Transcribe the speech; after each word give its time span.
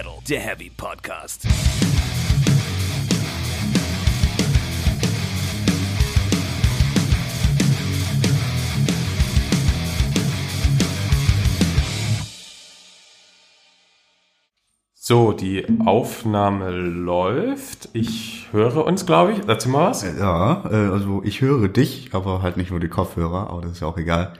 Metal, 0.00 0.18
der 0.26 0.40
Heavy 0.40 0.70
Podcast. 0.74 1.46
So, 14.94 15.32
die 15.32 15.66
Aufnahme 15.84 16.70
läuft. 16.70 17.90
Ich 17.92 18.48
höre 18.52 18.86
uns, 18.86 19.04
glaube 19.04 19.32
ich. 19.32 19.40
Dazu 19.40 19.68
mal 19.68 19.90
was. 19.90 20.02
Ja, 20.02 20.64
äh, 20.70 20.76
also 20.76 21.20
ich 21.24 21.42
höre 21.42 21.68
dich, 21.68 22.14
aber 22.14 22.40
halt 22.40 22.56
nicht 22.56 22.70
nur 22.70 22.80
die 22.80 22.88
Kopfhörer, 22.88 23.50
aber 23.50 23.60
das 23.60 23.72
ist 23.72 23.80
ja 23.80 23.88
auch 23.88 23.98
egal. 23.98 24.32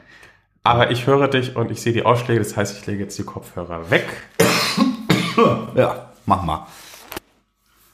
Aber 0.63 0.91
ich 0.91 1.07
höre 1.07 1.29
dich 1.29 1.55
und 1.55 1.71
ich 1.71 1.83
sehe 1.83 1.93
die 1.93 2.07
Ausschläge. 2.07 2.39
Das 2.39 2.57
heißt, 2.57 2.79
ich 2.79 2.87
lege 2.87 3.03
jetzt 3.03 3.19
die 3.19 3.25
Kopfhörer 3.25 3.91
weg. 3.91 4.07
Ja, 5.75 6.11
mach 6.27 6.43
mal. 6.43 6.67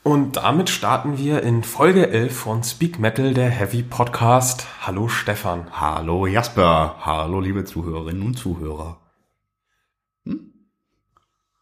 Und 0.02 0.36
damit 0.36 0.70
starten 0.70 1.18
wir 1.18 1.42
in 1.42 1.64
Folge 1.64 2.08
11 2.08 2.36
von 2.36 2.62
Speak 2.62 2.98
Metal, 3.00 3.34
der 3.34 3.50
Heavy 3.50 3.82
Podcast. 3.82 4.66
Hallo 4.82 5.08
Stefan. 5.08 5.66
Hallo 5.72 6.26
Jasper, 6.26 6.96
hallo 7.00 7.40
liebe 7.40 7.64
Zuhörerinnen 7.64 8.22
und 8.22 8.38
Zuhörer. 8.38 8.98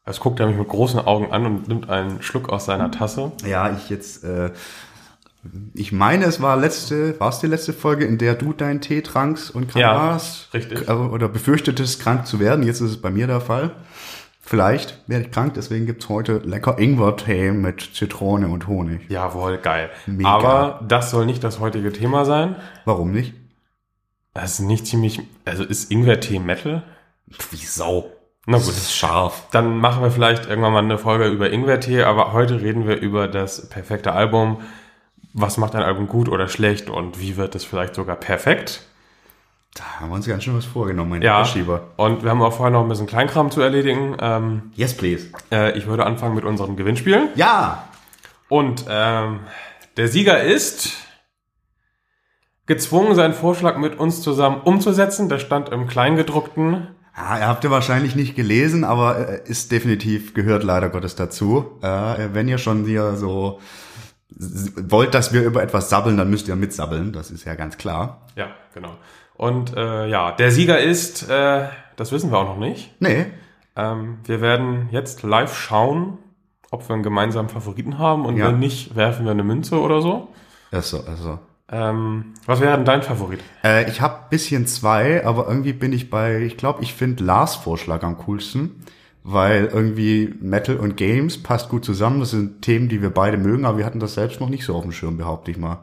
Es 0.06 0.20
guckt 0.20 0.38
er 0.40 0.46
mich 0.46 0.58
mit 0.58 0.68
großen 0.68 1.00
Augen 1.00 1.32
an 1.32 1.46
und 1.46 1.68
nimmt 1.68 1.88
einen 1.88 2.22
Schluck 2.22 2.50
aus 2.50 2.66
seiner 2.66 2.90
Tasse. 2.90 3.32
Ja, 3.46 3.74
ich 3.74 3.88
jetzt, 3.88 4.22
äh, 4.22 4.50
ich 5.72 5.92
meine, 5.92 6.26
es 6.26 6.42
war 6.42 6.58
letzte, 6.58 7.18
war 7.18 7.30
es 7.30 7.38
die 7.38 7.46
letzte 7.46 7.72
Folge, 7.72 8.04
in 8.04 8.18
der 8.18 8.34
du 8.34 8.52
deinen 8.52 8.82
Tee 8.82 9.00
trankst 9.00 9.54
und 9.54 9.68
krank 9.70 9.80
Ja, 9.82 9.94
warst? 9.96 10.52
richtig. 10.52 10.90
Oder 10.90 11.28
befürchtetest, 11.28 12.00
krank 12.02 12.26
zu 12.26 12.38
werden. 12.38 12.66
Jetzt 12.66 12.82
ist 12.82 12.90
es 12.90 13.00
bei 13.00 13.10
mir 13.10 13.26
der 13.26 13.40
Fall. 13.40 13.70
Vielleicht 14.46 14.98
werde 15.08 15.24
ich 15.24 15.30
krank, 15.30 15.54
deswegen 15.54 15.86
gibt's 15.86 16.08
heute 16.08 16.38
lecker 16.44 16.78
Ingwer-Tee 16.78 17.52
mit 17.52 17.80
Zitrone 17.94 18.48
und 18.48 18.66
Honig. 18.66 19.08
Jawohl, 19.08 19.58
geil. 19.58 19.90
Mega. 20.06 20.28
Aber 20.28 20.80
das 20.86 21.10
soll 21.10 21.24
nicht 21.26 21.42
das 21.42 21.60
heutige 21.60 21.92
Thema 21.92 22.24
sein. 22.24 22.56
Warum 22.84 23.12
nicht? 23.12 23.34
Das 24.34 24.52
ist 24.54 24.60
nicht 24.60 24.86
ziemlich, 24.86 25.20
also 25.44 25.64
ist 25.64 25.90
Ingwer-Tee 25.90 26.40
Metal? 26.40 26.82
Wie 27.50 27.56
Sau. 27.56 28.10
Na 28.46 28.58
Das 28.58 28.66
gut. 28.66 28.74
ist 28.74 28.94
scharf. 28.94 29.44
Dann 29.52 29.78
machen 29.78 30.02
wir 30.02 30.10
vielleicht 30.10 30.46
irgendwann 30.46 30.74
mal 30.74 30.80
eine 30.82 30.98
Folge 30.98 31.28
über 31.28 31.50
Ingwertee, 31.50 32.02
aber 32.02 32.34
heute 32.34 32.60
reden 32.60 32.86
wir 32.86 32.96
über 33.00 33.26
das 33.28 33.70
perfekte 33.70 34.12
Album. 34.12 34.60
Was 35.32 35.56
macht 35.56 35.74
ein 35.74 35.82
Album 35.82 36.06
gut 36.06 36.28
oder 36.28 36.48
schlecht 36.48 36.90
und 36.90 37.18
wie 37.20 37.36
wird 37.38 37.54
es 37.54 37.64
vielleicht 37.64 37.94
sogar 37.94 38.16
perfekt? 38.16 38.82
Da 39.74 39.82
haben 40.00 40.10
wir 40.10 40.14
uns 40.14 40.26
ganz 40.26 40.44
schön 40.44 40.56
was 40.56 40.64
vorgenommen, 40.64 41.10
mein 41.10 41.22
Ja. 41.22 41.44
Schieber. 41.44 41.88
Und 41.96 42.22
wir 42.22 42.30
haben 42.30 42.40
auch 42.42 42.52
vorher 42.52 42.70
noch 42.72 42.82
ein 42.82 42.88
bisschen 42.88 43.06
Kleinkram 43.08 43.50
zu 43.50 43.60
erledigen. 43.60 44.16
Ähm, 44.20 44.70
Yes, 44.76 44.96
please. 44.96 45.30
äh, 45.50 45.76
ich 45.76 45.86
würde 45.86 46.06
anfangen 46.06 46.34
mit 46.36 46.44
unseren 46.44 46.76
Gewinnspielen. 46.76 47.28
Ja, 47.34 47.88
Und 48.48 48.84
ähm, 48.88 49.40
der 49.96 50.06
Sieger 50.08 50.42
ist 50.42 50.92
gezwungen, 52.66 53.14
seinen 53.16 53.34
Vorschlag 53.34 53.76
mit 53.76 53.98
uns 53.98 54.22
zusammen 54.22 54.60
umzusetzen. 54.62 55.28
Der 55.28 55.38
stand 55.38 55.70
im 55.70 55.86
Kleingedruckten. 55.88 56.88
Ja, 57.16 57.38
ihr 57.38 57.46
habt 57.48 57.64
ihr 57.64 57.70
wahrscheinlich 57.70 58.14
nicht 58.16 58.34
gelesen, 58.36 58.84
aber 58.84 59.28
äh, 59.28 59.40
ist 59.44 59.72
definitiv, 59.72 60.34
gehört 60.34 60.62
leider 60.62 60.88
Gottes 60.88 61.14
dazu. 61.16 61.78
Äh, 61.82 62.28
wenn 62.32 62.46
ihr 62.48 62.58
schon 62.58 62.84
hier 62.84 63.16
so 63.16 63.60
wollt, 64.30 65.14
dass 65.14 65.32
wir 65.32 65.42
über 65.42 65.62
etwas 65.62 65.90
sabbeln, 65.90 66.16
dann 66.16 66.30
müsst 66.30 66.48
ihr 66.48 66.56
mitsabbeln, 66.56 67.12
das 67.12 67.30
ist 67.30 67.44
ja 67.44 67.54
ganz 67.54 67.76
klar. 67.76 68.22
Ja, 68.36 68.48
genau. 68.72 68.94
Und 69.36 69.76
äh, 69.76 70.06
ja, 70.08 70.32
der 70.32 70.50
Sieger 70.50 70.80
ist, 70.80 71.28
äh, 71.28 71.68
das 71.96 72.12
wissen 72.12 72.30
wir 72.30 72.38
auch 72.38 72.46
noch 72.48 72.58
nicht. 72.58 72.94
Nee, 73.00 73.26
Ähm, 73.76 74.18
wir 74.24 74.40
werden 74.40 74.88
jetzt 74.92 75.24
live 75.24 75.56
schauen, 75.58 76.18
ob 76.70 76.88
wir 76.88 76.94
einen 76.94 77.02
gemeinsamen 77.02 77.48
Favoriten 77.48 77.98
haben 77.98 78.24
und 78.24 78.36
Ja. 78.36 78.48
wenn 78.48 78.60
nicht, 78.60 78.94
werfen 78.94 79.24
wir 79.24 79.32
eine 79.32 79.42
Münze 79.42 79.80
oder 79.80 80.00
so. 80.00 80.28
also, 80.70 81.04
also. 81.06 81.40
Ähm, 81.68 82.34
was 82.46 82.60
wäre 82.60 82.76
denn 82.76 82.84
dein 82.84 83.02
Favorit? 83.02 83.40
Äh, 83.64 83.88
ich 83.90 84.00
habe 84.00 84.26
bisschen 84.30 84.66
zwei, 84.68 85.26
aber 85.26 85.48
irgendwie 85.48 85.72
bin 85.72 85.92
ich 85.92 86.10
bei, 86.10 86.38
ich 86.42 86.56
glaube, 86.56 86.82
ich 86.82 86.94
finde 86.94 87.24
Lars 87.24 87.56
Vorschlag 87.56 88.04
am 88.04 88.18
coolsten, 88.18 88.84
weil 89.24 89.64
irgendwie 89.66 90.32
Metal 90.40 90.76
und 90.76 90.96
Games 90.96 91.42
passt 91.42 91.68
gut 91.70 91.84
zusammen. 91.84 92.20
Das 92.20 92.30
sind 92.30 92.62
Themen, 92.62 92.88
die 92.88 93.02
wir 93.02 93.10
beide 93.10 93.38
mögen, 93.38 93.64
aber 93.64 93.78
wir 93.78 93.86
hatten 93.86 93.98
das 93.98 94.14
selbst 94.14 94.40
noch 94.40 94.50
nicht 94.50 94.64
so 94.64 94.76
auf 94.76 94.82
dem 94.82 94.92
Schirm, 94.92 95.16
behaupte 95.16 95.50
ich 95.50 95.56
mal. 95.56 95.78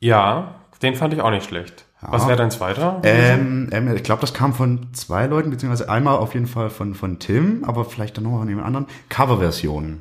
Ja, 0.00 0.56
den 0.82 0.94
fand 0.96 1.14
ich 1.14 1.20
auch 1.22 1.30
nicht 1.30 1.46
schlecht. 1.46 1.86
Was 2.10 2.26
wäre 2.26 2.36
dein 2.36 2.50
zweiter? 2.50 3.00
Ähm, 3.04 3.68
ähm, 3.70 3.94
ich 3.94 4.02
glaube, 4.02 4.20
das 4.20 4.34
kam 4.34 4.52
von 4.54 4.88
zwei 4.92 5.26
Leuten, 5.26 5.50
beziehungsweise 5.50 5.88
einmal 5.88 6.16
auf 6.16 6.34
jeden 6.34 6.46
Fall 6.48 6.68
von, 6.68 6.94
von 6.94 7.18
Tim, 7.20 7.62
aber 7.64 7.84
vielleicht 7.84 8.16
dann 8.16 8.24
noch 8.24 8.38
von 8.38 8.48
jemand 8.48 8.66
anderen. 8.66 8.86
Coverversionen. 9.08 10.00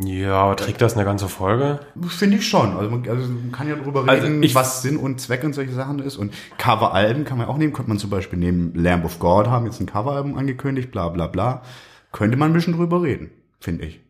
ja, 0.00 0.34
aber 0.34 0.56
trägt 0.56 0.80
das 0.80 0.94
eine 0.94 1.04
ganze 1.04 1.28
Folge? 1.28 1.80
Finde 2.08 2.36
ich 2.36 2.46
schon. 2.48 2.76
Also 2.76 2.90
man, 2.90 3.08
also 3.08 3.26
man 3.32 3.50
kann 3.52 3.68
ja 3.68 3.74
drüber 3.76 4.04
Also 4.06 4.26
reden, 4.26 4.42
ich- 4.42 4.54
was 4.54 4.82
Sinn 4.82 4.96
und 4.96 5.20
Zweck 5.20 5.42
und 5.44 5.54
solche 5.54 5.72
Sachen 5.72 5.98
ist. 5.98 6.16
Und 6.16 6.32
Coveralben 6.58 7.24
kann 7.24 7.38
man 7.38 7.48
auch 7.48 7.56
nehmen. 7.56 7.72
Könnte 7.72 7.88
man 7.88 7.98
zum 7.98 8.10
Beispiel 8.10 8.38
neben 8.38 8.74
Lamb 8.74 9.04
of 9.04 9.18
God 9.18 9.46
haben 9.48 9.64
jetzt 9.66 9.80
ein 9.80 9.86
Coveralbum 9.86 10.36
angekündigt, 10.36 10.90
bla 10.92 11.08
bla 11.08 11.26
bla. 11.26 11.62
Könnte 12.12 12.36
man 12.36 12.50
ein 12.50 12.54
bisschen 12.54 12.74
drüber 12.74 13.02
reden, 13.02 13.30
finde 13.60 13.86
ich. 13.86 14.00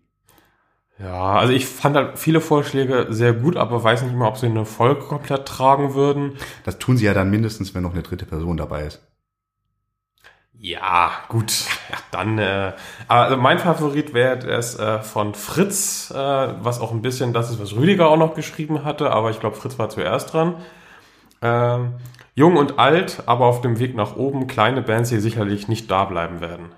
Ja, 0.98 1.34
also 1.34 1.52
ich 1.52 1.66
fand 1.66 1.96
halt 1.96 2.18
viele 2.18 2.40
Vorschläge 2.40 3.06
sehr 3.10 3.32
gut, 3.32 3.56
aber 3.56 3.84
weiß 3.84 4.02
nicht 4.02 4.16
mehr, 4.16 4.26
ob 4.26 4.36
sie 4.36 4.46
eine 4.46 4.64
Folge 4.64 5.02
komplett 5.02 5.46
tragen 5.46 5.94
würden. 5.94 6.32
Das 6.64 6.78
tun 6.78 6.96
sie 6.96 7.04
ja 7.04 7.14
dann 7.14 7.30
mindestens, 7.30 7.74
wenn 7.74 7.84
noch 7.84 7.92
eine 7.92 8.02
dritte 8.02 8.26
Person 8.26 8.56
dabei 8.56 8.82
ist. 8.82 9.00
Ja, 10.60 11.12
gut. 11.28 11.66
Ja, 11.90 11.98
dann, 12.10 12.38
äh, 12.38 12.72
also 13.06 13.36
mein 13.36 13.60
Favorit 13.60 14.12
wäre 14.12 14.38
es 14.48 14.76
äh, 14.76 14.98
von 15.00 15.34
Fritz, 15.34 16.10
äh, 16.10 16.16
was 16.16 16.80
auch 16.80 16.90
ein 16.90 17.00
bisschen 17.00 17.32
das 17.32 17.50
ist, 17.50 17.60
was 17.60 17.74
Rüdiger 17.76 18.08
auch 18.08 18.16
noch 18.16 18.34
geschrieben 18.34 18.84
hatte, 18.84 19.10
aber 19.12 19.30
ich 19.30 19.38
glaube, 19.38 19.56
Fritz 19.56 19.78
war 19.78 19.88
zuerst 19.88 20.32
dran. 20.34 20.56
Ähm, 21.42 21.94
jung 22.34 22.56
und 22.56 22.78
alt, 22.80 23.22
aber 23.26 23.46
auf 23.46 23.60
dem 23.60 23.78
Weg 23.78 23.94
nach 23.94 24.16
oben, 24.16 24.48
kleine 24.48 24.82
Bands, 24.82 25.10
die 25.10 25.20
sicherlich 25.20 25.68
nicht 25.68 25.90
da 25.90 26.04
bleiben 26.06 26.40
werden. 26.40 26.72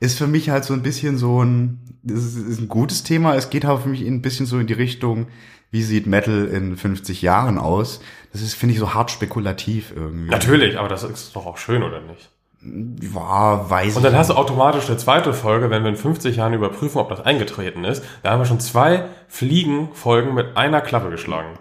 Ist 0.00 0.16
für 0.18 0.26
mich 0.26 0.48
halt 0.50 0.64
so 0.64 0.72
ein 0.74 0.82
bisschen 0.82 1.18
so 1.18 1.44
ein, 1.44 1.78
das 2.02 2.24
ist, 2.24 2.36
ist 2.36 2.60
ein 2.60 2.68
gutes 2.68 3.04
Thema. 3.04 3.34
Es 3.36 3.50
geht 3.50 3.64
aber 3.66 3.78
für 3.78 3.90
mich 3.90 4.00
ein 4.00 4.22
bisschen 4.22 4.46
so 4.46 4.58
in 4.58 4.66
die 4.66 4.72
Richtung, 4.72 5.28
wie 5.70 5.82
sieht 5.82 6.06
Metal 6.06 6.46
in 6.46 6.76
50 6.76 7.22
Jahren 7.22 7.58
aus? 7.58 8.00
Das 8.32 8.40
ist, 8.40 8.54
finde 8.54 8.72
ich, 8.74 8.80
so 8.80 8.94
hart 8.94 9.10
spekulativ 9.10 9.92
irgendwie. 9.94 10.30
Natürlich, 10.30 10.78
aber 10.78 10.88
das 10.88 11.04
ist 11.04 11.36
doch 11.36 11.46
auch 11.46 11.58
schön, 11.58 11.82
oder 11.82 12.00
nicht? 12.00 12.30
Ja, 12.62 13.70
weiß 13.70 13.96
Und 13.96 14.02
dann 14.02 14.12
ich. 14.12 14.18
hast 14.18 14.30
du 14.30 14.34
automatisch 14.34 14.88
eine 14.88 14.96
zweite 14.98 15.32
Folge, 15.32 15.70
wenn 15.70 15.82
wir 15.82 15.90
in 15.90 15.96
50 15.96 16.36
Jahren 16.36 16.52
überprüfen, 16.52 16.98
ob 16.98 17.08
das 17.08 17.20
eingetreten 17.20 17.84
ist. 17.84 18.02
Da 18.22 18.30
haben 18.32 18.40
wir 18.40 18.46
schon 18.46 18.60
zwei 18.60 19.06
Fliegenfolgen 19.28 20.34
mit 20.34 20.56
einer 20.56 20.80
Klappe 20.80 21.10
geschlagen. 21.10 21.58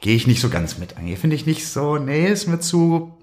Gehe 0.00 0.14
ich 0.14 0.26
nicht 0.26 0.40
so 0.40 0.48
ganz 0.48 0.78
mit 0.78 0.96
ein. 0.96 1.14
Finde 1.16 1.36
ich 1.36 1.44
nicht 1.44 1.66
so, 1.66 1.98
nee, 1.98 2.26
ist 2.26 2.46
mir 2.46 2.60
zu, 2.60 3.18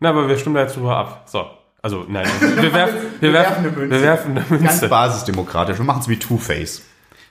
Na, 0.00 0.10
aber 0.10 0.28
wir 0.28 0.38
stimmen 0.38 0.54
da 0.56 0.62
jetzt 0.62 0.76
drüber 0.76 0.96
ab. 0.96 1.24
So. 1.26 1.46
Also, 1.80 2.04
nein. 2.08 2.26
Wir 2.60 2.72
werfen, 2.72 2.96
wir 3.20 3.32
werfen, 3.32 3.56
eine 3.58 3.70
Münze. 3.70 3.90
wir 3.96 4.02
werfen 4.02 4.30
eine 4.32 4.40
ganz 4.46 4.60
Münze. 4.60 4.88
basisdemokratisch. 4.88 5.78
Wir 5.78 5.84
machen 5.84 6.00
es 6.02 6.08
wie 6.08 6.18
Two-Face. 6.18 6.82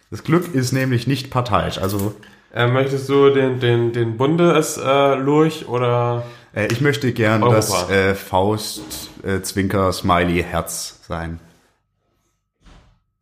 Das 0.10 0.24
Glück 0.24 0.54
ist 0.56 0.72
nämlich 0.72 1.06
nicht 1.06 1.30
parteiisch. 1.30 1.78
Also, 1.80 2.16
Äh, 2.54 2.68
möchtest 2.68 3.10
du 3.10 3.30
den, 3.30 3.60
den, 3.60 3.92
den 3.92 4.16
Bundes 4.18 4.78
äh, 4.78 5.16
Lurch 5.16 5.68
oder 5.68 6.24
äh, 6.56 6.68
ich 6.72 6.80
möchte 6.80 7.12
gern 7.12 7.44
Europa. 7.44 7.56
das 7.58 7.90
äh, 7.90 8.16
Faust, 8.16 9.10
äh, 9.24 9.42
Zwinker, 9.42 9.92
Smiley, 9.92 10.42
Herz 10.44 11.02
sein. 11.06 11.42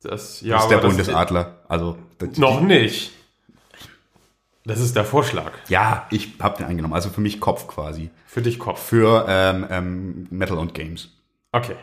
das? 0.04 0.42
Ja, 0.42 0.56
Das 0.56 0.64
ist 0.66 0.70
der 0.72 0.78
Bundesadler. 0.78 1.56
Also, 1.68 1.98
das, 2.20 2.38
Noch 2.38 2.62
nicht. 2.62 3.12
Das 4.64 4.80
ist 4.80 4.96
der 4.96 5.06
Vorschlag. 5.06 5.52
Ja, 5.70 6.06
ich 6.12 6.34
habe 6.40 6.58
den 6.58 6.68
eingenommen. 6.68 6.94
Also 6.94 7.10
für 7.10 7.22
mich 7.22 7.40
Kopf 7.40 7.68
quasi. 7.68 8.10
Für 8.36 8.42
dich 8.42 8.60
Kopf. 8.60 8.82
Für 8.90 9.26
ähm, 9.30 9.66
ähm, 9.70 10.28
Metal 10.30 10.58
und 10.58 10.74
Games. 10.74 11.08
Okay. 11.54 11.78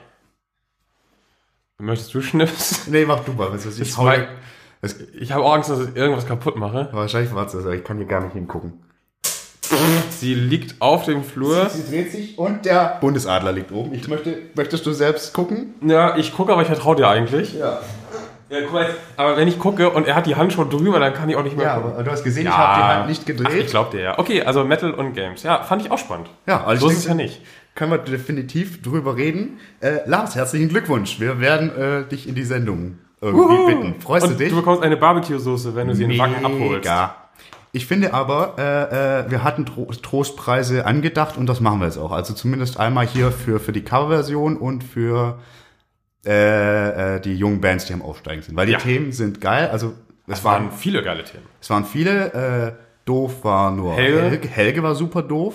Möchtest 1.79 2.13
du 2.13 2.21
schnipsen? 2.21 2.93
Nee, 2.93 3.07
mach 3.07 3.21
du 3.21 3.33
mal. 3.33 3.51
Was 3.51 3.67
weiß 3.67 3.79
ich, 3.79 3.97
hau- 3.97 4.13
Ich 5.19 5.33
habe 5.33 5.47
Angst, 5.51 5.71
dass 5.71 5.81
ich 5.81 5.97
irgendwas 5.97 6.27
kaputt 6.27 6.57
mache. 6.57 6.91
wahrscheinlich 6.93 7.35
war 7.35 7.47
es 7.47 7.53
das, 7.53 7.65
aber 7.65 7.75
ich 7.75 7.83
kann 7.85 7.97
hier 7.97 8.05
gar 8.07 8.21
nicht 8.23 8.35
hingucken. 8.35 8.75
Sie 10.11 10.35
liegt 10.35 10.79
auf 10.83 11.07
dem 11.07 11.25
Flur. 11.25 11.71
Sie 11.71 11.91
dreht 11.91 12.13
sich 12.13 12.37
und 12.37 12.67
der 12.67 12.99
Bundesadler 13.01 13.53
liegt 13.53 13.73
oben. 13.73 13.95
Ich 13.95 14.07
möchte, 14.07 14.37
möchtest 14.55 14.85
du 14.85 14.93
selbst 14.93 15.33
gucken? 15.33 15.73
Ja, 15.81 16.19
ich 16.19 16.35
gucke, 16.35 16.53
aber 16.53 16.61
ich 16.61 16.69
vertraue 16.69 16.97
dir 16.97 17.09
eigentlich. 17.09 17.55
Ja. 17.55 17.81
Ja, 18.53 18.59
guck 18.65 18.73
mal, 18.75 18.91
aber 19.17 19.37
wenn 19.39 19.49
ich 19.49 19.59
gucke 19.59 19.89
und 19.89 20.07
er 20.07 20.15
hat 20.15 20.27
die 20.27 20.37
Hand 20.37 20.53
schon 20.53 20.69
drüber, 20.69 21.01
dann 21.01 21.15
kann 21.15 21.29
ich 21.31 21.37
auch 21.37 21.43
nicht 21.43 21.57
mehr 21.57 21.65
Ja, 21.67 21.75
gucken. 21.77 21.95
aber 21.95 22.03
du 22.05 22.11
hast 22.11 22.23
gesehen, 22.23 22.47
ich 22.47 22.53
habe 22.57 22.81
die 22.81 22.85
Hand 22.85 23.09
nicht 23.09 23.23
Ach, 23.23 23.27
gedreht. 23.27 23.65
ich 23.65 23.71
glaube 23.71 23.97
dir 23.97 24.03
ja. 24.03 24.19
Okay, 24.19 24.43
also 24.43 24.63
Metal 24.65 24.93
und 24.93 25.15
Games. 25.15 25.43
Ja, 25.43 25.63
fand 25.63 25.81
ich 25.83 25.91
auch 25.91 25.97
spannend. 25.99 26.29
Ja, 26.47 26.63
also 26.65 26.83
so 26.83 26.87
ich 26.89 26.93
ist 26.93 26.99
es 27.05 27.09
ja 27.09 27.15
nicht. 27.15 27.41
Können 27.75 27.93
wir 27.93 27.99
definitiv 27.99 28.83
drüber 28.83 29.17
reden. 29.17 29.59
Äh, 29.81 30.01
Lars, 30.05 30.35
herzlichen 30.37 30.69
Glückwunsch. 30.69 31.19
Wir 31.19 31.41
werden 31.41 31.75
äh, 31.75 32.05
dich 32.07 32.29
in 32.29 32.35
die 32.35 32.45
Sendung 32.45 32.99
irgendwie 33.23 33.75
bitten. 33.75 34.01
Freust 34.03 34.27
und 34.27 34.33
du 34.35 34.37
dich? 34.39 34.51
du 34.51 34.57
bekommst 34.57 34.83
eine 34.83 34.99
Barbecue-Soße, 34.99 35.75
wenn 35.75 35.89
du 35.89 35.95
sie 35.95 36.05
in 36.05 36.11
den 36.11 36.19
Wacken 36.19 36.45
abholst. 36.45 36.91
Ich 37.75 37.87
finde 37.87 38.13
aber, 38.13 38.57
äh, 38.59 39.21
äh, 39.21 39.31
wir 39.31 39.43
hatten 39.45 39.65
Tro 39.65 39.87
Trostpreise 39.87 40.85
angedacht 40.85 41.39
und 41.39 41.47
das 41.47 41.61
machen 41.61 41.81
wir 41.81 41.87
jetzt 41.87 41.97
auch. 41.97 42.13
Also 42.13 42.35
zumindest 42.35 42.79
einmal 42.79 43.07
hier 43.07 43.33
für, 43.33 43.59
für 43.59 43.73
die 43.73 43.83
Coverversion 43.83 44.59
und 44.59 44.85
für 44.85 45.39
äh, 46.27 47.17
äh, 47.17 47.21
die 47.21 47.35
jungen 47.35 47.61
Bands, 47.61 47.85
die 47.87 47.93
am 47.95 48.03
Aufsteigen 48.03 48.43
sind. 48.43 48.57
Weil 48.57 48.67
die 48.67 48.73
Ja. 48.73 48.79
Themen 48.79 49.13
sind 49.13 49.41
geil. 49.41 49.69
Also 49.71 49.95
es 50.27 50.39
Es 50.39 50.45
waren, 50.45 50.67
waren 50.67 50.73
viele 50.77 51.03
geile 51.03 51.25
Themen. 51.25 51.45
es 51.61 51.69
waren 51.71 51.85
viele. 51.85 52.33
Äh, 52.33 52.73
doof 53.05 53.43
war 53.45 53.71
nur 53.73 53.95
Helge. 53.95 54.23
Helge. 54.23 54.49
Helge 54.49 54.83
war 54.83 54.95
super 54.95 55.23
doof. 55.23 55.55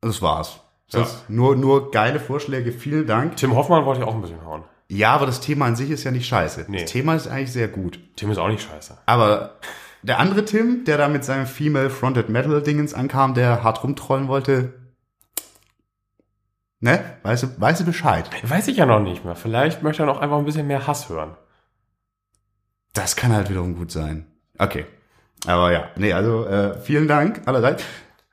Das 0.00 0.22
war's. 0.22 0.60
Ja. 0.92 1.00
Das 1.00 1.24
nur, 1.28 1.56
nur 1.56 1.90
geile 1.90 2.20
Vorschläge. 2.20 2.70
Vielen 2.72 3.06
Dank. 3.06 3.36
Tim 3.36 3.54
Hoffmann 3.56 3.84
wollte 3.84 4.00
ich 4.02 4.06
auch 4.06 4.14
ein 4.14 4.20
bisschen 4.22 4.44
hauen. 4.44 4.62
Ja, 4.88 5.10
aber 5.14 5.26
das 5.26 5.40
Thema 5.40 5.64
an 5.66 5.74
sich 5.74 5.90
ist 5.90 6.04
ja 6.04 6.12
nicht 6.12 6.28
scheiße. 6.28 6.66
Nee. 6.68 6.82
Das 6.82 6.92
Thema 6.92 7.16
ist 7.16 7.26
eigentlich 7.26 7.50
sehr 7.52 7.66
gut. 7.66 7.98
Tim 8.14 8.30
ist 8.30 8.38
auch 8.38 8.46
nicht 8.48 8.62
scheiße. 8.62 8.96
Aber 9.06 9.56
der 10.04 10.20
andere 10.20 10.44
Tim, 10.44 10.84
der 10.84 10.96
da 10.96 11.08
mit 11.08 11.24
seinem 11.24 11.46
Female 11.46 11.90
Fronted 11.90 12.28
Metal 12.28 12.62
Dingens 12.62 12.94
ankam, 12.94 13.34
der 13.34 13.64
hart 13.64 13.82
rumtrollen 13.82 14.28
wollte, 14.28 14.74
ne? 16.80 17.16
Weißt 17.22 17.42
du, 17.42 17.60
weißt 17.60 17.80
du 17.80 17.84
Bescheid? 17.84 18.28
Weiß 18.42 18.68
ich 18.68 18.76
ja 18.76 18.86
noch 18.86 19.00
nicht 19.00 19.24
mehr. 19.24 19.36
Vielleicht 19.36 19.82
möchte 19.82 20.02
er 20.02 20.06
noch 20.06 20.20
einfach 20.20 20.38
ein 20.38 20.44
bisschen 20.44 20.66
mehr 20.66 20.86
Hass 20.86 21.08
hören. 21.08 21.36
Das 22.92 23.16
kann 23.16 23.32
halt 23.32 23.50
wiederum 23.50 23.76
gut 23.76 23.90
sein. 23.90 24.26
Okay. 24.58 24.86
Aber 25.46 25.70
ja, 25.72 25.90
nee, 25.96 26.12
also 26.12 26.46
äh, 26.46 26.78
vielen 26.80 27.08
Dank 27.08 27.42
allerseits. 27.46 27.84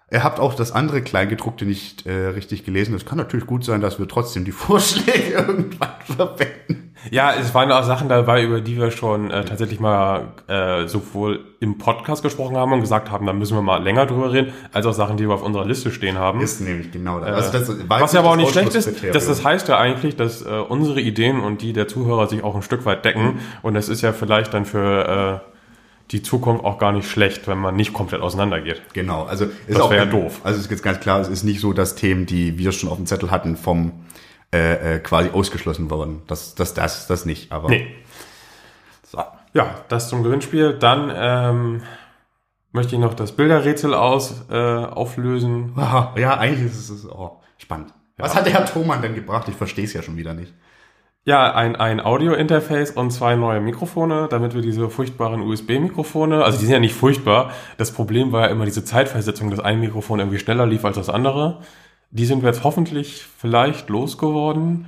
Ihr 0.10 0.24
habt 0.24 0.40
auch 0.40 0.54
das 0.54 0.72
andere 0.72 1.02
Kleingedruckte 1.02 1.66
nicht 1.66 2.06
äh, 2.06 2.28
richtig 2.28 2.64
gelesen. 2.64 2.94
Es 2.96 3.06
kann 3.06 3.18
natürlich 3.18 3.48
gut 3.48 3.66
sein, 3.66 3.82
dass 3.82 4.00
wir 4.00 4.08
trotzdem 4.08 4.46
die 4.46 4.52
Vorschläge 4.54 5.34
irgendwann 5.34 6.02
verwenden. 6.06 6.83
Ja, 7.14 7.32
es 7.40 7.54
waren 7.54 7.72
auch 7.72 7.84
Sachen 7.84 8.10
dabei, 8.10 8.42
über 8.42 8.60
die 8.60 8.76
wir 8.76 8.90
schon 8.90 9.30
äh, 9.30 9.46
tatsächlich 9.46 9.80
mal 9.80 10.30
äh, 10.48 10.88
sowohl 10.88 11.42
im 11.60 11.78
Podcast 11.78 12.24
gesprochen 12.24 12.58
haben 12.58 12.74
und 12.74 12.82
gesagt 12.82 13.12
haben, 13.12 13.28
da 13.28 13.34
müssen 13.34 13.56
wir 13.56 13.62
mal 13.62 13.84
länger 13.84 14.08
drüber 14.08 14.34
reden, 14.34 14.52
als 14.72 14.88
auch 14.88 14.94
Sachen, 14.94 15.18
die 15.18 15.28
wir 15.28 15.36
auf 15.36 15.44
unserer 15.44 15.64
Liste 15.64 15.92
stehen 15.92 16.18
haben. 16.18 16.42
Ist 16.42 16.60
nämlich 16.62 16.92
genau 16.92 17.20
das. 17.20 17.54
Äh, 17.54 17.58
Also 17.58 17.74
das 17.76 17.88
Was 17.88 18.14
ja 18.14 18.22
aber 18.22 18.32
auch 18.32 18.36
nicht 18.36 18.50
schlecht 18.52 18.74
ist, 18.74 18.90
dass 19.14 19.28
das 19.28 19.46
heißt 19.46 19.68
ja 19.68 19.78
eigentlich, 19.78 20.16
dass 20.16 20.42
äh, 20.42 20.50
unsere 20.68 21.02
Ideen 21.02 21.40
und 21.42 21.62
die 21.62 21.72
der 21.72 21.88
Zuhörer 21.88 22.26
sich 22.26 22.44
auch 22.44 22.56
ein 22.56 22.64
Stück 22.64 22.84
weit 22.88 23.06
decken. 23.06 23.42
Und 23.62 23.76
das 23.76 23.90
ist 23.90 24.02
ja 24.02 24.12
vielleicht 24.12 24.52
dann 24.56 24.66
für 24.66 25.42
äh, 25.44 25.50
die 26.10 26.24
Zukunft 26.24 26.66
auch 26.66 26.80
gar 26.80 26.94
nicht 26.94 27.08
schlecht, 27.08 27.48
wenn 27.48 27.60
man 27.60 27.76
nicht 27.76 27.94
komplett 27.94 28.22
auseinandergeht. 28.22 28.82
Genau, 28.94 29.26
also 29.26 29.46
ist 29.46 29.78
Das 29.78 29.82
auch 29.82 29.94
ja 29.94 30.06
doof. 30.06 30.42
Also 30.44 30.58
es 30.58 30.66
ist 30.66 30.72
jetzt 30.72 30.84
ganz 30.84 31.00
klar, 31.00 31.22
es 31.22 31.28
ist 31.30 31.44
nicht 31.44 31.60
so, 31.60 31.74
dass 31.74 31.94
Themen, 31.94 32.26
die 32.26 32.58
wir 32.58 32.72
schon 32.72 32.90
auf 32.90 32.98
dem 32.98 33.06
Zettel 33.06 33.30
hatten, 33.30 33.56
vom 33.56 33.92
äh, 34.54 34.96
äh, 34.96 35.00
quasi 35.00 35.32
ausgeschlossen 35.32 35.90
worden. 35.90 36.22
Das, 36.28 36.54
das, 36.54 36.74
das, 36.76 37.08
das 37.08 37.26
nicht. 37.26 37.52
Aber 37.52 37.70
Nee. 37.70 37.88
So. 39.04 39.22
Ja, 39.54 39.82
das 39.90 40.10
zum 40.10 40.22
Gewinnspiel. 40.24 40.78
Dann 40.78 41.12
ähm, 41.16 41.82
möchte 42.72 42.96
ich 42.96 43.02
noch 43.02 43.16
das 43.16 43.32
Bilderrätsel 43.32 43.94
aus, 43.94 44.46
äh, 44.52 44.56
auflösen. 44.56 45.74
Ja, 45.76 46.38
eigentlich 46.38 46.66
ist 46.66 46.90
es 46.90 47.10
oh, 47.10 47.42
spannend. 47.58 47.94
Was 48.18 48.36
hat 48.36 48.46
der 48.46 48.54
Herr 48.54 48.66
Thomann 48.66 49.02
denn 49.02 49.16
gebracht? 49.16 49.48
Ich 49.50 49.56
verstehe 49.56 49.86
es 49.86 49.94
ja 49.94 50.04
schon 50.04 50.18
wieder 50.18 50.34
nicht. 50.34 50.54
Ja, 51.26 51.54
ein, 51.56 51.76
ein 51.78 52.00
Audio-Interface 52.00 52.92
und 52.92 53.12
zwei 53.12 53.36
neue 53.36 53.62
Mikrofone, 53.62 54.28
damit 54.30 54.54
wir 54.54 54.62
diese 54.62 54.90
furchtbaren 54.90 55.42
USB-Mikrofone, 55.42 56.44
also 56.44 56.60
die 56.60 56.66
sind 56.66 56.74
ja 56.74 56.82
nicht 56.82 56.96
furchtbar, 56.96 57.52
das 57.78 57.92
Problem 57.92 58.34
war 58.34 58.42
ja 58.42 58.48
immer 58.48 58.66
diese 58.66 58.84
Zeitversetzung, 58.84 59.50
dass 59.50 59.62
ein 59.62 59.80
Mikrofon 59.80 60.20
irgendwie 60.20 60.38
schneller 60.38 60.66
lief 60.66 60.84
als 60.84 60.98
das 60.98 61.10
andere. 61.10 61.62
Die 62.14 62.26
sind 62.26 62.44
wir 62.44 62.50
jetzt 62.50 62.64
hoffentlich 62.64 63.26
vielleicht 63.38 63.90
losgeworden. 63.90 64.88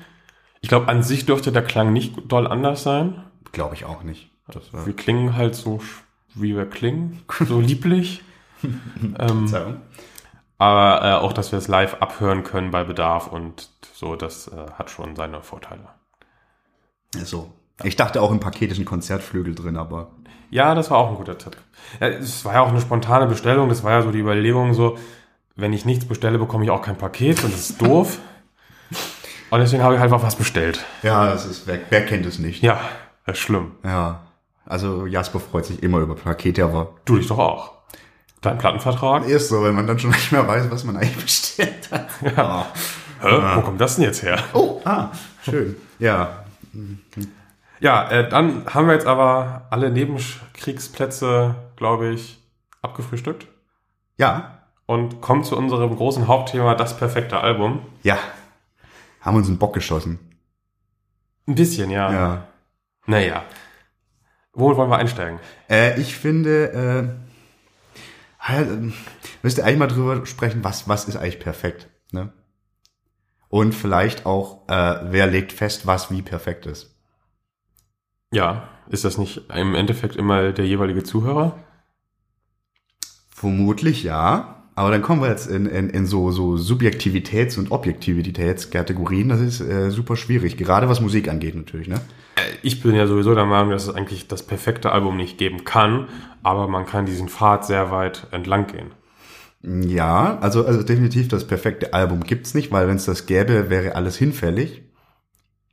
Ich 0.61 0.69
glaube, 0.69 0.87
an 0.87 1.01
sich 1.01 1.25
dürfte 1.25 1.51
der 1.51 1.63
Klang 1.63 1.91
nicht 1.91 2.13
doll 2.27 2.45
anders 2.45 2.83
sein. 2.83 3.23
Glaube 3.51 3.73
ich 3.73 3.85
auch 3.85 4.03
nicht. 4.03 4.29
Wir 4.85 4.95
klingen 4.95 5.35
halt 5.35 5.55
so, 5.55 5.81
wie 6.35 6.55
wir 6.55 6.69
klingen, 6.69 7.23
so 7.47 7.59
lieblich. 7.59 8.21
ähm, 9.19 9.51
aber 10.59 11.03
äh, 11.03 11.13
auch, 11.15 11.33
dass 11.33 11.51
wir 11.51 11.57
es 11.57 11.67
live 11.67 11.95
abhören 11.95 12.43
können 12.43 12.69
bei 12.69 12.83
Bedarf 12.83 13.27
und 13.27 13.69
so, 13.93 14.15
das 14.15 14.47
äh, 14.47 14.71
hat 14.77 14.91
schon 14.91 15.15
seine 15.15 15.41
Vorteile. 15.41 15.87
so. 17.15 17.51
Ich 17.83 17.95
dachte 17.95 18.21
auch 18.21 18.31
im 18.31 18.39
Paket 18.39 18.71
ist 18.71 18.77
ein 18.79 18.85
Konzertflügel 18.85 19.53
drin, 19.55 19.77
aber 19.77 20.11
Ja, 20.51 20.75
das 20.75 20.91
war 20.91 20.99
auch 20.99 21.09
ein 21.09 21.15
guter 21.17 21.37
Tipp. 21.37 21.57
Ja, 21.99 22.07
es 22.07 22.45
war 22.45 22.53
ja 22.53 22.61
auch 22.61 22.69
eine 22.69 22.79
spontane 22.79 23.25
Bestellung. 23.27 23.67
Das 23.67 23.83
war 23.83 23.91
ja 23.91 24.01
so 24.01 24.11
die 24.11 24.19
Überlegung, 24.19 24.73
so, 24.73 24.97
wenn 25.55 25.73
ich 25.73 25.85
nichts 25.85 26.05
bestelle, 26.05 26.37
bekomme 26.37 26.63
ich 26.65 26.71
auch 26.71 26.81
kein 26.81 26.97
Paket 26.97 27.43
und 27.43 27.53
das 27.53 27.69
ist 27.69 27.81
doof. 27.81 28.19
Und 29.49 29.59
deswegen 29.59 29.83
habe 29.83 29.93
ich 29.95 29.99
halt 30.01 30.11
einfach 30.11 30.25
was 30.25 30.35
bestellt. 30.35 30.83
ja, 31.03 31.27
das 31.27 31.45
ist 31.45 31.67
wer, 31.67 31.79
wer 31.89 32.05
kennt 32.05 32.25
es 32.25 32.39
nicht? 32.39 32.61
Ja, 32.61 32.79
das 33.25 33.37
ist 33.37 33.43
schlimm. 33.43 33.71
Ja. 33.83 34.21
Also 34.65 35.05
Jasper 35.05 35.39
freut 35.39 35.65
sich 35.65 35.81
immer 35.83 35.99
über 35.99 36.15
Pakete, 36.15 36.63
aber 36.63 36.95
Du 37.05 37.17
dich 37.17 37.27
doch 37.27 37.37
auch. 37.37 37.73
Dein 38.41 38.57
Plattenvertrag? 38.57 39.25
ist 39.27 39.49
so, 39.49 39.63
wenn 39.63 39.75
man 39.75 39.87
dann 39.87 39.97
schon 39.99 40.09
nicht 40.11 40.31
mehr 40.31 40.47
weiß, 40.47 40.69
was 40.69 40.83
man 40.83 40.97
eigentlich 40.97 41.23
bestellt 41.23 41.89
hat. 41.91 42.07
Ja. 42.37 42.65
Hä? 43.21 43.55
Wo 43.55 43.61
kommt 43.61 43.79
das 43.79 43.95
denn 43.95 44.03
jetzt 44.05 44.23
her? 44.23 44.39
Oh, 44.53 44.81
ah, 44.83 45.09
schön. 45.43 45.75
Ja, 45.99 46.43
Ja, 47.79 48.09
äh, 48.09 48.29
dann 48.29 48.65
haben 48.71 48.87
wir 48.87 48.93
jetzt 48.93 49.07
aber 49.07 49.67
alle 49.69 49.89
Nebenkriegsplätze, 49.89 51.55
glaube 51.75 52.09
ich, 52.09 52.39
abgefrühstückt 52.81 53.47
ja, 54.17 54.54
und 54.85 55.21
kommen 55.21 55.43
zu 55.43 55.57
unserem 55.57 55.95
großen 55.95 56.27
Hauptthema, 56.27 56.75
das 56.75 56.97
perfekte 56.97 57.39
Album. 57.39 57.81
ja. 58.03 58.17
Haben 59.21 59.37
uns 59.37 59.47
einen 59.47 59.57
Bock 59.57 59.73
geschossen. 59.73 60.19
Ein 61.47 61.55
bisschen, 61.55 61.89
ja. 61.89 62.11
Ja. 62.11 62.47
Naja. 63.07 63.43
Wo 64.53 64.75
wollen 64.77 64.89
wir 64.91 64.97
einsteigen? 64.97 65.39
Äh, 65.67 65.99
ich 65.99 66.15
finde, 66.15 66.71
äh, 66.71 67.99
halt, 68.39 68.69
ähm, 68.69 68.93
müsst 69.41 69.57
ihr 69.57 69.65
eigentlich 69.65 69.79
mal 69.79 69.87
drüber 69.87 70.25
sprechen, 70.27 70.63
was, 70.63 70.87
was 70.87 71.05
ist 71.05 71.17
eigentlich 71.17 71.39
perfekt, 71.39 71.89
ne? 72.11 72.33
Und 73.49 73.73
vielleicht 73.73 74.27
auch, 74.27 74.67
äh, 74.67 74.99
wer 75.11 75.25
legt 75.25 75.53
fest, 75.53 75.87
was 75.87 76.11
wie 76.11 76.21
perfekt 76.21 76.67
ist. 76.67 76.95
Ja, 78.31 78.67
ist 78.89 79.05
das 79.05 79.17
nicht 79.17 79.49
im 79.49 79.73
Endeffekt 79.73 80.15
immer 80.15 80.51
der 80.51 80.67
jeweilige 80.67 81.03
Zuhörer? 81.03 81.57
Vermutlich 83.29 84.03
ja. 84.03 84.54
Aber 84.77 84.91
dann 84.91 85.01
kommen 85.01 85.21
wir 85.21 85.29
jetzt 85.29 85.47
in, 85.47 85.65
in, 85.67 85.89
in 85.89 86.05
so, 86.05 86.31
so 86.31 86.55
Subjektivitäts- 86.57 87.57
und 87.57 87.71
Objektivitätskategorien. 87.71 89.29
Das 89.29 89.39
ist 89.39 89.61
äh, 89.61 89.89
super 89.89 90.17
schwierig, 90.17 90.57
gerade 90.57 90.89
was 90.89 90.99
Musik 90.99 91.29
angeht 91.29 91.55
natürlich, 91.55 91.87
ne? 91.87 92.01
Ich 92.61 92.83
bin 92.83 92.93
ja 92.93 93.07
sowieso 93.07 93.33
der 93.33 93.45
Meinung, 93.45 93.71
dass 93.71 93.87
es 93.87 93.95
eigentlich 93.95 94.27
das 94.27 94.43
perfekte 94.43 94.91
Album 94.91 95.15
nicht 95.15 95.37
geben 95.37 95.63
kann, 95.63 96.09
aber 96.43 96.67
man 96.67 96.85
kann 96.85 97.05
diesen 97.05 97.29
Pfad 97.29 97.65
sehr 97.65 97.91
weit 97.91 98.27
entlang 98.31 98.67
gehen. 98.67 98.91
Ja, 99.63 100.37
also, 100.41 100.65
also 100.65 100.83
definitiv 100.83 101.29
das 101.29 101.47
perfekte 101.47 101.93
Album 101.93 102.23
gibt's 102.23 102.53
nicht, 102.53 102.71
weil 102.71 102.87
wenn 102.87 102.97
es 102.97 103.05
das 103.05 103.25
gäbe, 103.25 103.69
wäre 103.69 103.95
alles 103.95 104.17
hinfällig. 104.17 104.83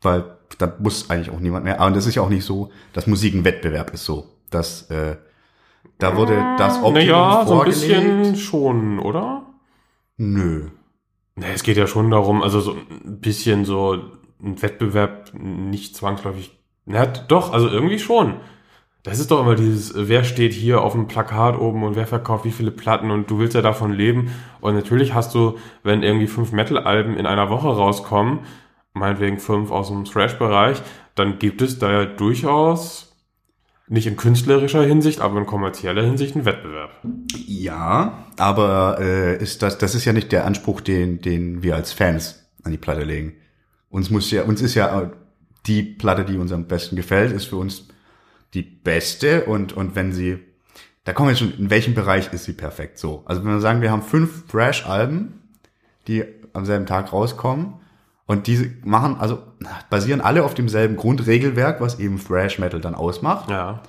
Weil 0.00 0.24
da 0.58 0.74
muss 0.78 1.10
eigentlich 1.10 1.30
auch 1.30 1.40
niemand 1.40 1.64
mehr. 1.64 1.80
Aber 1.80 1.90
das 1.90 2.06
ist 2.06 2.14
ja 2.14 2.22
auch 2.22 2.28
nicht 2.28 2.44
so, 2.44 2.70
dass 2.92 3.06
Musik 3.06 3.34
ein 3.34 3.44
Wettbewerb 3.44 3.92
ist 3.92 4.04
so. 4.04 4.30
Dass, 4.50 4.90
äh, 4.90 5.16
da 5.98 6.16
wurde 6.16 6.34
das 6.58 6.76
Optimum 6.78 6.94
Naja, 6.94 7.44
so 7.46 7.52
ein 7.52 7.72
vorgelegt. 7.72 7.80
bisschen 7.80 8.36
schon, 8.36 8.98
oder? 8.98 9.46
Nö. 10.16 10.68
Ne, 11.36 11.46
es 11.54 11.62
geht 11.62 11.76
ja 11.76 11.86
schon 11.86 12.10
darum, 12.10 12.42
also 12.42 12.60
so 12.60 12.72
ein 12.72 13.20
bisschen 13.20 13.64
so 13.64 13.98
ein 14.42 14.60
Wettbewerb 14.60 15.32
nicht 15.34 15.96
zwangsläufig. 15.96 16.58
Na, 16.84 17.06
doch, 17.06 17.52
also 17.52 17.68
irgendwie 17.68 17.98
schon. 17.98 18.36
Das 19.04 19.18
ist 19.18 19.30
doch 19.30 19.40
immer 19.40 19.56
dieses, 19.56 19.94
wer 19.96 20.22
steht 20.22 20.52
hier 20.52 20.80
auf 20.82 20.92
dem 20.92 21.08
Plakat 21.08 21.58
oben 21.58 21.82
und 21.82 21.96
wer 21.96 22.06
verkauft 22.06 22.44
wie 22.44 22.52
viele 22.52 22.70
Platten 22.70 23.10
und 23.10 23.30
du 23.30 23.38
willst 23.38 23.54
ja 23.54 23.62
davon 23.62 23.92
leben. 23.92 24.30
Und 24.60 24.74
natürlich 24.74 25.12
hast 25.14 25.34
du, 25.34 25.56
wenn 25.82 26.02
irgendwie 26.04 26.28
fünf 26.28 26.52
Metal-Alben 26.52 27.16
in 27.16 27.26
einer 27.26 27.50
Woche 27.50 27.68
rauskommen, 27.68 28.40
meinetwegen 28.92 29.38
fünf 29.38 29.70
aus 29.72 29.88
dem 29.88 30.04
Thrash-Bereich, 30.04 30.82
dann 31.14 31.38
gibt 31.38 31.62
es 31.62 31.78
da 31.78 31.90
ja 31.90 32.04
durchaus 32.04 33.11
nicht 33.88 34.06
in 34.06 34.16
künstlerischer 34.16 34.82
Hinsicht, 34.84 35.20
aber 35.20 35.38
in 35.38 35.46
kommerzieller 35.46 36.02
Hinsicht 36.02 36.34
einen 36.34 36.44
Wettbewerb. 36.44 36.90
Ja, 37.46 38.26
aber 38.38 38.98
äh, 39.00 39.42
ist 39.42 39.62
das, 39.62 39.78
das 39.78 39.94
ist 39.94 40.04
ja 40.04 40.12
nicht 40.12 40.32
der 40.32 40.46
Anspruch, 40.46 40.80
den, 40.80 41.20
den 41.20 41.62
wir 41.62 41.76
als 41.76 41.92
Fans 41.92 42.46
an 42.62 42.72
die 42.72 42.78
Platte 42.78 43.04
legen. 43.04 43.34
Uns 43.90 44.10
muss 44.10 44.30
ja, 44.30 44.44
uns 44.44 44.62
ist 44.62 44.74
ja 44.74 45.02
äh, 45.02 45.10
die 45.66 45.82
Platte, 45.82 46.24
die 46.24 46.38
uns 46.38 46.52
am 46.52 46.66
besten 46.66 46.96
gefällt, 46.96 47.32
ist 47.32 47.46
für 47.46 47.56
uns 47.56 47.88
die 48.54 48.62
beste 48.62 49.44
und, 49.44 49.72
und 49.72 49.94
wenn 49.94 50.12
sie, 50.12 50.38
da 51.04 51.12
kommen 51.12 51.30
wir 51.30 51.36
schon, 51.36 51.54
in 51.58 51.70
welchem 51.70 51.94
Bereich 51.94 52.32
ist 52.32 52.44
sie 52.44 52.52
perfekt 52.52 52.98
so? 52.98 53.22
Also 53.26 53.44
wenn 53.44 53.52
wir 53.52 53.60
sagen, 53.60 53.82
wir 53.82 53.90
haben 53.90 54.02
fünf 54.02 54.46
Thrash-Alben, 54.48 55.40
die 56.06 56.24
am 56.52 56.64
selben 56.64 56.86
Tag 56.86 57.12
rauskommen 57.12 57.74
und 58.26 58.46
diese 58.46 58.70
machen, 58.84 59.16
also 59.18 59.42
basieren 59.90 60.20
alle 60.20 60.44
auf 60.44 60.54
demselben 60.54 60.96
Grundregelwerk, 60.96 61.80
was 61.80 61.98
eben 61.98 62.22
Thrash 62.22 62.58
Metal 62.58 62.80
dann 62.80 62.94
ausmacht. 62.94 63.50
Ja. 63.50 63.82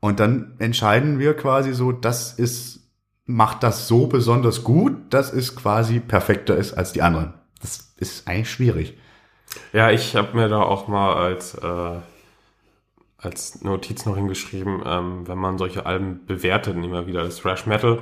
Und 0.00 0.20
dann 0.20 0.54
entscheiden 0.58 1.18
wir 1.18 1.34
quasi 1.34 1.72
so, 1.72 1.92
das 1.92 2.32
ist, 2.32 2.90
macht 3.26 3.62
das 3.62 3.88
so 3.88 4.06
besonders 4.06 4.64
gut, 4.64 4.94
dass 5.10 5.32
es 5.32 5.56
quasi 5.56 6.00
perfekter 6.00 6.56
ist 6.56 6.74
als 6.74 6.92
die 6.92 7.02
anderen. 7.02 7.34
Das 7.60 7.94
ist 7.96 8.28
eigentlich 8.28 8.50
schwierig. 8.50 8.96
Ja, 9.72 9.90
ich 9.90 10.16
habe 10.16 10.36
mir 10.36 10.48
da 10.48 10.60
auch 10.60 10.88
mal 10.88 11.14
als 11.14 11.54
äh, 11.54 11.96
als 13.18 13.62
Notiz 13.62 14.06
noch 14.06 14.16
hingeschrieben, 14.16 14.82
ähm, 14.84 15.26
wenn 15.26 15.38
man 15.38 15.58
solche 15.58 15.86
Alben 15.86 16.24
bewertet, 16.26 16.76
immer 16.76 17.06
wieder 17.06 17.22
das 17.24 17.38
Thrash 17.38 17.66
Metal, 17.66 17.98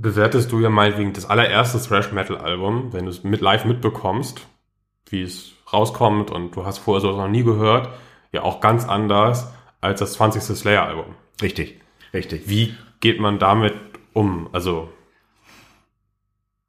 bewertest 0.00 0.52
du 0.52 0.60
ja 0.60 0.70
meinetwegen 0.70 1.12
das 1.12 1.26
allererste 1.26 1.80
Thrash 1.80 2.12
Metal 2.12 2.36
Album, 2.36 2.92
wenn 2.92 3.04
du 3.04 3.10
es 3.10 3.24
mit 3.24 3.40
live 3.40 3.64
mitbekommst, 3.64 4.46
wie 5.10 5.22
es 5.22 5.52
rauskommt 5.72 6.30
und 6.30 6.54
du 6.56 6.64
hast 6.64 6.78
vorher 6.78 7.00
sowas 7.00 7.16
noch 7.16 7.28
nie 7.28 7.42
gehört, 7.42 7.88
ja 8.32 8.42
auch 8.42 8.60
ganz 8.60 8.86
anders 8.86 9.52
als 9.80 10.00
das 10.00 10.14
20. 10.14 10.42
Slayer 10.42 10.84
Album. 10.84 11.14
Richtig, 11.42 11.80
richtig. 12.12 12.48
Wie 12.48 12.74
geht 13.00 13.20
man 13.20 13.38
damit 13.38 13.74
um? 14.12 14.48
Also 14.52 14.88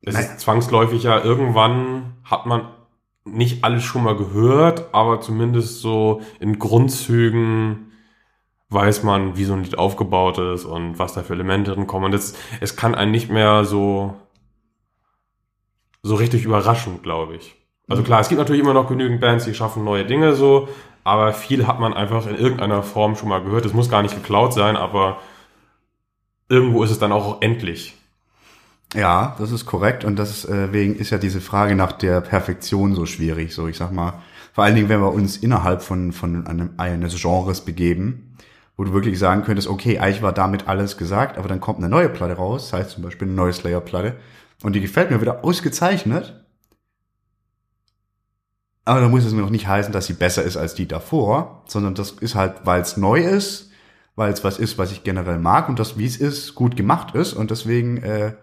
es 0.02 0.14
Nein. 0.14 0.24
ist 0.24 0.40
zwangsläufig 0.40 1.04
ja, 1.04 1.24
irgendwann 1.24 2.14
hat 2.24 2.46
man 2.46 2.70
nicht 3.26 3.64
alles 3.64 3.84
schon 3.84 4.04
mal 4.04 4.16
gehört, 4.16 4.94
aber 4.94 5.22
zumindest 5.22 5.82
so 5.82 6.22
in 6.40 6.58
Grundzügen 6.58 7.89
weiß 8.70 9.04
man, 9.04 9.36
wie 9.36 9.46
so 9.46 9.54
ein 9.54 9.64
Lied 9.64 9.78
aufgebaut 9.78 10.38
ist 10.38 10.66
und 10.66 11.00
was 11.00 11.14
da 11.14 11.24
für 11.24 11.34
Elemente 11.34 11.72
drin 11.72 11.88
kommen. 11.88 12.06
Und 12.06 12.14
es, 12.14 12.36
es 12.60 12.76
kann 12.76 12.96
einen 12.96 13.12
nicht 13.12 13.30
mehr 13.30 13.66
so, 13.66 14.16
so 16.04 16.16
richtig 16.16 16.46
überraschen, 16.46 17.02
glaube 17.02 17.36
ich. 17.36 17.56
Also 17.88 18.04
klar, 18.04 18.20
es 18.20 18.30
gibt 18.30 18.40
natürlich 18.40 18.62
immer 18.62 18.76
noch 18.76 18.88
genügend 18.88 19.20
Bands, 19.20 19.46
die 19.46 19.56
schaffen 19.56 19.84
neue 19.84 20.06
Dinge 20.06 20.36
so, 20.36 20.70
aber 21.04 21.34
viel 21.34 21.66
hat 21.66 21.80
man 21.80 21.94
einfach 21.96 22.28
in 22.28 22.36
irgendeiner 22.36 22.84
Form 22.84 23.16
schon 23.16 23.30
mal 23.30 23.42
gehört. 23.42 23.66
Es 23.66 23.74
muss 23.74 23.90
gar 23.90 24.04
nicht 24.04 24.14
geklaut 24.14 24.54
sein, 24.54 24.78
aber 24.78 25.18
irgendwo 26.50 26.84
ist 26.84 26.92
es 26.92 27.00
dann 27.00 27.12
auch 27.12 27.42
endlich. 27.42 27.96
Ja, 28.94 29.36
das 29.40 29.52
ist 29.52 29.66
korrekt 29.66 30.04
und 30.04 30.20
deswegen 30.20 30.96
ist 30.96 31.10
ja 31.10 31.18
diese 31.18 31.42
Frage 31.42 31.76
nach 31.76 31.92
der 31.92 32.22
Perfektion 32.22 32.94
so 32.94 33.08
schwierig. 33.08 33.54
So, 33.56 33.68
ich 33.68 33.78
sag 33.78 33.92
mal, 33.92 34.22
vor 34.54 34.64
allen 34.64 34.76
Dingen, 34.76 34.90
wenn 34.90 35.02
wir 35.02 35.14
uns 35.14 35.38
innerhalb 35.38 35.82
von, 35.82 36.12
von 36.12 36.46
einem, 36.46 36.72
eines 36.78 37.20
Genres 37.20 37.62
begeben, 37.62 38.36
wo 38.80 38.86
du 38.86 38.94
wirklich 38.94 39.20
sagen 39.20 39.44
könntest, 39.44 39.68
okay, 39.68 40.00
eigentlich 40.00 40.22
war 40.22 40.32
damit 40.32 40.70
alles 40.70 40.96
gesagt, 40.96 41.38
aber 41.38 41.50
dann 41.50 41.60
kommt 41.60 41.80
eine 41.80 41.90
neue 41.90 42.08
Platte 42.08 42.36
raus, 42.36 42.70
das 42.70 42.80
heißt 42.80 42.92
zum 42.92 43.04
Beispiel 43.04 43.28
eine 43.28 43.36
neue 43.36 43.52
Slayer-Platte, 43.52 44.16
und 44.64 44.72
die 44.72 44.80
gefällt 44.80 45.12
mir 45.12 45.20
wieder 45.20 45.44
ausgezeichnet. 45.44 46.46
Aber 48.86 49.02
dann 49.02 49.12
muss 49.12 49.26
es 49.26 49.34
mir 49.34 49.42
noch 49.42 49.50
nicht 49.50 49.68
heißen, 49.68 49.92
dass 49.92 50.06
sie 50.06 50.14
besser 50.14 50.44
ist 50.44 50.56
als 50.56 50.76
die 50.76 50.88
davor, 50.88 51.66
sondern 51.68 51.94
das 51.94 52.12
ist 52.12 52.36
halt, 52.36 52.62
weil 52.64 52.80
es 52.80 52.96
neu 52.96 53.20
ist, 53.20 53.70
weil 54.16 54.32
es 54.32 54.46
was 54.46 54.58
ist, 54.58 54.78
was 54.78 54.94
ich 54.94 55.04
generell 55.04 55.40
mag 55.40 55.68
und 55.68 55.78
das, 55.78 55.98
wie 55.98 56.06
es 56.06 56.16
ist, 56.16 56.56
gut 56.56 56.78
gemacht 56.78 57.16
ist 57.16 57.34
und 57.34 57.52
deswegen 57.52 57.98
äh, 57.98 58.36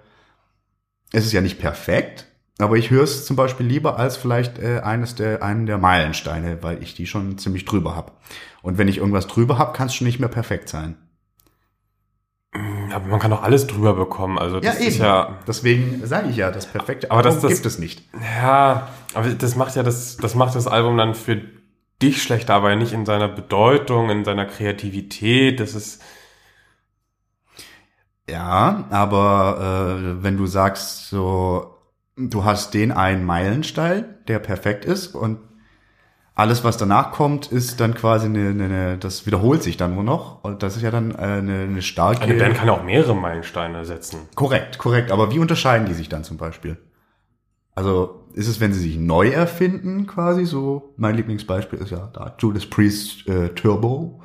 es 1.12 1.24
ist 1.24 1.32
ja 1.32 1.40
nicht 1.40 1.58
perfekt, 1.58 2.26
aber 2.58 2.76
ich 2.76 2.90
höre 2.90 3.04
es 3.04 3.26
zum 3.26 3.36
Beispiel 3.36 3.66
lieber 3.66 3.98
als 3.98 4.16
vielleicht 4.16 4.58
äh, 4.58 4.80
eines 4.80 5.14
der 5.14 5.42
einen 5.42 5.66
der 5.66 5.78
Meilensteine, 5.78 6.62
weil 6.62 6.82
ich 6.82 6.94
die 6.94 7.06
schon 7.06 7.36
ziemlich 7.38 7.64
drüber 7.64 7.94
hab. 7.96 8.20
Und 8.62 8.78
wenn 8.78 8.88
ich 8.88 8.98
irgendwas 8.98 9.26
drüber 9.26 9.58
hab, 9.58 9.74
kann 9.74 9.88
es 9.88 9.94
schon 9.94 10.06
nicht 10.06 10.20
mehr 10.20 10.28
perfekt 10.28 10.68
sein. 10.68 10.96
Aber 12.92 13.06
man 13.08 13.20
kann 13.20 13.30
doch 13.30 13.42
alles 13.42 13.66
drüber 13.66 13.92
bekommen. 13.92 14.38
Also 14.38 14.60
das 14.60 14.78
ist 14.80 14.98
ja. 14.98 15.38
Deswegen 15.46 16.06
sage 16.06 16.30
ich 16.30 16.36
ja, 16.36 16.50
das 16.50 16.66
perfekte 16.66 17.10
Aber 17.10 17.22
das- 17.22 17.34
Album 17.36 17.50
das- 17.50 17.58
gibt 17.58 17.66
es 17.66 17.78
nicht. 17.78 18.02
Ja, 18.40 18.88
aber 19.12 19.28
das 19.28 19.56
macht 19.56 19.76
ja 19.76 19.82
das, 19.82 20.16
das 20.16 20.34
macht 20.34 20.54
das 20.54 20.66
Album 20.66 20.96
dann 20.96 21.14
für 21.14 21.42
dich 22.00 22.22
schlechter, 22.22 22.54
aber 22.54 22.74
nicht 22.76 22.92
in 22.92 23.04
seiner 23.04 23.28
Bedeutung, 23.28 24.08
in 24.08 24.24
seiner 24.24 24.46
Kreativität. 24.46 25.60
Das 25.60 25.74
ist. 25.74 26.00
Ja, 28.28 28.86
aber 28.90 29.98
äh, 30.18 30.22
wenn 30.22 30.36
du 30.36 30.46
sagst, 30.46 31.08
so, 31.10 31.75
du 32.16 32.44
hast 32.44 32.74
den 32.74 32.92
einen 32.92 33.24
Meilenstein, 33.24 34.04
der 34.26 34.38
perfekt 34.38 34.84
ist 34.84 35.14
und 35.14 35.38
alles, 36.34 36.64
was 36.64 36.76
danach 36.76 37.12
kommt, 37.12 37.46
ist 37.46 37.80
dann 37.80 37.94
quasi 37.94 38.26
eine, 38.26 38.50
eine, 38.50 38.64
eine 38.64 38.98
das 38.98 39.24
wiederholt 39.24 39.62
sich 39.62 39.78
dann 39.78 39.94
nur 39.94 40.04
noch 40.04 40.44
und 40.44 40.62
das 40.62 40.76
ist 40.76 40.82
ja 40.82 40.90
dann 40.90 41.12
äh, 41.12 41.14
eine, 41.14 41.60
eine 41.60 41.82
starke. 41.82 42.22
Eine 42.22 42.34
Band 42.34 42.56
kann 42.56 42.66
ja 42.66 42.74
auch 42.74 42.84
mehrere 42.84 43.16
Meilensteine 43.16 43.84
setzen. 43.86 44.20
Korrekt, 44.34 44.76
korrekt. 44.76 45.10
Aber 45.12 45.32
wie 45.32 45.38
unterscheiden 45.38 45.86
die 45.86 45.94
sich 45.94 46.10
dann 46.10 46.24
zum 46.24 46.36
Beispiel? 46.36 46.76
Also 47.74 48.26
ist 48.34 48.48
es, 48.48 48.60
wenn 48.60 48.74
sie 48.74 48.80
sich 48.80 48.98
neu 48.98 49.28
erfinden, 49.28 50.06
quasi 50.06 50.44
so? 50.44 50.94
Mein 50.96 51.14
Lieblingsbeispiel 51.14 51.78
ist 51.78 51.90
ja 51.90 52.10
da 52.12 52.34
Judas 52.38 52.66
Priest 52.66 53.26
äh, 53.28 53.50
Turbo. 53.50 54.22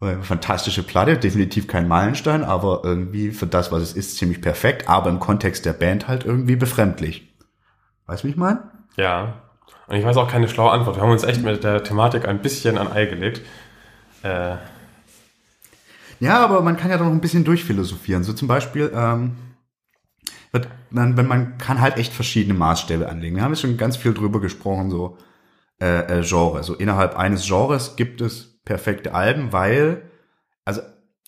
Äh, 0.00 0.16
Fantastische 0.22 0.82
Platte, 0.82 1.16
definitiv 1.16 1.66
kein 1.68 1.88
Meilenstein, 1.88 2.44
aber 2.44 2.82
irgendwie 2.84 3.30
für 3.30 3.46
das, 3.46 3.72
was 3.72 3.82
es 3.82 3.92
ist, 3.94 4.16
ziemlich 4.16 4.42
perfekt, 4.42 4.88
aber 4.88 5.08
im 5.10 5.20
Kontext 5.20 5.64
der 5.64 5.72
Band 5.72 6.06
halt 6.08 6.24
irgendwie 6.24 6.56
befremdlich. 6.56 7.34
Weißt 8.06 8.22
du, 8.22 8.28
wie 8.28 8.32
ich 8.32 8.36
meine? 8.36 8.70
Ja. 8.96 9.42
Und 9.86 9.96
ich 9.96 10.04
weiß 10.04 10.16
auch 10.16 10.30
keine 10.30 10.48
schlaue 10.48 10.70
Antwort. 10.70 10.96
Wir 10.96 11.02
haben 11.02 11.10
uns 11.10 11.24
echt 11.24 11.42
mit 11.42 11.64
der 11.64 11.82
Thematik 11.82 12.26
ein 12.28 12.42
bisschen 12.42 12.76
an 12.78 12.92
Ei 12.92 13.06
gelegt. 13.06 13.40
Äh, 14.22 14.56
Ja, 16.18 16.42
aber 16.42 16.62
man 16.62 16.76
kann 16.76 16.90
ja 16.90 16.98
doch 16.98 17.04
noch 17.04 17.12
ein 17.12 17.20
bisschen 17.20 17.44
durchphilosophieren. 17.44 18.24
So 18.24 18.32
zum 18.32 18.48
Beispiel, 18.48 18.90
ähm, 18.94 19.36
wird 20.52 20.68
man, 20.90 21.16
wenn 21.16 21.26
man 21.26 21.58
kann 21.58 21.80
halt 21.80 21.98
echt 21.98 22.12
verschiedene 22.12 22.54
Maßstäbe 22.58 23.08
anlegen. 23.08 23.36
Wir 23.36 23.42
haben 23.42 23.52
jetzt 23.52 23.60
schon 23.60 23.76
ganz 23.76 23.96
viel 23.96 24.14
drüber 24.14 24.40
gesprochen, 24.40 24.90
so 24.90 25.18
äh, 25.80 26.20
äh, 26.20 26.22
Genre. 26.22 26.62
So 26.62 26.74
innerhalb 26.74 27.16
eines 27.16 27.46
Genres 27.46 27.96
gibt 27.96 28.20
es 28.20 28.55
perfekte 28.66 29.14
Alben, 29.14 29.52
weil, 29.54 30.02
also 30.66 30.82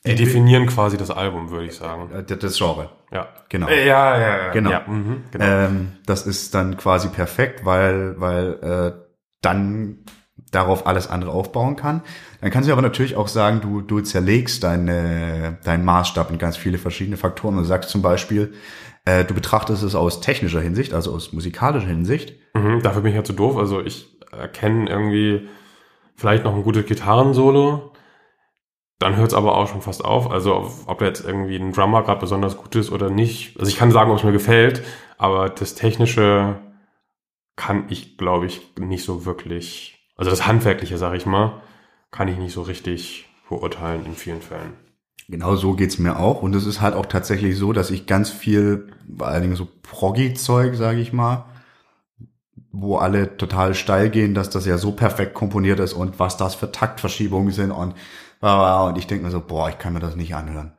die 0.05 0.15
definieren 0.15 0.67
quasi 0.67 0.97
das 0.99 1.11
Album, 1.11 1.51
würde 1.51 1.67
ich 1.67 1.75
sagen. 1.77 2.11
äh, 2.13 2.23
das 2.25 2.59
Genre. 2.59 2.91
Ja. 3.11 3.29
Genau. 3.49 3.69
Äh, 3.69 3.87
Ja, 3.87 4.19
ja, 4.19 4.37
ja. 4.47 4.53
Genau. 4.53 4.71
Ja, 4.71 4.85
mhm, 4.87 5.23
genau. 5.31 5.45
Ähm, 5.45 5.93
das 6.05 6.27
ist 6.27 6.55
dann 6.55 6.77
quasi 6.77 7.09
perfekt, 7.09 7.65
weil, 7.65 8.21
weil 8.21 8.53
äh, 8.63 8.93
dann 9.41 10.05
darauf 10.53 10.87
alles 10.87 11.09
andere 11.09 11.31
aufbauen 11.33 11.77
kann. 11.77 12.03
Dann 12.41 12.51
kannst 12.51 12.69
du 12.69 12.73
aber 12.73 12.83
natürlich 12.83 13.17
auch 13.17 13.29
sagen, 13.29 13.61
du, 13.61 13.81
du 13.81 14.01
zerlegst 14.01 14.63
deine, 14.63 15.59
deinen 15.65 15.85
Maßstab 15.85 16.31
in 16.31 16.39
ganz 16.39 16.57
viele 16.57 16.79
verschiedene 16.79 17.17
Faktoren 17.17 17.59
und 17.59 17.65
sagst 17.65 17.91
zum 17.91 18.03
Beispiel, 18.03 18.55
äh, 19.05 19.25
du 19.25 19.35
betrachtest 19.35 19.83
es 19.83 19.95
aus 19.95 20.21
technischer 20.21 20.61
Hinsicht, 20.61 20.95
also 20.95 21.13
aus 21.13 21.33
musikalischer 21.33 21.89
Hinsicht. 21.89 22.35
Mhm, 22.55 22.83
dafür 22.83 23.03
bin 23.03 23.11
ich 23.11 23.17
ja 23.17 23.25
zu 23.25 23.33
doof. 23.33 23.57
Also 23.57 23.81
ich 23.83 24.17
erkenne 24.33 24.89
irgendwie 24.89 25.49
vielleicht 26.19 26.45
noch 26.45 26.55
ein 26.55 26.65
gutes 26.65 26.85
Gitarrensolo. 26.85 27.93
Dann 28.99 29.17
hört 29.17 29.29
es 29.29 29.35
aber 29.35 29.57
auch 29.57 29.69
schon 29.69 29.83
fast 29.83 30.05
auf. 30.05 30.31
Also 30.31 30.57
ob, 30.57 30.73
ob 30.87 31.01
jetzt 31.01 31.25
irgendwie 31.25 31.57
ein 31.57 31.73
Drummer 31.73 32.03
gerade 32.03 32.21
besonders 32.21 32.57
gut 32.57 32.75
ist 32.75 32.91
oder 32.91 33.09
nicht. 33.09 33.57
Also 33.59 33.71
ich 33.71 33.79
kann 33.79 33.93
sagen, 33.93 34.11
ob 34.11 34.19
es 34.19 34.25
mir 34.25 34.33
gefällt, 34.33 34.83
aber 35.17 35.49
das 35.49 35.77
Technische 35.77 36.57
kann 37.55 37.85
ich, 37.89 38.19
glaube 38.19 38.47
ich, 38.47 38.75
nicht 38.79 39.05
so 39.05 39.25
wirklich. 39.25 40.09
Also 40.17 40.31
das 40.31 40.47
Handwerkliche, 40.47 40.99
sage 40.99 41.17
ich 41.17 41.27
mal, 41.27 41.63
kann 42.11 42.27
ich 42.27 42.37
nicht 42.37 42.53
so 42.53 42.63
richtig 42.63 43.27
beurteilen 43.49 44.05
in 44.05 44.15
vielen 44.15 44.43
Fällen. 44.43 44.73
Genau 45.29 45.55
so 45.55 45.75
geht's 45.75 45.99
mir 45.99 46.19
auch. 46.19 46.43
Und 46.43 46.57
es 46.57 46.67
ist 46.67 46.81
halt 46.81 46.95
auch 46.95 47.07
tatsächlich 47.07 47.57
so, 47.57 47.73
dass 47.73 47.93
ich 47.93 48.07
ganz 48.07 48.31
viel, 48.31 48.89
vor 49.17 49.29
allen 49.29 49.43
Dingen 49.43 49.57
so 49.57 49.69
Proggy-Zeug, 49.83 50.75
sage 50.75 51.01
ich 51.01 51.13
mal, 51.13 51.45
wo 52.81 52.97
alle 52.97 53.37
total 53.37 53.75
steil 53.75 54.11
gehen, 54.11 54.35
dass 54.35 54.51
das 54.51 54.67
ja 54.67 54.79
so 54.79 54.93
perfekt 54.93 55.35
komponiert 55.35 55.81
ist 55.81 55.93
und 55.93 56.19
was 56.19 56.37
das 56.37 56.55
für 56.55 56.71
Taktverschiebungen 56.73 57.53
sind 57.53 57.71
und 57.73 57.95
und 58.41 58.97
ich 58.99 59.09
denke 59.09 59.25
mir 59.25 59.33
so, 59.33 59.41
boah, 59.41 59.69
ich 59.69 59.79
kann 59.79 59.93
mir 59.95 59.99
das 60.01 60.15
nicht 60.15 60.35
anhören. 60.35 60.73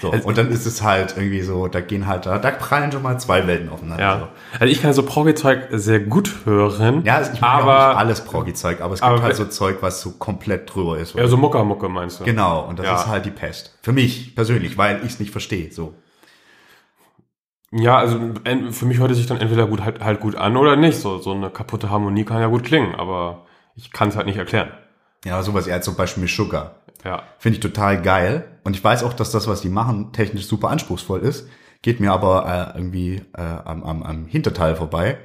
So, 0.00 0.10
Also- 0.10 0.26
und 0.26 0.38
dann 0.38 0.50
ist 0.50 0.64
es 0.66 0.82
halt 0.82 1.14
irgendwie 1.16 1.42
so, 1.42 1.68
da 1.68 1.80
gehen 1.80 2.06
halt, 2.06 2.26
da, 2.26 2.38
da 2.38 2.50
prallen 2.50 2.90
schon 2.90 3.02
mal 3.02 3.20
zwei 3.20 3.46
Welten 3.46 3.68
aufeinander. 3.68 4.02
Ja. 4.02 4.28
Also 4.58 4.64
ich 4.72 4.80
kann 4.82 4.92
so 4.92 5.02
Proggy-Zeug 5.04 5.68
sehr 5.72 6.00
gut 6.00 6.32
hören. 6.46 7.02
Ja, 7.04 7.20
ich 7.20 7.40
mag 7.40 7.62
aber 7.62 7.88
nicht 7.90 7.98
alles 7.98 8.20
Proggy-Zeug, 8.22 8.80
aber 8.80 8.94
es 8.94 9.00
gibt 9.00 9.12
aber 9.12 9.22
halt 9.22 9.36
so 9.36 9.44
Zeug, 9.44 9.76
was 9.82 10.00
so 10.00 10.12
komplett 10.12 10.74
drüber 10.74 10.98
ist. 10.98 11.14
Ja, 11.14 11.28
so 11.28 11.36
Muckermucke 11.36 11.88
meinst 11.88 12.18
du? 12.18 12.24
Genau, 12.24 12.62
und 12.66 12.78
das 12.78 12.86
Ja. 12.86 12.94
ist 12.96 13.06
halt 13.06 13.24
die 13.26 13.30
Pest. 13.30 13.78
Für 13.82 13.92
mich 13.92 14.34
persönlich, 14.34 14.76
weil 14.78 15.00
ich 15.04 15.12
es 15.12 15.20
nicht 15.20 15.30
verstehe. 15.30 15.70
So. 15.70 15.94
Ja, 17.76 17.98
also 17.98 18.20
für 18.70 18.86
mich 18.86 18.98
hört 18.98 19.10
es 19.10 19.16
sich 19.16 19.26
dann 19.26 19.40
entweder 19.40 19.66
gut 19.66 19.82
halt, 19.82 20.02
halt 20.02 20.20
gut 20.20 20.36
an 20.36 20.56
oder 20.56 20.76
nicht. 20.76 20.98
So, 20.98 21.18
so 21.18 21.32
eine 21.32 21.50
kaputte 21.50 21.90
Harmonie 21.90 22.24
kann 22.24 22.40
ja 22.40 22.46
gut 22.46 22.62
klingen, 22.62 22.94
aber 22.94 23.46
ich 23.74 23.90
kann 23.90 24.08
es 24.08 24.16
halt 24.16 24.26
nicht 24.26 24.38
erklären. 24.38 24.70
Ja, 25.24 25.42
sowas 25.42 25.66
eher 25.66 25.82
zum 25.82 25.96
Beispiel 25.96 26.22
mit 26.22 26.30
Sugar. 26.30 26.76
Ja. 27.04 27.22
Finde 27.38 27.56
ich 27.56 27.60
total 27.60 28.00
geil. 28.00 28.44
Und 28.62 28.76
ich 28.76 28.84
weiß 28.84 29.02
auch, 29.02 29.12
dass 29.12 29.32
das, 29.32 29.48
was 29.48 29.60
die 29.60 29.68
machen, 29.68 30.12
technisch 30.12 30.46
super 30.46 30.70
anspruchsvoll 30.70 31.20
ist. 31.20 31.48
Geht 31.82 31.98
mir 31.98 32.12
aber 32.12 32.72
äh, 32.74 32.78
irgendwie 32.78 33.22
äh, 33.36 33.42
am, 33.42 33.82
am, 33.82 34.02
am 34.04 34.26
Hinterteil 34.26 34.76
vorbei, 34.76 35.18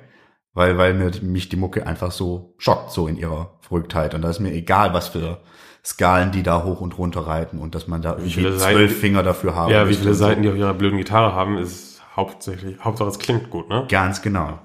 weil, 0.54 0.78
weil 0.78 0.94
mir, 0.96 1.12
mich 1.22 1.50
die 1.50 1.56
Mucke 1.56 1.86
einfach 1.86 2.12
so 2.12 2.56
schockt, 2.58 2.92
so 2.92 3.08
in 3.08 3.16
ihrer 3.16 3.60
Verrücktheit. 3.62 4.16
Und 4.16 4.24
da 4.24 4.30
ist 4.30 4.40
mir 4.40 4.52
egal, 4.54 4.94
was 4.94 5.10
für 5.10 5.38
Skalen 5.86 6.32
die 6.32 6.44
da 6.44 6.64
hoch 6.64 6.82
und 6.82 6.98
runter 6.98 7.22
reiten 7.22 7.60
und 7.60 7.76
dass 7.76 7.88
man 7.88 8.02
da 8.02 8.12
irgendwie 8.14 8.32
viele 8.32 8.54
Seiten- 8.54 8.74
zwölf 8.76 9.00
Finger 9.00 9.24
dafür 9.24 9.56
haben 9.56 9.72
Ja, 9.72 9.88
wie 9.88 9.94
viele 9.94 10.10
und 10.10 10.16
so. 10.16 10.26
Seiten 10.26 10.42
die 10.42 10.50
auf 10.50 10.56
ihrer 10.56 10.74
blöden 10.74 10.98
Gitarre 10.98 11.34
haben, 11.34 11.58
ist 11.58 11.99
hauptsächlich, 12.16 12.80
Hauptsache 12.80 13.10
es 13.10 13.20
klingt 13.20 13.50
gut, 13.50 13.70
ne? 13.70 13.86
Ganz 13.90 14.22
genau. 14.22 14.60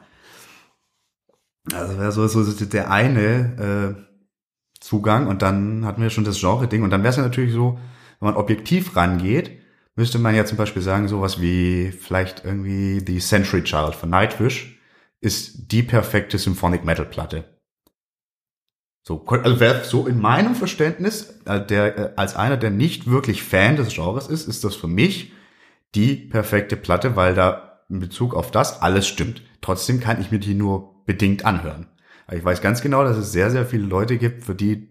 Also 1.73 1.99
wäre 1.99 2.13
so, 2.13 2.27
so 2.27 2.65
der 2.67 2.91
eine 2.91 3.97
äh, 3.99 4.15
Zugang 4.81 5.29
und 5.29 5.43
dann 5.43 5.87
hatten 5.87 6.03
wir 6.03 6.11
schon 6.11 6.25
das 6.25 6.41
Genre-Ding 6.41 6.83
und 6.83 6.91
dann 6.91 7.03
wäre 7.03 7.11
es 7.11 7.17
ja 7.17 7.23
natürlich 7.23 7.53
so, 7.53 7.79
wenn 8.21 8.29
man 8.29 8.37
objektiv 8.37 8.97
rangeht, 8.97 9.61
müsste 9.97 10.19
man 10.19 10.35
ja 10.35 10.45
zum 10.45 10.59
Beispiel 10.59 10.83
sagen, 10.83 11.09
sowas 11.09 11.41
wie 11.41 11.93
vielleicht 11.93 12.45
irgendwie 12.45 13.03
die 13.03 13.19
Century 13.19 13.63
Child 13.63 13.95
von 13.95 14.11
Nightwish 14.11 14.79
ist 15.21 15.73
die 15.73 15.83
perfekte 15.83 16.37
Symphonic 16.39 16.85
Metal 16.85 17.07
Platte. 17.07 17.45
So, 19.07 19.25
also 19.27 19.61
wer 19.61 19.85
so 19.85 20.07
in 20.07 20.19
meinem 20.19 20.55
Verständnis, 20.55 21.41
äh, 21.45 21.65
der 21.65 21.99
äh, 21.99 22.13
als 22.17 22.37
einer, 22.37 22.57
der 22.57 22.71
nicht 22.71 23.09
wirklich 23.09 23.43
Fan 23.43 23.77
des 23.77 23.95
Genres 23.95 24.29
ist, 24.29 24.49
ist 24.49 24.65
das 24.65 24.75
für 24.75 24.89
mich 24.89 25.34
die 25.95 26.17
perfekte 26.17 26.77
Platte, 26.77 27.17
weil 27.17 27.35
da 27.35 27.83
in 27.89 28.01
Bezug 28.01 28.35
auf 28.35 28.51
das 28.51 28.83
alles 28.83 29.07
stimmt. 29.07 29.43
Trotzdem 29.61 30.01
kann 30.01 30.21
ich 30.21 30.31
mir 30.31 30.39
die 30.39 30.55
nur 30.55 31.05
bedingt 31.07 31.45
anhören. 31.45 31.87
Ich 32.33 32.45
weiß 32.45 32.61
ganz 32.63 32.81
genau, 32.81 33.05
dass 33.05 33.17
es 33.17 33.33
sehr, 33.33 33.51
sehr 33.51 33.67
viele 33.67 33.85
Leute 33.85 34.17
gibt, 34.17 34.45
für 34.45 34.55
die, 34.55 34.89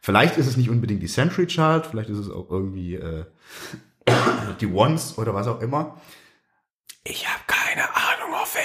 vielleicht 0.00 0.38
ist 0.38 0.46
es 0.46 0.56
nicht 0.56 0.70
unbedingt 0.70 1.02
die 1.02 1.08
Century 1.08 1.46
Child, 1.46 1.86
vielleicht 1.86 2.08
ist 2.08 2.18
es 2.18 2.30
auch 2.30 2.50
irgendwie 2.50 2.94
äh, 2.94 3.24
die 4.60 4.66
Ones 4.66 5.18
oder 5.18 5.34
was 5.34 5.46
auch 5.46 5.60
immer. 5.60 6.00
Ich 7.04 7.26
habe 7.26 7.42
keine 7.46 7.84
Ahnung, 7.94 8.19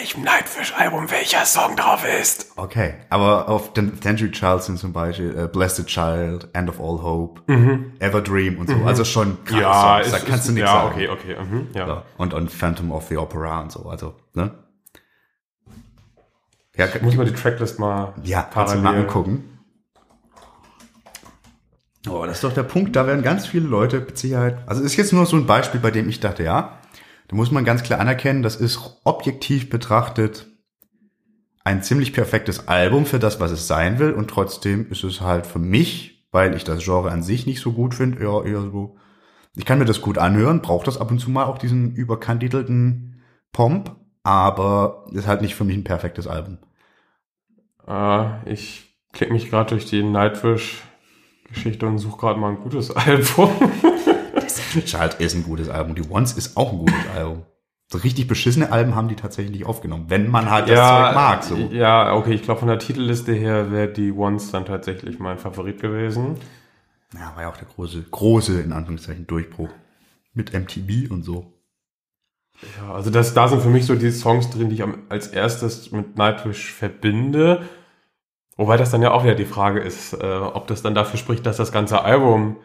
welchem 0.06 0.24
Nightwish-Album 0.24 1.10
welcher 1.10 1.46
Song 1.46 1.76
drauf 1.76 2.06
ist. 2.22 2.52
Okay, 2.58 2.94
aber 3.10 3.50
auf 3.50 3.74
den 3.74 4.00
Century 4.00 4.30
Child 4.30 4.62
sind 4.62 4.78
zum 4.78 4.94
Beispiel 4.94 5.36
äh, 5.36 5.48
Blessed 5.48 5.88
Child, 5.88 6.48
End 6.54 6.70
of 6.70 6.80
All 6.80 7.02
Hope, 7.02 7.42
Everdream 7.98 8.60
und 8.60 8.70
so. 8.70 8.76
Also 8.86 9.04
schon 9.04 9.44
krasse 9.46 9.62
Ja, 9.64 9.74
Songs, 9.74 10.12
da 10.12 10.18
ist, 10.18 10.26
kannst 10.28 10.42
ist, 10.42 10.50
du 10.50 10.54
nichts 10.54 10.70
ja, 10.70 10.82
sagen. 10.84 10.94
okay, 10.94 11.08
okay. 11.10 11.36
Mhm, 11.44 11.68
ja. 11.74 11.88
Ja. 11.88 12.04
Und, 12.18 12.36
und 12.36 12.52
Phantom 12.52 12.92
of 12.92 13.08
the 13.08 13.18
Opera 13.18 13.62
und 13.62 13.72
so. 13.72 13.90
Also, 13.90 14.14
ne? 14.36 14.52
Ja, 16.78 16.86
Ich 16.86 17.02
muss 17.02 17.16
mal 17.16 17.26
die 17.26 17.34
Tracklist 17.34 17.80
mal 17.80 18.14
ja 18.22 18.48
du 18.54 18.76
mal 18.78 18.96
angucken. 18.96 19.58
Oh, 22.08 22.24
das 22.28 22.36
ist 22.36 22.44
doch 22.44 22.54
der 22.54 22.62
Punkt, 22.62 22.96
da 22.96 23.08
werden 23.08 23.24
ganz 23.24 23.48
viele 23.48 23.66
Leute 23.66 24.02
mit 24.02 24.20
Sicherheit, 24.20 24.60
also 24.68 24.84
ist 24.84 24.96
jetzt 24.96 25.12
nur 25.12 25.26
so 25.26 25.38
ein 25.38 25.48
Beispiel, 25.48 25.80
bei 25.80 25.90
dem 25.90 26.08
ich 26.08 26.20
dachte, 26.20 26.44
ja, 26.44 26.78
da 27.28 27.36
muss 27.36 27.52
man 27.52 27.66
ganz 27.66 27.84
klar 27.84 28.00
anerkennen, 28.00 28.44
das 28.44 28.56
ist 28.56 29.02
objektiv 29.04 29.70
betrachtet 29.70 30.48
ein 31.64 31.82
ziemlich 31.82 32.14
perfektes 32.14 32.68
Album 32.68 33.06
für 33.06 33.18
das, 33.18 33.40
was 33.40 33.52
es 33.52 33.68
sein 33.68 33.98
will 33.98 34.12
und 34.14 34.30
trotzdem 34.30 34.90
ist 34.92 35.04
es 35.04 35.22
halt 35.22 35.48
für 35.48 35.60
mich, 35.60 36.28
weil 36.32 36.56
ich 36.56 36.64
das 36.64 36.84
Genre 36.84 37.10
an 37.10 37.24
sich 37.24 37.48
nicht 37.48 37.60
so 37.60 37.74
gut 37.74 37.96
finde, 37.96 38.20
eher, 38.20 38.46
eher 38.46 38.62
so, 38.62 38.98
ich 39.56 39.66
kann 39.66 39.80
mir 39.80 39.86
das 39.86 40.02
gut 40.02 40.20
anhören, 40.20 40.62
braucht 40.62 40.88
das 40.88 41.00
ab 41.00 41.10
und 41.10 41.20
zu 41.20 41.32
mal 41.32 41.46
auch 41.46 41.58
diesen 41.58 41.96
überkandidelten 41.96 43.24
Pomp, 43.52 43.96
aber 44.22 45.06
ist 45.12 45.28
halt 45.28 45.42
nicht 45.42 45.56
für 45.56 45.64
mich 45.64 45.78
ein 45.78 45.84
perfektes 45.84 46.28
Album. 46.28 46.60
Äh, 47.88 48.52
ich 48.52 48.96
klicke 49.14 49.34
mich 49.34 49.50
gerade 49.50 49.70
durch 49.72 49.86
die 49.86 50.04
Nightwish-Geschichte 50.04 51.88
und 51.88 51.98
suche 51.98 52.20
gerade 52.20 52.40
mal 52.40 52.52
ein 52.52 52.60
gutes 52.60 52.92
Album. 52.96 53.50
Child 54.84 55.16
ist 55.16 55.36
ein 55.36 55.44
gutes 55.44 55.70
Album. 55.70 55.96
Die 55.96 56.10
Once 56.10 56.34
ist 56.34 56.58
auch 56.58 56.72
ein 56.72 56.80
gutes 56.80 57.08
Album. 57.16 57.44
So 57.88 58.00
richtig 58.00 58.28
beschissene 58.28 58.72
Alben 58.72 58.96
haben 58.96 59.08
die 59.08 59.16
tatsächlich 59.16 59.60
nicht 59.60 59.68
aufgenommen, 59.68 60.06
wenn 60.10 60.28
man 60.28 60.50
halt 60.50 60.68
das 60.68 60.80
Zeug 60.80 61.16
mag. 61.16 61.44
So. 61.44 61.56
ja, 61.72 62.14
okay, 62.14 62.34
ich 62.34 62.42
glaube 62.42 62.60
von 62.60 62.68
der 62.68 62.80
Titelliste 62.80 63.32
her 63.32 63.72
wäre 63.72 63.88
die 63.88 64.12
Once 64.12 64.52
dann 64.52 64.66
tatsächlich 64.66 65.20
mein 65.20 65.38
Favorit 65.38 65.82
gewesen. 65.82 66.38
Ja, 67.14 67.34
war 67.36 67.44
ja 67.44 67.50
auch 67.50 67.58
der 67.58 67.68
große, 67.68 68.02
große, 68.10 68.60
in 68.60 68.74
Anführungszeichen, 68.74 69.28
Durchbruch. 69.28 69.70
Mit 70.34 70.54
MTV 70.54 71.12
und 71.12 71.24
so. 71.24 71.54
Ja, 72.78 72.94
also 72.94 73.10
das, 73.10 73.34
da 73.34 73.48
sind 73.48 73.62
für 73.62 73.70
mich 73.70 73.86
so 73.86 73.96
die 73.96 74.12
Songs 74.12 74.50
drin, 74.50 74.70
die 74.70 74.76
ich 74.76 74.84
am, 74.84 75.04
als 75.10 75.28
erstes 75.28 75.92
mit 75.92 76.18
Nightwish 76.18 76.72
verbinde. 76.72 77.64
Wobei 78.58 78.78
das 78.78 78.92
dann 78.92 79.02
ja 79.02 79.12
auch 79.12 79.24
wieder 79.24 79.36
die 79.36 79.46
Frage 79.46 79.82
ist, 79.82 80.14
äh, 80.14 80.38
ob 80.38 80.68
das 80.68 80.82
dann 80.82 80.96
dafür 80.96 81.20
spricht, 81.20 81.46
dass 81.46 81.58
das 81.58 81.72
ganze 81.72 82.02
Album 82.04 82.58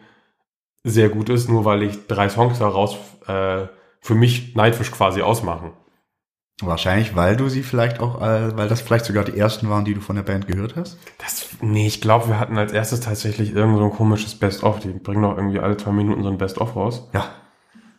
sehr 0.83 1.09
gut 1.09 1.29
ist, 1.29 1.49
nur 1.49 1.65
weil 1.65 1.83
ich 1.83 2.07
drei 2.07 2.29
Songs 2.29 2.59
daraus 2.59 2.95
äh, 3.27 3.67
für 4.01 4.15
mich 4.15 4.55
Nightwish 4.55 4.91
quasi 4.91 5.21
ausmachen. 5.21 5.73
Wahrscheinlich, 6.63 7.15
weil 7.15 7.35
du 7.37 7.49
sie 7.49 7.63
vielleicht 7.63 7.99
auch, 7.99 8.21
äh, 8.21 8.55
weil 8.55 8.67
das 8.67 8.81
vielleicht 8.81 9.05
sogar 9.05 9.23
die 9.23 9.35
ersten 9.37 9.67
waren, 9.69 9.83
die 9.83 9.95
du 9.95 10.01
von 10.01 10.15
der 10.15 10.21
Band 10.23 10.45
gehört 10.47 10.75
hast. 10.75 10.97
Das, 11.17 11.47
nee, 11.61 11.87
ich 11.87 12.01
glaube, 12.01 12.27
wir 12.27 12.39
hatten 12.39 12.57
als 12.57 12.71
erstes 12.71 12.99
tatsächlich 12.99 13.55
irgend 13.55 13.77
so 13.77 13.83
ein 13.85 13.91
komisches 13.91 14.35
Best-of. 14.35 14.79
Die 14.79 14.89
bringen 14.89 15.23
doch 15.23 15.35
irgendwie 15.37 15.59
alle 15.59 15.77
zwei 15.77 15.91
Minuten 15.91 16.21
so 16.21 16.29
ein 16.29 16.37
Best-of 16.37 16.75
raus. 16.75 17.09
Ja. 17.13 17.31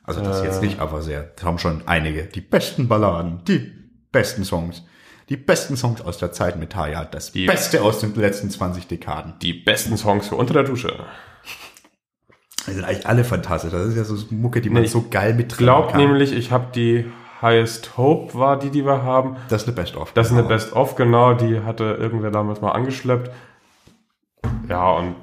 Also 0.05 0.21
das 0.21 0.43
Äh. 0.43 0.45
jetzt 0.45 0.63
nicht, 0.63 0.79
aber 0.79 1.03
sehr. 1.03 1.23
Das 1.37 1.45
haben 1.45 1.59
schon 1.59 1.83
einige. 1.87 2.25
Die 2.25 2.41
besten 2.41 2.87
Balladen, 2.87 3.43
die 3.49 3.73
besten 4.13 4.45
Songs. 4.45 4.85
Die 5.29 5.37
besten 5.37 5.77
Songs 5.77 6.01
aus 6.01 6.19
der 6.19 6.31
Zeit 6.33 6.57
mit 6.57 6.71
Taya. 6.71 7.05
Das 7.05 7.33
Die- 7.33 7.47
Beste 7.47 7.83
aus 7.83 7.99
den 8.01 8.15
letzten 8.15 8.51
20 8.51 8.87
Dekaden. 8.87 9.35
Die 9.43 9.55
besten 9.55 9.97
Songs 9.97 10.29
für 10.29 10.37
unter 10.37 10.55
der 10.55 10.65
Dusche. 10.65 11.05
Die 12.67 12.73
sind 12.73 12.85
eigentlich 12.85 13.07
alle 13.07 13.25
fantastisch. 13.25 13.73
Das 13.73 13.87
ist 13.87 13.97
ja 13.97 14.05
so 14.05 14.17
Mucke, 14.31 14.61
die 14.61 14.71
man 14.71 14.83
Nee, 14.83 14.89
so 14.89 15.05
geil 15.11 15.31
Ich 15.31 15.37
mittragen 15.37 15.65
glaube 15.65 15.89
kann. 15.93 16.01
nämlich, 16.01 16.33
ich 16.33 16.53
habe 16.53 16.67
die 16.75 17.07
Highest 17.41 17.97
Hope 17.99 18.39
war 18.39 18.57
die, 18.59 18.71
die 18.71 18.85
wir 18.87 19.03
haben. 19.03 19.37
das 19.49 19.63
ist 19.63 19.69
eine 19.69 19.75
Best-of. 19.77 20.13
Das 20.13 20.27
ist 20.29 20.33
eine 20.33 20.43
Genau. 20.43 20.55
Best-of, 20.55 20.95
genau. 20.95 21.35
Die 21.35 21.61
hatte 21.61 21.85
irgendwer 21.99 22.31
damals 22.31 22.61
mal 22.61 22.71
angeschleppt. 22.71 23.31
Ja, 24.69 24.93
und 24.93 25.17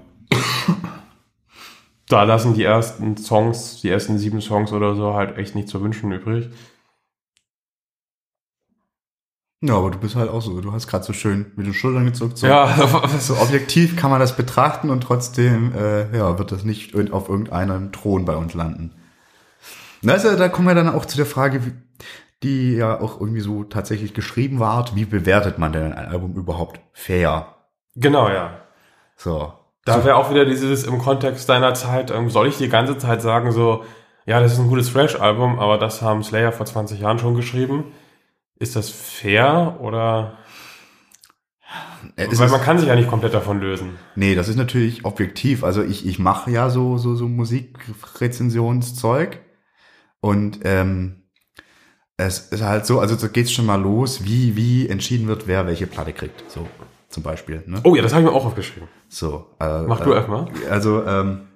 da 2.10 2.24
lassen 2.24 2.56
die 2.56 2.64
ersten 2.64 3.16
Songs, 3.18 3.82
die 3.82 3.90
ersten 3.90 4.18
sieben 4.18 4.42
Songs 4.42 4.74
oder 4.74 4.96
so 4.96 5.14
halt 5.14 5.38
echt 5.38 5.56
nicht 5.56 5.70
zu 5.70 5.82
wünschen 5.82 6.12
übrig. 6.12 6.50
Ja, 9.62 9.76
aber 9.76 9.92
du 9.92 9.98
bist 9.98 10.16
halt 10.16 10.30
auch 10.30 10.42
so. 10.42 10.62
Du 10.62 10.72
hast 10.72 10.88
gerade 10.88 11.04
so 11.04 11.12
schön 11.12 11.52
mit 11.56 11.66
den 11.66 11.74
Schultern 11.74 12.06
gezuckt. 12.06 12.38
So. 12.38 12.48
Ja, 12.48 12.68
So 13.20 13.38
objektiv 13.38 13.98
kann 13.98 14.10
man 14.10 14.20
das 14.20 14.36
betrachten 14.36 14.90
und 14.90 15.02
trotzdem 15.02 15.74
äh, 15.76 16.16
ja, 16.18 16.38
wird 16.40 16.52
das 16.52 16.64
nicht 16.64 16.96
auf 17.12 17.28
irgendeinem 17.28 17.92
Thron 17.92 18.24
bei 18.26 18.36
uns 18.36 18.54
landen. 18.54 18.94
Na, 20.02 20.14
Also, 20.14 20.36
da 20.38 20.48
kommen 20.48 20.68
wir 20.68 20.76
dann 20.76 20.90
auch 20.90 21.06
zu 21.06 21.18
der 21.18 21.26
Frage, 21.26 21.62
die 22.42 22.76
ja 22.76 23.02
auch 23.02 23.20
irgendwie 23.20 23.42
so 23.42 23.66
tatsächlich 23.66 24.14
geschrieben 24.14 24.60
war. 24.60 24.96
Wie 24.96 25.04
bewertet 25.04 25.58
man 25.58 25.74
denn 25.74 25.92
ein 25.92 26.08
Album 26.08 26.36
überhaupt 26.36 26.80
fair? 26.94 27.56
genau, 27.96 28.30
ja. 28.30 28.62
So. 29.18 29.54
Da 29.84 30.06
wäre 30.06 30.16
auch 30.16 30.30
wieder 30.30 30.46
dieses 30.46 30.86
im 30.86 31.00
Kontext 31.00 31.50
deiner 31.50 31.74
Zeit, 31.74 32.12
ähm, 32.12 32.30
soll 32.30 32.48
ich 32.48 32.58
die 32.58 32.70
ganze 32.70 32.98
Zeit 32.98 33.22
sagen, 33.22 33.52
so, 33.52 33.84
ja, 34.26 34.40
das 34.40 34.54
ist 34.54 34.60
ein 34.60 34.70
gutes 34.70 34.94
Thrash-Album, 34.94 35.60
aber 35.60 35.78
das 35.78 36.02
haben 36.02 36.24
Slayer 36.24 36.52
vor 36.54 36.66
20 36.66 37.00
Jahren 37.02 37.20
schon 37.20 37.36
geschrieben. 37.36 37.86
Ist 38.60 38.76
das 38.76 38.90
fair 38.90 39.78
oder? 39.80 40.38
Äh, 42.18 42.28
es 42.30 42.40
Weil 42.40 42.50
man 42.50 42.62
kann 42.62 42.78
sich 42.78 42.88
ja 42.88 42.96
nicht 42.96 43.10
komplett 43.10 43.34
davon 43.34 43.62
lösen. 43.62 43.98
Nee, 44.16 44.36
das 44.36 44.50
ist 44.50 44.58
natürlich 44.58 45.06
objektiv. 45.06 45.64
Also 45.64 45.82
ich, 45.82 46.06
ich 46.06 46.20
mache 46.20 46.52
ja 46.52 46.70
so, 46.70 46.98
so, 46.98 47.16
so 47.16 47.28
Musikrezensionszeug. 47.28 49.40
Und 50.20 50.60
ähm, 50.66 51.24
es 52.18 52.40
ist 52.40 52.62
halt 52.62 52.86
so, 52.86 53.00
also 53.00 53.16
da 53.16 53.28
geht's 53.28 53.54
schon 53.54 53.66
mal 53.66 53.82
los, 53.82 54.26
wie, 54.26 54.58
wie 54.58 54.90
entschieden 54.90 55.28
wird, 55.28 55.48
wer 55.48 55.66
welche 55.66 55.88
Platte 55.88 56.12
kriegt. 56.12 56.52
So, 56.52 56.68
zum 57.08 57.24
Beispiel. 57.24 57.64
Ne? 57.66 57.80
Oh 57.86 57.96
ja, 57.96 58.02
das 58.02 58.12
habe 58.12 58.24
ich 58.24 58.30
mir 58.30 58.36
auch 58.36 58.46
aufgeschrieben. 58.46 58.90
So. 59.08 59.48
Äh, 59.62 59.84
Mach 59.84 60.02
du 60.02 60.12
äh, 60.12 60.16
erstmal. 60.16 60.48
Also, 60.70 61.06
ähm, 61.06 61.48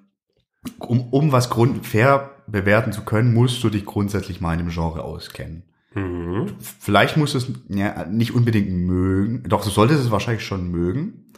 um, 0.79 1.09
um 1.09 1.33
was 1.33 1.49
grund 1.49 1.85
fair 1.85 2.31
bewerten 2.47 2.93
zu 2.93 3.01
können, 3.01 3.33
musst 3.33 3.61
du 3.61 3.69
dich 3.69 3.83
grundsätzlich 3.83 4.39
mal 4.39 4.53
in 4.53 4.59
dem 4.59 4.69
Genre 4.69 5.03
auskennen. 5.03 5.63
Mhm. 5.95 6.53
Vielleicht 6.79 7.17
musst 7.17 7.33
du 7.33 7.37
es 7.39 7.47
ja, 7.69 8.05
nicht 8.05 8.33
unbedingt 8.33 8.69
mögen. 8.71 9.43
Doch, 9.47 9.63
du 9.63 9.69
solltest 9.69 10.01
es 10.01 10.11
wahrscheinlich 10.11 10.45
schon 10.45 10.69
mögen. 10.69 11.31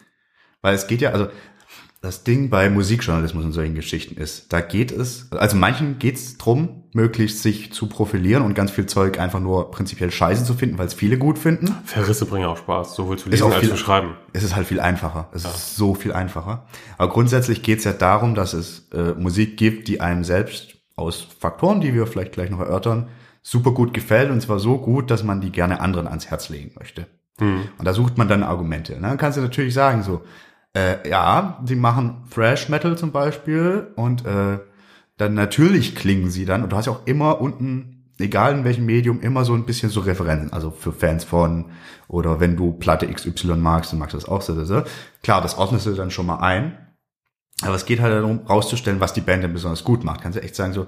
Weil 0.62 0.76
es 0.76 0.88
geht 0.88 1.02
ja, 1.02 1.12
also 1.12 1.28
das 2.02 2.24
Ding 2.24 2.50
bei 2.50 2.70
Musikjournalismus 2.70 3.44
und 3.46 3.54
solchen 3.54 3.74
Geschichten 3.76 4.20
ist, 4.22 4.54
da 4.54 4.62
geht 4.62 4.92
es, 4.92 5.32
also 5.32 5.58
manchen 5.58 5.98
geht 5.98 6.16
es 6.16 6.38
drum, 6.38 6.84
möglichst 6.94 7.42
sich 7.42 7.74
zu 7.74 7.88
profilieren 7.88 8.44
und 8.44 8.54
ganz 8.54 8.70
viel 8.72 8.86
Zeug 8.86 9.20
einfach 9.20 9.40
nur 9.40 9.72
prinzipiell 9.72 10.12
scheiße 10.12 10.46
zu 10.46 10.54
finden, 10.54 10.78
weil 10.78 10.86
es 10.86 10.94
viele 10.94 11.18
gut 11.18 11.40
finden. 11.40 11.76
Verrisse 11.84 12.26
bringen 12.26 12.46
auch 12.46 12.58
Spaß, 12.58 12.96
sowohl 12.96 13.18
zu 13.18 13.30
lesen 13.30 13.44
auch 13.44 13.52
als 13.52 13.60
viel- 13.62 13.70
zu 13.70 13.78
schreiben. 13.78 14.16
Es 14.34 14.44
ist 14.44 14.56
halt 14.56 14.68
viel 14.68 14.80
einfacher. 14.80 15.30
Es 15.34 15.46
ist 15.46 15.76
so 15.76 15.96
viel 15.96 16.14
einfacher. 16.14 16.68
Aber 16.98 17.12
grundsätzlich 17.12 17.64
geht 17.64 17.80
es 17.80 17.86
ja 17.86 17.94
darum, 17.94 18.36
dass 18.36 18.54
es 18.54 18.88
äh, 18.94 19.14
Musik 19.14 19.58
gibt, 19.58 19.88
die 19.88 20.00
einem 20.00 20.24
selbst 20.24 20.76
aus 20.96 21.28
Faktoren, 21.40 21.82
die 21.82 21.94
wir 21.94 22.06
vielleicht 22.08 22.34
gleich 22.34 22.50
noch 22.52 22.60
erörtern, 22.60 23.10
super 23.46 23.72
gut 23.72 23.94
gefällt 23.94 24.32
und 24.32 24.42
zwar 24.42 24.58
so 24.58 24.80
gut, 24.80 25.12
dass 25.12 25.24
man 25.24 25.40
die 25.40 25.52
gerne 25.52 25.80
anderen 25.80 26.08
ans 26.08 26.32
Herz 26.32 26.50
legen 26.50 26.72
möchte. 26.80 27.06
Hm. 27.38 27.70
Und 27.78 27.86
da 27.86 27.94
sucht 27.94 28.18
man 28.18 28.28
dann 28.28 28.42
Argumente. 28.42 28.94
Ne? 28.94 29.02
Dann 29.02 29.18
kannst 29.20 29.38
du 29.38 29.42
natürlich 29.42 29.76
sagen 29.76 30.02
so, 30.02 30.24
äh, 30.76 31.08
ja, 31.08 31.64
die 31.64 31.76
machen 31.76 32.24
Thrash 32.34 32.70
Metal 32.70 32.98
zum 32.98 33.12
Beispiel 33.12 33.94
und 33.96 34.26
äh, 34.26 34.58
dann 35.18 35.36
natürlich 35.36 35.96
klingen 35.96 36.32
sie 36.32 36.46
dann 36.46 36.64
und 36.64 36.72
du 36.72 36.76
hast 36.76 36.88
ja 36.88 36.94
auch 36.94 37.06
immer 37.06 37.40
unten, 37.40 38.10
egal 38.18 38.54
in 38.58 38.64
welchem 38.64 38.88
Medium, 38.88 39.22
immer 39.22 39.46
so 39.46 39.54
ein 39.54 39.68
bisschen 39.68 39.92
so 39.92 40.00
Referenzen, 40.00 40.52
also 40.52 40.72
für 40.72 40.92
Fans 40.92 41.24
von 41.24 41.66
oder 42.08 42.40
wenn 42.40 42.58
du 42.58 42.72
Platte 42.72 43.08
XY 43.08 43.58
magst, 43.58 43.92
dann 43.92 44.00
magst 44.00 44.16
du 44.16 44.18
das 44.18 44.28
auch 44.28 44.42
so, 44.42 44.56
so, 44.56 44.66
so. 44.66 44.82
Klar, 45.22 45.44
das 45.44 45.60
ordnest 45.60 45.86
du 45.86 45.94
dann 45.94 46.10
schon 46.10 46.26
mal 46.26 46.40
ein. 46.40 46.80
Aber 47.62 47.76
es 47.76 47.86
geht 47.86 48.02
halt 48.02 48.14
darum, 48.14 48.42
rauszustellen, 48.50 49.00
was 49.00 49.14
die 49.14 49.22
Band 49.22 49.44
denn 49.44 49.54
besonders 49.54 49.84
gut 49.84 50.04
macht. 50.04 50.22
Kannst 50.22 50.38
du 50.38 50.44
echt 50.44 50.56
sagen, 50.56 50.74
so, 50.74 50.88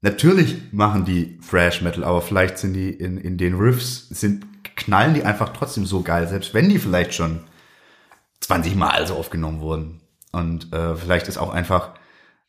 natürlich 0.00 0.72
machen 0.72 1.04
die 1.04 1.38
Thrash 1.38 1.82
Metal, 1.82 2.04
aber 2.04 2.22
vielleicht 2.22 2.58
sind 2.58 2.74
die 2.74 2.90
in, 2.90 3.18
in 3.18 3.36
den 3.36 3.54
Riffs, 3.54 4.08
sind, 4.08 4.46
knallen 4.76 5.14
die 5.14 5.24
einfach 5.24 5.50
trotzdem 5.50 5.86
so 5.86 6.02
geil, 6.02 6.28
selbst 6.28 6.54
wenn 6.54 6.68
die 6.68 6.78
vielleicht 6.78 7.14
schon 7.14 7.40
20 8.40 8.76
Mal 8.76 9.06
so 9.06 9.14
aufgenommen 9.14 9.60
wurden. 9.60 10.00
Und 10.32 10.72
äh, 10.72 10.94
vielleicht 10.94 11.28
ist 11.28 11.38
auch 11.38 11.50
einfach 11.50 11.94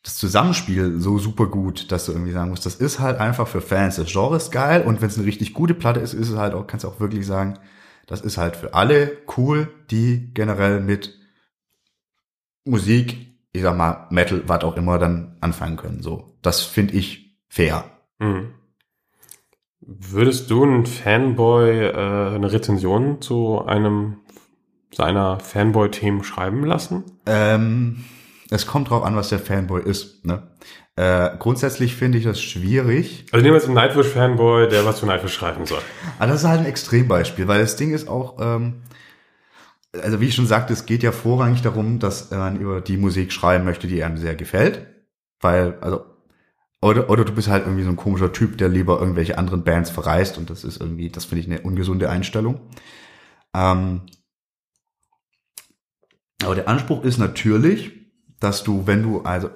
das 0.02 0.16
Zusammenspiel 0.16 0.98
so 0.98 1.18
super 1.18 1.46
gut, 1.46 1.92
dass 1.92 2.06
du 2.06 2.12
irgendwie 2.12 2.32
sagen 2.32 2.50
musst, 2.50 2.64
das 2.64 2.76
ist 2.76 3.00
halt 3.00 3.18
einfach 3.18 3.46
für 3.46 3.60
Fans 3.60 3.96
des 3.96 4.10
Genres 4.10 4.50
geil 4.50 4.82
und 4.82 5.00
wenn 5.00 5.08
es 5.08 5.18
eine 5.18 5.26
richtig 5.26 5.52
gute 5.52 5.74
Platte 5.74 6.00
ist, 6.00 6.14
ist 6.14 6.30
es 6.30 6.36
halt 6.36 6.54
auch, 6.54 6.66
kannst 6.66 6.84
du 6.84 6.88
auch 6.88 7.00
wirklich 7.00 7.26
sagen, 7.26 7.58
das 8.06 8.22
ist 8.22 8.38
halt 8.38 8.56
für 8.56 8.72
alle 8.74 9.18
cool, 9.36 9.68
die 9.90 10.32
generell 10.32 10.80
mit 10.80 11.18
Musik, 12.64 13.36
ich 13.52 13.62
sag 13.62 13.76
mal, 13.76 14.06
Metal, 14.10 14.42
was 14.46 14.64
auch 14.64 14.76
immer, 14.76 14.98
dann 14.98 15.36
anfangen 15.40 15.76
können. 15.76 16.02
So, 16.02 16.36
das 16.40 16.62
finde 16.62 16.94
ich 16.94 17.29
fair. 17.50 17.84
Mhm. 18.18 18.54
Würdest 19.80 20.50
du 20.50 20.64
ein 20.64 20.86
Fanboy 20.86 21.88
äh, 21.88 22.34
eine 22.34 22.52
Rezension 22.52 23.20
zu 23.20 23.64
einem 23.66 24.18
seiner 24.92 25.40
Fanboy-Themen 25.40 26.24
schreiben 26.24 26.64
lassen? 26.64 27.04
Ähm, 27.26 28.04
es 28.50 28.66
kommt 28.66 28.90
drauf 28.90 29.04
an, 29.04 29.16
was 29.16 29.28
der 29.28 29.38
Fanboy 29.38 29.82
ist. 29.82 30.24
Ne? 30.24 30.42
Äh, 30.96 31.36
grundsätzlich 31.38 31.94
finde 31.96 32.18
ich 32.18 32.24
das 32.24 32.40
schwierig. 32.40 33.26
Also 33.32 33.42
nehmen 33.42 33.54
wir 33.54 33.58
jetzt 33.58 33.66
einen 33.66 33.74
Nightwish-Fanboy, 33.74 34.68
der 34.68 34.84
was 34.84 34.98
zu 34.98 35.06
Nightwish 35.06 35.34
schreiben 35.34 35.66
soll. 35.66 35.80
Aber 36.18 36.30
das 36.30 36.42
ist 36.42 36.48
halt 36.48 36.60
ein 36.60 36.66
Extrembeispiel, 36.66 37.48
weil 37.48 37.60
das 37.60 37.76
Ding 37.76 37.92
ist 37.92 38.08
auch, 38.08 38.36
ähm, 38.40 38.82
also 39.92 40.20
wie 40.20 40.26
ich 40.26 40.34
schon 40.34 40.46
sagte, 40.46 40.72
es 40.72 40.86
geht 40.86 41.02
ja 41.02 41.12
vorrangig 41.12 41.62
darum, 41.62 41.98
dass 41.98 42.30
man 42.30 42.60
über 42.60 42.80
die 42.80 42.96
Musik 42.96 43.32
schreiben 43.32 43.64
möchte, 43.64 43.86
die 43.86 44.04
einem 44.04 44.18
sehr 44.18 44.34
gefällt. 44.34 44.86
Weil, 45.40 45.78
also, 45.80 46.04
oder, 46.82 47.10
oder 47.10 47.24
du 47.24 47.32
bist 47.32 47.48
halt 47.48 47.64
irgendwie 47.64 47.84
so 47.84 47.90
ein 47.90 47.96
komischer 47.96 48.32
Typ, 48.32 48.58
der 48.58 48.68
lieber 48.68 48.98
irgendwelche 49.00 49.36
anderen 49.36 49.64
Bands 49.64 49.90
verreist 49.90 50.38
und 50.38 50.50
das 50.50 50.64
ist 50.64 50.80
irgendwie, 50.80 51.10
das 51.10 51.24
finde 51.24 51.40
ich 51.40 51.46
eine 51.46 51.60
ungesunde 51.60 52.08
Einstellung. 52.08 52.60
Ähm, 53.54 54.02
aber 56.42 56.54
der 56.54 56.68
Anspruch 56.68 57.04
ist 57.04 57.18
natürlich, 57.18 57.92
dass 58.40 58.64
du, 58.64 58.86
wenn 58.86 59.02
du, 59.02 59.20
also 59.22 59.50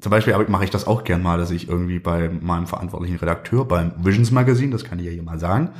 zum 0.00 0.10
Beispiel 0.10 0.36
mache 0.48 0.64
ich 0.64 0.70
das 0.70 0.86
auch 0.86 1.04
gern 1.04 1.22
mal, 1.22 1.38
dass 1.38 1.52
ich 1.52 1.68
irgendwie 1.68 2.00
bei 2.00 2.28
meinem 2.28 2.66
verantwortlichen 2.66 3.16
Redakteur 3.16 3.64
beim 3.66 3.92
Visions 4.04 4.32
Magazine, 4.32 4.72
das 4.72 4.82
kann 4.82 4.98
ich 4.98 5.06
ja 5.06 5.12
hier 5.12 5.22
mal 5.22 5.38
sagen, 5.38 5.70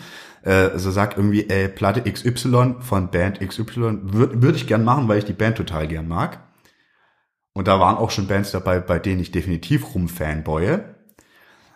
äh, 0.42 0.78
so 0.78 0.92
sagt 0.92 1.16
irgendwie, 1.16 1.48
ey, 1.48 1.68
Platte 1.68 2.10
XY 2.10 2.76
von 2.80 3.10
Band 3.10 3.40
XY 3.40 3.98
würde 4.02 4.42
würd 4.42 4.56
ich 4.56 4.68
gern 4.68 4.84
machen, 4.84 5.08
weil 5.08 5.18
ich 5.18 5.24
die 5.24 5.32
Band 5.32 5.56
total 5.56 5.88
gern 5.88 6.06
mag. 6.06 6.43
Und 7.54 7.68
da 7.68 7.80
waren 7.80 7.96
auch 7.96 8.10
schon 8.10 8.26
Bands 8.26 8.50
dabei, 8.50 8.80
bei 8.80 8.98
denen 8.98 9.20
ich 9.20 9.30
definitiv 9.30 9.94
rumfanboye. 9.94 10.84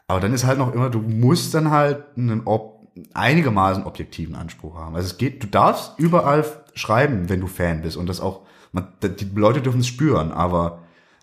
Aber 0.08 0.20
dann 0.20 0.34
ist 0.34 0.44
halt 0.44 0.58
noch 0.58 0.74
immer, 0.74 0.90
du 0.90 1.00
musst 1.00 1.54
dann 1.54 1.70
halt 1.70 2.04
einen 2.16 2.42
ob 2.44 2.78
einigermaßen 3.14 3.84
objektiven 3.84 4.34
Anspruch 4.34 4.76
haben. 4.76 4.96
Also 4.96 5.06
es 5.06 5.18
geht, 5.18 5.42
du 5.42 5.46
darfst 5.46 5.92
überall 5.98 6.44
schreiben, 6.74 7.28
wenn 7.28 7.40
du 7.40 7.46
Fan 7.46 7.82
bist 7.82 7.96
und 7.96 8.08
das 8.08 8.20
auch, 8.20 8.42
man, 8.72 8.88
die 9.02 9.30
Leute 9.34 9.62
dürfen 9.62 9.80
es 9.80 9.86
spüren, 9.86 10.32
aber 10.32 10.82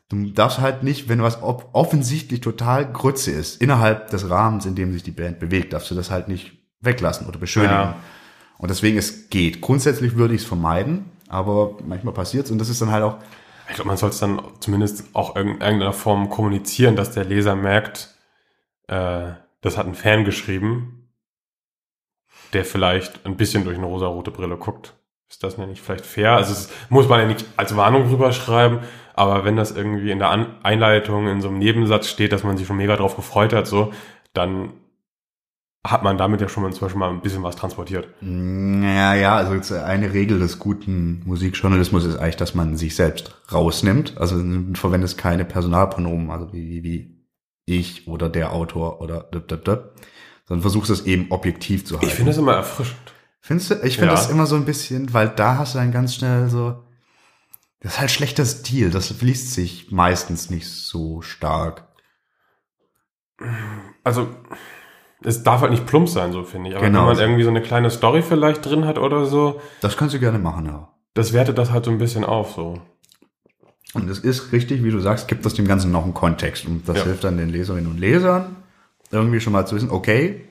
du 0.09 0.29
darfst 0.31 0.59
halt 0.59 0.83
nicht, 0.83 1.09
wenn 1.09 1.21
was 1.21 1.41
offensichtlich 1.41 2.39
total 2.39 2.89
Grütze 2.91 3.31
ist, 3.31 3.61
innerhalb 3.61 4.09
des 4.09 4.29
Rahmens, 4.29 4.65
in 4.65 4.75
dem 4.75 4.93
sich 4.93 5.03
die 5.03 5.11
Band 5.11 5.39
bewegt, 5.39 5.73
darfst 5.73 5.91
du 5.91 5.95
das 5.95 6.11
halt 6.11 6.29
nicht 6.29 6.53
weglassen 6.79 7.27
oder 7.27 7.39
beschönigen. 7.39 7.73
Ja. 7.73 7.95
Und 8.57 8.71
deswegen, 8.71 8.97
es 8.97 9.29
geht. 9.29 9.59
Grundsätzlich 9.59 10.15
würde 10.15 10.33
ich 10.33 10.41
es 10.41 10.47
vermeiden, 10.47 11.11
aber 11.27 11.77
manchmal 11.85 12.13
passiert 12.13 12.45
es 12.45 12.51
und 12.51 12.59
das 12.59 12.69
ist 12.69 12.81
dann 12.81 12.91
halt 12.91 13.03
auch. 13.03 13.17
Ich 13.69 13.75
glaube, 13.75 13.87
man 13.87 13.97
soll 13.97 14.09
es 14.09 14.19
dann 14.19 14.41
zumindest 14.59 15.15
auch 15.15 15.35
in 15.35 15.47
irgendeiner 15.47 15.93
Form 15.93 16.29
kommunizieren, 16.29 16.95
dass 16.95 17.11
der 17.11 17.25
Leser 17.25 17.55
merkt, 17.55 18.15
äh, 18.87 19.31
das 19.61 19.77
hat 19.77 19.87
ein 19.87 19.95
Fan 19.95 20.25
geschrieben, 20.25 21.09
der 22.53 22.65
vielleicht 22.65 23.25
ein 23.25 23.37
bisschen 23.37 23.63
durch 23.63 23.77
eine 23.77 23.87
rosarote 23.87 24.31
Brille 24.31 24.57
guckt. 24.57 24.93
Ist 25.27 25.43
das 25.43 25.57
nicht 25.57 25.81
vielleicht 25.81 26.05
fair? 26.05 26.33
Also 26.33 26.53
es 26.53 26.69
muss 26.89 27.09
man 27.09 27.19
ja 27.19 27.25
nicht 27.25 27.45
als 27.57 27.75
Warnung 27.75 28.09
rüberschreiben, 28.09 28.79
aber 29.15 29.43
wenn 29.43 29.55
das 29.55 29.71
irgendwie 29.71 30.11
in 30.11 30.19
der 30.19 30.29
An 30.29 30.55
Einleitung 30.63 31.27
in 31.27 31.41
so 31.41 31.47
einem 31.47 31.57
Nebensatz 31.57 32.07
steht, 32.07 32.31
dass 32.31 32.43
man 32.43 32.57
sich 32.57 32.67
schon 32.67 32.77
mega 32.77 32.95
drauf 32.95 33.15
gefreut 33.15 33.53
hat, 33.53 33.65
so, 33.65 33.91
dann 34.33 34.73
hat 35.91 36.03
man 36.03 36.17
damit 36.17 36.41
ja 36.41 36.49
schon 36.49 36.63
mal, 36.63 36.73
zum 36.73 36.81
Beispiel 36.81 36.99
mal 36.99 37.09
ein 37.09 37.21
bisschen 37.21 37.43
was 37.43 37.55
transportiert. 37.55 38.07
Ja, 38.21 39.13
ja, 39.13 39.35
also 39.35 39.75
eine 39.75 40.13
Regel 40.13 40.39
des 40.39 40.59
guten 40.59 41.21
Musikjournalismus 41.25 42.05
ist 42.05 42.17
eigentlich, 42.17 42.37
dass 42.37 42.55
man 42.55 42.75
sich 42.75 42.95
selbst 42.95 43.35
rausnimmt. 43.51 44.17
Also 44.17 44.41
du 44.41 44.73
verwendest 44.73 45.17
keine 45.17 45.45
Personalpronomen, 45.45 46.31
also 46.31 46.51
wie, 46.53 46.83
wie 46.83 47.15
ich 47.65 48.07
oder 48.07 48.29
der 48.29 48.53
Autor 48.53 49.01
oder 49.01 49.21
dip, 49.21 49.47
dip, 49.47 49.65
dip, 49.65 49.91
sondern 50.47 50.61
versuchst 50.61 50.89
es 50.89 51.05
eben 51.05 51.31
objektiv 51.31 51.85
zu 51.85 51.95
halten. 51.95 52.07
Ich 52.07 52.15
finde 52.15 52.31
es 52.31 52.37
immer 52.37 52.53
erfrischend. 52.53 53.13
Findest 53.41 53.71
du? 53.71 53.75
Ich 53.83 53.97
finde 53.97 54.13
ja. 54.13 54.15
das 54.15 54.29
immer 54.29 54.47
so 54.47 54.55
ein 54.55 54.65
bisschen, 54.65 55.13
weil 55.13 55.29
da 55.29 55.57
hast 55.57 55.75
du 55.75 55.77
dann 55.77 55.91
ganz 55.91 56.15
schnell 56.15 56.49
so, 56.49 56.83
das 57.79 57.93
ist 57.93 57.99
halt 57.99 58.11
schlechter 58.11 58.45
Stil, 58.45 58.89
das 58.89 59.11
fließt 59.11 59.53
sich 59.53 59.91
meistens 59.91 60.49
nicht 60.49 60.67
so 60.67 61.21
stark. 61.21 61.87
Also, 64.03 64.35
es 65.25 65.43
darf 65.43 65.61
halt 65.61 65.71
nicht 65.71 65.85
plump 65.85 66.07
sein, 66.07 66.31
so 66.31 66.43
finde 66.43 66.69
ich. 66.69 66.75
Aber 66.75 66.85
genau. 66.85 67.01
wenn 67.01 67.15
man 67.15 67.19
irgendwie 67.19 67.43
so 67.43 67.49
eine 67.49 67.61
kleine 67.61 67.89
Story 67.89 68.21
vielleicht 68.21 68.65
drin 68.65 68.85
hat 68.85 68.97
oder 68.97 69.25
so. 69.25 69.59
Das 69.81 69.97
kannst 69.97 70.13
du 70.13 70.19
gerne 70.19 70.39
machen, 70.39 70.65
ja. 70.65 70.89
Das 71.13 71.33
wertet 71.33 71.57
das 71.57 71.71
halt 71.71 71.85
so 71.85 71.91
ein 71.91 71.97
bisschen 71.97 72.23
auf, 72.23 72.53
so. 72.53 72.79
Und 73.93 74.09
es 74.09 74.19
ist 74.19 74.51
richtig, 74.51 74.83
wie 74.83 74.91
du 74.91 74.99
sagst, 74.99 75.27
gibt 75.27 75.45
das 75.45 75.53
dem 75.53 75.67
Ganzen 75.67 75.91
noch 75.91 76.03
einen 76.03 76.13
Kontext. 76.13 76.65
Und 76.65 76.87
das 76.87 76.97
ja. 76.97 77.03
hilft 77.05 77.23
dann 77.23 77.37
den 77.37 77.49
Leserinnen 77.49 77.89
und 77.89 77.99
Lesern, 77.99 78.57
irgendwie 79.11 79.39
schon 79.39 79.53
mal 79.53 79.65
zu 79.65 79.75
wissen, 79.75 79.89
okay, 79.89 80.41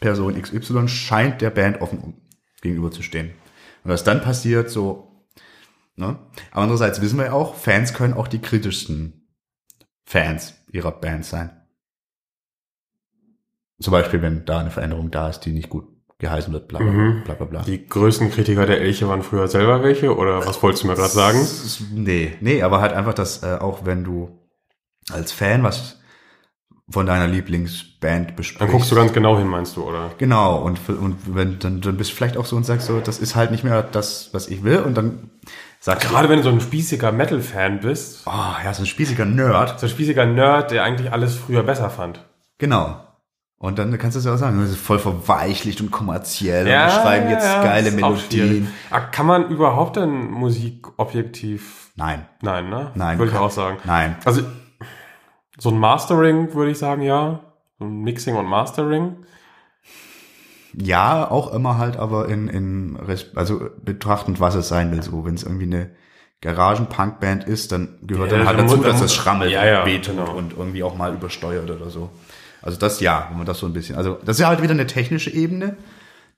Person 0.00 0.40
XY 0.40 0.88
scheint 0.88 1.40
der 1.40 1.50
Band 1.50 1.80
offen 1.80 2.14
gegenüberzustehen. 2.60 3.32
Und 3.84 3.90
was 3.90 4.04
dann 4.04 4.22
passiert, 4.22 4.70
so, 4.70 5.24
ne? 5.96 6.18
Aber 6.52 6.62
andererseits 6.62 7.00
wissen 7.00 7.18
wir 7.18 7.26
ja 7.26 7.32
auch, 7.32 7.56
Fans 7.56 7.92
können 7.92 8.14
auch 8.14 8.28
die 8.28 8.40
kritischsten 8.40 9.26
Fans 10.04 10.54
ihrer 10.70 10.92
Band 10.92 11.24
sein. 11.24 11.61
Zum 13.82 13.90
Beispiel, 13.92 14.22
wenn 14.22 14.44
da 14.44 14.60
eine 14.60 14.70
Veränderung 14.70 15.10
da 15.10 15.28
ist, 15.28 15.40
die 15.40 15.52
nicht 15.52 15.68
gut 15.68 15.84
geheißen 16.18 16.52
wird, 16.52 16.68
bla 16.68 16.78
bla, 16.78 16.90
mhm. 16.90 17.22
bla, 17.24 17.34
bla, 17.34 17.46
bla. 17.46 17.62
Die 17.62 17.86
größten 17.86 18.30
Kritiker 18.30 18.64
der 18.64 18.80
Elche 18.80 19.08
waren 19.08 19.22
früher 19.22 19.48
selber 19.48 19.82
welche, 19.82 20.16
oder 20.16 20.46
was 20.46 20.62
wolltest 20.62 20.84
du 20.84 20.86
mir 20.86 20.94
gerade 20.94 21.12
sagen? 21.12 21.46
Nee, 21.92 22.34
nee, 22.40 22.62
aber 22.62 22.80
halt 22.80 22.92
einfach, 22.92 23.12
dass 23.12 23.42
äh, 23.42 23.58
auch 23.60 23.84
wenn 23.84 24.04
du 24.04 24.38
als 25.10 25.32
Fan 25.32 25.64
was 25.64 25.98
von 26.88 27.06
deiner 27.06 27.26
Lieblingsband 27.26 28.36
besprichst. 28.36 28.60
Dann 28.60 28.70
guckst 28.70 28.90
du 28.90 28.94
ganz 28.94 29.12
genau 29.12 29.36
hin, 29.36 29.48
meinst 29.48 29.76
du, 29.76 29.82
oder? 29.82 30.10
Genau, 30.18 30.58
und, 30.62 30.78
und 30.88 31.34
wenn, 31.34 31.58
dann, 31.58 31.80
dann 31.80 31.96
bist 31.96 32.12
du 32.12 32.16
vielleicht 32.16 32.36
auch 32.36 32.46
so 32.46 32.54
und 32.54 32.64
sagst 32.64 32.86
so, 32.86 33.00
das 33.00 33.18
ist 33.18 33.34
halt 33.34 33.50
nicht 33.50 33.64
mehr 33.64 33.82
das, 33.82 34.30
was 34.32 34.48
ich 34.48 34.62
will, 34.62 34.78
und 34.78 34.94
dann 34.94 35.30
sagst 35.80 36.08
Gerade 36.08 36.28
du, 36.28 36.32
wenn 36.32 36.38
du 36.38 36.44
so 36.44 36.50
ein 36.50 36.60
spießiger 36.60 37.10
Metal-Fan 37.10 37.80
bist. 37.80 38.22
Oh, 38.26 38.54
ja, 38.64 38.72
so 38.74 38.82
ein 38.82 38.86
spießiger 38.86 39.24
Nerd. 39.24 39.80
So 39.80 39.86
ein 39.86 39.90
spießiger 39.90 40.26
Nerd, 40.26 40.70
der 40.70 40.84
eigentlich 40.84 41.12
alles 41.12 41.34
früher 41.34 41.62
besser 41.62 41.90
fand. 41.90 42.24
Genau. 42.58 43.00
Und 43.62 43.78
dann 43.78 43.96
kannst 43.96 44.16
du 44.16 44.18
es 44.18 44.24
ja 44.24 44.34
auch 44.34 44.38
sagen, 44.38 44.60
das 44.60 44.70
ist 44.70 44.80
voll 44.80 44.98
verweichlicht 44.98 45.80
und 45.80 45.92
kommerziell 45.92 46.66
ja, 46.66 46.82
und 46.82 46.90
wir 46.90 47.00
schreiben 47.00 47.30
jetzt 47.30 47.44
ja, 47.44 47.62
geile 47.62 47.92
Melodien. 47.92 48.72
Ah, 48.90 48.98
kann 48.98 49.24
man 49.24 49.50
überhaupt 49.50 49.94
denn 49.94 50.32
Musik 50.32 50.88
objektiv? 50.96 51.92
Nein. 51.94 52.26
Nein, 52.40 52.68
ne? 52.70 52.90
Nein. 52.96 53.20
Würde 53.20 53.30
ich 53.30 53.38
auch 53.38 53.52
sagen. 53.52 53.76
Nein. 53.84 54.16
Also 54.24 54.42
so 55.58 55.68
ein 55.68 55.78
Mastering 55.78 56.54
würde 56.54 56.72
ich 56.72 56.78
sagen, 56.78 57.02
ja. 57.02 57.38
So 57.78 57.84
ein 57.84 58.00
Mixing 58.00 58.34
und 58.34 58.46
Mastering. 58.46 59.18
Ja, 60.74 61.30
auch 61.30 61.54
immer 61.54 61.78
halt, 61.78 61.96
aber 61.96 62.28
in, 62.28 62.48
in 62.48 62.98
also 63.36 63.70
betrachtend, 63.84 64.40
was 64.40 64.56
es 64.56 64.66
sein 64.66 64.90
will. 64.90 65.04
So, 65.04 65.24
wenn 65.24 65.34
es 65.34 65.44
irgendwie 65.44 65.66
eine 65.66 65.90
Garagen-Punk-Band 66.40 67.44
ist, 67.44 67.70
dann 67.70 68.00
gehört 68.02 68.32
ja, 68.32 68.38
dann 68.38 68.48
halt 68.48 68.58
dazu, 68.58 68.78
dass 68.78 69.00
das 69.00 69.14
schrammelt 69.14 69.52
ja, 69.52 69.64
ja, 69.64 69.86
wehtut 69.86 70.16
genau. 70.16 70.32
und 70.32 70.56
irgendwie 70.58 70.82
auch 70.82 70.96
mal 70.96 71.14
übersteuert 71.14 71.70
oder 71.70 71.90
so. 71.90 72.10
Also 72.62 72.78
das 72.78 73.00
ja, 73.00 73.26
wenn 73.28 73.38
man 73.38 73.46
das 73.46 73.58
so 73.58 73.66
ein 73.66 73.72
bisschen, 73.72 73.96
also 73.96 74.18
das 74.24 74.36
ist 74.36 74.40
ja 74.40 74.48
halt 74.48 74.62
wieder 74.62 74.72
eine 74.72 74.86
technische 74.86 75.30
Ebene, 75.30 75.76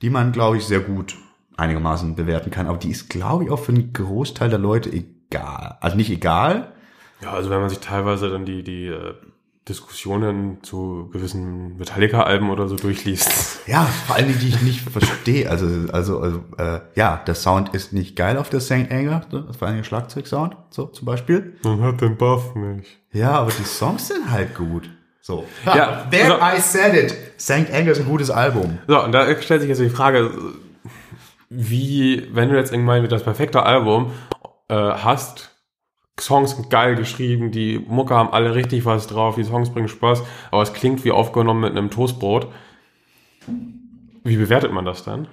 die 0.03 0.11
man, 0.11 0.33
glaube 0.33 0.57
ich, 0.57 0.65
sehr 0.65 0.81
gut 0.81 1.17
einigermaßen 1.57 2.17
bewerten 2.17 2.51
kann. 2.51 2.67
Aber 2.67 2.79
die 2.79 2.91
ist, 2.91 3.09
glaube 3.11 3.45
ich, 3.45 3.51
auch 3.51 3.61
für 3.61 3.73
einen 3.73 3.93
Großteil 3.93 4.51
der 4.51 4.59
Leute 4.59 4.91
egal. 4.91 5.77
Also 5.81 5.97
nicht 5.97 6.11
egal. 6.11 6.73
Ja, 7.23 7.33
also 7.33 7.51
wenn 7.51 7.61
man 7.61 7.71
sich 7.71 7.79
teilweise 7.79 8.29
dann 8.29 8.45
die, 8.45 8.63
die 8.63 8.87
äh, 8.87 9.15
Diskussionen 9.69 10.63
zu 10.63 11.09
gewissen 11.11 11.79
Metallica-Alben 11.79 12.51
oder 12.51 12.69
so 12.69 12.77
durchliest. 12.77 13.61
Ja, 13.67 13.85
vor 14.07 14.17
allem 14.17 14.39
die 14.39 14.49
ich 14.49 14.61
nicht 14.61 14.81
verstehe. 14.81 15.49
Also, 15.49 15.67
also, 15.91 16.21
also 16.21 16.45
äh, 16.59 16.81
ja, 16.95 17.23
der 17.27 17.35
Sound 17.35 17.75
ist 17.75 17.95
nicht 17.95 18.15
geil 18.15 18.37
auf 18.37 18.51
der 18.51 18.61
St. 18.61 18.91
Anger, 18.91 19.23
das 19.31 19.61
war 19.63 19.69
ein 19.69 19.83
Schlagzeugsound, 19.83 20.55
so 20.69 20.87
zum 20.89 21.07
Beispiel. 21.07 21.57
Man 21.63 21.81
hat 21.81 22.03
den 22.03 22.19
Buff 22.19 22.55
nicht. 22.55 22.99
Ja, 23.13 23.39
aber 23.39 23.53
die 23.59 23.65
Songs 23.65 24.09
sind 24.09 24.31
halt 24.31 24.55
gut. 24.55 24.91
So. 25.27 25.47
Ja, 25.65 26.07
there 26.11 26.39
also, 26.39 26.59
I 26.59 26.61
said 26.61 26.95
it. 26.95 27.17
St. 27.39 27.73
Anger 27.73 27.93
ist 27.93 28.01
ein 28.01 28.05
gutes 28.05 28.29
Album. 28.29 28.79
So, 28.87 29.03
und 29.03 29.13
da 29.13 29.25
stellt 29.41 29.63
sich 29.63 29.71
jetzt 29.71 29.81
die 29.81 29.89
Frage, 29.89 30.31
wie, 31.49 32.29
wenn 32.35 32.51
du 32.51 32.57
jetzt 32.57 32.73
irgendwann 32.73 33.09
das 33.09 33.23
perfekte 33.23 33.63
Album 33.63 34.13
äh, 34.69 34.75
hast, 34.75 35.57
Songs 36.21 36.51
sind 36.51 36.69
geil 36.69 36.95
geschrieben, 36.97 37.53
die 37.53 37.79
Mucke 37.79 38.15
haben 38.15 38.35
alle 38.35 38.55
richtig 38.55 38.85
was 38.85 39.07
drauf, 39.07 39.37
die 39.37 39.45
Songs 39.45 39.73
bringen 39.73 39.89
Spaß, 39.89 40.23
aber 40.51 40.61
es 40.61 40.75
klingt 40.75 41.07
wie 41.07 41.13
aufgenommen 41.13 41.63
mit 41.63 41.71
einem 41.71 41.91
Toastbrot. 41.91 42.49
Wie 44.25 44.37
bewertet 44.37 44.73
man 44.73 44.85
das 44.85 45.05
dann? 45.05 45.27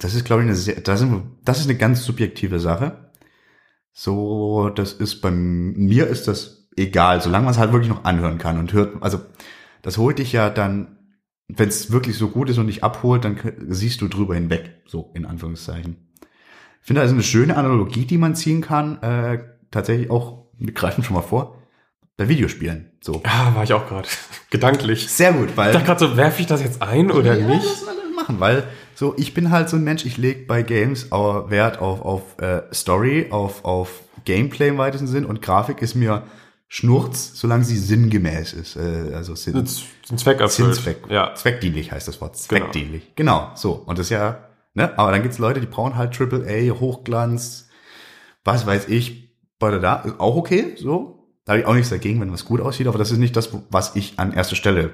Das 0.00 0.14
ist, 0.14 0.24
glaube 0.24 0.42
ich, 0.42 0.46
eine 0.46 0.54
sehr, 0.54 0.80
das 0.80 1.00
ist, 1.00 1.10
das 1.44 1.58
ist 1.58 1.68
eine 1.68 1.76
ganz 1.76 2.04
subjektive 2.04 2.60
Sache. 2.60 3.10
So, 3.92 4.68
das 4.68 4.92
ist 4.92 5.20
bei 5.20 5.32
mir 5.32 6.06
ist 6.06 6.28
das 6.28 6.57
egal, 6.78 7.20
solange 7.20 7.44
man 7.44 7.52
es 7.52 7.58
halt 7.58 7.72
wirklich 7.72 7.90
noch 7.90 8.04
anhören 8.04 8.38
kann 8.38 8.58
und 8.58 8.72
hört, 8.72 9.02
also 9.02 9.20
das 9.82 9.98
holt 9.98 10.18
dich 10.18 10.32
ja 10.32 10.50
dann, 10.50 10.98
wenn 11.48 11.68
es 11.68 11.90
wirklich 11.90 12.16
so 12.16 12.28
gut 12.28 12.50
ist 12.50 12.58
und 12.58 12.66
dich 12.66 12.84
abholt, 12.84 13.24
dann 13.24 13.38
siehst 13.68 14.00
du 14.00 14.08
drüber 14.08 14.34
hinweg, 14.34 14.82
so 14.86 15.10
in 15.14 15.24
Anführungszeichen. 15.24 15.96
Ich 16.80 16.86
finde, 16.86 17.02
das 17.02 17.10
ist 17.10 17.14
eine 17.14 17.22
schöne 17.22 17.56
Analogie, 17.56 18.04
die 18.04 18.18
man 18.18 18.34
ziehen 18.34 18.60
kann. 18.60 19.02
Äh, 19.02 19.44
tatsächlich 19.70 20.10
auch, 20.10 20.46
wir 20.58 20.72
greifen 20.72 21.04
schon 21.04 21.14
mal 21.14 21.22
vor, 21.22 21.62
bei 22.16 22.28
Videospielen. 22.28 22.92
So. 23.00 23.22
Ja, 23.24 23.54
war 23.54 23.64
ich 23.64 23.72
auch 23.72 23.86
gerade. 23.86 24.08
Gedanklich. 24.50 25.08
Sehr 25.08 25.32
gut, 25.32 25.56
weil. 25.56 25.68
Ich 25.68 25.72
dachte 25.74 25.86
gerade 25.86 26.00
so, 26.00 26.16
werfe 26.16 26.40
ich 26.40 26.46
das 26.46 26.62
jetzt 26.62 26.82
ein 26.82 27.10
oder 27.10 27.38
ja, 27.38 27.46
nicht? 27.46 27.64
Das 27.64 27.84
machen, 28.28 28.40
weil 28.40 28.64
so, 28.94 29.14
ich 29.16 29.34
bin 29.34 29.50
halt 29.50 29.68
so 29.68 29.76
ein 29.76 29.84
Mensch, 29.84 30.04
ich 30.04 30.16
lege 30.16 30.44
bei 30.46 30.62
Games 30.62 31.12
auch 31.12 31.50
Wert 31.50 31.78
auf, 31.80 32.02
auf 32.02 32.38
äh, 32.40 32.62
Story, 32.72 33.28
auf, 33.30 33.64
auf 33.64 34.02
Gameplay 34.24 34.68
im 34.68 34.78
weitesten 34.78 35.06
Sinn 35.06 35.24
und 35.24 35.40
Grafik 35.40 35.80
ist 35.82 35.94
mir 35.94 36.24
Schnurz, 36.68 37.32
solange 37.34 37.64
sie 37.64 37.78
sinngemäß 37.78 38.52
ist. 38.52 38.76
Äh, 38.76 39.14
also 39.14 39.34
Sinn, 39.34 39.56
Ein 39.56 39.66
Zweck 40.18 40.40
erfüllt. 40.40 40.74
Sinnzweck. 40.74 40.98
Ja. 41.08 41.34
Zweckdienlich 41.34 41.92
heißt 41.92 42.06
das 42.06 42.20
Wort. 42.20 42.36
Zweckdienlich. 42.36 43.14
Genau. 43.16 43.50
so. 43.54 43.72
Und 43.72 43.98
das 43.98 44.06
ist 44.06 44.10
ja, 44.10 44.48
ne? 44.74 44.96
Aber 44.98 45.10
dann 45.10 45.22
gibt's 45.22 45.38
Leute, 45.38 45.60
die 45.60 45.66
brauchen 45.66 45.96
halt 45.96 46.14
Triple 46.14 46.46
A, 46.46 46.78
Hochglanz, 46.78 47.68
was 48.44 48.66
weiß 48.66 48.88
ich, 48.88 49.34
bei 49.58 49.70
der 49.70 49.80
da, 49.80 49.96
ist 49.96 50.20
auch 50.20 50.36
okay, 50.36 50.74
so. 50.76 51.14
Da 51.44 51.52
habe 51.52 51.60
ich 51.60 51.66
auch 51.66 51.74
nichts 51.74 51.88
dagegen, 51.88 52.20
wenn 52.20 52.30
was 52.30 52.44
gut 52.44 52.60
aussieht, 52.60 52.86
aber 52.86 52.98
das 52.98 53.10
ist 53.10 53.16
nicht 53.16 53.34
das, 53.34 53.48
was 53.70 53.96
ich 53.96 54.18
an 54.18 54.34
erste 54.34 54.54
Stelle 54.54 54.92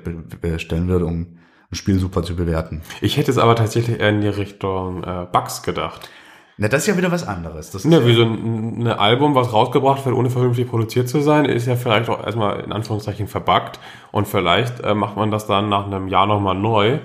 stellen 0.59 0.87
würde, 0.87 1.05
um 1.05 1.39
ein 1.73 1.75
Spiel 1.75 1.99
super 1.99 2.23
zu 2.23 2.37
bewerten. 2.37 2.83
Ich 3.01 3.17
hätte 3.17 3.33
es 3.33 3.39
aber 3.39 3.57
tatsächlich 3.57 3.99
eher 3.99 4.11
in 4.11 4.21
die 4.21 4.29
Richtung 4.29 5.03
äh, 5.03 5.27
Bugs 5.33 5.65
gedacht. 5.65 6.09
Na, 6.57 6.69
das 6.69 6.83
ist 6.83 6.87
ja 6.87 6.97
wieder 6.97 7.11
was 7.11 7.27
anderes. 7.27 7.71
Das 7.71 7.85
ist 7.85 7.93
Ja, 7.93 8.07
wie 8.07 8.14
so 8.14 8.23
ein, 8.23 8.83
ein 8.83 8.87
Album, 8.87 9.35
was 9.35 9.53
rausgebracht 9.53 10.05
wird, 10.05 10.14
ohne 10.14 10.31
vernünftig 10.31 10.69
produziert 10.69 11.09
zu 11.09 11.21
sein, 11.21 11.47
ist 11.47 11.67
ja 11.67 11.75
vielleicht 11.75 12.09
auch 12.09 12.25
erstmal 12.25 12.61
in 12.61 12.73
Anführungszeichen 12.73 13.27
verbuggt 13.27 13.81
und 14.12 14.29
vielleicht 14.29 14.81
äh, 14.81 14.95
macht 14.95 15.17
man 15.17 15.31
das 15.31 15.47
dann 15.47 15.69
nach 15.69 15.87
einem 15.87 16.07
Jahr 16.07 16.27
nochmal 16.27 16.55
neu, 16.55 17.01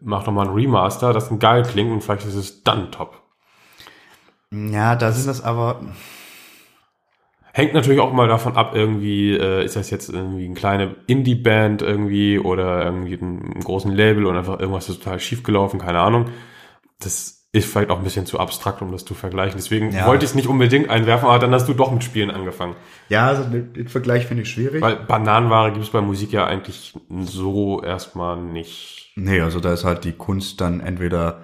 macht 0.00 0.26
nochmal 0.26 0.48
ein 0.48 0.54
Remaster, 0.54 1.12
das 1.12 1.28
dann 1.28 1.38
geil 1.38 1.62
klingt 1.62 1.92
und 1.92 2.02
vielleicht 2.02 2.26
ist 2.26 2.34
es 2.34 2.64
dann 2.64 2.90
top. 2.90 3.22
ja, 4.50 4.96
da 4.96 5.12
sind 5.12 5.28
das 5.28 5.42
aber, 5.44 5.80
Hängt 7.58 7.74
natürlich 7.74 7.98
auch 7.98 8.12
mal 8.12 8.28
davon 8.28 8.56
ab, 8.56 8.72
irgendwie, 8.76 9.32
äh, 9.32 9.64
ist 9.64 9.74
das 9.74 9.90
jetzt 9.90 10.10
irgendwie 10.10 10.44
eine 10.44 10.54
kleine 10.54 10.94
Indie-Band 11.08 11.82
irgendwie 11.82 12.38
oder 12.38 12.84
irgendwie 12.84 13.14
ein, 13.14 13.54
ein 13.56 13.60
großen 13.64 13.90
Label 13.90 14.26
und 14.26 14.36
einfach 14.36 14.60
irgendwas 14.60 14.88
ist 14.88 15.02
total 15.02 15.18
schief 15.18 15.42
gelaufen, 15.42 15.80
keine 15.80 15.98
Ahnung. 15.98 16.26
Das 17.00 17.37
ist 17.58 17.70
vielleicht 17.70 17.90
auch 17.90 17.98
ein 17.98 18.04
bisschen 18.04 18.26
zu 18.26 18.38
abstrakt, 18.40 18.80
um 18.82 18.90
das 18.92 19.04
zu 19.04 19.14
vergleichen. 19.14 19.56
Deswegen 19.56 19.92
Ja. 19.92 20.06
wollte 20.06 20.24
ich 20.24 20.30
es 20.30 20.34
nicht 20.34 20.48
unbedingt 20.48 20.88
einwerfen, 20.90 21.28
aber 21.28 21.38
dann 21.38 21.52
hast 21.52 21.68
du 21.68 21.74
doch 21.74 21.90
mit 21.92 22.02
Spielen 22.04 22.30
angefangen. 22.30 22.76
ja, 23.08 23.26
also 23.26 23.44
den, 23.44 23.88
Vergleich 23.88 24.26
finde 24.26 24.42
ich 24.44 24.50
schwierig. 24.50 24.80
Weil 24.82 24.96
Bananenware 24.96 25.72
gibt 25.72 25.84
es 25.84 25.90
bei 25.90 26.00
Musik 26.00 26.32
ja 26.32 26.46
eigentlich 26.46 26.94
so 27.20 27.82
erstmal 27.82 28.36
nicht. 28.36 29.12
Nee, 29.16 29.40
also 29.40 29.60
da 29.60 29.72
ist 29.72 29.84
halt 29.84 30.04
die 30.04 30.12
Kunst 30.12 30.60
dann 30.60 30.80
entweder 30.80 31.42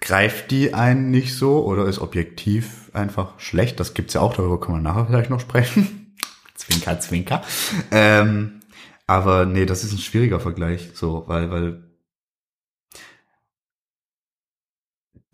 greift 0.00 0.50
die 0.52 0.74
einen 0.74 1.10
nicht 1.10 1.34
so 1.34 1.64
oder 1.64 1.86
ist 1.86 1.98
objektiv 1.98 2.90
einfach 2.94 3.38
schlecht. 3.40 3.80
Das 3.80 3.94
gibt's 3.94 4.14
ja 4.14 4.20
auch, 4.20 4.34
darüber 4.34 4.60
können 4.60 4.78
wir 4.78 4.82
nachher 4.82 5.06
vielleicht 5.06 5.30
noch 5.30 5.40
sprechen. 5.40 6.14
zwinker, 6.54 7.00
zwinker. 7.00 7.42
Ähm, 7.90 8.60
aber 9.08 9.44
nee, 9.46 9.66
das 9.66 9.84
ist 9.84 9.92
ein 9.92 9.98
schwieriger 9.98 10.40
Vergleich, 10.40 10.90
so, 10.94 11.24
weil, 11.26 11.50
weil 11.50 11.82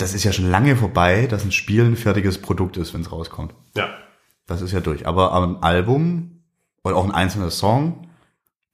das 0.03 0.15
ist 0.15 0.25
ja 0.25 0.33
schon 0.33 0.51
lange 0.51 0.77
vorbei, 0.77 1.27
dass 1.27 1.45
ein 1.45 1.53
Spiel 1.53 1.85
ein 1.85 1.97
fertiges 1.97 2.38
Produkt 2.38 2.77
ist, 2.77 2.93
wenn 2.93 3.01
es 3.01 3.12
rauskommt. 3.12 3.55
Ja. 3.77 3.88
Das 4.47 4.61
ist 4.61 4.73
ja 4.73 4.81
durch. 4.81 5.07
Aber 5.07 5.33
ein 5.33 5.62
Album 5.62 6.43
oder 6.85 6.97
auch 6.97 7.05
ein 7.05 7.12
einzelner 7.12 7.51
Song 7.51 8.09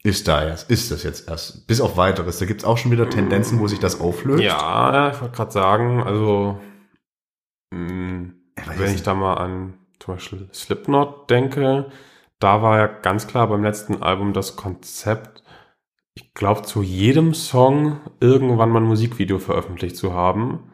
ist 0.02 0.28
da 0.28 0.44
erst, 0.44 0.70
ist 0.70 0.90
das 0.90 1.02
jetzt 1.02 1.28
erst. 1.28 1.66
Bis 1.66 1.80
auf 1.80 1.96
weiteres. 1.96 2.38
Da 2.38 2.46
gibt's 2.46 2.64
auch 2.64 2.78
schon 2.78 2.90
wieder 2.90 3.10
Tendenzen, 3.10 3.58
wo 3.60 3.68
sich 3.68 3.78
das 3.78 4.00
auflöst. 4.00 4.42
Ja, 4.42 5.10
ich 5.10 5.20
wollte 5.20 5.36
gerade 5.36 5.52
sagen, 5.52 6.02
also 6.02 6.58
mh, 7.70 8.30
Ich 8.58 8.66
weiß 8.66 8.78
wenn 8.78 8.86
es 8.86 8.94
ich 8.94 9.02
da 9.02 9.14
mal 9.14 9.34
an 9.34 9.74
zum 9.98 10.14
Beispiel 10.14 10.48
Slipknot 10.54 11.28
denke, 11.28 11.90
da 12.38 12.62
war 12.62 12.78
ja 12.78 12.86
ganz 12.86 13.26
klar 13.26 13.48
beim 13.48 13.64
letzten 13.64 14.02
Album 14.02 14.32
das 14.32 14.56
Konzept, 14.56 15.42
ich 16.14 16.32
glaube, 16.34 16.62
zu 16.62 16.82
jedem 16.82 17.34
Song 17.34 18.00
irgendwann 18.20 18.70
mal 18.70 18.80
ein 18.80 18.86
Musikvideo 18.88 19.38
veröffentlicht 19.38 19.96
zu 19.96 20.14
haben, 20.14 20.70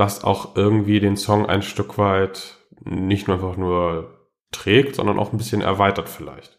das 0.00 0.24
auch 0.24 0.56
irgendwie 0.56 0.98
den 0.98 1.16
Song 1.16 1.46
ein 1.46 1.62
Stück 1.62 1.96
weit 1.98 2.56
nicht 2.84 3.28
nur 3.28 3.36
einfach 3.36 3.56
nur 3.56 4.26
trägt, 4.50 4.96
sondern 4.96 5.18
auch 5.18 5.32
ein 5.32 5.38
bisschen 5.38 5.60
erweitert 5.60 6.08
vielleicht. 6.08 6.58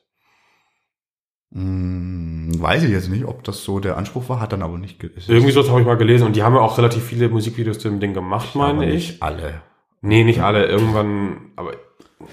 Hm, 1.54 2.52
weiß 2.62 2.84
ich 2.84 2.92
jetzt 2.92 3.10
nicht, 3.10 3.26
ob 3.26 3.44
das 3.44 3.64
so 3.64 3.80
der 3.80 3.98
Anspruch 3.98 4.30
war, 4.30 4.40
hat 4.40 4.54
dann 4.54 4.62
aber 4.62 4.78
nicht 4.78 5.00
ge- 5.00 5.10
ist 5.14 5.28
Irgendwie 5.28 5.52
so 5.52 5.68
habe 5.70 5.82
ich 5.82 5.86
mal 5.88 5.98
gelesen 5.98 6.28
und 6.28 6.36
die 6.38 6.44
haben 6.44 6.56
ja 6.56 6.62
auch 6.62 6.78
relativ 6.78 7.04
viele 7.04 7.28
Musikvideos 7.28 7.80
zu 7.80 7.90
dem 7.90 8.00
Ding 8.00 8.14
gemacht, 8.14 8.56
meine 8.56 8.86
ich. 8.90 9.10
nicht 9.10 9.24
alle. 9.24 9.62
Nee, 10.02 10.24
nicht 10.24 10.42
alle. 10.42 10.66
Irgendwann, 10.68 11.52
aber 11.58 11.74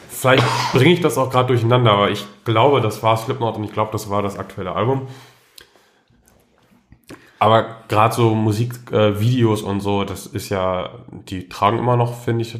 vielleicht 0.09 0.45
bringe 0.73 0.93
ich 0.93 1.01
das 1.01 1.19
auch 1.19 1.31
gerade 1.31 1.49
durcheinander, 1.49 1.91
aber 1.93 2.11
ich 2.13 2.25
glaube, 2.45 2.81
das 2.81 3.03
war 3.03 3.17
Slipknot 3.17 3.57
und 3.57 3.65
ich 3.65 3.73
glaube, 3.73 3.91
das 3.91 4.09
war 4.09 4.23
das 4.23 4.39
aktuelle 4.39 4.73
Album. 4.77 5.09
Aber 7.39 7.77
gerade 7.89 8.15
so 8.15 8.35
Musikvideos 8.35 9.63
äh, 9.63 9.65
und 9.65 9.81
so, 9.81 10.05
das 10.05 10.27
ist 10.27 10.49
ja, 10.49 10.91
die 11.11 11.49
tragen 11.49 11.79
immer 11.79 11.97
noch, 11.97 12.15
finde 12.15 12.43
ich, 12.43 12.59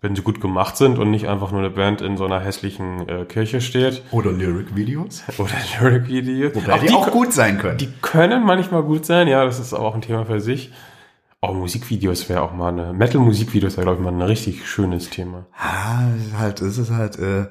wenn 0.00 0.16
sie 0.16 0.22
gut 0.22 0.40
gemacht 0.40 0.76
sind 0.76 0.98
und 0.98 1.10
nicht 1.10 1.28
einfach 1.28 1.50
nur 1.50 1.60
eine 1.60 1.70
Band 1.70 2.02
in 2.02 2.16
so 2.16 2.24
einer 2.26 2.40
hässlichen 2.40 3.08
äh, 3.08 3.24
Kirche 3.24 3.60
steht 3.60 4.02
Oder 4.10 4.32
Lyric-Videos. 4.32 5.22
oder 5.38 5.54
Lyric-Videos. 5.80 6.54
Wobei 6.56 6.78
die, 6.80 6.92
auch 6.92 7.10
gut 7.10 7.32
sein 7.32 7.58
können. 7.58 7.78
Die 7.78 7.88
können 8.02 8.44
manchmal 8.44 8.82
gut 8.82 9.06
sein, 9.06 9.28
ja, 9.28 9.44
das 9.44 9.60
ist 9.60 9.72
aber 9.72 9.86
auch 9.86 9.94
ein 9.94 10.02
Thema 10.02 10.26
für 10.26 10.40
sich. 10.40 10.72
Auch 11.40 11.54
Musikvideos 11.54 12.28
wäre 12.28 12.42
auch 12.42 12.52
mal 12.52 12.72
eine, 12.72 12.92
Metal-Musikvideos 12.92 13.76
wäre, 13.76 13.84
glaube 13.84 13.98
ich, 13.98 14.04
mal 14.04 14.12
ein 14.12 14.22
richtig 14.22 14.66
schönes 14.66 15.10
Thema. 15.10 15.46
Ah, 15.56 16.02
es 16.16 16.26
ist 16.26 16.38
halt, 16.38 16.60
es 16.60 16.90
halt, 16.90 17.18
äh, 17.18 17.46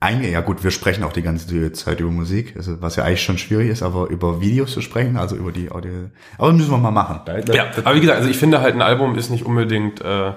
ein, 0.00 0.22
ja 0.22 0.40
gut, 0.42 0.62
wir 0.62 0.70
sprechen 0.70 1.02
auch 1.02 1.12
die 1.12 1.22
ganze 1.22 1.72
Zeit 1.72 1.98
über 1.98 2.10
Musik, 2.10 2.54
also, 2.56 2.80
was 2.80 2.94
ja 2.94 3.04
eigentlich 3.04 3.22
schon 3.22 3.36
schwierig 3.36 3.68
ist, 3.68 3.82
aber 3.82 4.08
über 4.08 4.40
Videos 4.40 4.72
zu 4.72 4.80
sprechen, 4.80 5.16
also 5.16 5.34
über 5.34 5.50
die 5.50 5.72
Audio. 5.72 6.10
Aber 6.36 6.48
das 6.48 6.56
müssen 6.56 6.70
wir 6.70 6.78
mal 6.78 6.92
machen. 6.92 7.20
Ja, 7.52 7.66
aber 7.84 7.96
wie 7.96 8.00
gesagt, 8.00 8.18
also 8.18 8.30
ich 8.30 8.38
finde 8.38 8.60
halt, 8.60 8.76
ein 8.76 8.82
Album 8.82 9.16
ist 9.16 9.30
nicht 9.30 9.44
unbedingt 9.44 10.00
äh, 10.00 10.34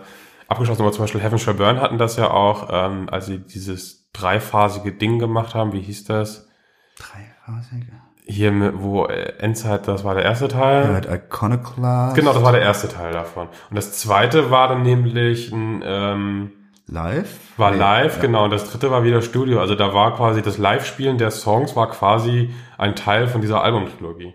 abgeschlossen, 0.47 0.81
aber 0.81 0.91
zum 0.91 1.03
Beispiel 1.03 1.21
Heaven 1.21 1.37
Shall 1.37 1.53
Burn 1.53 1.79
hatten 1.79 1.99
das 1.99 2.15
ja 2.17 2.31
auch, 2.31 2.69
ähm, 2.71 3.07
als 3.11 3.27
sie 3.27 3.37
dieses 3.37 4.09
dreiphasige 4.13 4.93
Ding 4.93 5.19
gemacht 5.19 5.53
haben, 5.53 5.73
wie 5.73 5.81
hieß 5.81 6.05
das? 6.05 6.49
Dreiphasige. 6.97 7.91
Hier, 8.25 8.51
mit, 8.51 8.73
wo 8.81 9.05
äh, 9.05 9.33
Endzeit, 9.39 9.87
das 9.87 10.03
war 10.03 10.15
der 10.15 10.23
erste 10.23 10.47
Teil. 10.47 10.85
Ja, 10.85 10.91
mit 10.91 11.05
Iconoclast. 11.05 12.15
Genau, 12.15 12.33
das 12.33 12.43
war 12.43 12.51
der 12.51 12.61
erste 12.61 12.87
Teil 12.87 13.13
davon. 13.13 13.47
Und 13.69 13.75
das 13.75 13.99
zweite 13.99 14.49
war 14.49 14.69
dann 14.69 14.81
nämlich 14.81 15.51
ein, 15.51 15.83
ähm, 15.85 16.51
Live? 16.91 17.57
war 17.57 17.73
live, 17.73 18.17
ja. 18.17 18.21
genau, 18.21 18.43
und 18.43 18.51
das 18.51 18.69
dritte 18.69 18.91
war 18.91 19.03
wieder 19.03 19.21
Studio. 19.21 19.61
Also 19.61 19.75
da 19.75 19.93
war 19.93 20.15
quasi 20.15 20.41
das 20.41 20.57
Live-Spielen 20.57 21.17
der 21.17 21.31
Songs 21.31 21.75
war 21.75 21.89
quasi 21.89 22.53
ein 22.77 22.95
Teil 22.95 23.27
von 23.27 23.39
dieser 23.39 23.63
Albumtrilogie. 23.63 24.33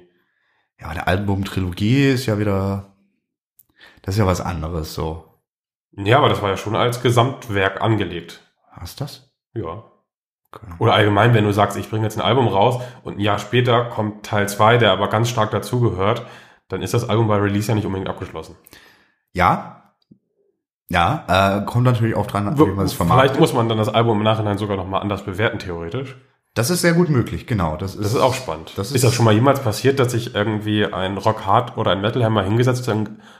Ja, 0.80 0.86
aber 0.86 0.94
der 0.94 1.08
Album-Trilogie 1.08 2.10
ist 2.10 2.26
ja 2.26 2.38
wieder, 2.38 2.96
das 4.02 4.14
ist 4.14 4.18
ja 4.18 4.26
was 4.26 4.40
anderes, 4.40 4.94
so. 4.94 5.24
Ja, 5.92 6.18
aber 6.18 6.30
das 6.30 6.40
war 6.40 6.50
ja 6.50 6.56
schon 6.56 6.76
als 6.76 7.02
Gesamtwerk 7.02 7.82
angelegt. 7.82 8.42
Hast 8.70 9.00
du 9.00 9.04
das? 9.04 9.30
Ja. 9.54 9.84
Okay. 10.52 10.66
Oder 10.78 10.94
allgemein, 10.94 11.34
wenn 11.34 11.44
du 11.44 11.52
sagst, 11.52 11.76
ich 11.76 11.90
bringe 11.90 12.04
jetzt 12.04 12.16
ein 12.16 12.24
Album 12.24 12.48
raus 12.48 12.82
und 13.02 13.18
ein 13.18 13.20
Jahr 13.20 13.38
später 13.38 13.84
kommt 13.84 14.24
Teil 14.24 14.48
2, 14.48 14.78
der 14.78 14.92
aber 14.92 15.08
ganz 15.08 15.28
stark 15.28 15.50
dazugehört, 15.50 16.26
dann 16.68 16.82
ist 16.82 16.94
das 16.94 17.08
Album 17.08 17.28
bei 17.28 17.36
Release 17.36 17.68
ja 17.68 17.74
nicht 17.74 17.86
unbedingt 17.86 18.08
abgeschlossen. 18.08 18.56
Ja. 19.32 19.85
Ja, 20.88 21.24
äh, 21.58 21.64
kommt 21.64 21.84
natürlich 21.84 22.14
auch 22.14 22.26
dran, 22.26 22.56
wie 22.58 22.64
man 22.66 22.86
es 22.86 22.92
vermarktet. 22.92 23.30
Vielleicht 23.30 23.40
muss 23.40 23.52
man 23.52 23.68
dann 23.68 23.78
das 23.78 23.88
Album 23.88 24.18
im 24.18 24.24
Nachhinein 24.24 24.56
sogar 24.58 24.76
nochmal 24.76 25.02
anders 25.02 25.24
bewerten, 25.24 25.58
theoretisch. 25.58 26.16
Das 26.54 26.70
ist 26.70 26.80
sehr 26.80 26.94
gut 26.94 27.10
möglich, 27.10 27.46
genau. 27.46 27.76
Das 27.76 27.94
ist, 27.96 28.04
Das 28.04 28.14
ist 28.14 28.20
auch 28.20 28.34
spannend. 28.34 28.72
Das 28.76 28.88
ist, 28.88 28.96
ist- 28.96 29.04
das 29.04 29.12
schon 29.14 29.24
mal 29.24 29.34
jemals 29.34 29.60
passiert, 29.60 29.98
dass 29.98 30.12
sich 30.12 30.34
irgendwie 30.34 30.86
ein 30.86 31.18
Rockhard 31.18 31.76
oder 31.76 31.90
ein 31.90 32.00
Metalhammer 32.00 32.42
hingesetzt 32.44 32.88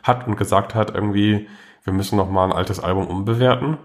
hat 0.03 0.27
und 0.27 0.37
gesagt 0.37 0.75
hat, 0.75 0.95
irgendwie, 0.95 1.49
wir 1.85 1.93
müssen 1.93 2.17
noch 2.17 2.29
mal 2.29 2.45
ein 2.45 2.53
altes 2.53 2.81
Album 2.81 3.07
umbewerten? 3.07 3.79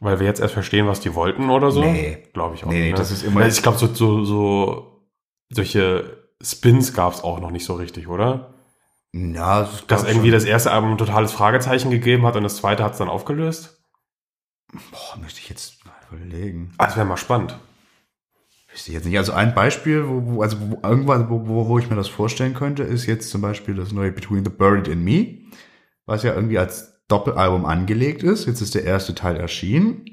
Weil 0.00 0.20
wir 0.20 0.26
jetzt 0.26 0.40
erst 0.40 0.52
verstehen, 0.52 0.86
was 0.86 1.00
die 1.00 1.14
wollten 1.14 1.48
oder 1.48 1.70
so? 1.70 1.80
Nee. 1.80 2.24
Glaube 2.34 2.54
ich 2.54 2.64
auch 2.64 2.68
Nee, 2.68 2.80
nicht. 2.82 2.90
ne? 2.92 2.96
das 2.98 3.10
ist 3.12 3.22
immer- 3.22 3.46
Ich 3.46 3.62
glaube, 3.62 3.78
so, 3.78 3.86
so, 3.94 4.24
so 4.24 5.02
solche 5.48 6.18
Spins 6.42 6.92
gab 6.92 7.14
es 7.14 7.24
auch 7.24 7.40
noch 7.40 7.50
nicht 7.50 7.64
so 7.64 7.74
richtig, 7.76 8.08
oder? 8.08 8.52
Ja, 9.16 9.62
das 9.62 9.86
Dass 9.86 10.04
irgendwie 10.04 10.28
schon. 10.28 10.34
das 10.38 10.44
erste 10.44 10.72
Album 10.72 10.92
ein 10.92 10.98
totales 10.98 11.32
Fragezeichen 11.32 11.90
gegeben 11.90 12.26
hat 12.26 12.36
und 12.36 12.42
das 12.42 12.56
zweite 12.56 12.84
hat 12.84 12.92
es 12.92 12.98
dann 12.98 13.08
aufgelöst? 13.08 13.82
Boah, 14.72 15.18
müsste 15.22 15.40
ich 15.40 15.48
jetzt 15.48 15.84
mal 15.86 15.94
überlegen. 16.10 16.72
Ah, 16.78 16.86
das 16.86 16.96
wäre 16.96 17.06
mal 17.06 17.16
spannend. 17.16 17.58
Wüsste 18.70 18.90
ich 18.90 18.94
jetzt 18.94 19.06
nicht. 19.06 19.16
Also 19.16 19.32
ein 19.32 19.54
Beispiel, 19.54 20.06
wo, 20.06 20.22
wo 20.26 20.42
also 20.42 20.58
wo, 20.60 20.80
irgendwann, 20.82 21.30
wo, 21.30 21.48
wo, 21.48 21.66
wo 21.66 21.78
ich 21.78 21.88
mir 21.88 21.96
das 21.96 22.08
vorstellen 22.08 22.52
könnte, 22.52 22.82
ist 22.82 23.06
jetzt 23.06 23.30
zum 23.30 23.40
Beispiel 23.40 23.74
das 23.74 23.92
neue 23.92 24.12
Between 24.12 24.44
the 24.44 24.50
Buried 24.50 24.88
and 24.88 25.02
Me, 25.02 25.38
was 26.04 26.22
ja 26.22 26.34
irgendwie 26.34 26.58
als 26.58 27.02
Doppelalbum 27.08 27.64
angelegt 27.64 28.22
ist. 28.22 28.46
Jetzt 28.46 28.60
ist 28.60 28.74
der 28.74 28.84
erste 28.84 29.14
Teil 29.14 29.36
erschienen. 29.36 30.04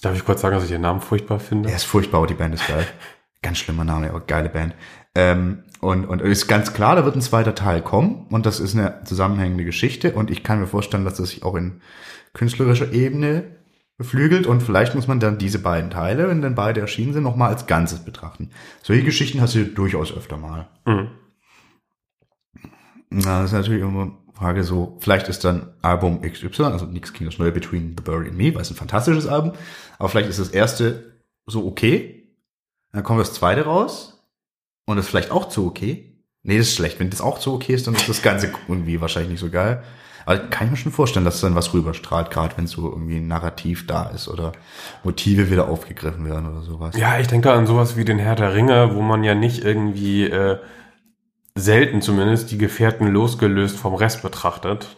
Darf 0.00 0.16
ich 0.16 0.24
kurz 0.24 0.40
sagen, 0.40 0.54
dass 0.54 0.64
ich 0.64 0.70
den 0.70 0.80
Namen 0.80 1.00
furchtbar 1.00 1.38
finde? 1.38 1.68
Er 1.68 1.76
ist 1.76 1.84
furchtbar, 1.84 2.18
aber 2.18 2.26
die 2.28 2.34
Band 2.34 2.54
ist 2.54 2.66
geil. 2.66 2.86
Ganz 3.42 3.58
schlimmer 3.58 3.84
Name, 3.84 4.08
aber 4.08 4.20
geile 4.20 4.48
Band. 4.48 4.74
Ähm, 5.14 5.64
und, 5.80 6.06
und 6.06 6.22
ist 6.22 6.46
ganz 6.46 6.72
klar, 6.72 6.94
da 6.96 7.04
wird 7.04 7.16
ein 7.16 7.22
zweiter 7.22 7.54
Teil 7.54 7.82
kommen 7.82 8.26
und 8.30 8.46
das 8.46 8.60
ist 8.60 8.76
eine 8.76 9.02
zusammenhängende 9.04 9.64
Geschichte 9.64 10.12
und 10.12 10.30
ich 10.30 10.44
kann 10.44 10.60
mir 10.60 10.68
vorstellen, 10.68 11.04
dass 11.04 11.16
das 11.16 11.30
sich 11.30 11.42
auch 11.42 11.56
in 11.56 11.80
künstlerischer 12.34 12.92
Ebene 12.92 13.56
beflügelt 13.98 14.46
und 14.46 14.62
vielleicht 14.62 14.94
muss 14.94 15.08
man 15.08 15.20
dann 15.20 15.38
diese 15.38 15.58
beiden 15.58 15.90
Teile, 15.90 16.28
wenn 16.28 16.40
dann 16.40 16.54
beide 16.54 16.80
erschienen 16.80 17.12
sind, 17.12 17.24
nochmal 17.24 17.50
als 17.50 17.66
Ganzes 17.66 18.04
betrachten. 18.04 18.50
Solche 18.82 19.02
Geschichten 19.02 19.40
hast 19.40 19.54
du 19.54 19.64
durchaus 19.64 20.16
öfter 20.16 20.36
mal. 20.36 20.68
Mhm. 20.86 21.10
Na, 23.10 23.42
das 23.42 23.50
ist 23.50 23.52
natürlich 23.52 23.82
immer 23.82 24.02
eine 24.02 24.12
Frage 24.34 24.64
so, 24.64 24.96
vielleicht 25.00 25.28
ist 25.28 25.44
dann 25.44 25.74
Album 25.82 26.22
XY, 26.22 26.62
also 26.62 26.86
nichts 26.86 27.12
gegen 27.12 27.26
das 27.26 27.38
neue 27.38 27.52
Between 27.52 27.96
the 27.98 28.02
Bird 28.02 28.28
and 28.28 28.36
Me, 28.36 28.54
weil 28.54 28.62
es 28.62 28.70
ein 28.70 28.76
fantastisches 28.76 29.26
Album, 29.26 29.52
aber 29.98 30.08
vielleicht 30.08 30.30
ist 30.30 30.38
das 30.38 30.48
erste 30.48 31.20
so 31.44 31.66
okay, 31.66 32.36
dann 32.92 33.02
kommt 33.02 33.20
das 33.20 33.34
zweite 33.34 33.64
raus 33.64 34.21
und 34.86 34.98
ist 34.98 35.08
vielleicht 35.08 35.30
auch 35.30 35.48
zu 35.48 35.66
okay. 35.66 36.18
Nee, 36.42 36.58
das 36.58 36.68
ist 36.68 36.74
schlecht. 36.74 36.98
Wenn 36.98 37.10
das 37.10 37.20
auch 37.20 37.38
zu 37.38 37.52
okay 37.54 37.74
ist, 37.74 37.86
dann 37.86 37.94
ist 37.94 38.08
das 38.08 38.22
Ganze 38.22 38.52
irgendwie 38.68 39.00
wahrscheinlich 39.00 39.30
nicht 39.32 39.40
so 39.40 39.50
geil. 39.50 39.82
Aber 40.24 40.38
kann 40.38 40.66
ich 40.66 40.70
mir 40.70 40.76
schon 40.76 40.92
vorstellen, 40.92 41.24
dass 41.24 41.40
dann 41.40 41.54
was 41.54 41.74
rüberstrahlt, 41.74 42.30
gerade 42.30 42.56
wenn 42.56 42.66
so 42.66 42.90
irgendwie 42.90 43.16
ein 43.16 43.26
Narrativ 43.26 43.86
da 43.86 44.04
ist 44.04 44.28
oder 44.28 44.52
Motive 45.02 45.50
wieder 45.50 45.68
aufgegriffen 45.68 46.24
werden 46.26 46.48
oder 46.48 46.62
sowas. 46.62 46.96
Ja, 46.96 47.18
ich 47.18 47.26
denke 47.26 47.52
an 47.52 47.66
sowas 47.66 47.96
wie 47.96 48.04
den 48.04 48.18
Herr 48.18 48.36
der 48.36 48.54
Ringe, 48.54 48.94
wo 48.94 49.02
man 49.02 49.24
ja 49.24 49.34
nicht 49.34 49.64
irgendwie 49.64 50.24
äh, 50.24 50.58
selten 51.54 52.02
zumindest 52.02 52.50
die 52.50 52.58
Gefährten 52.58 53.08
losgelöst 53.08 53.76
vom 53.76 53.94
Rest 53.94 54.22
betrachtet. 54.22 54.96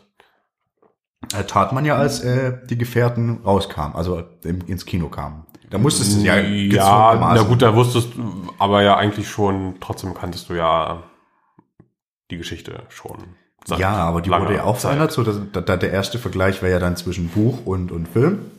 Äh, 1.34 1.44
tat 1.44 1.72
man 1.72 1.84
ja, 1.84 1.96
als 1.96 2.20
äh, 2.20 2.58
die 2.66 2.78
Gefährten 2.78 3.40
rauskamen, 3.44 3.96
also 3.96 4.22
im, 4.44 4.60
ins 4.66 4.84
Kino 4.84 5.08
kamen. 5.08 5.46
Da 5.74 5.80
musstest 5.80 6.20
du 6.20 6.20
ja 6.20 6.38
Ja, 6.38 7.16
na 7.34 7.42
gut, 7.42 7.60
da 7.60 7.74
wusstest 7.74 8.14
du, 8.14 8.48
aber 8.60 8.82
ja 8.82 8.96
eigentlich 8.96 9.28
schon, 9.28 9.74
trotzdem 9.80 10.14
kanntest 10.14 10.48
du 10.48 10.54
ja 10.54 11.02
die 12.30 12.36
Geschichte 12.36 12.84
schon. 12.90 13.34
Ja, 13.76 13.96
aber 13.96 14.20
die 14.20 14.30
wurde 14.30 14.54
ja 14.54 14.62
auch 14.62 14.74
Zeit. 14.74 14.92
verändert, 14.92 15.10
so 15.10 15.24
dass, 15.24 15.36
da, 15.52 15.60
da 15.60 15.76
der 15.76 15.90
erste 15.90 16.20
Vergleich 16.20 16.62
wäre 16.62 16.74
ja 16.74 16.78
dann 16.78 16.96
zwischen 16.96 17.28
Buch 17.28 17.66
und, 17.66 17.90
und 17.90 18.06
Film. 18.06 18.52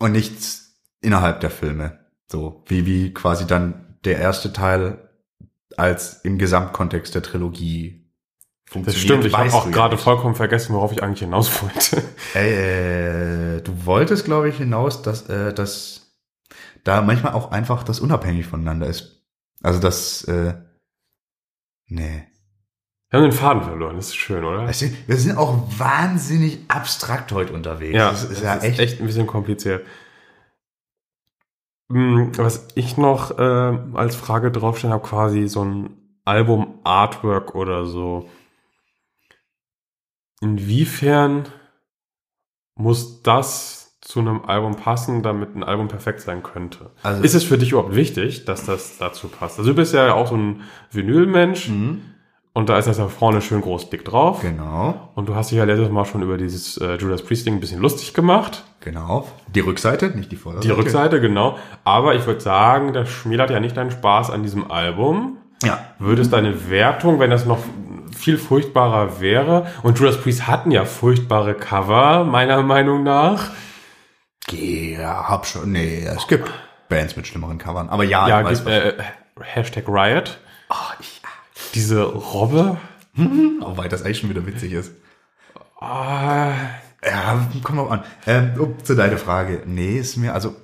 Und 0.00 0.10
nichts 0.10 0.80
innerhalb 1.00 1.38
der 1.38 1.50
Filme. 1.50 2.00
So, 2.26 2.64
wie, 2.66 2.84
wie 2.84 3.14
quasi 3.14 3.46
dann 3.46 3.96
der 4.04 4.18
erste 4.18 4.52
Teil 4.52 5.10
als 5.76 6.24
im 6.24 6.38
Gesamtkontext 6.38 7.14
der 7.14 7.22
Trilogie 7.22 8.03
Das 8.72 8.96
stimmt, 8.96 9.24
ich 9.24 9.36
habe 9.36 9.52
auch 9.52 9.66
ja 9.66 9.70
gerade 9.72 9.96
vollkommen 9.98 10.34
vergessen, 10.34 10.74
worauf 10.74 10.90
ich 10.90 11.02
eigentlich 11.02 11.20
hinaus 11.20 11.62
wollte. 11.62 12.02
Äh, 12.34 13.60
du 13.62 13.86
wolltest, 13.86 14.24
glaube 14.24 14.48
ich, 14.48 14.56
hinaus, 14.56 15.02
dass, 15.02 15.28
äh, 15.28 15.54
dass 15.54 16.16
da 16.82 17.00
manchmal 17.00 17.34
auch 17.34 17.52
einfach 17.52 17.84
das 17.84 18.00
unabhängig 18.00 18.46
voneinander 18.46 18.88
ist. 18.88 19.24
Also 19.62 19.78
das, 19.78 20.24
äh, 20.24 20.54
nee. 21.86 22.26
Wir 23.10 23.20
haben 23.20 23.30
den 23.30 23.32
Faden 23.32 23.62
verloren, 23.62 23.94
das 23.94 24.08
ist 24.08 24.16
schön, 24.16 24.44
oder? 24.44 24.66
Du, 24.66 24.72
wir 25.06 25.16
sind 25.16 25.38
auch 25.38 25.62
wahnsinnig 25.78 26.58
abstrakt 26.66 27.30
heute 27.30 27.52
unterwegs. 27.52 27.94
Ja, 27.94 28.10
das 28.10 28.24
ist 28.24 28.30
es 28.32 28.42
ja 28.42 28.54
ist 28.54 28.64
echt. 28.64 28.80
echt 28.80 29.00
ein 29.00 29.06
bisschen 29.06 29.28
kompliziert. 29.28 29.86
Hm, 31.92 32.36
Was 32.36 32.66
ich 32.74 32.96
noch 32.96 33.38
äh, 33.38 33.78
als 33.94 34.16
Frage 34.16 34.50
draufstehen 34.50 34.92
habe, 34.92 35.06
quasi 35.06 35.46
so 35.46 35.64
ein 35.64 35.90
Album-Artwork 36.24 37.54
oder 37.54 37.84
so. 37.84 38.28
Inwiefern 40.44 41.44
muss 42.76 43.22
das 43.22 43.98
zu 44.02 44.20
einem 44.20 44.44
Album 44.44 44.76
passen, 44.76 45.22
damit 45.22 45.56
ein 45.56 45.64
Album 45.64 45.88
perfekt 45.88 46.20
sein 46.20 46.42
könnte? 46.42 46.90
Also- 47.02 47.22
ist 47.22 47.34
es 47.34 47.44
für 47.44 47.56
dich 47.56 47.72
überhaupt 47.72 47.94
wichtig, 47.94 48.44
dass 48.44 48.64
das 48.66 48.98
dazu 48.98 49.28
passt? 49.28 49.58
Also 49.58 49.70
du 49.70 49.76
bist 49.76 49.94
ja 49.94 50.12
auch 50.12 50.26
so 50.28 50.36
ein 50.36 50.60
Vinyl-Mensch 50.90 51.70
Mhm, 51.70 52.02
und 52.52 52.68
da 52.68 52.76
ist 52.78 52.86
das 52.86 52.98
ja 52.98 53.08
vorne 53.08 53.40
schön 53.40 53.62
groß 53.62 53.88
dick 53.88 54.04
drauf. 54.04 54.42
genau, 54.42 55.10
Und 55.14 55.28
du 55.30 55.34
hast 55.34 55.50
dich 55.50 55.56
ja 55.58 55.64
letztes 55.64 55.90
Mal 55.90 56.04
schon 56.04 56.20
über 56.22 56.36
dieses 56.36 56.76
äh, 56.76 56.96
Judas 56.96 57.22
Priest 57.22 57.46
Ding 57.46 57.54
ein 57.54 57.60
bisschen 57.60 57.80
lustig 57.80 58.12
gemacht. 58.12 58.64
genau. 58.80 59.26
Die 59.54 59.60
Rückseite, 59.60 60.08
nicht 60.14 60.30
die 60.30 60.36
Vorderseite. 60.36 60.68
Die 60.74 60.78
Rückseite, 60.78 61.20
genau. 61.22 61.56
Aber 61.84 62.14
ich 62.16 62.26
würde 62.26 62.40
sagen, 62.40 62.92
das 62.92 63.08
schmälert 63.08 63.48
ja 63.50 63.60
nicht 63.60 63.76
deinen 63.78 63.90
Spaß 63.92 64.30
an 64.30 64.42
diesem 64.42 64.70
Album. 64.70 65.38
Ja. 65.62 65.78
Würde 65.98 66.20
es 66.20 66.28
deine 66.28 66.68
Wertung, 66.68 67.18
wenn 67.20 67.30
das 67.30 67.46
noch 67.46 67.58
viel 68.24 68.38
furchtbarer 68.38 69.20
wäre, 69.20 69.66
und 69.82 69.98
Judas 69.98 70.20
Priest 70.20 70.46
hatten 70.46 70.70
ja 70.70 70.84
furchtbare 70.84 71.54
Cover, 71.54 72.24
meiner 72.24 72.62
Meinung 72.62 73.02
nach. 73.02 73.50
Ja, 74.50 75.28
hab 75.28 75.46
schon. 75.46 75.72
Nee, 75.72 76.04
es 76.04 76.26
gibt 76.26 76.50
Bands 76.88 77.16
mit 77.16 77.26
schlimmeren 77.26 77.58
Covern. 77.58 77.88
Aber 77.88 78.04
ja, 78.04 78.26
Ja, 78.28 78.40
ich 78.40 78.46
weiß, 78.46 78.58
gibt, 78.64 78.70
äh, 78.70 78.94
Hashtag 79.40 79.84
Riot. 79.88 80.38
was- 80.68 80.78
ich, 81.00 81.22
Diese 81.74 82.02
Robbe. 82.02 82.78
oh, 83.16 83.76
weil 83.76 83.88
das 83.88 84.02
eigentlich 84.02 84.18
schon 84.18 84.30
wieder 84.30 84.46
witzig 84.46 84.72
ist. 84.72 84.92
Ah, 85.80 86.52
Ja, 87.04 87.46
komm 87.62 87.76
mal 87.76 87.88
an. 87.90 88.04
Ähm, 88.26 88.74
zu 88.82 88.94
deiner 88.94 89.18
Frage. 89.18 89.62
Nee, 89.66 89.98
ist 89.98 90.16
mir, 90.16 90.32
also, 90.34 90.56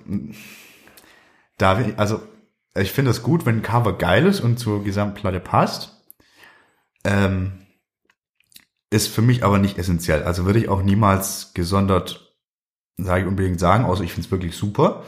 da, 1.59 1.79
also, 1.97 2.23
ich 2.75 2.93
finde 2.93 3.11
es 3.11 3.23
gut, 3.23 3.45
wenn 3.47 3.57
ein 3.59 3.63
Cover 3.63 3.97
geil 3.99 4.27
ist 4.27 4.41
und 4.41 4.59
zur 4.59 4.83
Gesamtplatte 4.85 5.41
passt. 5.41 6.00
Ähm, 7.05 7.67
ist 8.91 9.09
für 9.09 9.23
mich 9.23 9.45
aber 9.45 9.59
nicht 9.59 9.79
essentiell. 9.79 10.25
Also 10.25 10.45
würde 10.45 10.59
ich 10.59 10.69
auch 10.69 10.83
niemals 10.83 11.55
gesondert, 11.55 12.35
sage 12.97 13.23
ich 13.23 13.29
unbedingt 13.29 13.61
sagen, 13.61 13.85
außer 13.85 14.03
ich 14.03 14.13
finde 14.13 14.27
es 14.27 14.33
wirklich 14.33 14.57
super. 14.57 15.05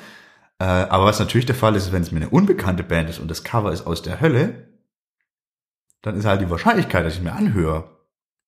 Äh, 0.59 0.65
aber 0.65 1.05
was 1.07 1.19
natürlich 1.19 1.47
der 1.47 1.57
Fall 1.57 1.75
ist, 1.75 1.91
wenn 1.93 2.03
es 2.03 2.13
mir 2.13 2.21
eine 2.21 2.31
unbekannte 2.31 2.85
Band 2.85 3.11
ist 3.11 3.19
und 3.19 3.29
das 3.29 3.43
Cover 3.43 3.73
ist 3.73 3.87
aus 3.87 4.03
der 4.03 4.21
Hölle, 4.21 4.69
dann 6.03 6.17
ist 6.17 6.25
halt 6.25 6.41
die 6.41 6.51
Wahrscheinlichkeit, 6.51 7.05
dass 7.05 7.15
ich 7.15 7.23
mir 7.23 7.33
anhöre, 7.33 7.91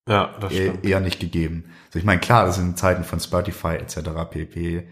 ja, 0.09 0.37
das 0.41 0.53
eh- 0.53 0.69
stimmt. 0.69 0.85
eher 0.85 1.01
nicht 1.01 1.19
gegeben. 1.21 1.73
Also 1.87 1.99
ich 1.99 2.05
meine, 2.05 2.21
klar, 2.21 2.47
das 2.47 2.57
sind 2.57 2.79
Zeiten 2.79 3.05
von 3.05 3.19
Spotify 3.21 3.77
etc. 3.77 3.97
pp. 4.31 4.89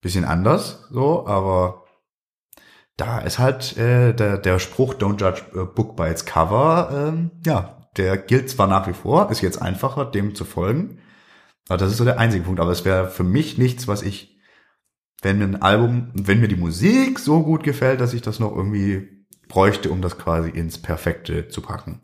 bisschen 0.00 0.24
anders, 0.24 0.86
so, 0.90 1.26
aber 1.26 1.84
da 2.96 3.18
ist 3.18 3.38
halt 3.38 3.76
äh, 3.76 4.12
der, 4.14 4.38
der 4.38 4.58
Spruch 4.58 4.94
Don't 4.94 5.20
judge 5.20 5.42
a 5.54 5.64
book 5.64 5.94
by 5.96 6.08
its 6.08 6.24
cover, 6.24 6.90
ähm, 6.92 7.30
ja, 7.44 7.77
der 7.96 8.16
gilt 8.18 8.50
zwar 8.50 8.66
nach 8.66 8.86
wie 8.86 8.92
vor, 8.92 9.30
ist 9.30 9.40
jetzt 9.40 9.60
einfacher, 9.60 10.04
dem 10.04 10.34
zu 10.34 10.44
folgen, 10.44 10.98
aber 11.68 11.78
das 11.78 11.90
ist 11.90 11.98
so 11.98 12.04
der 12.04 12.18
einzige 12.18 12.44
Punkt. 12.44 12.60
Aber 12.60 12.70
es 12.70 12.84
wäre 12.84 13.08
für 13.08 13.24
mich 13.24 13.58
nichts, 13.58 13.86
was 13.88 14.02
ich, 14.02 14.36
wenn 15.22 15.38
mir 15.38 15.44
ein 15.44 15.62
Album, 15.62 16.10
wenn 16.14 16.40
mir 16.40 16.48
die 16.48 16.56
Musik 16.56 17.18
so 17.18 17.42
gut 17.42 17.62
gefällt, 17.62 18.00
dass 18.00 18.14
ich 18.14 18.22
das 18.22 18.40
noch 18.40 18.54
irgendwie 18.54 19.26
bräuchte, 19.48 19.90
um 19.90 20.02
das 20.02 20.18
quasi 20.18 20.50
ins 20.50 20.80
Perfekte 20.80 21.48
zu 21.48 21.60
packen. 21.60 22.00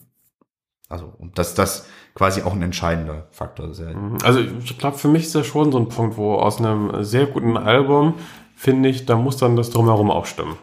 Also, 0.89 1.07
und 1.07 1.39
dass 1.39 1.55
das 1.55 1.89
quasi 2.15 2.43
auch 2.43 2.53
ein 2.53 2.63
entscheidender 2.63 3.29
Faktor 3.31 3.71
ist. 3.71 3.81
Ja. 3.81 3.95
Also 4.23 4.41
ich 4.41 4.79
glaube, 4.79 4.99
für 4.99 5.09
mich 5.09 5.25
ist 5.25 5.35
das 5.35 5.47
schon 5.47 5.73
so 5.73 5.79
ein 5.79 5.89
Punkt, 5.89 6.17
wo 6.17 6.35
aus 6.35 6.59
einem 6.59 7.03
sehr 7.03 7.27
guten 7.27 7.57
Album, 7.57 8.15
finde 8.55 8.91
ich, 8.91 9.07
da 9.07 9.17
muss 9.17 9.37
dann 9.37 9.57
das 9.57 9.71
drumherum 9.71 10.11
auch 10.11 10.27
stimmen. 10.27 10.57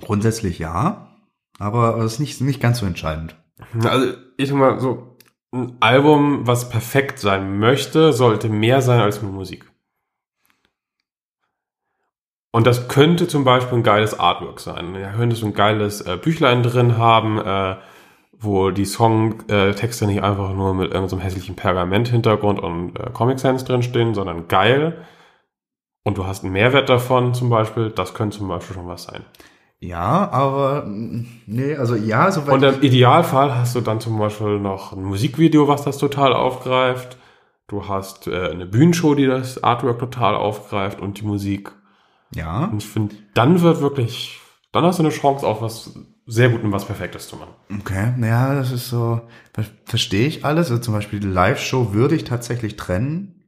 Grundsätzlich 0.00 0.58
ja, 0.58 1.08
aber 1.58 1.98
es 1.98 2.14
ist 2.14 2.18
nicht, 2.18 2.40
nicht 2.40 2.60
ganz 2.60 2.80
so 2.80 2.86
entscheidend. 2.86 3.36
Also 3.82 4.14
ich 4.36 4.48
sag 4.48 4.56
mal 4.56 4.80
so, 4.80 5.16
ein 5.52 5.76
Album, 5.80 6.46
was 6.46 6.68
perfekt 6.68 7.18
sein 7.18 7.58
möchte, 7.58 8.12
sollte 8.12 8.48
mehr 8.48 8.82
sein 8.82 9.00
als 9.00 9.22
nur 9.22 9.30
Musik. 9.30 9.70
Und 12.50 12.66
das 12.66 12.88
könnte 12.88 13.26
zum 13.26 13.44
Beispiel 13.44 13.78
ein 13.78 13.82
geiles 13.82 14.18
Artwork 14.18 14.60
sein. 14.60 14.94
Da 14.94 15.12
könntest 15.12 15.42
du 15.42 15.46
ein 15.46 15.54
geiles 15.54 16.00
äh, 16.02 16.16
Büchlein 16.20 16.62
drin 16.62 16.98
haben, 16.98 17.38
äh, 17.38 17.76
wo 18.32 18.70
die 18.70 18.84
Songtexte 18.84 20.06
nicht 20.06 20.22
einfach 20.22 20.52
nur 20.52 20.74
mit 20.74 20.92
irgendeinem 20.92 21.20
hässlichen 21.20 21.56
Pergament-Hintergrund 21.56 22.60
und 22.60 22.98
äh, 22.98 23.10
Comic 23.12 23.38
Sans 23.40 23.64
drinstehen, 23.64 24.14
sondern 24.14 24.48
geil. 24.48 25.04
Und 26.04 26.18
du 26.18 26.26
hast 26.26 26.44
einen 26.44 26.52
Mehrwert 26.52 26.88
davon 26.88 27.34
zum 27.34 27.48
Beispiel. 27.48 27.90
Das 27.90 28.14
könnte 28.14 28.38
zum 28.38 28.48
Beispiel 28.48 28.76
schon 28.76 28.86
was 28.88 29.04
sein. 29.04 29.24
Ja, 29.80 30.30
aber 30.30 30.84
nee, 30.86 31.76
also 31.76 31.94
ja, 31.94 32.30
soweit. 32.30 32.54
Und 32.54 32.62
im 32.62 32.82
Idealfall 32.82 33.54
hast 33.54 33.74
du 33.74 33.80
dann 33.82 34.00
zum 34.00 34.18
Beispiel 34.18 34.58
noch 34.58 34.92
ein 34.92 35.04
Musikvideo, 35.04 35.68
was 35.68 35.84
das 35.84 35.98
total 35.98 36.32
aufgreift. 36.32 37.18
Du 37.66 37.86
hast 37.88 38.26
äh, 38.26 38.48
eine 38.50 38.66
Bühnenshow, 38.66 39.14
die 39.14 39.26
das 39.26 39.62
Artwork 39.62 39.98
total 39.98 40.34
aufgreift 40.36 41.00
und 41.00 41.20
die 41.20 41.24
Musik. 41.26 41.72
ja, 42.34 42.64
Und 42.66 42.82
ich 42.82 42.88
finde, 42.88 43.14
dann 43.34 43.60
wird 43.62 43.80
wirklich, 43.80 44.40
dann 44.72 44.84
hast 44.84 44.98
du 44.98 45.02
eine 45.02 45.12
Chance, 45.12 45.46
auch 45.46 45.60
was 45.60 45.92
sehr 46.26 46.48
gut 46.48 46.62
und 46.64 46.72
was 46.72 46.86
Perfektes 46.86 47.28
zu 47.28 47.36
machen. 47.36 47.52
okay, 47.80 48.14
ja, 48.22 48.54
das 48.54 48.72
ist 48.72 48.88
so, 48.88 49.20
ver 49.52 49.64
verstehe 49.84 50.26
ich 50.26 50.44
alles. 50.46 50.70
Also 50.70 50.80
zum 50.82 50.94
Beispiel 50.94 51.20
die 51.20 51.26
Live-Show 51.28 51.92
würde 51.92 52.14
ich 52.14 52.24
tatsächlich 52.24 52.76
trennen. 52.76 53.43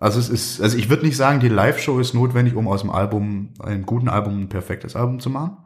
Also 0.00 0.18
es 0.18 0.28
ist, 0.28 0.60
also 0.60 0.76
ich 0.76 0.88
würde 0.88 1.04
nicht 1.04 1.16
sagen, 1.16 1.40
die 1.40 1.48
Live-Show 1.48 1.98
ist 2.00 2.14
notwendig, 2.14 2.54
um 2.54 2.66
aus 2.68 2.80
dem 2.80 2.90
Album, 2.90 3.50
einem 3.60 3.86
guten 3.86 4.08
Album 4.08 4.42
ein 4.42 4.48
perfektes 4.48 4.96
Album 4.96 5.20
zu 5.20 5.30
machen. 5.30 5.56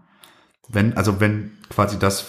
Wenn, 0.69 0.97
also 0.97 1.21
wenn 1.21 1.53
quasi 1.69 1.99
das 1.99 2.27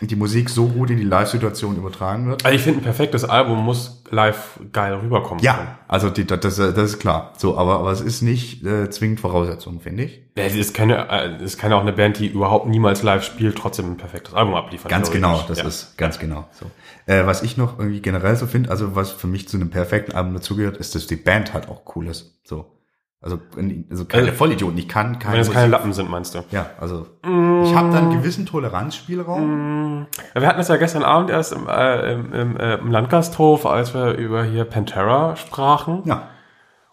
die 0.00 0.16
Musik 0.16 0.50
so 0.50 0.66
gut 0.66 0.90
in 0.90 0.98
die 0.98 1.04
Live-Situation 1.04 1.76
übertragen 1.76 2.26
wird. 2.26 2.44
Also 2.44 2.56
ich 2.56 2.62
finde, 2.62 2.80
ein 2.80 2.84
perfektes 2.84 3.24
Album 3.24 3.64
muss 3.64 4.02
live 4.10 4.58
geil 4.72 4.94
rüberkommen. 4.94 5.42
Ja, 5.42 5.78
also 5.88 6.10
die, 6.10 6.26
das, 6.26 6.40
das 6.40 6.58
ist 6.58 6.98
klar. 6.98 7.32
So, 7.36 7.56
aber, 7.56 7.78
aber 7.78 7.92
es 7.92 8.00
ist 8.00 8.22
nicht 8.22 8.64
äh, 8.64 8.90
zwingend 8.90 9.20
Voraussetzung, 9.20 9.80
finde 9.80 10.04
ich. 10.04 10.22
Ja, 10.36 10.44
es 10.44 10.54
ist 10.54 10.74
keine, 10.74 11.08
äh, 11.08 11.42
es 11.42 11.58
kann 11.58 11.70
ja 11.70 11.76
auch 11.76 11.82
eine 11.82 11.92
Band, 11.92 12.18
die 12.18 12.26
überhaupt 12.26 12.66
niemals 12.66 13.02
live 13.02 13.24
spielt, 13.24 13.56
trotzdem 13.56 13.92
ein 13.92 13.96
perfektes 13.96 14.34
Album 14.34 14.54
abliefern. 14.54 14.90
Ganz 14.90 15.10
genau, 15.10 15.44
das 15.46 15.58
ja. 15.58 15.66
ist 15.66 15.96
ganz 15.96 16.18
genau 16.18 16.48
so. 16.52 16.66
Äh, 17.06 17.26
was 17.26 17.42
ich 17.42 17.56
noch 17.56 17.78
irgendwie 17.78 18.00
generell 18.00 18.36
so 18.36 18.46
finde, 18.46 18.70
also 18.70 18.96
was 18.96 19.12
für 19.12 19.26
mich 19.26 19.48
zu 19.48 19.56
einem 19.56 19.70
perfekten 19.70 20.12
Album 20.12 20.34
dazugehört, 20.34 20.76
ist, 20.78 20.94
dass 20.94 21.06
die 21.06 21.16
Band 21.16 21.54
halt 21.54 21.68
auch 21.68 21.82
cool 21.94 22.08
ist. 22.08 22.38
So. 22.44 22.66
Also, 23.24 23.38
also 23.90 24.04
keine 24.04 24.26
Also, 24.26 24.36
Vollidioten. 24.36 24.76
Ich 24.76 24.86
kann 24.86 25.18
keine. 25.18 25.36
Wenn 25.36 25.40
es 25.40 25.50
keine 25.50 25.68
Lappen 25.70 25.94
sind, 25.94 26.10
meinst 26.10 26.34
du? 26.34 26.44
ja, 26.50 26.66
also 26.78 27.06
ich 27.22 27.74
habe 27.74 27.90
da 27.90 27.96
einen 27.98 28.10
gewissen 28.10 28.44
Toleranzspielraum. 28.44 30.06
Ja, 30.34 30.40
Wir 30.42 30.46
hatten 30.46 30.58
das 30.58 30.68
ja 30.68 30.76
gestern 30.76 31.04
Abend 31.04 31.30
erst 31.30 31.54
im, 31.54 31.66
äh, 31.66 32.12
im, 32.12 32.32
im, 32.34 32.56
äh, 32.58 32.74
im 32.74 32.90
Landgasthof, 32.90 33.64
als 33.64 33.94
wir 33.94 34.12
über 34.12 34.44
hier 34.44 34.66
Pantera 34.66 35.36
sprachen. 35.36 36.02
Ja, 36.04 36.28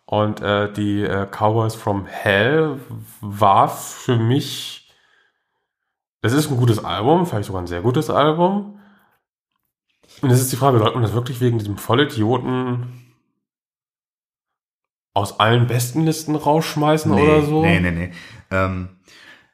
Und 0.06 0.40
äh, 0.40 0.72
die 0.72 1.02
äh, 1.04 1.26
Cowboys 1.30 1.76
from 1.76 2.06
Hell 2.06 2.80
war 3.20 3.68
für 3.68 4.16
mich, 4.16 4.90
das 6.22 6.32
ist 6.32 6.50
ein 6.50 6.56
gutes 6.56 6.84
Album, 6.86 7.26
vielleicht 7.26 7.48
sogar 7.48 7.62
ein 7.62 7.68
sehr 7.68 7.82
gutes 7.82 8.10
Album. 8.10 8.80
Und 10.22 10.30
es 10.30 10.40
ist 10.40 10.54
die 10.54 10.56
Frage, 10.56 10.78
sollte 10.78 10.94
man 10.94 11.04
das 11.04 11.14
wirklich 11.14 11.42
wegen 11.42 11.58
diesem 11.58 11.78
Vollidioten 11.78 13.11
aus 15.14 15.40
allen 15.40 15.68
besten 15.68 16.06
Listen 16.06 16.36
rausschmeißen 16.36 17.14
nee, 17.14 17.22
oder 17.22 17.42
so? 17.44 17.62
Nee, 17.62 17.80
nee, 17.80 17.92
nee. 17.92 18.12
Ähm, 18.50 18.90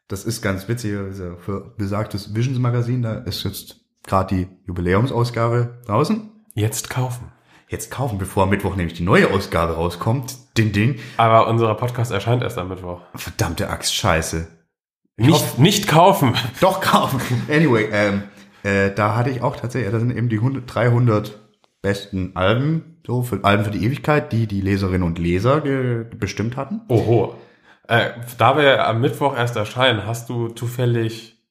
das 0.07 0.25
ist 0.25 0.41
ganz 0.41 0.67
witzig. 0.67 0.97
Also 0.97 1.35
für 1.37 1.73
besagtes 1.77 2.35
Visions 2.35 2.59
Magazin, 2.59 3.01
da 3.01 3.15
ist 3.19 3.43
jetzt 3.43 3.81
gerade 4.05 4.35
die 4.35 4.47
Jubiläumsausgabe 4.67 5.81
draußen. 5.85 6.29
Jetzt 6.53 6.89
kaufen. 6.89 7.31
Jetzt 7.69 7.91
kaufen, 7.91 8.17
bevor 8.17 8.43
am 8.43 8.49
Mittwoch 8.49 8.77
nämlich 8.77 8.95
die 8.95 9.03
neue 9.03 9.29
Ausgabe 9.29 9.73
rauskommt. 9.73 10.37
Ding, 10.57 10.71
ding. 10.71 10.99
Aber 11.17 11.47
unser 11.47 11.73
Podcast 11.75 12.11
erscheint 12.11 12.41
erst 12.41 12.57
am 12.57 12.69
Mittwoch. 12.69 13.01
Verdammte 13.15 13.69
Axt, 13.69 13.93
scheiße. 13.93 14.47
Nicht, 15.17 15.59
nicht 15.59 15.87
kaufen. 15.87 16.35
Doch 16.61 16.79
kaufen. 16.79 17.19
Anyway, 17.49 17.89
ähm, 17.91 18.23
äh, 18.63 18.91
da 18.91 19.15
hatte 19.15 19.31
ich 19.31 19.41
auch 19.41 19.55
tatsächlich, 19.55 19.91
da 19.91 19.99
sind 19.99 20.15
eben 20.15 20.29
die 20.29 20.37
100, 20.37 20.63
300 20.73 21.39
besten 21.81 22.35
Alben, 22.35 22.96
so 23.07 23.23
für 23.23 23.41
Alben 23.43 23.63
für 23.63 23.71
die 23.71 23.85
Ewigkeit, 23.85 24.33
die 24.33 24.47
die 24.47 24.59
Leserinnen 24.59 25.03
und 25.03 25.17
Leser 25.17 25.61
bestimmt 25.61 26.57
hatten. 26.57 26.81
Oho. 26.89 27.35
Äh, 27.87 28.09
da 28.37 28.57
wir 28.57 28.85
am 28.85 28.99
Mittwoch 28.99 29.35
erst 29.35 29.55
erscheinen, 29.55 30.05
hast 30.05 30.27
du 30.27 30.49
zufällig 30.49 31.41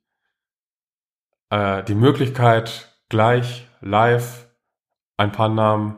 äh, 1.48 1.82
die 1.84 1.94
Möglichkeit, 1.94 2.94
gleich 3.08 3.66
live 3.80 4.48
ein 5.16 5.32
paar 5.32 5.48
Namen 5.48 5.96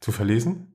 zu 0.00 0.12
verlesen? 0.12 0.74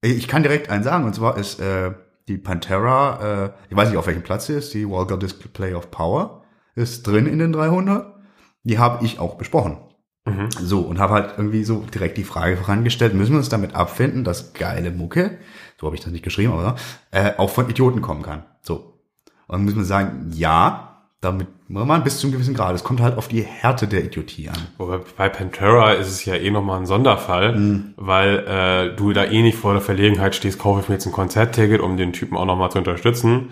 Ich 0.00 0.28
kann 0.28 0.44
direkt 0.44 0.70
einen 0.70 0.84
sagen, 0.84 1.04
und 1.04 1.16
zwar 1.16 1.36
ist 1.36 1.58
äh, 1.58 1.92
die 2.28 2.38
Pantera, 2.38 3.46
äh, 3.46 3.50
ich 3.68 3.76
weiß 3.76 3.88
nicht, 3.88 3.98
auf 3.98 4.06
welchem 4.06 4.22
Platz 4.22 4.46
sie 4.46 4.54
ist, 4.54 4.74
die 4.74 4.88
Vulgar 4.88 5.18
Display 5.18 5.74
of 5.74 5.90
Power, 5.90 6.44
ist 6.76 7.04
drin 7.04 7.26
in 7.26 7.40
den 7.40 7.52
300. 7.52 8.14
Die 8.62 8.78
habe 8.78 9.04
ich 9.04 9.18
auch 9.18 9.34
besprochen. 9.34 9.78
Mhm. 10.26 10.48
So, 10.50 10.80
und 10.80 10.98
habe 10.98 11.14
halt 11.14 11.34
irgendwie 11.36 11.64
so 11.64 11.84
direkt 11.94 12.18
die 12.18 12.24
Frage 12.24 12.56
vorangestellt, 12.56 13.14
müssen 13.14 13.32
wir 13.32 13.38
uns 13.38 13.48
damit 13.48 13.74
abfinden, 13.74 14.24
dass 14.24 14.52
geile 14.52 14.90
Mucke, 14.90 15.38
so 15.80 15.86
habe 15.86 15.96
ich 15.96 16.02
das 16.02 16.12
nicht 16.12 16.24
geschrieben, 16.24 16.52
aber 16.52 16.76
äh, 17.12 17.32
auch 17.38 17.50
von 17.50 17.70
Idioten 17.70 18.02
kommen 18.02 18.22
kann. 18.22 18.44
So. 18.60 19.00
Und 19.46 19.64
müssen 19.64 19.78
wir 19.78 19.84
sagen, 19.84 20.30
ja, 20.34 20.86
damit 21.20 21.48
man 21.68 22.04
bis 22.04 22.18
zu 22.18 22.26
einem 22.26 22.34
gewissen 22.34 22.54
Grad. 22.54 22.74
Es 22.74 22.84
kommt 22.84 23.00
halt 23.00 23.16
auf 23.18 23.28
die 23.28 23.42
Härte 23.42 23.88
der 23.88 24.04
Idiotie 24.04 24.48
an. 24.48 24.56
Wobei 24.76 25.00
bei 25.16 25.28
Pantera 25.28 25.92
ist 25.92 26.08
es 26.08 26.24
ja 26.24 26.34
eh 26.34 26.50
nochmal 26.50 26.78
ein 26.78 26.86
Sonderfall, 26.86 27.54
weil 27.96 28.38
äh, 28.46 28.96
du 28.96 29.12
da 29.12 29.24
eh 29.24 29.42
nicht 29.42 29.58
vor 29.58 29.72
der 29.72 29.82
Verlegenheit 29.82 30.34
stehst, 30.34 30.58
kaufe 30.58 30.80
ich 30.80 30.88
mir 30.88 30.96
jetzt 30.96 31.06
ein 31.06 31.12
Konzertticket, 31.12 31.80
um 31.80 31.96
den 31.96 32.12
Typen 32.12 32.36
auch 32.36 32.44
nochmal 32.44 32.70
zu 32.70 32.78
unterstützen, 32.78 33.50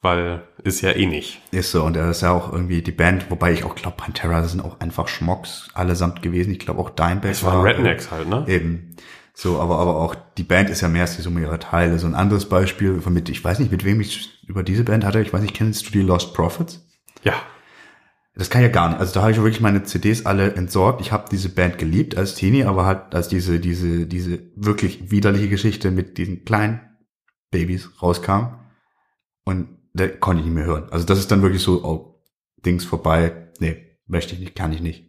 weil 0.00 0.42
ist 0.62 0.80
ja 0.80 0.92
eh 0.92 1.06
nicht. 1.06 1.40
Ist 1.50 1.72
so, 1.72 1.84
und 1.84 1.96
er 1.96 2.10
ist 2.10 2.22
ja 2.22 2.30
auch 2.30 2.52
irgendwie 2.52 2.82
die 2.82 2.92
Band, 2.92 3.30
wobei 3.30 3.52
ich 3.52 3.64
auch 3.64 3.74
glaube, 3.74 3.96
Pantera 3.96 4.40
das 4.40 4.52
sind 4.52 4.60
auch 4.60 4.80
einfach 4.80 5.08
Schmocks 5.08 5.68
allesamt 5.74 6.22
gewesen. 6.22 6.52
Ich 6.52 6.60
glaube 6.60 6.80
auch 6.80 6.90
Dimebag 6.90 7.30
Es 7.30 7.44
waren 7.44 7.62
Rednecks 7.62 8.10
halt, 8.10 8.28
ne? 8.28 8.44
Eben. 8.46 8.94
So, 9.34 9.60
aber, 9.60 9.78
aber 9.78 9.96
auch 9.96 10.16
die 10.36 10.42
Band 10.42 10.68
ist 10.68 10.80
ja 10.80 10.88
mehr 10.88 11.02
als 11.02 11.16
die 11.16 11.22
Summe 11.22 11.40
ihrer 11.40 11.60
Teile. 11.60 11.98
So 11.98 12.06
ein 12.06 12.14
anderes 12.16 12.48
Beispiel, 12.48 13.00
von 13.00 13.12
mit, 13.12 13.28
ich 13.28 13.44
weiß 13.44 13.60
nicht, 13.60 13.70
mit 13.70 13.84
wem 13.84 14.00
ich 14.00 14.42
über 14.48 14.64
diese 14.64 14.82
Band 14.84 15.04
hatte, 15.04 15.20
ich 15.20 15.32
weiß 15.32 15.42
nicht, 15.42 15.54
kennst 15.54 15.86
du 15.86 15.92
die 15.92 16.02
Lost 16.02 16.34
Prophets? 16.34 16.84
Ja. 17.22 17.34
Das 18.34 18.50
kann 18.50 18.62
ich 18.62 18.68
ja 18.68 18.72
gar 18.72 18.88
nicht. 18.88 19.00
Also 19.00 19.14
da 19.14 19.22
habe 19.22 19.32
ich 19.32 19.36
wirklich 19.38 19.60
meine 19.60 19.82
CDs 19.82 20.26
alle 20.26 20.54
entsorgt. 20.54 21.00
Ich 21.00 21.12
habe 21.12 21.28
diese 21.30 21.48
Band 21.48 21.78
geliebt 21.78 22.16
als 22.16 22.34
Teenie, 22.34 22.64
aber 22.64 22.84
halt 22.84 23.14
als 23.14 23.28
diese, 23.28 23.60
diese, 23.60 24.06
diese 24.06 24.40
wirklich 24.56 25.10
widerliche 25.10 25.48
Geschichte 25.48 25.90
mit 25.90 26.18
diesen 26.18 26.44
kleinen 26.44 26.80
Babys 27.50 27.90
rauskam. 28.02 28.58
Und 29.44 29.77
da 29.98 30.08
konnte 30.08 30.40
ich 30.40 30.46
nicht 30.46 30.54
mehr 30.54 30.64
hören. 30.64 30.88
Also 30.90 31.04
das 31.04 31.18
ist 31.18 31.30
dann 31.30 31.42
wirklich 31.42 31.62
so, 31.62 31.84
oh, 31.84 32.22
Dings 32.64 32.84
vorbei. 32.84 33.50
Nee, 33.58 33.98
möchte 34.06 34.34
ich 34.34 34.40
nicht, 34.40 34.54
kann 34.54 34.72
ich 34.72 34.80
nicht. 34.80 35.08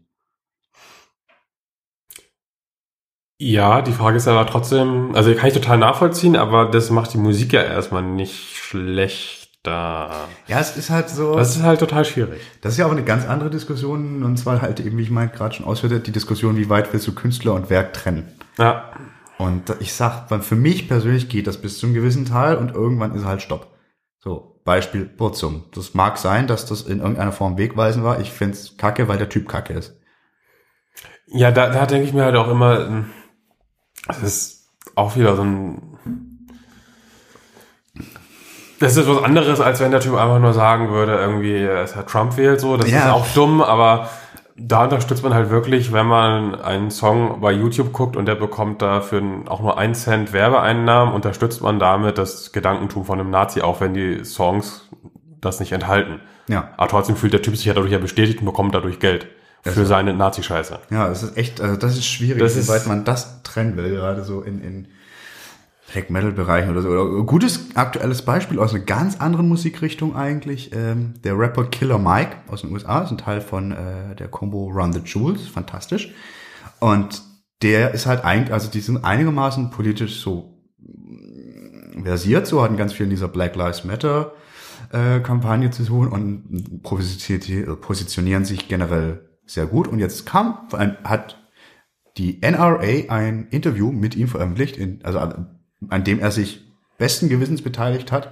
Ja, 3.42 3.82
die 3.82 3.94
Frage 3.94 4.18
ist 4.18 4.28
aber 4.28 4.46
trotzdem, 4.46 5.16
also 5.16 5.34
kann 5.34 5.48
ich 5.48 5.54
total 5.54 5.78
nachvollziehen, 5.78 6.36
aber 6.36 6.66
das 6.66 6.90
macht 6.90 7.14
die 7.14 7.18
Musik 7.18 7.54
ja 7.54 7.62
erstmal 7.62 8.04
nicht 8.04 8.58
schlechter. 8.58 10.28
Ja, 10.48 10.60
es 10.60 10.76
ist 10.76 10.90
halt 10.90 11.10
so. 11.10 11.36
Das 11.36 11.56
ist 11.56 11.64
halt 11.64 11.80
total 11.80 12.04
schwierig. 12.04 12.42
Das 12.60 12.74
ist 12.74 12.80
ja 12.80 12.86
auch 12.86 12.92
eine 12.92 13.06
ganz 13.06 13.26
andere 13.26 13.50
Diskussion, 13.50 14.24
und 14.24 14.36
zwar 14.38 14.62
halt 14.62 14.82
eben, 14.82 14.98
wie 14.98 15.04
ich 15.04 15.10
meinte, 15.10 15.38
gerade 15.38 15.56
schon 15.56 15.66
ausführte, 15.66 16.02
die 16.02 16.12
Diskussion, 16.12 16.58
wie 16.58 16.70
weit 16.70 16.92
willst 16.92 17.08
du 17.08 17.16
Künstler 17.16 17.54
und 17.54 17.70
Werk 17.70 17.94
trennen? 17.94 18.28
Ja. 18.58 18.92
Und 19.38 19.74
ich 19.80 19.94
sag, 19.94 20.28
für 20.44 20.56
mich 20.58 20.90
persönlich 20.90 21.30
geht 21.30 21.48
das 21.48 21.62
bis 21.62 21.80
zu 21.80 21.86
einem 21.86 21.96
gewissen 21.96 22.26
Teil 22.26 22.58
und 22.58 22.74
irgendwann 22.74 23.16
ist 23.16 23.24
halt 23.24 23.42
Stopp. 23.42 23.74
So, 24.22 24.49
Beispiel 24.66 25.06
Burzum. 25.06 25.66
Das 25.74 25.94
mag 25.94 26.18
sein, 26.18 26.48
dass 26.48 26.66
das 26.66 26.82
in 26.82 27.00
irgendeiner 27.00 27.32
Form 27.32 27.58
wegweisend 27.58 28.04
war. 28.06 28.20
Ich 28.20 28.32
find's 28.32 28.78
kacke, 28.78 29.08
weil 29.08 29.18
der 29.18 29.30
Typ 29.30 29.48
kacke 29.48 29.74
ist. 29.74 29.96
Ja, 31.28 31.52
da, 31.52 31.70
da 31.70 31.86
denke 31.86 32.08
ich 32.08 32.14
mir 32.14 32.24
halt 32.26 32.36
auch 32.36 32.48
immer, 32.50 32.88
ähm, 32.88 33.10
das 34.08 34.22
ist 34.24 34.70
auch 34.96 35.16
wieder 35.16 35.36
so 35.36 35.44
ein. 35.44 35.82
Das 38.80 38.96
ist 38.96 39.08
was 39.10 39.24
anderes, 39.24 39.60
als 39.60 39.80
wenn 39.82 39.92
der 39.92 40.00
Typ 40.00 40.16
einfach 40.16 40.40
nur 40.40 40.54
sagen 40.54 40.90
würde, 40.90 41.16
irgendwie, 41.18 41.66
dass 41.66 41.96
er 41.96 42.06
Trump 42.06 42.38
wählt, 42.38 42.62
so. 42.62 42.78
Das 42.78 42.90
Ja. 42.90 43.00
ist 43.08 43.12
auch 43.12 43.28
dumm, 43.34 43.62
aber 43.62 44.10
da 44.62 44.84
unterstützt 44.84 45.24
man 45.24 45.34
halt 45.34 45.50
wirklich, 45.50 45.94
wenn 45.94 46.06
man 46.06 46.56
einen 46.56 46.92
Song 46.92 47.40
bei 47.42 47.52
YouTube 47.52 47.94
guckt 47.94 48.16
und 48.16 48.26
der 48.26 48.36
bekommt 48.36 48.82
dafür 48.82 49.22
auch 49.48 49.62
nur 49.62 49.78
einen 49.78 49.94
Cent 49.96 50.34
Werbeeinnahmen, 50.34 51.14
unterstützt 51.14 51.62
man 51.62 51.80
damit 51.80 52.18
das 52.18 52.52
Gedankentum 52.52 53.06
von 53.06 53.20
einem 53.20 53.30
Nazi, 53.30 53.62
auch 53.62 53.80
wenn 53.82 53.94
die 53.94 54.24
Songs 54.26 54.90
das 55.42 55.60
nicht 55.60 55.72
enthalten. 55.72 56.20
Ja. 56.48 56.70
Aber 56.78 56.88
trotzdem 56.90 57.16
fühlt 57.16 57.34
der 57.34 57.42
Typ 57.42 57.56
sich 57.56 57.66
ja 57.66 57.74
dadurch 57.74 57.92
ja 57.92 58.00
bestätigt 58.00 58.40
und 58.40 58.46
bekommt 58.46 58.74
dadurch 58.76 59.00
Geld 59.00 59.28
für 59.62 59.86
seine 59.86 60.14
Nazi-Scheiße. 60.14 60.80
Ja, 60.90 61.10
es 61.10 61.22
ist 61.24 61.38
echt, 61.38 61.62
also 61.62 61.76
das 61.76 61.94
ist 61.98 62.06
schwierig, 62.06 62.42
Das 62.42 62.56
ist- 62.56 62.70
weit 62.70 62.88
man 62.88 63.04
das 63.06 63.44
trennen 63.44 63.76
will, 63.78 63.90
gerade 63.92 64.24
so 64.24 64.42
in, 64.42 64.62
in 64.62 64.88
Black 65.92 66.10
Metal 66.10 66.32
Bereichen 66.32 66.70
oder 66.70 66.82
so. 66.82 67.24
Gutes 67.26 67.76
aktuelles 67.76 68.22
Beispiel 68.22 68.60
aus 68.60 68.74
einer 68.74 68.84
ganz 68.84 69.20
anderen 69.20 69.48
Musikrichtung 69.48 70.16
eigentlich. 70.16 70.72
Ähm, 70.74 71.16
der 71.24 71.38
Rapper 71.38 71.66
Killer 71.66 71.98
Mike 71.98 72.38
aus 72.48 72.62
den 72.62 72.72
USA 72.72 73.02
ist 73.02 73.12
ein 73.12 73.18
Teil 73.18 73.42
von 73.42 73.72
äh, 73.72 74.16
der 74.16 74.28
Combo 74.28 74.68
Run 74.68 74.94
the 74.94 75.02
Jewels, 75.04 75.48
fantastisch. 75.48 76.14
Und 76.80 77.24
der 77.62 77.94
ist 77.94 78.06
halt 78.06 78.24
eigentlich, 78.24 78.54
also 78.54 78.70
die 78.70 78.80
sind 78.80 79.04
einigermaßen 79.04 79.72
politisch 79.72 80.22
so 80.22 80.62
mm, 80.78 82.04
versiert, 82.04 82.48
so 82.48 82.62
hatten 82.62 82.78
ganz 82.78 82.94
viel 82.94 83.06
in 83.06 83.10
dieser 83.10 83.28
Black 83.28 83.56
Lives 83.56 83.84
Matter 83.84 84.34
äh, 84.92 85.20
Kampagne 85.20 85.72
zu 85.72 85.84
tun 85.84 86.08
und 86.08 86.84
positionieren 86.84 88.46
sich 88.46 88.68
generell 88.68 89.30
sehr 89.46 89.66
gut. 89.66 89.88
Und 89.88 90.00
jetzt 90.00 90.26
kam, 90.26 90.68
hat 91.04 91.38
die 92.18 92.42
NRA 92.42 93.10
ein 93.10 93.48
Interview 93.50 93.92
mit 93.92 94.16
ihm 94.16 94.28
veröffentlicht, 94.28 94.78
in, 94.78 95.04
also 95.04 95.20
an, 95.88 96.04
dem 96.04 96.20
er 96.20 96.32
sich 96.32 96.62
besten 96.98 97.30
Gewissens 97.30 97.62
beteiligt 97.62 98.12
hat 98.12 98.32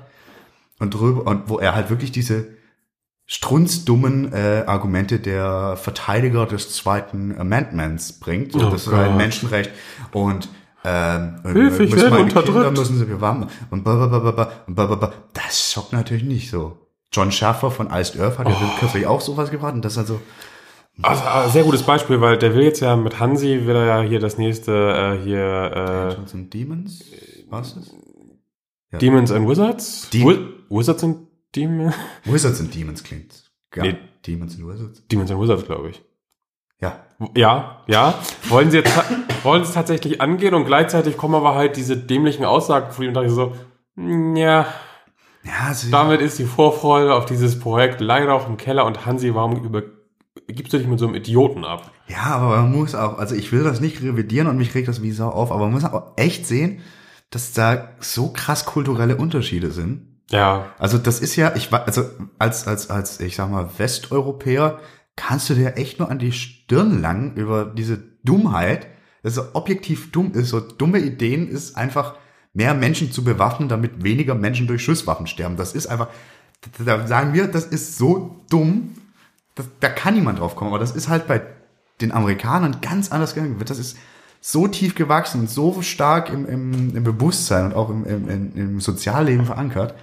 und 0.79 0.93
drüber 0.93 1.25
und 1.29 1.49
wo 1.49 1.59
er 1.59 1.73
halt 1.75 1.89
wirklich 1.89 2.11
diese 2.11 2.47
strunzdummen 3.25 4.31
äh, 4.33 4.63
Argumente 4.67 5.19
der 5.19 5.75
Verteidiger 5.77 6.45
des 6.45 6.73
zweiten 6.73 7.37
Amendments 7.37 8.13
bringt. 8.19 8.55
Oh 8.55 8.59
das 8.59 8.87
ist 8.87 8.93
ein 8.93 9.09
Gott. 9.09 9.17
Menschenrecht 9.17 9.71
und 10.13 10.47
ähm, 10.85 11.39
Hilfe, 11.43 11.83
ich 11.83 11.91
müssen 11.91 12.11
werde 12.11 12.23
unterdrückt. 12.23 12.65
Kinder 12.65 12.79
müssen 12.79 12.97
sie 12.97 13.05
bewahren 13.05 13.49
und 13.69 13.83
blablabla 13.83 14.51
und 14.67 14.75
blablabla. 14.75 15.11
Das 15.33 15.71
schockt 15.73 15.91
natürlich 15.93 16.23
nicht 16.23 16.49
so. 16.49 16.77
John 17.11 17.31
Schaffer 17.31 17.71
von 17.71 17.87
Iced 17.91 18.19
Earth 18.19 18.37
hat 18.39 18.47
ja 18.47 18.55
Oh. 18.55 18.79
kürzlich 18.79 19.05
auch 19.07 19.19
sowas 19.21 19.49
gebracht 19.51 19.73
und 19.73 19.83
das 19.83 19.93
ist 19.93 19.99
also 19.99 20.21
Also, 21.01 21.23
äh, 21.23 21.49
sehr 21.49 21.63
gutes 21.63 21.83
Beispiel, 21.83 22.21
weil 22.21 22.37
der 22.37 22.53
will 22.55 22.63
jetzt 22.63 22.79
ja 22.79 22.95
mit 22.95 23.19
Hansi, 23.19 23.65
will 23.65 23.75
er 23.75 23.85
ja 23.85 24.01
hier 24.01 24.19
das 24.19 24.37
nächste, 24.37 24.71
äh, 24.71 25.23
hier, 25.23 26.07
Dungeons 26.09 26.33
and 26.33 26.53
Demons, 26.53 27.03
was 27.49 27.75
ist? 27.77 27.93
äh, 28.91 28.97
Demons 28.97 29.31
and 29.31 29.47
Wizards? 29.47 30.07
Wi- 30.11 30.47
Wizards 30.69 31.03
and 31.03 31.27
Demons? 31.55 31.93
Wizards 32.25 32.59
and 32.59 32.73
Demons 32.73 33.03
klingt. 33.03 33.51
Ja, 33.75 33.83
Nee. 33.83 33.95
Demons 34.25 34.55
and 34.57 34.67
Wizards. 34.67 35.03
Demons 35.11 35.31
and 35.31 35.41
Wizards, 35.41 35.65
glaube 35.65 35.89
ich. 35.91 36.01
Ja. 36.81 36.99
Ja, 37.35 37.81
ja. 37.87 38.13
Wollen 38.49 38.69
sie 38.71 38.77
jetzt 38.77 38.91
wollen 39.43 39.63
sie 39.63 39.69
es 39.69 39.73
tatsächlich 39.73 40.21
angehen 40.21 40.53
und 40.53 40.65
gleichzeitig 40.65 41.17
kommen 41.17 41.35
aber 41.35 41.55
halt 41.55 41.75
diese 41.77 41.97
dämlichen 41.97 42.45
Aussagen 42.45 42.91
von 42.91 43.03
ihm 43.05 43.07
und 43.09 43.13
dachte 43.15 43.27
ich 43.27 43.33
so, 43.33 43.53
"Mm, 43.95 44.35
ja, 44.35 44.67
Ja, 45.43 45.73
sie, 45.73 45.89
damit 45.89 46.21
ist 46.21 46.37
die 46.39 46.45
Vorfreude 46.45 47.13
auf 47.15 47.25
dieses 47.25 47.57
Projekt 47.59 48.01
leider 48.01 48.33
auch 48.33 48.47
im 48.47 48.57
Keller 48.57 48.85
und 48.85 49.05
Hansi, 49.05 49.33
warum 49.33 49.63
über, 49.63 49.81
gibst 50.47 50.73
du 50.73 50.77
dich 50.77 50.87
mit 50.87 50.99
so 50.99 51.05
einem 51.07 51.15
Idioten 51.15 51.63
ab? 51.65 51.89
ja, 52.07 52.23
aber 52.25 52.57
man 52.57 52.71
muss 52.71 52.93
auch, 52.95 53.17
also 53.17 53.33
ich 53.35 53.51
will 53.51 53.63
das 53.63 53.79
nicht 53.81 54.01
revidieren 54.03 54.47
und 54.47 54.57
mich 54.57 54.75
regt 54.75 54.87
das 54.87 55.01
wie 55.01 55.11
Sau 55.11 55.29
auf, 55.29 55.51
aber 55.51 55.61
man 55.65 55.71
muss 55.71 55.83
auch 55.85 56.11
echt 56.17 56.45
sehen, 56.45 56.81
dass 57.30 57.53
da 57.53 57.89
so 57.99 58.32
krass 58.32 58.65
kulturelle 58.65 59.17
Unterschiede 59.17 59.71
sind. 59.71 60.21
Ja, 60.30 60.73
Also 60.78 60.97
das 60.97 61.19
ist 61.19 61.36
ja, 61.36 61.55
ich 61.55 61.71
war, 61.71 61.86
also 61.86 62.03
als, 62.38 62.67
als, 62.67 62.89
als, 62.89 63.19
ich 63.19 63.36
sag 63.36 63.49
mal, 63.49 63.69
Westeuropäer 63.78 64.80
kannst 65.15 65.49
du 65.49 65.53
dir 65.53 65.78
echt 65.78 65.99
nur 65.99 66.11
an 66.11 66.19
die 66.19 66.34
Stirn 66.34 67.01
langen 67.01 67.36
über 67.36 67.65
diese 67.65 67.97
Dummheit, 68.23 68.88
dass 69.23 69.36
so 69.36 69.43
objektiv 69.53 70.11
dumm 70.11 70.34
ist, 70.34 70.49
so 70.49 70.59
dumme 70.59 70.99
Ideen 70.99 71.47
ist 71.49 71.78
einfach 71.78 72.15
mehr 72.53 72.73
Menschen 72.73 73.11
zu 73.11 73.23
bewaffnen, 73.23 73.69
damit 73.69 74.03
weniger 74.03 74.36
Menschen 74.36 74.67
durch 74.67 74.84
Schusswaffen 74.84 75.28
sterben. 75.28 75.57
Das 75.57 75.73
ist 75.73 75.88
einfach, 75.88 76.09
da 76.84 77.07
sagen 77.07 77.34
wir, 77.34 77.47
das 77.47 77.65
ist 77.65 77.97
so 77.97 78.43
dumm, 78.49 78.95
das, 79.55 79.67
da 79.80 79.89
kann 79.89 80.15
niemand 80.15 80.39
drauf 80.39 80.55
kommen, 80.55 80.71
aber 80.71 80.80
das 80.80 80.95
ist 80.95 81.07
halt 81.07 81.28
bei 81.28 81.41
den 82.01 82.11
Amerikanern 82.11 82.82
ganz 82.82 83.11
anders 83.11 83.34
gegangen. 83.34 83.59
Das 83.65 83.80
ist 83.80 83.97
so 84.49 84.65
tief 84.65 84.95
gewachsen 84.95 85.41
und 85.41 85.49
so 85.49 85.81
stark 85.81 86.29
im, 86.29 86.45
im, 86.45 86.95
im 86.95 87.03
Bewusstsein 87.03 87.65
und 87.65 87.73
auch 87.75 87.89
im, 87.89 88.05
im, 88.05 88.55
im, 88.55 88.79
Sozialleben 88.79 89.45
verankert. 89.45 89.93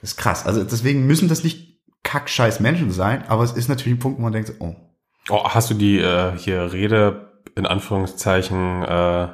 Das 0.00 0.10
ist 0.10 0.16
krass. 0.16 0.46
Also 0.46 0.62
deswegen 0.62 1.04
müssen 1.08 1.28
das 1.28 1.42
nicht 1.42 1.80
kackscheiß 2.04 2.60
Menschen 2.60 2.92
sein, 2.92 3.24
aber 3.26 3.42
es 3.42 3.50
ist 3.52 3.68
natürlich 3.68 3.98
ein 3.98 4.00
Punkt, 4.00 4.18
wo 4.18 4.22
man 4.22 4.32
denkt, 4.32 4.52
oh, 4.60 4.76
Oh, 5.30 5.44
hast 5.44 5.68
du 5.68 5.74
die 5.74 5.98
äh, 5.98 6.32
hier 6.38 6.72
Rede 6.72 7.32
in 7.56 7.66
Anführungszeichen 7.66 8.82
äh, 8.84 9.28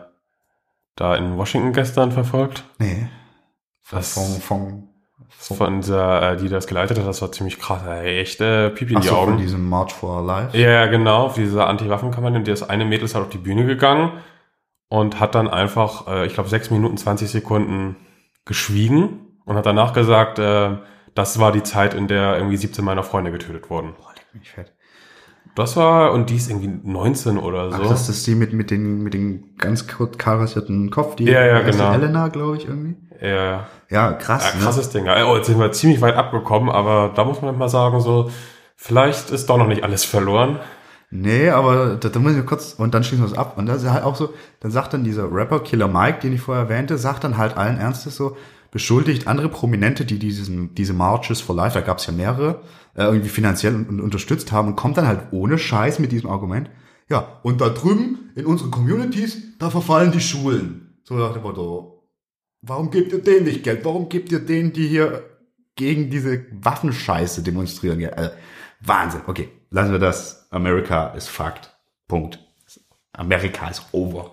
da 0.96 1.16
in 1.16 1.36
Washington 1.36 1.72
gestern 1.72 2.10
verfolgt? 2.10 2.64
nee. 2.78 3.06
Was 3.90 4.14
Von, 4.14 4.40
von, 4.40 4.88
von 5.28 5.80
dieser, 5.82 6.32
äh, 6.32 6.36
die 6.38 6.48
das 6.48 6.66
geleitet 6.66 6.98
hat, 6.98 7.06
das 7.06 7.20
war 7.20 7.30
ziemlich 7.30 7.60
krass. 7.60 7.82
Ey, 7.86 8.18
echt 8.18 8.40
äh, 8.40 8.70
Pipi 8.70 8.92
in 8.92 8.98
ach 8.98 9.02
die 9.02 9.08
so, 9.08 9.14
von 9.14 9.28
Augen. 9.34 9.38
diesem 9.38 9.68
March 9.68 9.92
for 9.92 10.24
Life. 10.24 10.56
Ja, 10.56 10.86
genau, 10.86 11.26
auf 11.26 11.34
dieser 11.34 11.68
Anti-Waffen-Kampagne. 11.68 12.38
Und 12.38 12.48
das 12.48 12.68
eine 12.68 12.86
Mädel 12.86 13.04
ist 13.04 13.14
halt 13.14 13.26
auf 13.26 13.30
die 13.30 13.36
Bühne 13.36 13.66
gegangen 13.66 14.12
und 14.94 15.18
hat 15.18 15.34
dann 15.34 15.48
einfach, 15.48 16.06
äh, 16.06 16.26
ich 16.26 16.34
glaube, 16.34 16.48
6 16.48 16.70
Minuten 16.70 16.96
20 16.96 17.28
Sekunden 17.28 17.96
geschwiegen 18.44 19.20
und 19.44 19.56
hat 19.56 19.66
danach 19.66 19.92
gesagt, 19.92 20.38
äh, 20.38 20.76
das 21.16 21.40
war 21.40 21.50
die 21.50 21.64
Zeit, 21.64 21.94
in 21.94 22.06
der 22.06 22.36
irgendwie 22.36 22.56
17 22.56 22.84
meiner 22.84 23.02
Freunde 23.02 23.32
getötet 23.32 23.70
wurden. 23.70 23.94
Boah, 23.98 24.12
leck 24.14 24.26
mich 24.34 24.50
fett. 24.52 24.72
Das 25.56 25.76
war, 25.76 26.12
und 26.12 26.30
die 26.30 26.36
ist 26.36 26.48
irgendwie 26.48 26.68
19 26.82 27.38
oder 27.38 27.72
so. 27.72 27.82
Ach, 27.82 27.88
das 27.88 28.08
ist 28.08 28.24
die 28.26 28.36
mit, 28.36 28.52
mit 28.52 28.70
den, 28.70 29.02
mit 29.02 29.14
den 29.14 29.56
ganz 29.56 29.88
kurz 29.88 30.16
karisierten 30.16 30.90
Kopf, 30.90 31.16
die 31.16 31.24
Ja, 31.24 31.44
ja, 31.44 31.60
genau. 31.60 31.92
Elena, 31.92 32.28
glaube 32.28 32.56
ich, 32.56 32.68
irgendwie. 32.68 32.96
ja, 33.20 33.66
Ja, 33.90 34.12
krass. 34.12 34.52
ja, 34.54 34.60
krasses 34.60 34.90
Ding. 34.90 35.06
Ja, 35.06 35.26
Oh, 35.26 35.36
jetzt 35.36 35.46
sind 35.46 35.58
wir 35.58 35.72
ziemlich 35.72 36.00
weit 36.00 36.14
abgekommen, 36.16 36.70
aber 36.70 37.12
da 37.14 37.24
muss 37.24 37.42
man 37.42 37.58
mal 37.58 37.68
sagen, 37.68 38.00
so, 38.00 38.30
vielleicht 38.76 39.30
ist 39.30 39.48
doch 39.50 39.58
noch 39.58 39.68
nicht 39.68 39.82
alles 39.82 40.04
verloren. 40.04 40.60
Nee, 41.16 41.48
aber 41.50 41.94
da, 41.94 42.08
da 42.08 42.18
muss 42.18 42.34
ich 42.34 42.44
kurz, 42.44 42.74
und 42.76 42.92
dann 42.92 43.04
schließen 43.04 43.24
wir 43.24 43.30
es 43.30 43.38
ab. 43.38 43.56
Und 43.56 43.66
das 43.66 43.84
ist 43.84 43.90
halt 43.90 44.02
auch 44.02 44.16
so, 44.16 44.34
dann 44.58 44.72
sagt 44.72 44.94
dann 44.94 45.04
dieser 45.04 45.30
Rapper 45.30 45.60
Killer 45.60 45.86
Mike, 45.86 46.18
den 46.18 46.32
ich 46.32 46.40
vorher 46.40 46.64
erwähnte, 46.64 46.98
sagt 46.98 47.22
dann 47.22 47.38
halt 47.38 47.56
allen 47.56 47.78
Ernstes 47.78 48.16
so, 48.16 48.36
beschuldigt 48.72 49.28
andere 49.28 49.48
Prominente, 49.48 50.04
die 50.04 50.18
diesen, 50.18 50.74
diese 50.74 50.92
Marches 50.92 51.40
for 51.40 51.54
Life, 51.54 51.78
da 51.78 51.86
gab 51.86 51.98
es 51.98 52.06
ja 52.06 52.12
mehrere, 52.12 52.62
äh, 52.96 53.04
irgendwie 53.04 53.28
finanziell 53.28 53.76
und, 53.76 53.88
und 53.88 54.00
unterstützt 54.00 54.50
haben 54.50 54.66
und 54.66 54.74
kommt 54.74 54.96
dann 54.96 55.06
halt 55.06 55.28
ohne 55.30 55.56
Scheiß 55.56 56.00
mit 56.00 56.10
diesem 56.10 56.28
Argument. 56.28 56.68
Ja, 57.08 57.38
und 57.44 57.60
da 57.60 57.68
drüben 57.68 58.32
in 58.34 58.44
unseren 58.44 58.72
Communities, 58.72 59.40
da 59.60 59.70
verfallen 59.70 60.10
die 60.10 60.20
Schulen. 60.20 60.98
So 61.04 61.14
nach 61.14 61.32
dem 61.32 61.42
Motto, 61.42 62.08
warum 62.60 62.90
gebt 62.90 63.12
ihr 63.12 63.22
denen 63.22 63.44
nicht 63.44 63.62
Geld? 63.62 63.84
Warum 63.84 64.08
gebt 64.08 64.32
ihr 64.32 64.40
denen, 64.40 64.72
die 64.72 64.88
hier 64.88 65.22
gegen 65.76 66.10
diese 66.10 66.44
Waffenscheiße 66.50 67.44
demonstrieren? 67.44 68.00
Ja, 68.00 68.08
äh, 68.08 68.30
Wahnsinn. 68.80 69.20
Okay, 69.28 69.48
lassen 69.70 69.92
wir 69.92 70.00
das. 70.00 70.43
America 70.54 71.12
is 71.16 71.28
fucked. 71.28 71.70
Punkt. 72.08 72.38
Amerika 73.12 73.68
ist 73.68 73.84
over. 73.92 74.32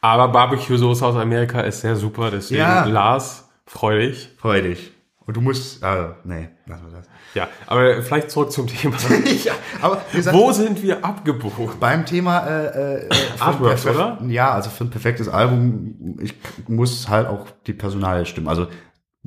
Aber 0.00 0.28
Barbecue-Soße 0.28 1.04
aus 1.04 1.16
Amerika 1.16 1.60
ist 1.60 1.80
sehr 1.80 1.96
super, 1.96 2.30
deswegen 2.30 2.60
Ja. 2.60 2.84
Lars, 2.84 3.48
freu 3.66 3.98
dich. 3.98 4.30
Freu 4.38 4.62
dich. 4.62 4.92
Und 5.26 5.36
du 5.36 5.40
musst, 5.42 5.82
äh, 5.82 6.08
nee, 6.24 6.48
lassen 6.66 6.86
wir 6.90 6.98
das. 6.98 7.06
Ja, 7.34 7.48
aber 7.66 8.02
vielleicht 8.02 8.30
zurück 8.30 8.50
zum 8.50 8.66
Thema. 8.66 8.96
ja, 9.44 9.52
aber 9.82 10.00
Wo 10.32 10.50
sind 10.52 10.82
wir 10.82 11.04
abgebogen? 11.04 11.68
beim 11.78 12.06
Thema 12.06 12.46
äh, 12.46 12.66
äh, 12.66 13.06
äh, 13.08 13.10
Artworks, 13.38 13.84
oder? 13.86 14.18
Ja, 14.26 14.52
also 14.52 14.70
für 14.70 14.84
ein 14.84 14.90
perfektes 14.90 15.28
Album, 15.28 16.16
ich 16.22 16.34
muss 16.68 17.08
halt 17.08 17.26
auch 17.26 17.46
die 17.66 17.74
Personalie 17.74 18.24
stimmen. 18.24 18.48
Also 18.48 18.68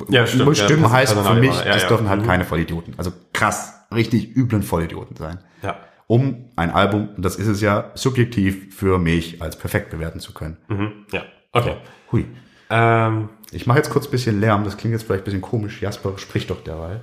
Ja, 0.10 0.26
stimmt, 0.26 0.46
muss 0.46 0.58
ja, 0.58 0.66
stimmen 0.66 0.82
Person- 0.82 0.98
heißt 0.98 1.14
für 1.20 1.34
mich, 1.36 1.54
ja, 1.64 1.76
es 1.76 1.84
ja. 1.84 1.88
dürfen 1.90 2.10
halt 2.10 2.22
Mhm. 2.24 2.26
keine 2.28 2.46
Vollidioten. 2.46 2.96
Also 2.98 3.12
krass, 3.34 3.76
richtig 3.94 4.36
üblen 4.36 4.64
Vollidioten 4.64 5.16
sein. 5.16 5.40
Ja. 5.62 5.78
Um 6.08 6.50
ein 6.56 6.72
Album, 6.72 7.10
und 7.16 7.24
das 7.24 7.36
ist 7.38 7.48
es 7.48 7.62
ja, 7.62 7.92
subjektiv 7.96 8.76
für 8.76 8.98
mich 9.00 9.42
als 9.42 9.58
perfekt 9.58 9.92
bewerten 9.92 10.20
zu 10.20 10.34
können. 10.34 10.58
Mhm. 10.68 10.92
Ja. 11.12 11.24
Okay. 11.54 11.76
Hui. 12.12 12.26
Ähm, 12.70 13.30
Ich 13.52 13.66
mache 13.68 13.78
jetzt 13.78 13.90
kurz 13.90 14.08
ein 14.08 14.12
bisschen 14.12 14.40
Lärm, 14.40 14.64
das 14.64 14.78
klingt 14.78 14.94
jetzt 14.94 15.04
vielleicht 15.04 15.22
ein 15.24 15.26
bisschen 15.26 15.42
komisch. 15.42 15.82
Jasper, 15.82 16.18
sprich 16.18 16.48
doch 16.48 16.64
derweil. 16.64 17.02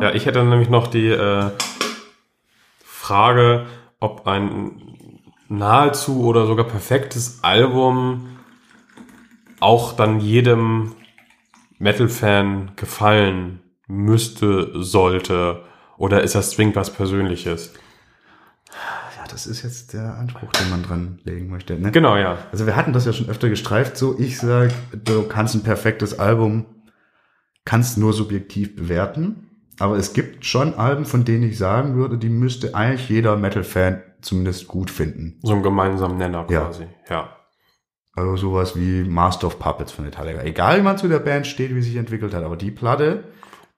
ja, 0.00 0.12
ich 0.12 0.26
hätte 0.26 0.42
nämlich 0.44 0.68
noch 0.68 0.86
die 0.88 1.08
äh, 1.08 1.50
Frage, 2.84 3.66
ob 4.00 4.26
ein 4.26 4.80
nahezu 5.48 6.24
oder 6.24 6.46
sogar 6.46 6.66
perfektes 6.66 7.40
Album 7.42 8.28
auch 9.60 9.92
dann 9.94 10.20
jedem 10.20 10.94
Metal-Fan 11.78 12.72
gefallen 12.76 13.60
müsste, 13.86 14.70
sollte, 14.82 15.62
oder 15.96 16.22
ist 16.22 16.34
das 16.34 16.50
zwingend 16.50 16.76
was 16.76 16.92
Persönliches? 16.92 17.72
Ja, 19.16 19.24
das 19.30 19.46
ist 19.46 19.62
jetzt 19.62 19.92
der 19.92 20.16
Anspruch, 20.16 20.50
den 20.52 20.70
man 20.70 20.82
dran 20.82 21.20
legen 21.24 21.48
möchte. 21.48 21.78
Ne? 21.78 21.92
Genau, 21.92 22.16
ja. 22.16 22.38
Also 22.52 22.66
wir 22.66 22.76
hatten 22.76 22.92
das 22.92 23.04
ja 23.06 23.12
schon 23.12 23.28
öfter 23.28 23.48
gestreift, 23.48 23.96
so 23.96 24.18
ich 24.18 24.38
sag, 24.38 24.72
du 25.04 25.22
kannst 25.28 25.54
ein 25.54 25.62
perfektes 25.62 26.18
Album, 26.18 26.66
kannst 27.64 27.98
nur 27.98 28.12
subjektiv 28.12 28.76
bewerten, 28.76 29.50
aber 29.78 29.96
es 29.96 30.12
gibt 30.12 30.44
schon 30.44 30.74
Alben, 30.74 31.04
von 31.04 31.24
denen 31.24 31.44
ich 31.44 31.58
sagen 31.58 31.96
würde, 31.96 32.18
die 32.18 32.28
müsste 32.28 32.74
eigentlich 32.74 33.08
jeder 33.08 33.36
Metal-Fan 33.36 34.02
zumindest 34.20 34.68
gut 34.68 34.90
finden. 34.90 35.38
So 35.42 35.52
ein 35.54 35.62
gemeinsamer 35.62 36.14
Nenner 36.14 36.46
Ja. 36.48 36.62
quasi. 36.66 36.86
Ja. 37.08 37.36
Also 38.16 38.36
sowas 38.36 38.76
wie 38.76 39.02
Master 39.02 39.48
of 39.48 39.58
Puppets 39.58 39.90
von 39.92 40.04
Metallica. 40.04 40.42
Egal 40.42 40.78
wie 40.78 40.82
man 40.82 40.96
zu 40.98 41.08
der 41.08 41.18
Band 41.18 41.46
steht, 41.48 41.74
wie 41.74 41.82
sie 41.82 41.90
sich 41.90 41.98
entwickelt 41.98 42.32
hat, 42.32 42.44
aber 42.44 42.56
die 42.56 42.70
Platte 42.70 43.24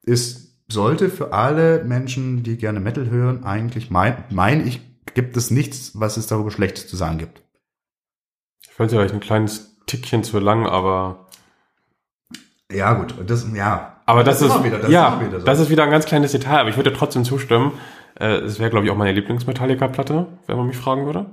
ist, 0.02 0.45
sollte 0.68 1.08
für 1.10 1.32
alle 1.32 1.84
Menschen, 1.84 2.42
die 2.42 2.56
gerne 2.56 2.80
Metal 2.80 3.08
hören, 3.08 3.44
eigentlich 3.44 3.90
mein, 3.90 4.24
mein 4.30 4.66
ich, 4.66 4.80
gibt 5.14 5.36
es 5.36 5.50
nichts, 5.50 5.92
was 5.94 6.16
es 6.16 6.26
darüber 6.26 6.50
Schlechtes 6.50 6.88
zu 6.88 6.96
sagen 6.96 7.18
gibt. 7.18 7.42
Ich 8.62 8.70
fand 8.74 8.90
es 8.90 8.94
vielleicht 8.96 9.14
ein 9.14 9.20
kleines 9.20 9.76
Tickchen 9.86 10.24
zu 10.24 10.38
lang, 10.38 10.66
aber 10.66 11.28
Ja, 12.70 12.94
gut, 12.94 13.14
das, 13.26 13.46
ja. 13.54 14.02
Aber 14.06 14.22
das, 14.24 14.40
ist, 14.42 14.54
immer 14.54 14.64
wieder, 14.64 14.78
das 14.78 14.90
ja, 14.90 15.14
ist 15.14 15.26
wieder 15.26 15.40
so. 15.40 15.46
das 15.46 15.60
ist 15.60 15.70
wieder 15.70 15.84
ein 15.84 15.90
ganz 15.90 16.06
kleines 16.06 16.32
Detail, 16.32 16.60
aber 16.60 16.68
ich 16.68 16.76
würde 16.76 16.92
trotzdem 16.92 17.24
zustimmen. 17.24 17.72
Äh, 18.18 18.36
Es 18.38 18.58
wäre, 18.58 18.70
glaube 18.70 18.86
ich, 18.86 18.92
auch 18.92 18.96
meine 18.96 19.12
Lieblings-Metallica-Platte, 19.12 20.26
wenn 20.46 20.56
man 20.56 20.66
mich 20.66 20.76
fragen 20.76 21.06
würde. 21.06 21.26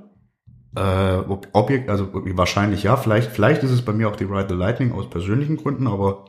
Äh, 0.76 1.30
ob, 1.30 1.48
Objekt, 1.54 1.90
also 1.90 2.10
wahrscheinlich 2.14 2.84
ja, 2.84 2.98
vielleicht, 2.98 3.32
vielleicht 3.32 3.62
ist 3.64 3.72
es 3.72 3.84
bei 3.84 3.94
mir 3.94 4.10
auch 4.10 4.16
die 4.16 4.24
Ride 4.24 4.48
the 4.50 4.56
Lightning 4.56 4.92
aus 4.92 5.10
persönlichen 5.10 5.58
Gründen, 5.58 5.86
aber 5.88 6.26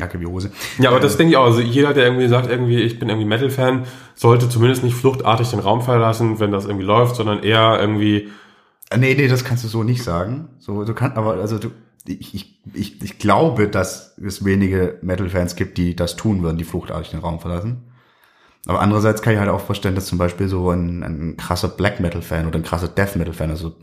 Jacke 0.00 0.20
wie 0.20 0.26
Hose. 0.26 0.50
Ja, 0.78 0.90
aber 0.90 0.98
Ähm, 0.98 1.02
das 1.02 1.16
denke 1.16 1.30
ich 1.32 1.36
auch. 1.36 1.44
Also 1.44 1.60
jeder, 1.60 1.94
der 1.94 2.04
irgendwie 2.06 2.28
sagt, 2.28 2.50
irgendwie, 2.50 2.80
ich 2.80 2.98
bin 2.98 3.08
irgendwie 3.08 3.28
Metal-Fan, 3.28 3.84
sollte 4.14 4.48
zumindest 4.48 4.82
nicht 4.82 4.94
fluchtartig 4.96 5.50
den 5.50 5.60
Raum 5.60 5.82
verlassen, 5.82 6.40
wenn 6.40 6.50
das 6.52 6.64
irgendwie 6.64 6.84
läuft, 6.86 7.16
sondern 7.16 7.42
eher 7.42 7.78
irgendwie, 7.80 8.28
Äh, 8.90 8.98
Nee, 8.98 9.14
nee, 9.14 9.28
das 9.28 9.44
kannst 9.44 9.64
du 9.64 9.68
so 9.68 9.84
nicht 9.84 10.02
sagen. 10.02 10.48
So, 10.58 10.84
du 10.84 10.94
kannst, 10.94 11.16
aber 11.16 11.34
also 11.34 11.58
du, 11.58 11.70
ich, 12.06 12.34
ich, 12.34 12.60
ich, 12.74 13.02
ich 13.02 13.18
glaube, 13.18 13.68
dass 13.68 14.16
es 14.18 14.44
wenige 14.44 14.98
Metal-Fans 15.02 15.54
gibt, 15.56 15.78
die 15.78 15.94
das 15.94 16.16
tun 16.16 16.42
würden, 16.42 16.58
die 16.58 16.64
fluchtartig 16.64 17.10
den 17.10 17.20
Raum 17.20 17.40
verlassen. 17.40 17.84
Aber 18.66 18.80
andererseits 18.80 19.22
kann 19.22 19.32
ich 19.32 19.38
halt 19.38 19.48
auch 19.48 19.60
vorstellen, 19.60 19.94
dass 19.94 20.06
zum 20.06 20.18
Beispiel 20.18 20.48
so 20.48 20.70
ein, 20.70 21.02
ein 21.02 21.36
krasser 21.36 21.68
Black 21.68 22.00
Metal-Fan 22.00 22.46
oder 22.46 22.58
ein 22.58 22.62
krasser 22.64 22.88
Death 22.88 23.16
Metal-Fan, 23.16 23.50
also 23.50 23.74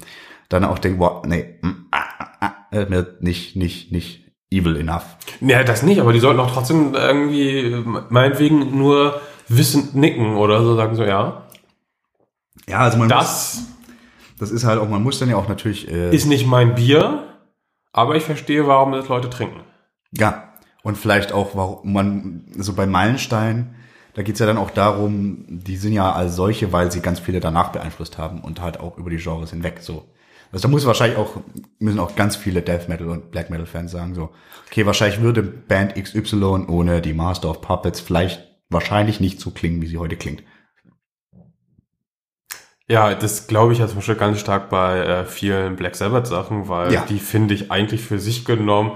dann 0.49 0.63
auch 0.65 0.79
denkt, 0.79 0.99
boah, 0.99 1.23
nee, 1.25 1.55
mm, 1.61 1.87
ah, 1.91 2.03
ah, 2.19 2.31
ah, 2.41 2.53
äh, 2.77 3.05
nicht, 3.19 3.55
nicht, 3.55 3.91
nicht 3.91 4.26
evil 4.51 4.77
enough. 4.77 5.17
ja, 5.41 5.63
das 5.63 5.83
nicht, 5.83 5.99
aber 5.99 6.13
die 6.13 6.19
sollten 6.19 6.39
auch 6.39 6.51
trotzdem 6.51 6.93
irgendwie, 6.93 7.83
meinetwegen 8.09 8.77
nur 8.77 9.19
wissend 9.47 9.95
nicken 9.95 10.35
oder 10.35 10.63
so, 10.63 10.75
sagen 10.75 10.95
so, 10.95 11.03
ja, 11.03 11.43
Ja, 12.67 12.79
also 12.79 12.97
man 12.97 13.07
muss, 13.07 13.17
das 13.17 13.67
das 14.39 14.51
ist 14.51 14.65
halt 14.65 14.79
auch, 14.79 14.87
man 14.87 15.03
muss 15.03 15.19
dann 15.19 15.29
ja 15.29 15.35
auch 15.35 15.47
natürlich, 15.47 15.89
äh, 15.91 16.13
ist 16.15 16.25
nicht 16.25 16.45
mein 16.45 16.75
Bier, 16.75 17.23
aber 17.91 18.15
ich 18.15 18.23
verstehe, 18.23 18.67
warum 18.67 18.91
das 18.91 19.07
Leute 19.07 19.29
trinken. 19.29 19.61
Ja, 20.11 20.53
und 20.83 20.97
vielleicht 20.97 21.31
auch, 21.31 21.55
warum 21.55 21.91
man, 21.91 22.45
so 22.57 22.73
bei 22.73 22.85
Meilenstein, 22.85 23.75
da 24.13 24.23
geht's 24.23 24.39
ja 24.39 24.45
dann 24.45 24.57
auch 24.57 24.71
darum, 24.71 25.45
die 25.47 25.77
sind 25.77 25.93
ja 25.93 26.11
als 26.11 26.35
solche, 26.35 26.71
weil 26.71 26.91
sie 26.91 27.01
ganz 27.01 27.19
viele 27.19 27.39
danach 27.39 27.71
beeinflusst 27.71 28.17
haben 28.17 28.41
und 28.41 28.61
halt 28.61 28.79
auch 28.79 28.97
über 28.97 29.09
die 29.09 29.17
Genres 29.17 29.51
hinweg 29.51 29.79
so. 29.81 30.05
Also 30.51 30.67
da 30.67 30.71
muss 30.71 30.85
wahrscheinlich 30.85 31.17
auch, 31.17 31.35
müssen 31.79 31.99
auch 31.99 32.15
ganz 32.15 32.35
viele 32.35 32.61
Death 32.61 32.87
Metal 32.87 33.09
und 33.09 33.31
Black 33.31 33.49
Metal 33.49 33.65
Fans 33.65 33.91
sagen 33.91 34.15
so, 34.15 34.29
okay, 34.67 34.85
wahrscheinlich 34.85 35.21
würde 35.21 35.43
Band 35.43 35.95
XY 35.95 36.65
ohne 36.67 37.01
die 37.01 37.13
Master 37.13 37.49
of 37.49 37.61
Puppets 37.61 37.99
vielleicht 37.99 38.43
wahrscheinlich 38.69 39.19
nicht 39.19 39.39
so 39.39 39.51
klingen, 39.51 39.81
wie 39.81 39.87
sie 39.87 39.97
heute 39.97 40.15
klingt. 40.15 40.43
Ja, 42.89 43.13
das 43.15 43.47
glaube 43.47 43.73
ich 43.73 43.79
ja 43.79 43.87
zum 43.87 43.97
Beispiel 43.97 44.15
ganz 44.15 44.39
stark 44.39 44.69
bei 44.69 44.99
äh, 44.99 45.25
vielen 45.25 45.75
Black 45.75 45.95
Sabbath 45.95 46.27
Sachen, 46.27 46.69
weil 46.69 46.93
Ja. 46.93 47.05
die 47.05 47.19
finde 47.19 47.53
ich 47.53 47.69
eigentlich 47.69 48.01
für 48.01 48.17
sich 48.19 48.45
genommen. 48.45 48.93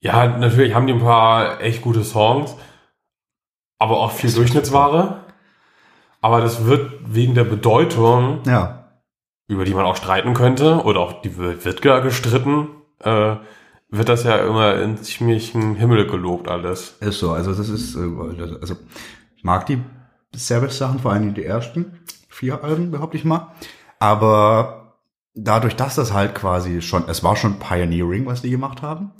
Ja, 0.00 0.26
natürlich 0.38 0.74
haben 0.74 0.86
die 0.86 0.92
ein 0.92 1.00
paar 1.00 1.60
echt 1.62 1.80
gute 1.82 2.04
Songs, 2.04 2.54
aber 3.78 3.98
auch 3.98 4.12
viel 4.12 4.30
Durchschnittsware. 4.32 5.24
Aber 6.20 6.40
das 6.40 6.64
wird 6.66 6.92
wegen 7.06 7.34
der 7.34 7.44
Bedeutung, 7.44 8.42
Ja, 8.44 8.77
über 9.48 9.64
die 9.64 9.74
man 9.74 9.86
auch 9.86 9.96
streiten 9.96 10.34
könnte, 10.34 10.82
oder 10.84 11.00
auch 11.00 11.22
die 11.22 11.36
wird, 11.36 11.82
gar 11.82 12.02
gestritten, 12.02 12.68
äh, 13.00 13.36
wird 13.90 14.08
das 14.08 14.24
ja 14.24 14.36
immer 14.36 14.80
in 14.80 14.98
ziemlichen 14.98 15.74
Himmel 15.74 16.06
gelobt 16.06 16.48
alles. 16.48 16.96
ist 17.00 17.18
so. 17.18 17.32
Also 17.32 17.54
das 17.54 17.68
ist, 17.70 17.96
äh, 17.96 18.58
also 18.60 18.76
ich 19.36 19.44
mag 19.44 19.66
die 19.66 19.82
Sabbath-Sachen, 20.34 21.00
vor 21.00 21.12
allem 21.12 21.32
die 21.32 21.44
ersten 21.44 21.98
vier 22.28 22.62
Alben, 22.62 22.90
behaupte 22.90 23.16
ich 23.16 23.24
mal. 23.24 23.54
Aber 23.98 24.98
dadurch, 25.34 25.74
dass 25.74 25.94
das 25.94 26.12
halt 26.12 26.34
quasi 26.34 26.82
schon, 26.82 27.04
es 27.08 27.24
war 27.24 27.34
schon 27.34 27.58
Pioneering, 27.58 28.26
was 28.26 28.42
die 28.42 28.50
gemacht 28.50 28.82
haben. 28.82 29.12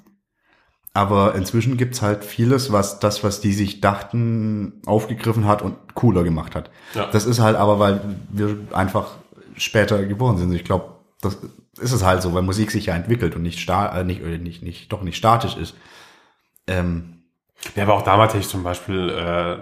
Aber 0.93 1.35
inzwischen 1.35 1.77
gibt's 1.77 2.03
halt 2.03 2.25
vieles, 2.25 2.73
was 2.73 2.99
das, 2.99 3.23
was 3.23 3.41
die 3.41 3.53
sich 3.53 3.81
dachten, 3.81 4.83
aufgegriffen 4.85 5.47
hat 5.47 5.63
und 5.63 5.77
cooler 5.95 6.25
gemacht 6.25 6.55
hat. 6.55 6.71
Ja. 6.95 7.07
Das 7.07 7.25
ist 7.25 7.41
halt 7.41 7.57
aber, 7.57 7.79
weil 7.79 8.01
wir 8.31 8.59
einfach 8.73 9.13
später 9.59 10.05
geboren 10.05 10.39
sind. 10.39 10.53
Ich 10.53 10.65
glaube, 10.65 10.97
das 11.21 11.39
ist 11.81 11.93
es 11.93 12.05
halt 12.05 12.23
so, 12.23 12.35
weil 12.35 12.43
Musik 12.43 12.71
sich 12.71 12.87
ja 12.87 12.95
entwickelt 12.95 13.37
und 13.37 13.43
nicht, 13.43 13.61
sta 13.61 14.01
äh, 14.01 14.05
nicht, 14.05 14.23
äh, 14.23 14.39
nicht, 14.39 14.63
nicht, 14.63 14.93
doch 14.93 15.03
nicht 15.03 15.17
statisch 15.17 15.57
ist. 15.57 15.75
Ähm, 16.67 17.23
Ja, 17.75 17.85
aber 17.85 17.95
auch 17.95 18.03
damals 18.03 18.33
hätte 18.33 18.43
ich 18.43 18.49
zum 18.49 18.63
Beispiel, 18.63 19.11
äh, 19.11 19.57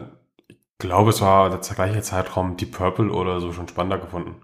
ich 0.49 0.59
glaube, 0.79 1.11
es 1.11 1.21
war 1.21 1.51
der 1.51 1.61
gleiche 1.61 2.03
Zeitraum 2.03 2.57
Deep 2.57 2.73
Purple 2.73 3.11
oder 3.11 3.41
so 3.41 3.53
schon 3.53 3.69
spannender 3.69 3.99
gefunden. 3.99 4.37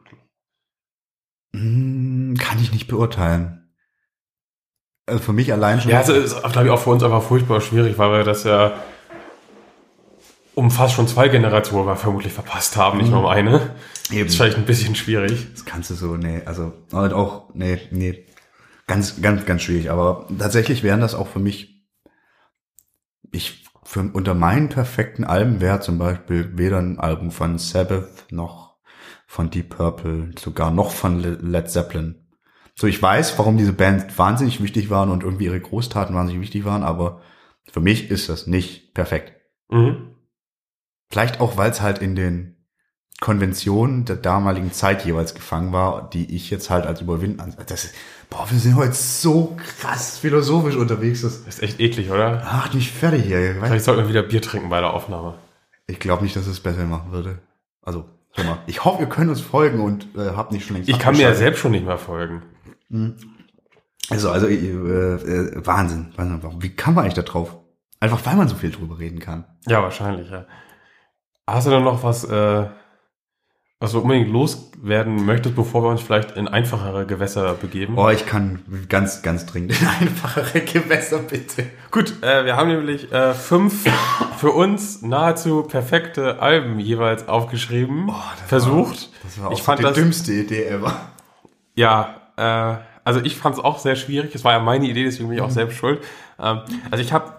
Hm, 1.55 2.37
Kann 2.39 2.61
ich 2.61 2.73
nicht 2.73 2.89
beurteilen. 2.89 3.59
Also 5.07 5.23
für 5.23 5.33
mich 5.33 5.53
allein 5.53 5.81
schon. 5.81 5.91
Ja, 5.91 5.99
also 5.99 6.15
ist, 6.15 6.41
glaube 6.41 6.67
ich, 6.67 6.71
auch 6.71 6.79
für 6.79 6.91
uns 6.91 7.03
einfach 7.03 7.23
furchtbar 7.23 7.61
schwierig, 7.61 7.99
weil 7.99 8.13
wir 8.13 8.25
das 8.25 8.45
ja 8.45 8.73
um 10.55 10.71
fast 10.71 10.95
schon 10.95 11.09
zwei 11.09 11.29
Generationen 11.29 11.87
wir 11.87 11.97
vermutlich 11.97 12.33
verpasst 12.33 12.77
haben, 12.77 12.99
nicht 12.99 13.11
nur 13.11 13.21
um 13.21 13.27
eine. 13.27 13.71
Eben. 14.11 14.27
Ist 14.27 14.37
vielleicht 14.37 14.59
ein 14.59 14.67
bisschen 14.67 14.95
schwierig. 14.95 15.49
Das 15.53 15.65
kannst 15.65 15.91
du 15.91 15.95
so, 15.95 16.17
nee, 16.17 16.43
also 16.45 16.73
halt 16.93 17.13
auch, 17.13 17.55
nee, 17.55 17.81
nee, 17.91 18.27
ganz, 18.87 19.23
ganz, 19.23 19.47
ganz 19.47 19.63
schwierig. 19.63 19.91
Aber 19.91 20.27
tatsächlich 20.39 20.83
wären 20.83 21.01
das 21.01 21.15
auch 21.15 21.29
für 21.29 21.39
mich, 21.39 21.87
ich, 23.31 23.65
für, 23.85 24.01
unter 24.01 24.35
meinen 24.35 24.69
perfekten 24.69 25.25
Alben 25.25 25.61
wäre 25.61 25.81
zum 25.81 25.99
Beispiel 25.99 26.57
weder 26.59 26.79
ein 26.79 26.99
Album 26.99 27.31
von 27.31 27.59
Sabbath 27.59 28.27
noch 28.31 28.77
von 29.27 29.49
Deep 29.51 29.71
Purple, 29.77 30.33
sogar 30.39 30.71
noch 30.71 30.91
von 30.91 31.21
Le- 31.21 31.39
Led 31.41 31.71
Zeppelin. 31.71 32.27
So, 32.75 32.87
ich 32.87 33.01
weiß, 33.01 33.39
warum 33.39 33.57
diese 33.57 33.73
Bands 33.73 34.19
wahnsinnig 34.19 34.63
wichtig 34.63 34.91
waren 34.91 35.11
und 35.11 35.23
irgendwie 35.23 35.47
ihre 35.47 35.61
Großtaten 35.61 36.15
wahnsinnig 36.15 36.43
wichtig 36.43 36.65
waren, 36.65 36.83
aber 36.83 37.23
für 37.71 37.81
mich 37.81 38.11
ist 38.11 38.29
das 38.29 38.47
nicht 38.47 38.93
perfekt. 38.93 39.33
Mhm. 39.71 40.17
Vielleicht 41.09 41.41
auch, 41.41 41.57
weil 41.57 41.71
es 41.71 41.81
halt 41.81 41.99
in 41.99 42.15
den 42.15 42.62
Konventionen 43.23 44.05
der 44.05 44.17
damaligen 44.17 44.73
Zeit 44.73 45.05
jeweils 45.05 45.35
gefangen 45.35 45.73
war, 45.73 46.11
die 46.11 46.35
ich 46.35 46.51
jetzt 46.51 46.71
halt 46.71 46.87
als 46.87 47.01
überwinden. 47.01 47.55
Das 47.69 47.85
ist, 47.85 47.95
boah, 48.29 48.51
wir 48.51 48.59
sind 48.59 48.75
heute 48.75 48.95
so 48.95 49.57
krass 49.79 50.19
philosophisch 50.19 50.75
unterwegs. 50.75 51.23
Das 51.23 51.37
Ist 51.37 51.63
echt 51.63 51.79
eklig, 51.79 52.11
oder? 52.11 52.43
macht 52.45 52.75
mich 52.75 52.91
fertig 52.91 53.23
hier. 53.25 53.55
Vielleicht 53.63 53.85
sollten 53.85 54.03
wir 54.03 54.09
wieder 54.09 54.25
Bier 54.25 54.43
trinken 54.43 54.69
bei 54.71 54.81
der 54.81 54.93
Aufnahme. 54.93 55.35
Ich 55.87 56.01
glaube 56.01 56.25
nicht, 56.25 56.35
dass 56.35 56.49
es 56.49 56.59
besser 56.59 56.85
machen 56.85 57.13
würde. 57.13 57.39
Also, 57.81 58.07
hör 58.33 58.45
mal. 58.45 58.59
Ich 58.67 58.85
hoffe, 58.85 59.03
ihr 59.03 59.09
könnt 59.09 59.31
uns 59.31 59.41
folgen 59.41 59.81
und 59.81 60.09
äh, 60.17 60.33
habt 60.37 60.51
nicht 60.51 60.67
schon 60.67 60.75
längst 60.75 60.89
Ich 60.89 60.99
kann 60.99 61.17
mir 61.17 61.23
ja 61.23 61.35
selbst 61.35 61.61
schon 61.61 61.71
nicht 61.71 61.87
mehr 61.87 61.99
folgen. 61.99 62.43
Also, 64.11 64.33
also 64.33 64.49
äh, 64.49 64.55
äh, 64.57 65.65
Wahnsinn. 65.65 66.13
Wahnsinn. 66.17 66.43
Wie 66.59 66.75
kann 66.75 66.95
man 66.95 67.05
eigentlich 67.05 67.15
da 67.15 67.23
drauf? 67.23 67.57
Einfach, 68.01 68.27
weil 68.27 68.35
man 68.35 68.49
so 68.49 68.57
viel 68.57 68.73
drüber 68.73 68.99
reden 68.99 69.21
kann. 69.21 69.45
Ja, 69.69 69.81
wahrscheinlich, 69.81 70.29
ja. 70.29 70.45
Hast 71.47 71.69
du 71.69 71.71
denn 71.71 71.85
noch 71.85 72.03
was, 72.03 72.25
äh, 72.25 72.67
was 73.83 73.91
du 73.91 73.99
unbedingt 73.99 74.31
loswerden 74.31 75.27
möchtest, 75.27 75.57
bevor 75.57 75.83
wir 75.83 75.89
uns 75.89 76.01
vielleicht 76.01 76.37
in 76.37 76.47
einfachere 76.47 77.05
Gewässer 77.05 77.55
begeben? 77.55 77.99
Oh, 77.99 78.09
ich 78.11 78.27
kann 78.27 78.61
ganz, 78.89 79.23
ganz 79.23 79.45
dringend 79.45 79.73
in 79.73 79.89
einfachere 80.01 80.61
Gewässer, 80.61 81.19
bitte. 81.19 81.67
Gut, 81.91 82.23
äh, 82.23 82.45
wir 82.45 82.55
haben 82.57 82.69
nämlich 82.69 83.11
äh, 83.11 83.35
fünf 83.35 83.85
für 84.39 84.53
uns 84.53 85.03
nahezu 85.03 85.65
perfekte 85.65 86.41
Alben 86.41 86.79
jeweils 86.79 87.27
aufgeschrieben, 87.27 88.07
das 88.07 88.49
versucht. 88.49 89.11
Das 89.25 89.41
war 89.41 89.49
auch 89.49 89.53
ich 89.53 89.63
fand 89.63 89.81
die 89.81 89.83
das, 89.83 89.95
dümmste 89.95 90.33
Idee 90.33 90.67
ever. 90.67 90.95
ja, 91.75 92.21
äh, 92.37 92.77
also 93.03 93.21
ich 93.25 93.37
fand 93.37 93.57
es 93.57 93.65
auch 93.65 93.81
sehr 93.81 93.97
schwierig. 93.97 94.33
Es 94.33 94.45
war 94.45 94.53
ja 94.53 94.61
meine 94.61 94.87
Idee, 94.87 95.03
deswegen 95.03 95.29
bin 95.29 95.39
ich 95.39 95.43
auch 95.43 95.51
selbst 95.51 95.77
schuld. 95.77 96.05
Ähm, 96.39 96.61
also 96.93 97.03
ich 97.03 97.13
habe 97.13 97.33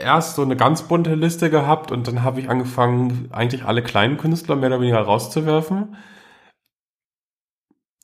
erst 0.00 0.36
so 0.36 0.42
eine 0.42 0.56
ganz 0.56 0.82
bunte 0.82 1.14
Liste 1.14 1.50
gehabt 1.50 1.92
und 1.92 2.06
dann 2.08 2.22
habe 2.22 2.40
ich 2.40 2.48
angefangen, 2.50 3.28
eigentlich 3.32 3.64
alle 3.64 3.82
kleinen 3.82 4.16
Künstler 4.18 4.56
mehr 4.56 4.68
oder 4.70 4.80
weniger 4.80 5.00
rauszuwerfen. 5.00 5.96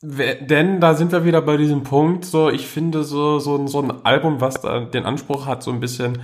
We- 0.01 0.35
Denn 0.41 0.79
da 0.81 0.93
sind 0.93 1.11
wir 1.11 1.25
wieder 1.25 1.41
bei 1.41 1.57
diesem 1.57 1.83
Punkt, 1.83 2.25
so 2.25 2.49
ich 2.49 2.67
finde 2.67 3.03
so, 3.03 3.39
so, 3.39 3.65
so 3.67 3.81
ein 3.81 4.05
Album, 4.05 4.41
was 4.41 4.61
da 4.61 4.81
den 4.81 5.05
Anspruch 5.05 5.45
hat, 5.45 5.63
so 5.63 5.71
ein 5.71 5.79
bisschen 5.79 6.21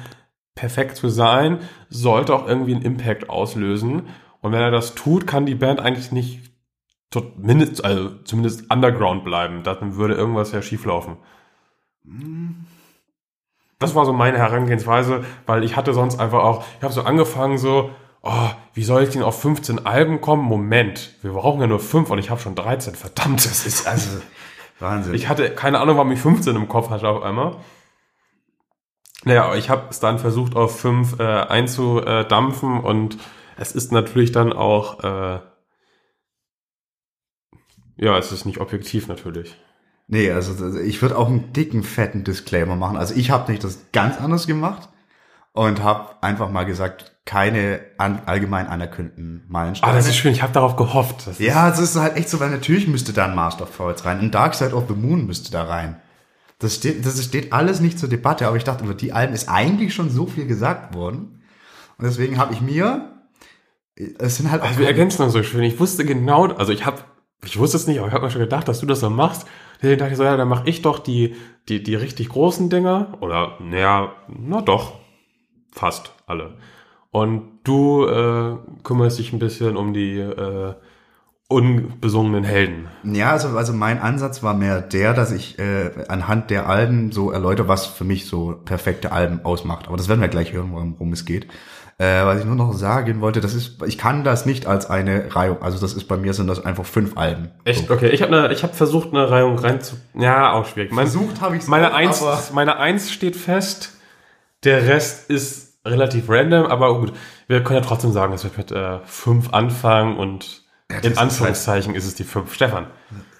perfekt 0.55 0.97
zu 0.97 1.09
sein, 1.09 1.59
sollte 1.89 2.33
auch 2.35 2.47
irgendwie 2.47 2.75
einen 2.75 2.83
Impact 2.83 3.29
auslösen. 3.29 4.03
Und 4.41 4.51
wenn 4.51 4.61
er 4.61 4.71
das 4.71 4.95
tut, 4.95 5.25
kann 5.27 5.45
die 5.45 5.55
Band 5.55 5.79
eigentlich 5.79 6.11
nicht 6.11 6.51
mindest, 7.37 7.83
also 7.83 8.09
zumindest 8.23 8.71
underground 8.71 9.23
bleiben. 9.23 9.63
Dann 9.63 9.95
würde 9.95 10.15
irgendwas 10.15 10.51
ja 10.51 10.61
schieflaufen. 10.61 11.17
Das 13.81 13.95
war 13.95 14.05
so 14.05 14.13
meine 14.13 14.37
Herangehensweise, 14.37 15.25
weil 15.47 15.63
ich 15.63 15.75
hatte 15.75 15.93
sonst 15.93 16.19
einfach 16.19 16.43
auch, 16.43 16.63
ich 16.77 16.83
habe 16.83 16.93
so 16.93 17.01
angefangen 17.01 17.57
so, 17.57 17.89
oh, 18.21 18.49
wie 18.73 18.83
soll 18.83 19.03
ich 19.03 19.09
denn 19.09 19.23
auf 19.23 19.41
15 19.41 19.85
Alben 19.85 20.21
kommen? 20.21 20.43
Moment, 20.43 21.15
wir 21.23 21.31
brauchen 21.31 21.59
ja 21.59 21.67
nur 21.67 21.79
5 21.79 22.09
und 22.11 22.19
ich 22.19 22.29
habe 22.29 22.39
schon 22.39 22.55
13, 22.55 22.95
verdammt. 22.95 23.43
Das 23.43 23.65
ist 23.65 23.87
Also, 23.87 24.21
Wahnsinn. 24.79 25.15
ich 25.15 25.27
hatte 25.27 25.49
keine 25.49 25.79
Ahnung, 25.79 25.97
warum 25.97 26.11
ich 26.11 26.19
15 26.19 26.55
im 26.55 26.67
Kopf 26.67 26.89
hatte 26.91 27.07
auf 27.09 27.23
einmal. 27.23 27.57
Naja, 29.23 29.45
aber 29.45 29.57
ich 29.57 29.69
habe 29.69 29.87
es 29.89 29.99
dann 29.99 30.19
versucht, 30.19 30.55
auf 30.55 30.79
5 30.79 31.19
äh, 31.19 31.23
einzudampfen 31.23 32.79
und 32.81 33.17
es 33.57 33.71
ist 33.71 33.91
natürlich 33.91 34.31
dann 34.31 34.53
auch, 34.53 35.03
äh, 35.03 35.39
ja, 37.97 38.17
es 38.17 38.31
ist 38.31 38.45
nicht 38.45 38.59
objektiv 38.59 39.07
natürlich. 39.07 39.55
Nee, 40.11 40.31
also 40.31 40.77
ich 40.77 41.01
würde 41.01 41.17
auch 41.17 41.27
einen 41.27 41.51
dicken, 41.53 41.83
fetten 41.83 42.23
Disclaimer 42.23 42.75
machen. 42.75 42.97
Also 42.97 43.15
ich 43.15 43.31
habe 43.31 43.51
nicht 43.51 43.63
das 43.63 43.79
ganz 43.91 44.19
anders 44.19 44.45
gemacht 44.45 44.89
und 45.53 45.81
habe 45.81 46.21
einfach 46.21 46.51
mal 46.51 46.65
gesagt, 46.65 47.15
keine 47.25 47.81
an, 47.97 48.21
allgemein 48.25 48.67
anerkannten 48.67 49.45
Meilensteine. 49.47 49.93
Ah, 49.93 49.95
das 49.95 50.07
ist 50.07 50.17
schön, 50.17 50.31
ich 50.31 50.41
habe 50.41 50.53
darauf 50.53 50.75
gehofft. 50.75 51.27
Das 51.27 51.39
ja, 51.39 51.69
es 51.69 51.79
ist 51.79 51.95
halt 51.95 52.17
echt 52.17 52.29
so, 52.29 52.39
weil 52.39 52.49
natürlich 52.49 52.87
müsste 52.87 53.13
da 53.13 53.25
ein 53.25 53.35
Master 53.35 53.63
of 53.63 53.75
Puppets 53.75 54.05
rein. 54.05 54.19
Ein 54.19 54.31
Dark 54.31 54.53
Side 54.53 54.75
of 54.75 54.85
the 54.87 54.95
Moon 54.95 55.25
müsste 55.25 55.51
da 55.51 55.63
rein. 55.63 56.01
Das 56.59 56.75
steht, 56.75 57.05
das 57.05 57.23
steht 57.23 57.53
alles 57.53 57.79
nicht 57.79 57.97
zur 57.97 58.09
Debatte, 58.09 58.47
aber 58.47 58.57
ich 58.57 58.63
dachte, 58.63 58.83
über 58.83 58.93
die 58.93 59.13
Alben 59.13 59.33
ist 59.33 59.49
eigentlich 59.49 59.93
schon 59.93 60.09
so 60.09 60.27
viel 60.27 60.45
gesagt 60.45 60.93
worden. 60.93 61.41
Und 61.97 62.05
deswegen 62.05 62.37
habe 62.37 62.53
ich 62.53 62.61
mir, 62.61 63.23
es 63.95 64.37
sind 64.37 64.51
halt 64.51 64.61
Also 64.61 64.79
wir 64.79 64.87
ergänzen 64.87 65.23
uns 65.23 65.33
so 65.33 65.41
schön. 65.41 65.63
Ich 65.63 65.79
wusste 65.79 66.05
genau, 66.05 66.47
also 66.47 66.71
ich 66.71 66.85
habe, 66.85 67.01
ich 67.43 67.57
wusste 67.57 67.77
es 67.77 67.87
nicht, 67.87 67.99
aber 67.99 68.07
ich 68.07 68.13
habe 68.13 68.25
mir 68.25 68.31
schon 68.31 68.41
gedacht, 68.41 68.67
dass 68.67 68.79
du 68.79 68.85
das 68.85 68.99
so 68.99 69.09
machst. 69.09 69.47
Deswegen 69.81 69.99
dachte 69.99 70.11
ich 70.11 70.17
so, 70.17 70.23
ja, 70.23 70.37
dann 70.37 70.47
mache 70.47 70.69
ich 70.69 70.81
doch 70.81 70.99
die, 70.99 71.35
die, 71.67 71.81
die 71.81 71.95
richtig 71.95 72.29
großen 72.29 72.69
Dinger. 72.69 73.17
Oder, 73.21 73.57
naja, 73.59 74.13
na 74.27 74.61
doch, 74.61 74.93
fast 75.71 76.13
alle. 76.27 76.57
Und 77.09 77.59
du 77.63 78.05
äh, 78.05 78.57
kümmerst 78.83 79.19
dich 79.19 79.33
ein 79.33 79.39
bisschen 79.39 79.75
um 79.77 79.93
die 79.93 80.19
äh, 80.19 80.73
unbesungenen 81.51 82.45
Helden. 82.45 82.87
Ja, 83.03 83.31
also, 83.31 83.49
also 83.49 83.73
mein 83.73 83.99
Ansatz 83.99 84.41
war 84.41 84.53
mehr 84.53 84.81
der, 84.81 85.13
dass 85.13 85.31
ich 85.31 85.59
äh, 85.59 85.91
anhand 86.07 86.49
der 86.49 86.69
Alben 86.69 87.11
so 87.11 87.31
erläutere, 87.31 87.67
was 87.67 87.85
für 87.85 88.05
mich 88.05 88.27
so 88.27 88.55
perfekte 88.63 89.11
Alben 89.11 89.43
ausmacht. 89.43 89.87
Aber 89.87 89.97
das 89.97 90.07
werden 90.07 90.21
wir 90.21 90.29
gleich 90.29 90.53
hören, 90.53 90.71
worum 90.71 91.11
es 91.11 91.25
geht. 91.25 91.47
Äh, 92.01 92.25
was 92.25 92.39
ich 92.39 92.45
nur 92.45 92.55
noch 92.55 92.73
sagen 92.73 93.21
wollte, 93.21 93.41
das 93.41 93.53
ist, 93.53 93.83
ich 93.85 93.99
kann 93.99 94.23
das 94.23 94.47
nicht 94.47 94.65
als 94.65 94.89
eine 94.89 95.35
Reihung, 95.35 95.61
also 95.61 95.77
das 95.77 95.93
ist 95.93 96.05
bei 96.05 96.17
mir 96.17 96.33
sind 96.33 96.47
das 96.47 96.65
einfach 96.65 96.83
fünf 96.83 97.15
Alben. 97.15 97.51
Echt? 97.63 97.91
Okay, 97.91 98.09
ich 98.09 98.23
habe 98.23 98.31
ne, 98.31 98.51
ich 98.51 98.63
hab 98.63 98.75
versucht, 98.75 99.09
eine 99.09 99.29
Reihung 99.29 99.59
rein 99.59 99.81
zu... 99.81 99.97
Ja, 100.15 100.53
auch 100.53 100.65
schwierig. 100.65 100.91
Mein, 100.91 101.05
Versucht 101.05 101.41
habe 101.41 101.57
ich's 101.57 101.67
meine 101.67 101.93
Eins, 101.93 102.23
meine 102.53 102.77
Eins 102.77 103.11
steht 103.11 103.35
fest. 103.35 103.99
Der 104.63 104.87
Rest 104.87 105.29
ist 105.29 105.77
relativ 105.85 106.27
random, 106.27 106.65
aber 106.65 106.99
gut, 106.99 107.13
wir 107.47 107.63
können 107.63 107.83
ja 107.83 107.87
trotzdem 107.87 108.11
sagen, 108.11 108.31
dass 108.31 108.43
wir 108.45 108.51
mit 108.57 108.71
äh, 108.71 108.97
fünf 109.05 109.53
anfangen 109.53 110.17
und 110.17 110.63
das 110.87 111.03
in 111.03 111.11
ist 111.11 111.17
Anführungszeichen 111.19 111.93
ist 111.93 112.07
es 112.07 112.15
die 112.15 112.23
fünf. 112.23 112.55
Stefan. 112.55 112.87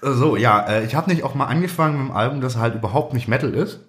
So, 0.02 0.36
ja, 0.36 0.60
äh, 0.68 0.84
ich 0.84 0.94
habe 0.94 1.10
nicht 1.10 1.24
auch 1.24 1.34
mal 1.34 1.46
angefangen 1.46 1.94
mit 1.94 2.02
einem 2.02 2.16
Album, 2.16 2.40
das 2.40 2.56
halt 2.58 2.76
überhaupt 2.76 3.12
nicht 3.12 3.26
Metal 3.26 3.52
ist, 3.52 3.80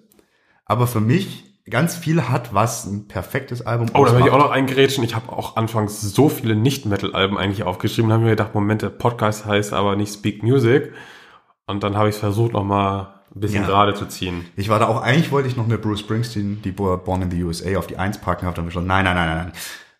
aber 0.66 0.88
für 0.88 1.00
mich 1.00 1.53
ganz 1.70 1.96
viel 1.96 2.28
hat, 2.28 2.52
was 2.54 2.84
ein 2.84 3.08
perfektes 3.08 3.64
Album 3.66 3.88
Oh, 3.94 4.04
da 4.04 4.14
will 4.16 4.24
ich 4.26 4.30
auch 4.30 4.38
noch 4.38 4.50
eingrätschen. 4.50 5.02
Ich 5.04 5.14
habe 5.14 5.32
auch 5.32 5.56
anfangs 5.56 6.00
so 6.00 6.28
viele 6.28 6.54
Nicht-Metal-Alben 6.56 7.38
eigentlich 7.38 7.62
aufgeschrieben. 7.62 8.08
Da 8.10 8.14
habe 8.14 8.24
ich 8.24 8.26
mir 8.26 8.36
gedacht, 8.36 8.54
Moment, 8.54 8.82
der 8.82 8.90
Podcast 8.90 9.46
heißt 9.46 9.72
aber 9.72 9.96
nicht 9.96 10.12
Speak 10.12 10.42
Music. 10.42 10.92
Und 11.66 11.82
dann 11.82 11.96
habe 11.96 12.10
ich 12.10 12.16
versucht, 12.16 12.52
noch 12.52 12.64
mal 12.64 13.14
ein 13.34 13.40
bisschen 13.40 13.62
Ja. 13.62 13.66
gerade 13.66 13.94
zu 13.94 14.06
ziehen. 14.06 14.44
Ich 14.56 14.68
war 14.68 14.78
da 14.78 14.86
auch, 14.86 15.00
eigentlich 15.00 15.30
wollte 15.32 15.48
ich 15.48 15.56
noch 15.56 15.64
eine 15.64 15.78
Bruce 15.78 16.00
Springsteen, 16.00 16.60
die 16.62 16.70
Born 16.72 17.22
in 17.22 17.30
the 17.30 17.42
USA, 17.42 17.78
auf 17.78 17.86
die 17.86 17.96
Eins 17.96 18.18
packen, 18.18 18.46
hab 18.46 18.54
dann 18.54 18.66
beschlossen, 18.66 18.86
nein, 18.86 19.04
nein, 19.04 19.16
nein, 19.16 19.26
nein, 19.28 19.36
nein, 19.46 19.52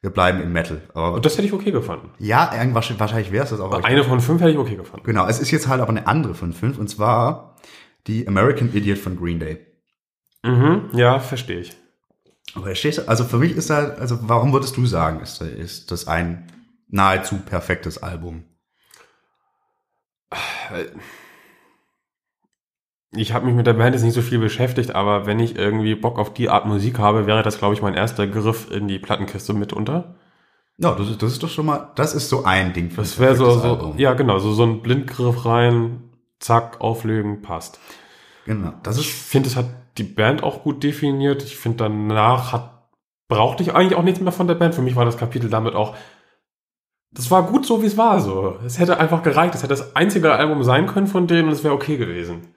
wir 0.02 0.10
bleiben 0.10 0.42
in 0.42 0.52
Metal. 0.52 0.82
Aber 0.92 1.14
Und 1.14 1.24
das 1.24 1.32
hätte 1.38 1.46
ich 1.46 1.52
okay 1.54 1.70
gefunden. 1.70 2.10
ja, 2.18 2.52
irgendwas, 2.54 2.92
wahrscheinlich 3.00 3.32
wäre 3.32 3.44
es 3.44 3.50
das 3.50 3.60
auch. 3.60 3.72
aber 3.72 3.84
Eine 3.86 4.04
von 4.04 4.20
fünf 4.20 4.42
hätte 4.42 4.50
ich 4.52 4.58
okay 4.58 4.76
gefunden. 4.76 5.04
Genau, 5.06 5.26
es 5.26 5.40
ist 5.40 5.50
jetzt 5.50 5.66
halt 5.66 5.80
aber 5.80 5.88
eine 5.90 6.06
andere 6.06 6.34
von 6.34 6.52
fünf, 6.52 6.78
und 6.78 6.88
zwar 6.88 7.56
die 8.06 8.28
American 8.28 8.70
Idiot 8.74 8.98
von 8.98 9.16
Green 9.18 9.40
Day. 9.40 9.58
Mhm, 10.45 10.90
ja, 10.92 11.18
verstehe 11.18 11.61
ich. 11.61 11.72
Aber 12.55 12.66
verstehst 12.66 12.99
du, 12.99 13.09
also 13.09 13.24
für 13.24 13.38
mich 13.38 13.57
ist 13.57 13.70
da, 13.70 13.95
also 13.95 14.18
warum 14.22 14.53
würdest 14.53 14.76
du 14.76 14.86
sagen, 14.86 15.20
ist, 15.20 15.40
ist 15.40 15.90
das 15.90 16.07
ein 16.07 16.47
nahezu 16.88 17.38
perfektes 17.38 18.03
Album? 18.03 18.45
Ich 23.16 23.32
habe 23.32 23.47
mich 23.47 23.55
mit 23.55 23.66
der 23.66 23.74
Band 23.74 23.95
jetzt 23.95 24.03
nicht 24.03 24.14
so 24.14 24.22
viel 24.22 24.38
beschäftigt, 24.38 24.95
aber 24.95 25.26
wenn 25.26 25.40
ich 25.40 25.57
irgendwie 25.57 25.95
Bock 25.95 26.18
auf 26.18 26.34
die 26.34 26.51
Art 26.51 26.66
Musik 26.66 26.99
habe, 26.99 27.26
wäre 27.26 27.42
das, 27.42 27.59
glaube 27.59 27.74
ich, 27.74 27.82
mein 27.82 27.95
erster 27.95 28.26
Griff 28.26 28.70
in 28.70 28.86
die 28.86 28.99
Plattenkiste 28.99 29.55
mitunter. 29.55 30.16
Ja, 30.76 30.95
das 30.95 31.09
ist, 31.09 31.22
das 31.22 31.32
ist 31.32 31.42
doch 31.42 31.49
schon 31.49 31.66
mal, 31.66 31.92
das 31.95 32.14
ist 32.14 32.28
so 32.28 32.45
ein 32.45 32.72
Ding 32.72 32.90
für 32.90 33.03
Das 33.03 33.18
wäre 33.18 33.36
so, 33.36 33.51
so 33.59 33.95
ja 33.97 34.14
genau, 34.14 34.40
so, 34.40 34.53
so 34.53 34.64
ein 34.64 34.82
Blindgriff 34.82 35.47
rein, 35.47 36.11
zack, 36.40 36.80
auflegen, 36.80 37.42
passt. 37.42 37.78
Genau, 38.45 38.74
das 38.82 38.99
Ich 38.99 39.09
ist, 39.09 39.28
finde, 39.28 39.49
es 39.49 39.57
hat 39.57 39.66
die 39.99 40.03
Band 40.05 40.42
auch 40.42 40.62
gut 40.62 40.82
definiert. 40.82 41.42
Ich 41.42 41.57
finde, 41.57 41.78
danach 41.84 42.53
hat, 42.53 42.88
brauchte 43.28 43.62
ich 43.62 43.74
eigentlich 43.74 43.97
auch 43.97 44.03
nichts 44.03 44.20
mehr 44.20 44.32
von 44.32 44.49
der 44.49 44.55
Band. 44.55 44.74
Für 44.74 44.82
mich 44.82 44.97
war 44.97 45.05
das 45.05 45.16
Kapitel 45.16 45.49
damit 45.51 45.74
auch, 45.74 45.95
das 47.12 47.30
war 47.30 47.45
gut 47.45 47.64
so, 47.64 47.80
wie 47.82 47.86
es 47.86 47.97
war, 47.97 48.20
so. 48.20 48.59
Es 48.66 48.78
hätte 48.80 48.99
einfach 48.99 49.22
gereicht. 49.22 49.55
Es 49.55 49.62
hätte 49.62 49.68
das 49.74 49.95
einzige 49.95 50.32
Album 50.32 50.64
sein 50.64 50.86
können 50.86 51.07
von 51.07 51.26
denen 51.26 51.47
und 51.49 51.55
es 51.55 51.62
wäre 51.62 51.74
okay 51.74 51.97
gewesen. 51.97 52.49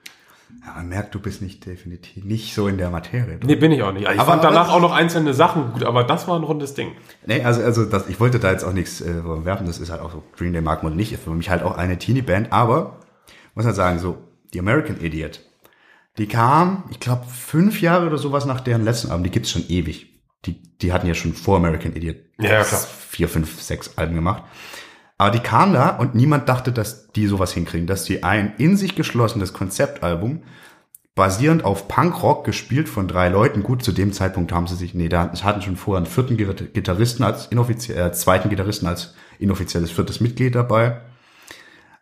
ja, 0.66 0.72
man 0.74 0.88
merkt, 0.88 1.14
du 1.14 1.20
bist 1.20 1.42
nicht 1.42 1.64
definitiv 1.64 2.24
nicht 2.24 2.54
so 2.54 2.66
in 2.66 2.76
der 2.76 2.90
Materie. 2.90 3.38
Nee, 3.44 3.54
bin 3.54 3.70
ich 3.70 3.82
auch 3.84 3.92
nicht. 3.92 4.02
Ich 4.02 4.08
Aber- 4.20 4.32
fand 4.32 4.42
danach 4.42 4.72
auch 4.72 4.80
noch 4.80 4.92
einzelne 4.92 5.32
Sachen 5.32 5.72
gut, 5.74 5.84
aber 5.84 6.02
das 6.02 6.26
war 6.26 6.36
ein 6.36 6.42
rundes 6.42 6.74
Ding. 6.74 6.92
Nee, 7.24 7.44
also, 7.44 7.62
also 7.62 7.84
das, 7.84 8.08
ich 8.08 8.18
wollte 8.18 8.40
da 8.40 8.50
jetzt 8.50 8.64
auch 8.64 8.72
nichts 8.72 9.00
äh, 9.00 9.22
werfen, 9.44 9.66
das 9.68 9.78
ist 9.78 9.90
halt 9.90 10.00
auch 10.00 10.10
so, 10.10 10.24
Green 10.36 10.52
Day 10.52 10.60
mag 10.62 10.82
man 10.82 10.96
nicht, 10.96 11.12
ist 11.12 11.22
für 11.22 11.30
mich 11.30 11.50
halt 11.50 11.62
auch 11.62 11.76
eine 11.78 11.96
Teenie-Band, 11.98 12.52
aber 12.52 12.98
muss 13.54 13.64
halt 13.64 13.76
sagen, 13.76 13.98
so, 14.00 14.18
die 14.54 14.58
American 14.58 15.00
Idiot, 15.00 15.40
die 16.18 16.26
kam, 16.26 16.84
ich 16.90 17.00
glaube, 17.00 17.24
fünf 17.26 17.80
Jahre 17.80 18.06
oder 18.06 18.18
sowas 18.18 18.44
nach 18.44 18.60
deren 18.60 18.84
letzten 18.84 19.10
Album, 19.10 19.24
die 19.24 19.30
gibt's 19.30 19.50
schon 19.50 19.64
ewig. 19.68 20.20
Die, 20.44 20.62
die 20.78 20.92
hatten 20.92 21.06
ja 21.06 21.14
schon 21.14 21.32
vor 21.34 21.56
American 21.56 21.94
Idiot 21.96 22.16
Ja, 22.40 22.62
klar. 22.62 22.80
vier, 23.08 23.28
fünf, 23.28 23.60
sechs 23.60 23.96
Alben 23.96 24.14
gemacht. 24.14 24.42
Aber 25.16 25.30
die 25.32 25.40
kam 25.40 25.72
da 25.72 25.90
und 25.96 26.14
niemand 26.14 26.48
dachte, 26.48 26.70
dass 26.70 27.08
die 27.08 27.26
sowas 27.26 27.52
hinkriegen, 27.52 27.86
dass 27.88 28.04
die 28.04 28.22
ein 28.22 28.54
in 28.58 28.76
sich 28.76 28.94
geschlossenes 28.94 29.52
Konzeptalbum 29.52 30.42
basierend 31.16 31.64
auf 31.64 31.88
Punkrock 31.88 32.44
gespielt 32.44 32.88
von 32.88 33.08
drei 33.08 33.28
Leuten. 33.28 33.64
Gut, 33.64 33.82
zu 33.82 33.90
dem 33.90 34.12
Zeitpunkt 34.12 34.52
haben 34.52 34.68
sie 34.68 34.76
sich, 34.76 34.94
nee, 34.94 35.08
da 35.08 35.32
hatten 35.42 35.62
schon 35.62 35.74
vorher 35.76 35.98
einen 35.98 36.06
vierten 36.06 36.36
Git- 36.36 36.72
Gitarristen 36.72 37.24
als 37.24 37.46
inoffiziell, 37.46 38.06
äh, 38.06 38.12
zweiten 38.12 38.48
Gitarristen 38.48 38.86
als 38.86 39.14
inoffizielles 39.40 39.90
viertes 39.90 40.20
Mitglied 40.20 40.54
dabei. 40.54 41.00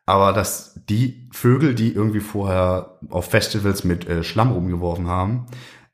Aber 0.06 0.32
dass 0.32 0.80
die 0.88 1.28
Vögel, 1.32 1.74
die 1.74 1.92
irgendwie 1.92 2.20
vorher 2.20 2.98
auf 3.10 3.26
Festivals 3.26 3.82
mit 3.82 4.08
äh, 4.08 4.22
Schlamm 4.22 4.52
rumgeworfen 4.52 5.08
haben, 5.08 5.46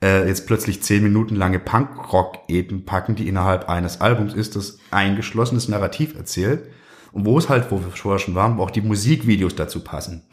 äh, 0.03 0.29
jetzt 0.29 0.47
plötzlich 0.47 0.83
zehn 0.83 1.03
Minuten 1.03 1.35
lange 1.35 1.59
Punkrock-Eten 1.59 2.85
packen, 2.85 3.15
die 3.15 3.27
innerhalb 3.27 3.71
eines 3.71 4.03
Albums 4.03 4.35
ist, 4.35 4.55
das 4.55 4.79
ein 4.91 5.17
geschlossenes 5.17 5.69
Narrativ 5.69 6.15
erzählt. 6.15 6.69
Und 7.13 7.25
wo 7.25 7.39
es 7.39 7.49
halt, 7.49 7.71
wo 7.71 7.79
wir 7.79 7.91
vorher 7.91 8.19
schon 8.19 8.35
waren, 8.35 8.59
wo 8.59 8.63
auch 8.63 8.71
die 8.71 8.81
Musikvideos 8.83 9.55
dazu 9.55 9.81
passen. 9.81 10.25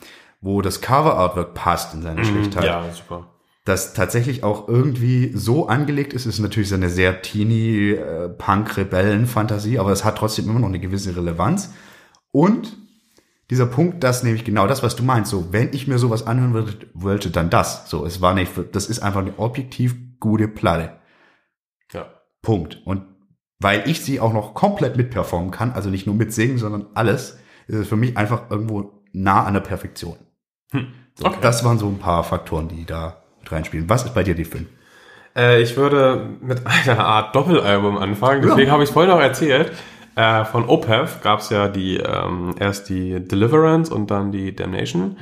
Wo 0.42 0.62
das 0.62 0.82
Cover-Artwork 0.82 1.54
passt 1.54 1.94
in 1.94 2.02
seiner 2.02 2.24
Schlichtheit 2.24 2.64
Ja, 2.64 2.84
super. 2.94 3.28
das 3.66 3.94
tatsächlich 3.94 4.44
auch 4.44 4.68
irgendwie 4.68 5.32
so 5.36 5.68
angelegt 5.68 6.14
ist, 6.14 6.26
ist 6.26 6.40
natürlich 6.40 6.70
so 6.70 6.76
eine 6.76 6.90
sehr 6.90 7.22
teeny 7.22 7.92
äh, 7.92 8.30
Punk-Rebellen-Fantasie, 8.30 9.80
aber 9.80 9.92
es 9.92 10.04
hat 10.04 10.18
trotzdem 10.18 10.50
immer 10.50 10.60
noch 10.60 10.70
eine 10.70 10.80
gewisse 10.80 11.16
Relevanz. 11.16 11.74
Und 12.32 12.78
dieser 13.50 13.66
Punkt, 13.66 14.04
das 14.04 14.24
nämlich 14.24 14.44
genau 14.46 14.68
das, 14.68 14.84
was 14.84 14.96
du 14.96 15.04
meinst, 15.04 15.32
so, 15.32 15.52
wenn 15.52 15.74
ich 15.74 15.88
mir 15.88 15.98
sowas 15.98 16.28
anhören 16.28 16.54
würde, 16.54 16.74
wollte, 16.94 17.32
dann 17.32 17.50
das. 17.50 17.90
So, 17.90 18.06
es 18.06 18.22
war 18.22 18.34
nicht, 18.34 18.52
das 18.74 18.88
ist 18.88 19.00
einfach 19.00 19.22
eine 19.22 19.38
objektiv 19.40 19.96
gute 20.20 20.48
Platte. 20.48 20.94
Ja. 21.92 22.06
Punkt. 22.42 22.82
Und 22.86 23.04
weil 23.60 23.90
ich 23.90 24.02
sie 24.04 24.20
auch 24.20 24.34
noch 24.34 24.54
komplett 24.54 24.96
mitperformen 24.98 25.52
kann, 25.52 25.72
also 25.72 25.90
nicht 25.90 26.06
nur 26.06 26.16
mitsingen, 26.16 26.58
sondern 26.58 26.88
alles, 26.94 27.40
ist 27.68 27.76
es 27.76 27.88
für 27.88 27.96
mich 27.98 28.16
einfach 28.18 28.50
irgendwo 28.50 29.04
nah 29.14 29.44
an 29.44 29.54
der 29.54 29.62
Perfektion. 29.62 30.16
So, 30.72 31.26
Okay. 31.26 31.38
Das 31.42 31.66
waren 31.66 31.78
so 31.80 31.88
ein 31.88 31.98
paar 32.00 32.24
Faktoren, 32.24 32.70
die 32.70 32.86
da 32.86 33.24
mit 33.40 33.52
reinspielen. 33.52 33.90
Was 33.90 34.06
ist 34.06 34.14
bei 34.14 34.24
dir 34.24 34.36
die 34.36 34.46
Film? 34.46 34.68
Äh, 35.36 35.62
ich 35.62 35.76
würde 35.76 36.30
mit 36.42 36.62
einer 36.88 37.00
Art 37.04 37.36
Doppelalbum 37.36 37.98
anfangen, 37.98 38.42
deswegen 38.44 38.68
Ja. 38.68 38.74
habe 38.74 38.84
ich 38.84 38.90
es 38.90 38.94
vorhin 38.94 39.12
noch 39.12 39.20
erzählt. 39.20 39.72
Äh, 40.16 40.46
von 40.46 40.68
Opeth 40.68 41.22
gab 41.22 41.40
es 41.40 41.50
ja 41.50 41.68
die 41.68 41.98
ähm, 41.98 42.56
erst 42.60 42.90
die 42.90 43.20
Deliverance 43.20 43.94
und 43.94 44.12
dann 44.12 44.32
die 44.32 44.56
Damnation 44.56 45.18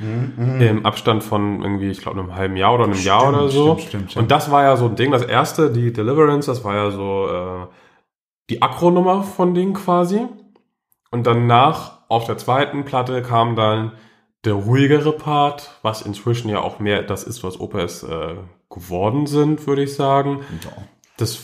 im 0.60 0.86
Abstand 0.86 1.24
von 1.24 1.62
irgendwie, 1.62 1.90
ich 1.90 2.02
glaube, 2.02 2.20
einem 2.20 2.36
halben 2.36 2.56
Jahr 2.56 2.74
oder 2.74 2.86
einem 2.86 3.02
Jahr 3.02 3.22
Stimmt, 3.22 3.38
oder 3.38 3.50
so. 3.50 3.66
stimmt, 3.66 3.82
stimmt, 3.82 4.12
stimmt. 4.12 4.24
Und 4.24 4.32
das 4.32 4.50
war 4.50 4.64
ja 4.64 4.76
so 4.78 4.86
ein 4.86 4.96
Ding, 4.96 5.12
das 5.12 5.24
erste, 5.24 5.72
die 5.72 5.94
Deliverance, 5.94 6.48
das 6.48 6.64
war 6.64 6.76
ja 6.76 6.92
so 6.92 7.28
äh, 7.28 7.68
die 8.50 8.62
Akronummer 8.62 9.24
von 9.24 9.54
denen 9.54 9.74
quasi. 9.74 10.22
Und 11.12 11.28
danach 11.28 12.00
auf 12.10 12.26
der 12.26 12.38
zweiten 12.38 12.86
Platte 12.86 13.22
kam 13.22 13.56
dann 13.56 13.92
der 14.46 14.54
ruhigere 14.54 15.12
Part, 15.12 15.78
was 15.82 16.02
inzwischen 16.02 16.50
ja 16.50 16.62
auch 16.62 16.80
mehr 16.80 17.04
das 17.04 17.24
ist, 17.24 17.44
was 17.44 17.60
Opeth 17.60 18.04
äh, 18.04 18.36
geworden 18.70 19.28
sind, 19.28 19.66
würde 19.68 19.84
ich 19.84 19.96
sagen. 19.96 20.42
Das 21.18 21.40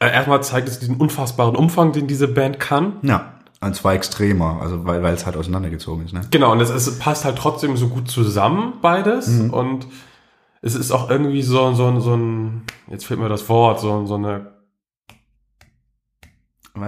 äh, 0.00 0.12
erstmal 0.12 0.42
zeigt 0.42 0.68
es 0.68 0.78
diesen 0.78 0.96
unfassbaren 0.96 1.56
Umfang, 1.56 1.92
den 1.92 2.06
diese 2.06 2.28
Band 2.28 2.60
kann. 2.60 2.96
Ja, 3.02 3.34
an 3.60 3.74
zwei 3.74 3.96
Extremer, 3.96 4.58
also 4.62 4.84
weil, 4.84 5.02
weil 5.02 5.14
es 5.14 5.26
halt 5.26 5.36
auseinandergezogen 5.36 6.04
ist, 6.04 6.12
ne? 6.12 6.20
Genau, 6.30 6.52
und 6.52 6.60
es, 6.60 6.70
es 6.70 6.98
passt 6.98 7.24
halt 7.24 7.36
trotzdem 7.36 7.76
so 7.76 7.88
gut 7.88 8.08
zusammen, 8.08 8.74
beides. 8.80 9.28
Und 9.50 9.88
es 10.62 10.76
ist 10.76 10.92
auch 10.92 11.10
irgendwie 11.10 11.42
so, 11.42 11.72
so, 11.74 11.98
so 12.00 12.14
ein, 12.14 12.62
jetzt 12.88 13.06
fehlt 13.06 13.18
mir 13.18 13.28
das 13.28 13.48
Wort, 13.48 13.80
so, 13.80 14.06
so, 14.06 14.14
eine, 14.14 14.52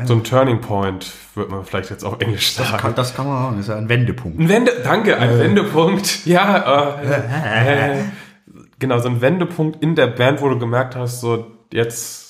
so 0.05 0.15
ein 0.15 0.23
Turning 0.23 0.61
Point, 0.61 1.11
würde 1.35 1.51
man 1.51 1.65
vielleicht 1.65 1.91
jetzt 1.91 2.05
auf 2.05 2.21
Englisch 2.21 2.55
das, 2.55 2.69
sagen. 2.69 2.81
kann, 2.81 2.95
das 2.95 3.17
kann 3.17 3.27
man 3.27 3.43
sagen, 3.43 3.57
das 3.57 3.67
ist 3.67 3.71
ja 3.71 3.77
ein 3.77 3.89
Wendepunkt. 3.89 4.39
Ein 4.39 4.49
Wende, 4.49 4.73
danke, 4.85 5.17
ein 5.19 5.41
Wendepunkt. 5.41 6.25
Ja, 6.25 7.01
äh, 7.03 7.97
äh, 7.99 8.05
genau, 8.79 9.01
so 9.01 9.09
ein 9.09 9.21
Wendepunkt 9.21 9.83
in 9.83 9.97
der 9.97 10.07
Band, 10.07 10.41
wo 10.41 10.49
du 10.49 10.59
gemerkt 10.59 10.95
hast, 10.95 11.21
so 11.21 11.51
jetzt 11.73 12.30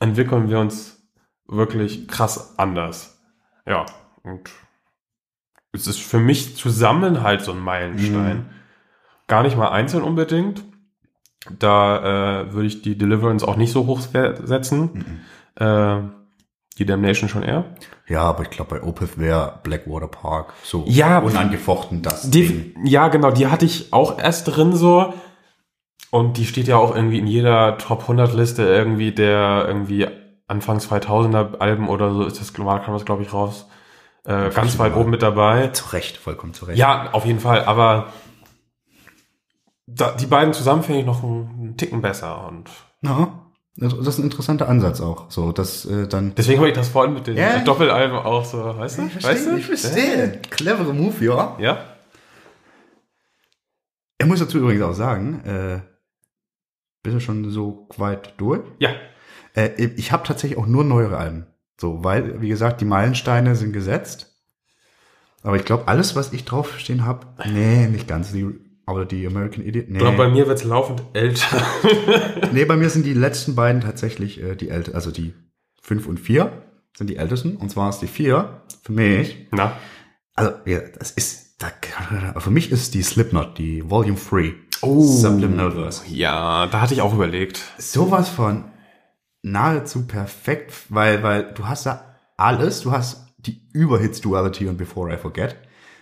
entwickeln 0.00 0.48
wir 0.48 0.58
uns 0.58 1.08
wirklich 1.46 2.08
krass 2.08 2.58
anders. 2.58 3.20
Ja, 3.66 3.86
und 4.22 4.50
es 5.72 5.86
ist 5.86 6.00
für 6.00 6.18
mich 6.18 6.56
zusammen 6.56 7.22
halt 7.22 7.42
so 7.42 7.52
ein 7.52 7.60
Meilenstein. 7.60 8.46
Gar 9.26 9.42
nicht 9.42 9.56
mal 9.56 9.70
einzeln 9.70 10.02
unbedingt. 10.02 10.64
Da 11.58 12.42
äh, 12.42 12.52
würde 12.52 12.66
ich 12.66 12.82
die 12.82 12.98
Deliverance 12.98 13.46
auch 13.46 13.56
nicht 13.56 13.72
so 13.72 13.86
hoch 13.86 14.00
setzen. 14.00 15.22
Äh, 15.56 15.98
die 16.78 16.84
Damnation 16.84 17.28
schon 17.28 17.42
eher. 17.42 17.64
Ja, 18.06 18.22
aber 18.22 18.42
ich 18.42 18.50
glaube, 18.50 18.78
bei 18.78 18.82
Opeth 18.82 19.18
wäre 19.18 19.60
Blackwater 19.62 20.08
Park 20.08 20.52
so 20.62 20.84
Ja, 20.86 21.18
unangefochten 21.18 22.02
das 22.02 22.30
Ding. 22.30 22.74
Die, 22.84 22.90
ja, 22.90 23.08
genau, 23.08 23.30
die 23.30 23.46
hatte 23.46 23.64
ich 23.64 23.92
auch 23.92 24.18
erst 24.18 24.48
drin 24.48 24.74
so. 24.74 25.14
Und 26.10 26.36
die 26.36 26.46
steht 26.46 26.68
ja 26.68 26.76
auch 26.76 26.94
irgendwie 26.94 27.18
in 27.18 27.26
jeder 27.26 27.78
Top 27.78 28.02
100 28.02 28.32
Liste 28.32 28.62
irgendwie 28.62 29.12
der 29.12 29.64
irgendwie 29.66 30.06
Anfang 30.46 30.78
2000er 30.78 31.58
Alben 31.58 31.88
oder 31.88 32.12
so 32.12 32.24
ist 32.24 32.40
das, 32.40 32.56
war, 32.58 32.82
kam 32.82 32.94
das 32.94 33.04
glaube 33.04 33.22
ich 33.22 33.32
raus. 33.32 33.66
Äh, 34.24 34.50
ganz 34.50 34.78
weit 34.78 34.94
oben 34.94 35.10
mit 35.10 35.22
dabei. 35.22 35.68
Zu 35.68 35.92
Recht, 35.92 36.16
vollkommen 36.16 36.54
zu 36.54 36.64
Recht. 36.64 36.78
Ja, 36.78 37.10
auf 37.12 37.24
jeden 37.24 37.40
Fall, 37.40 37.64
aber 37.64 38.12
da, 39.86 40.12
die 40.12 40.26
beiden 40.26 40.52
zusammen 40.52 40.82
finde 40.82 41.00
ich 41.00 41.06
noch 41.06 41.22
einen, 41.22 41.76
Ticken 41.76 42.00
besser 42.00 42.46
und 42.48 42.68
Ja, 43.02 43.32
das 43.76 43.94
ist 43.94 44.18
ein 44.18 44.24
interessanter 44.24 44.68
Ansatz 44.68 45.00
auch. 45.00 45.30
So, 45.30 45.52
dass 45.52 45.84
äh, 45.84 46.08
dann. 46.08 46.34
deswegen 46.34 46.58
habe 46.58 46.68
ich 46.68 46.74
das 46.74 46.88
vorhin 46.88 47.14
mit 47.14 47.26
den 47.26 47.36
Ja. 47.36 47.58
Doppelalben 47.60 48.16
auch 48.16 48.44
so, 48.44 48.58
weißt 48.58 48.98
du? 48.98 49.02
weißt 49.22 49.46
du? 49.46 49.56
ich 49.56 49.66
verstehe. 49.66 50.40
Clevere 50.50 50.92
Move, 50.92 51.24
ja. 51.24 51.56
Ja? 51.60 51.78
Er 54.18 54.26
muss 54.26 54.40
dazu 54.40 54.58
übrigens 54.58 54.82
auch 54.82 54.94
sagen, 54.94 55.44
äh, 55.44 55.80
bist 57.06 57.16
du 57.16 57.20
schon 57.20 57.50
so 57.50 57.88
weit 57.96 58.34
durch? 58.38 58.62
Ja. 58.78 58.90
Äh, 59.54 59.70
ich 59.96 60.12
habe 60.12 60.26
tatsächlich 60.26 60.58
auch 60.58 60.66
nur 60.66 60.84
neuere 60.84 61.16
Alben. 61.16 61.46
So, 61.78 62.04
weil, 62.04 62.40
wie 62.40 62.48
gesagt, 62.48 62.80
die 62.80 62.86
Meilensteine 62.86 63.54
sind 63.56 63.72
gesetzt. 63.72 64.34
Aber 65.42 65.56
ich 65.56 65.64
glaube, 65.64 65.88
alles, 65.88 66.16
was 66.16 66.32
ich 66.32 66.44
draufstehen 66.44 67.04
habe, 67.04 67.26
nee, 67.48 67.86
nicht 67.86 68.08
ganz. 68.08 68.32
Die, 68.32 68.46
aber 68.86 69.04
die 69.04 69.26
American 69.26 69.64
Idiot, 69.64 69.88
nee. 69.88 69.94
Ich 69.94 70.00
glaube, 70.00 70.16
bei 70.16 70.28
mir 70.28 70.46
wird's 70.48 70.64
laufend 70.64 71.02
älter. 71.12 71.62
nee, 72.52 72.64
bei 72.64 72.76
mir 72.76 72.90
sind 72.90 73.06
die 73.06 73.14
letzten 73.14 73.54
beiden 73.54 73.80
tatsächlich 73.80 74.42
äh, 74.42 74.56
die 74.56 74.70
ältesten, 74.70 74.96
also 74.96 75.10
die 75.10 75.34
fünf 75.80 76.06
und 76.06 76.18
vier 76.18 76.62
sind 76.96 77.10
die 77.10 77.16
ältesten. 77.16 77.56
Und 77.56 77.70
zwar 77.70 77.90
ist 77.90 78.00
die 78.00 78.06
vier 78.06 78.62
für 78.82 78.92
mich. 78.92 79.46
Na? 79.52 79.76
Also, 80.34 80.52
ja, 80.64 80.80
das 80.98 81.10
ist, 81.12 81.62
da, 81.62 81.68
für 82.40 82.50
mich 82.50 82.72
ist 82.72 82.94
die 82.94 83.02
Slipknot, 83.02 83.58
die 83.58 83.88
Volume 83.88 84.18
3. 84.18 84.54
Oh. 84.82 85.02
Subliminal 85.02 85.72
Verse. 85.72 86.02
Ja, 86.08 86.66
da 86.66 86.80
hatte 86.80 86.94
ich 86.94 87.02
auch 87.02 87.14
überlegt. 87.14 87.60
Sowas 87.78 88.28
von 88.28 88.64
nahezu 89.42 90.06
perfekt, 90.06 90.72
weil, 90.88 91.22
weil 91.22 91.54
du 91.54 91.66
hast 91.66 91.86
da 91.86 92.16
alles, 92.36 92.80
du 92.80 92.92
hast 92.92 93.26
die 93.38 93.62
Überhits 93.72 94.20
Duality 94.20 94.68
und 94.68 94.76
Before 94.76 95.12
I 95.12 95.16
Forget. 95.16 95.56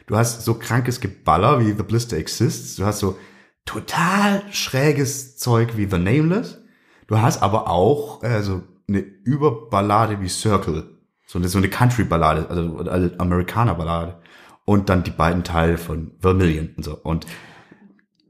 Du 0.06 0.16
hast 0.16 0.44
so 0.44 0.54
krankes 0.54 1.00
Geballer 1.00 1.60
wie 1.60 1.72
The 1.72 1.82
Blister 1.82 2.16
Exists. 2.16 2.76
Du 2.76 2.84
hast 2.84 2.98
so 2.98 3.18
total 3.64 4.42
schräges 4.50 5.36
Zeug 5.36 5.76
wie 5.76 5.88
The 5.88 5.98
Nameless. 5.98 6.60
Du 7.06 7.18
hast 7.18 7.42
aber 7.42 7.70
auch 7.70 8.22
äh, 8.22 8.42
so 8.42 8.62
eine 8.88 8.98
Überballade 8.98 10.20
wie 10.20 10.28
Circle. 10.28 10.90
So 11.26 11.38
eine, 11.38 11.48
so 11.48 11.58
eine 11.58 11.68
Country-Ballade, 11.68 12.48
also, 12.48 12.78
also 12.78 13.10
Amerikaner-Ballade. 13.18 14.20
Und 14.66 14.88
dann 14.88 15.04
die 15.04 15.10
beiden 15.10 15.44
Teile 15.44 15.78
von 15.78 16.12
Vermilion 16.20 16.70
und 16.76 16.84
so. 16.84 16.98
Und 17.02 17.26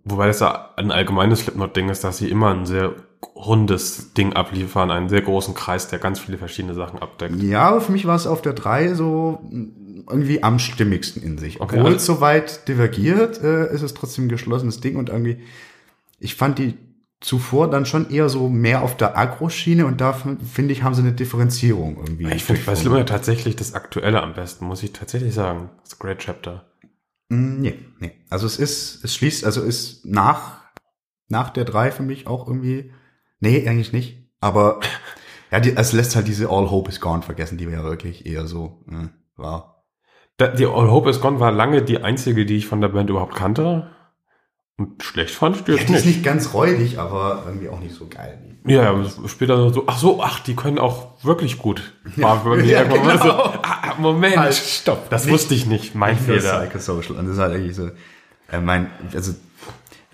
Wobei 0.05 0.27
das 0.27 0.41
ja 0.41 0.71
ein 0.77 0.91
allgemeines 0.91 1.41
Slipknot-Ding 1.41 1.89
ist, 1.89 2.05
dass 2.05 2.19
sie 2.19 2.29
immer 2.29 2.51
ein 2.55 2.67
sehr 2.67 2.95
rundes 3.35 4.13
Ding 4.13 4.35
abliefern, 4.35 4.91
einen 4.91 5.09
sehr 5.09 5.23
großen 5.23 5.55
Kreis, 5.55 5.89
der 5.89 5.99
ganz 5.99 6.21
viele 6.21 6.37
verschiedene 6.37 6.75
Sachen 6.75 6.99
abdeckt. 7.01 7.43
Ja, 7.43 7.69
aber 7.69 7.81
für 7.81 7.93
mich 7.93 8.07
war 8.07 8.17
es 8.17 8.27
auf 8.27 8.43
der 8.43 8.53
3 8.53 8.95
so 8.95 9.41
mm, 9.51 10.07
irgendwie 10.11 10.43
am 10.43 10.59
stimmigsten 10.59 11.23
in 11.23 11.39
sich. 11.39 11.61
Okay, 11.61 11.77
Obwohl 11.77 11.93
also- 11.93 11.97
es 11.97 12.07
so 12.07 12.21
weit 12.21 12.69
divergiert, 12.69 13.43
äh, 13.43 13.73
ist 13.73 13.83
es 13.83 13.95
trotzdem 13.95 14.27
ein 14.27 14.29
geschlossenes 14.29 14.81
Ding 14.81 14.97
und 14.97 15.09
irgendwie, 15.09 15.39
ich 16.19 16.35
fand 16.35 16.59
die 16.59 16.75
zuvor 17.21 17.71
dann 17.71 17.87
schon 17.87 18.11
eher 18.11 18.29
so 18.29 18.51
mehr 18.51 18.83
auf 18.83 18.99
der 18.99 19.17
Agro-Schiene 19.17 19.87
und 19.87 20.03
da 20.03 20.13
finde 20.13 20.73
ich, 20.73 20.83
haben 20.83 20.95
sie 20.95 21.01
eine 21.01 21.13
Differenzierung 21.13 21.97
irgendwie. 21.97 22.31
Ich 22.35 22.45
finde 22.45 22.61
bei. 22.67 22.75
Slipknot 22.75 23.09
tatsächlich 23.09 23.57
das 23.57 23.73
Aktuelle 23.73 24.23
am 24.23 24.35
besten, 24.35 24.67
muss 24.67 24.83
ich 24.83 24.93
tatsächlich 24.93 25.33
sagen. 25.33 25.71
Das 25.83 25.99
Great 25.99 26.19
Chapter. 26.19 26.67
Mm, 27.29 27.61
Nee, 27.61 27.79
nee. 28.01 28.13
Also 28.31 28.47
es 28.47 28.59
ist, 28.59 29.05
es 29.05 29.15
schließt, 29.15 29.45
also 29.45 29.63
ist 29.63 30.05
nach, 30.05 30.59
nach 31.29 31.51
der 31.51 31.65
3 31.65 31.91
für 31.91 32.03
mich 32.03 32.27
auch 32.27 32.47
irgendwie, 32.47 32.93
nee, 33.41 33.67
eigentlich 33.69 33.93
nicht. 33.93 34.29
Aber 34.41 34.81
ja, 35.51 35.61
die, 35.61 35.77
es 35.77 35.93
lässt 35.93 36.17
halt 36.17 36.29
diese 36.29 36.49
All 36.51 36.71
Hope 36.71 36.91
is 36.91 37.01
Gone 37.01 37.23
vergessen, 37.23 37.59
die 37.59 37.67
wir 37.69 37.79
ja 37.79 37.85
wirklich 37.85 38.27
eher 38.27 38.47
so 38.47 38.85
äh, 38.91 39.09
war. 39.37 39.85
Die 40.41 40.67
All 40.67 40.91
Hope 40.91 41.11
is 41.11 41.21
Gone 41.21 41.39
war 41.41 41.53
lange 41.53 41.83
die 41.83 42.03
einzige, 42.03 42.45
die 42.45 42.57
ich 42.57 42.67
von 42.67 42.81
der 42.81 42.89
Band 42.89 43.09
überhaupt 43.09 43.35
kannte. 43.37 43.91
Und 44.77 45.01
schlecht 45.05 45.33
fand 45.33 45.55
ich 45.57 45.63
die 45.63 45.71
Ja, 45.73 45.77
jetzt 45.79 45.89
die 45.89 45.95
ist 45.95 46.05
nicht. 46.05 46.17
nicht 46.17 46.25
ganz 46.25 46.53
räudig, 46.53 46.99
aber 46.99 47.45
irgendwie 47.47 47.69
auch 47.69 47.79
nicht 47.79 47.95
so 47.95 48.09
geil. 48.09 48.59
Ja, 48.67 49.05
später 49.27 49.71
so, 49.73 49.85
ach 49.87 49.99
so, 49.99 50.21
ach, 50.23 50.41
die 50.41 50.57
können 50.57 50.79
auch 50.81 51.23
wirklich 51.25 51.59
gut. 51.59 51.95
War 52.17 52.45
Ja, 52.65 52.85
mal 52.85 52.99
genau. 52.99 53.17
so, 53.23 53.31
ah, 53.31 53.84
Moment. 53.99 54.37
Halt, 54.37 54.55
stopp. 54.55 55.11
Das 55.11 55.25
Nicht- 55.25 55.33
wusste 55.35 55.55
ich 55.55 55.67
nicht, 55.67 55.95
mein 55.95 56.15
Nicht 56.15 56.25
Fehler. 56.25 56.61
Psychosocial. 56.61 57.19
Und 57.19 57.27
das 57.27 57.35
ist 57.35 57.41
halt 57.41 57.55
eigentlich 57.55 57.77
so, 57.77 57.91
äh, 58.51 58.61
mein, 58.61 58.91
also, 59.15 59.35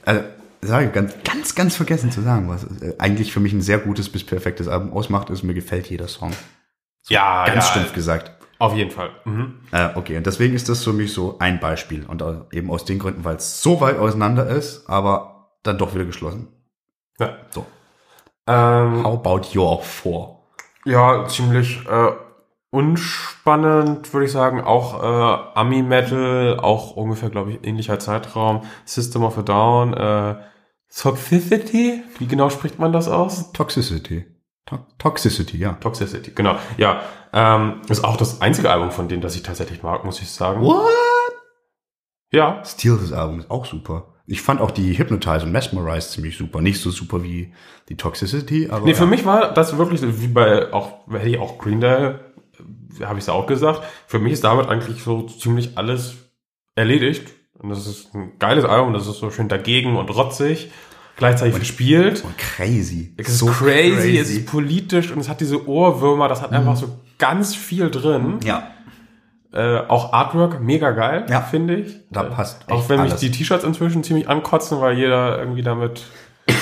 also, 0.05 0.23
sage 0.63 0.87
ich 0.87 0.93
ganz, 0.93 1.15
ganz, 1.25 1.55
ganz 1.55 1.77
vergessen 1.77 2.11
zu 2.13 2.21
sagen, 2.23 2.49
was 2.49 2.65
äh, 2.83 2.95
eigentlich 2.99 3.33
für 3.33 3.41
mich 3.41 3.53
ein 3.53 3.63
sehr 3.63 3.79
gutes 3.79 4.09
bis 4.11 4.25
perfektes 4.25 4.69
Album 4.69 4.93
ausmacht, 4.93 5.31
ist, 5.31 5.43
mir 5.43 5.55
gefällt 5.55 5.89
jeder 5.91 6.09
Song. 6.09 6.33
Ja, 7.09 7.45
Ganz 7.47 7.65
ja, 7.67 7.71
stumpf 7.73 7.93
gesagt. 7.95 8.31
auf 8.59 8.75
jeden 8.75 8.91
Fall. 8.91 9.11
Mhm. 9.25 9.61
Äh, 9.73 9.89
okay, 9.95 10.17
und 10.19 10.27
deswegen 10.27 10.55
ist 10.55 10.69
das 10.69 10.85
für 10.85 10.93
mich 10.93 11.13
so 11.13 11.39
ein 11.39 11.59
Beispiel. 11.61 12.05
Und 12.07 12.21
äh, 12.23 12.35
eben 12.53 12.71
aus 12.71 12.85
den 12.85 12.99
Gründen, 12.99 13.25
weil 13.25 13.37
es 13.37 13.63
so 13.63 13.81
weit 13.81 13.99
auseinander 13.99 14.47
ist, 14.49 14.89
aber 14.89 15.51
dann 15.63 15.79
doch 15.79 15.95
wieder 15.95 16.05
geschlossen. 16.05 16.49
Ja. 17.19 17.37
So. 17.51 17.65
Ähm, 18.47 19.05
How 19.05 19.15
about 19.19 19.43
your 19.59 19.83
four? 19.83 20.37
ja, 20.85 21.27
ziemlich 21.29 21.79
äh, 21.87 22.11
unspannend, 22.71 24.13
würde 24.13 24.27
ich 24.27 24.33
sagen. 24.33 24.61
Auch 24.61 25.03
äh, 25.03 25.59
Ami-Metal, 25.59 26.59
auch 26.61 26.97
ungefähr, 26.97 27.31
glaube 27.31 27.53
ich, 27.53 27.67
ähnlicher 27.67 27.99
Zeitraum. 27.99 28.63
System 28.85 29.25
of 29.25 29.39
a 29.39 29.43
Down, 29.43 29.95
äh, 29.95 30.37
Toxicity, 30.95 32.03
wie 32.19 32.27
genau 32.27 32.51
spricht 32.51 32.79
man 32.79 32.93
das 32.93 33.09
aus? 33.09 33.53
Toxicity. 33.53 34.27
To 34.67 34.79
Toxicity, 34.99 35.57
ja. 35.57 35.73
Toxicity, 35.75 36.33
genau. 36.33 36.57
Ja, 36.77 37.03
ähm, 37.33 37.81
ist 37.89 38.05
auch 38.05 38.17
das 38.17 38.41
einzige 38.41 38.71
Album 38.71 38.91
von 38.91 39.09
denen, 39.09 39.23
das 39.23 39.37
ich 39.37 39.43
tatsächlich 39.43 39.83
mag, 39.83 40.05
muss 40.05 40.21
ich 40.21 40.31
sagen. 40.31 40.63
What? 40.63 40.91
Ja, 42.33 42.63
Stil 42.65 42.99
des 42.99 43.13
Albums 43.13 43.45
ist 43.45 43.51
auch 43.51 43.67
super. 43.67 44.15
Ich 44.27 44.43
fand 44.43 44.61
auch 44.61 44.71
die 44.71 44.97
Hypnotize 44.97 45.45
und 45.45 45.51
Mesmerize 45.51 46.11
ziemlich 46.11 46.37
super. 46.37 46.61
Nicht 46.61 46.81
so 46.81 46.91
super 46.91 47.25
wie 47.25 47.53
die 47.89 47.97
Toxicity, 47.97 48.69
aber. 48.71 48.85
Nee, 48.85 48.95
für 48.95 49.05
ja. 49.05 49.11
mich 49.11 49.25
war 49.25 49.53
das 49.53 49.77
wirklich 49.77 50.01
wie 50.03 50.29
bei 50.29 50.73
auch, 50.73 51.09
hätte 51.11 51.29
ich 51.29 51.39
auch 51.39 51.59
Green 51.59 51.81
Day, 51.81 52.15
habe 53.05 53.19
ich 53.19 53.25
es 53.25 53.29
auch 53.29 53.47
gesagt. 53.47 53.83
Für 54.07 54.19
mich 54.19 54.33
ist 54.33 54.45
damit 54.45 54.69
eigentlich 54.69 55.03
so 55.03 55.23
ziemlich 55.23 55.77
alles 55.79 56.15
erledigt. 56.75 57.29
Und 57.59 57.71
das 57.71 57.87
ist 57.87 58.15
ein 58.15 58.33
geiles 58.39 58.65
Album, 58.65 58.95
das 58.95 59.07
ist 59.07 59.19
so 59.19 59.31
schön 59.31 59.49
dagegen 59.49 59.97
und 59.97 60.09
rotzig, 60.09 60.71
gleichzeitig 61.17 61.59
gespielt. 61.59 62.25
Und 62.25 62.39
crazy. 62.39 63.15
Es 63.19 63.29
ist 63.29 63.47
crazy, 63.47 64.17
es 64.19 64.31
ist 64.31 64.47
politisch 64.47 65.11
und 65.13 65.19
es 65.21 65.29
hat 65.29 65.41
diese 65.41 65.69
Ohrwürmer, 65.69 66.27
das 66.29 66.41
hat 66.41 66.53
einfach 66.53 66.77
so 66.77 66.99
ganz 67.19 67.55
viel 67.55 67.91
drin. 67.91 68.39
Ja. 68.45 68.71
Äh, 69.53 69.81
auch 69.89 70.13
Artwork, 70.13 70.61
mega 70.63 70.93
geil, 70.93 71.27
Ja. 71.29 71.41
finde 71.43 71.75
ich. 71.77 71.97
Da 72.11 72.23
Äh, 72.25 72.31
passt 72.31 72.63
echt 72.63 72.71
Auch 72.71 72.89
wenn 72.89 73.01
mich 73.03 73.11
alles. 73.11 73.21
die 73.21 73.31
T-Shirts 73.33 73.65
inzwischen 73.65 74.03
ziemlich 74.05 74.29
ankotzen, 74.29 74.81
weil 74.81 74.97
jeder 74.97 75.39
irgendwie 75.39 75.63
damit 75.63 76.05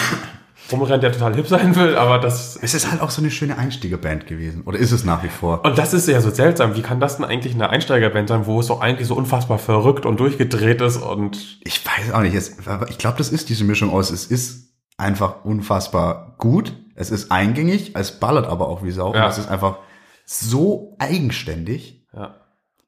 rumrennt, 0.73 1.03
der 1.03 1.13
total 1.13 1.35
hip 1.35 1.47
sein 1.47 1.75
will, 1.77 1.97
aber 1.97 2.19
das 2.19 2.59
Es 2.61 2.75
ist 2.75 2.91
halt 2.91 3.01
auch 3.01 3.11
so 3.11 3.23
eine 3.23 3.31
schöne 3.31 3.57
Einstiegerband 3.59 4.27
gewesen. 4.27 4.63
Oder 4.63 4.79
ist 4.79 4.93
es 4.93 5.05
nach 5.05 5.23
wie 5.23 5.29
vor? 5.29 5.65
Und 5.65 5.79
das 5.79 5.95
ist 5.95 6.09
ja 6.09 6.21
so 6.21 6.31
seltsam. 6.31 6.75
Wie 6.77 6.83
kann 6.83 7.01
das 7.01 7.17
denn 7.17 7.25
eigentlich 7.25 7.55
eine 7.55 7.71
Einsteigerband 7.71 8.29
sein, 8.29 8.47
wo 8.47 8.61
es 8.61 8.67
doch 8.67 8.81
eigentlich 8.81 9.09
so 9.09 9.15
unfassbar 9.15 9.59
verrückt 9.59 10.07
und 10.07 10.21
durchgedreht 10.21 10.81
ist 10.81 10.97
und 10.99 11.59
Ich 11.65 11.85
weiß 11.85 12.13
auch 12.13 12.23
nicht. 12.23 12.35
Es, 12.35 12.57
ich 12.89 12.99
glaube, 12.99 13.19
das 13.19 13.31
ist 13.31 13.49
diese 13.49 13.65
Mischung 13.65 13.91
aus. 13.91 14.11
Es 14.11 14.27
ist 14.27 14.75
einfach 14.97 15.45
unfassbar 15.45 16.35
gut. 16.39 16.73
Es 16.95 17.11
ist 17.11 17.31
eingängig. 17.31 17.95
Es 17.95 18.19
ballert 18.19 18.47
aber 18.47 18.69
auch 18.69 18.83
wie 18.83 18.91
Sau. 18.91 19.15
Ja. 19.15 19.25
Und 19.25 19.31
es 19.31 19.39
ist 19.39 19.49
einfach 19.49 19.79
so 20.25 20.97
eigenständig. 20.99 22.07
ja. 22.15 22.35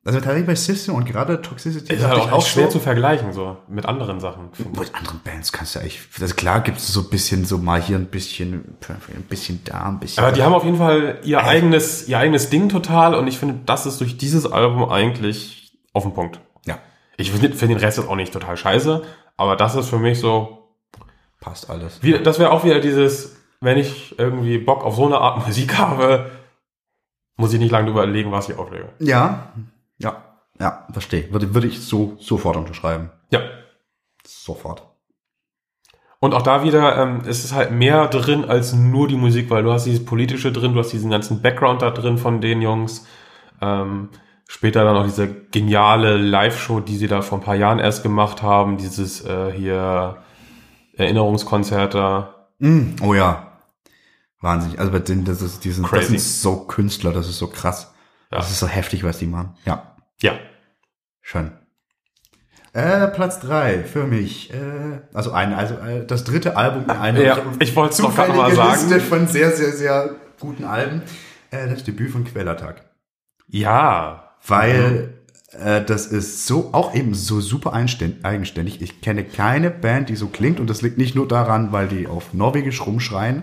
Also 0.03 0.18
tatsächlich 0.18 0.46
bei 0.46 0.55
System 0.55 0.94
und 0.94 1.05
gerade 1.05 1.42
Toxicity 1.42 1.92
ist 1.92 2.03
halt 2.03 2.18
auch, 2.32 2.38
echt 2.38 2.48
schwer 2.48 2.66
so, 2.66 2.72
zu 2.72 2.80
vergleichen 2.80 3.34
so 3.34 3.59
mit 3.68 3.84
anderen 3.84 4.18
Sachen. 4.18 4.48
Mit 4.78 4.94
anderen 4.94 5.20
Bands 5.22 5.53
kannst 5.53 5.74
du 5.74 5.80
eigentlich, 5.80 6.01
also 6.18 6.34
klar 6.34 6.62
gibt 6.62 6.78
es 6.78 6.88
so 6.90 7.01
ein 7.03 7.11
bisschen, 7.11 7.44
so 7.44 7.59
mal 7.59 7.82
hier 7.82 7.98
ein 7.98 8.07
bisschen, 8.07 8.78
ein 8.88 9.22
bisschen 9.28 9.61
da, 9.64 9.82
ein 9.88 10.01
bisschen 10.01 10.24
Aber 10.24 10.32
die 10.32 10.38
da. 10.38 10.46
haben 10.46 10.55
auf 10.55 10.64
jeden 10.64 10.78
Fall 10.78 11.18
ihr 11.22 11.44
eigenes, 11.44 12.09
ihr 12.09 12.18
eigenes 12.18 12.48
Ding 12.48 12.70
total 12.70 13.14
und 13.14 13.26
ich 13.26 13.38
finde, 13.38 13.61
das 13.66 13.84
ist 13.84 14.01
durch 14.01 14.16
dieses 14.16 14.51
Album 14.51 14.88
eigentlich 14.88 15.78
auf 15.92 16.05
den 16.05 16.14
Punkt. 16.14 16.40
Ja, 16.64 16.78
Ich 17.18 17.30
finde 17.30 17.51
den 17.51 17.76
Rest 17.76 17.98
jetzt 17.98 18.09
auch 18.09 18.16
nicht 18.16 18.32
total 18.32 18.57
scheiße, 18.57 19.03
aber 19.36 19.55
das 19.57 19.74
ist 19.74 19.90
für 19.90 19.98
mich 19.98 20.18
so, 20.18 20.70
passt 21.40 21.68
alles. 21.68 21.98
wie, 22.03 22.18
das 22.22 22.38
wäre 22.38 22.53
auch 22.53 22.64
wieder 22.64 22.80
dieses, 22.80 23.36
wenn 23.61 23.76
ich 23.76 24.18
irgendwie 24.18 24.57
Bock 24.57 24.82
auf 24.82 24.96
so 24.96 25.05
eine 25.05 25.18
Art 25.18 25.46
Musik 25.46 25.76
habe, 25.76 26.30
muss 27.36 27.53
ich 27.53 27.59
nicht 27.59 27.70
lange 27.70 27.90
überlegen, 27.90 28.32
was 28.32 28.48
ich 28.48 28.57
auflege. 28.57 28.88
Ja, 28.98 29.53
ja, 30.01 30.24
ja, 30.59 30.86
verstehe. 30.92 31.32
Würde, 31.32 31.55
würde 31.55 31.68
ich 31.68 31.80
so 31.80 32.16
sofort 32.18 32.57
unterschreiben. 32.57 33.11
Ja. 33.30 33.40
Sofort. 34.26 34.82
Und 36.18 36.34
auch 36.34 36.42
da 36.42 36.62
wieder, 36.62 36.98
ähm, 36.98 37.22
es 37.26 37.44
ist 37.44 37.55
halt 37.55 37.70
mehr 37.72 38.07
drin 38.09 38.44
als 38.44 38.74
nur 38.74 39.09
die 39.09 39.16
Musik, 39.16 39.48
weil 39.48 39.62
du 39.62 39.72
hast 39.72 39.86
dieses 39.86 40.05
Politische 40.05 40.53
drin, 40.53 40.74
du 40.74 40.80
hast 40.80 40.92
diesen 40.92 41.11
ganzen 41.11 41.40
Background 41.40 41.80
da 41.80 41.90
drin 41.90 42.18
von 42.18 42.42
den 42.42 42.61
Jungs. 42.61 43.07
Ähm, 43.62 44.11
später 44.46 44.84
dann 44.84 44.96
auch 44.96 45.05
diese 45.05 45.28
geniale 45.28 46.18
Live-Show, 46.18 46.80
die 46.80 46.96
sie 46.96 47.07
da 47.07 47.22
vor 47.22 47.38
ein 47.38 47.44
paar 47.44 47.55
Jahren 47.55 47.78
erst 47.78 48.03
gemacht 48.03 48.42
haben, 48.42 48.76
dieses 48.76 49.24
äh, 49.24 49.51
hier 49.53 50.18
Erinnerungskonzerte. 50.94 52.28
Mm, 52.59 52.96
oh 53.03 53.14
ja. 53.14 53.53
Wahnsinnig. 54.42 54.78
Also 54.78 54.92
bei 54.92 54.98
denen, 54.98 55.24
das 55.24 55.40
ist, 55.40 55.64
die 55.64 55.70
sind, 55.70 55.90
das 55.90 56.09
sind 56.09 56.20
so 56.20 56.66
Künstler, 56.66 57.12
das 57.12 57.28
ist 57.28 57.38
so 57.38 57.46
krass. 57.46 57.94
Ja. 58.31 58.39
Das 58.39 58.51
ist 58.51 58.61
so 58.61 58.68
heftig, 58.68 59.03
was 59.05 59.18
die 59.18 59.26
machen. 59.26 59.55
Ja, 59.64 59.95
Ja. 60.20 60.33
schön. 61.20 61.53
Äh, 62.72 63.09
Platz 63.09 63.41
drei 63.41 63.83
für 63.83 64.05
mich. 64.05 64.53
Äh, 64.55 65.01
also 65.12 65.33
ein, 65.33 65.53
also 65.55 65.74
äh, 65.74 66.07
das 66.07 66.22
dritte 66.22 66.57
Album 66.57 66.85
in 66.85 66.91
einer 66.91 67.20
Ja, 67.20 67.39
ich 67.59 67.74
wollte 67.74 67.95
es 67.95 67.99
doch 67.99 68.14
gerade 68.14 68.33
mal 68.33 68.55
sagen. 68.55 68.70
Liste 68.89 69.01
von 69.01 69.26
sehr, 69.26 69.51
sehr, 69.51 69.72
sehr 69.72 70.11
guten 70.39 70.62
Alben. 70.64 71.03
Äh, 71.51 71.68
das 71.68 71.83
Debüt 71.83 72.12
von 72.12 72.24
Quellertag. 72.24 72.85
Ja. 73.49 74.37
Weil 74.47 75.14
äh, 75.51 75.83
das 75.85 76.07
ist 76.07 76.47
so, 76.47 76.70
auch 76.72 76.95
eben 76.95 77.12
so 77.14 77.41
super 77.41 77.72
eigenständig. 77.72 78.81
Ich 78.81 79.01
kenne 79.01 79.24
keine 79.24 79.70
Band, 79.70 80.09
die 80.09 80.14
so 80.16 80.28
klingt 80.28 80.61
und 80.61 80.70
das 80.70 80.81
liegt 80.81 80.97
nicht 80.97 81.16
nur 81.16 81.26
daran, 81.26 81.72
weil 81.72 81.89
die 81.89 82.07
auf 82.07 82.33
Norwegisch 82.35 82.87
rumschreien, 82.87 83.43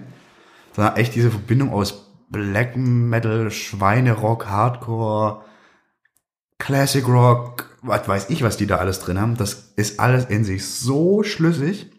sondern 0.74 0.96
echt 0.96 1.16
diese 1.16 1.32
Verbindung 1.32 1.72
aus 1.74 2.07
Black 2.30 2.76
Metal, 2.76 3.52
Schweinerock, 3.52 4.48
Hardcore, 4.48 5.44
Classic 6.58 7.08
Rock, 7.08 7.78
was 7.82 8.08
weiß 8.08 8.30
ich, 8.30 8.44
was 8.44 8.58
die 8.58 8.68
da 8.68 8.78
alles 8.78 9.00
drin 9.00 9.20
haben. 9.20 9.38
Das 9.38 9.74
ist 9.76 10.00
alles 10.00 10.26
in 10.26 10.44
sich 10.44 10.66
so 10.66 11.24
schlüssig. 11.24 11.92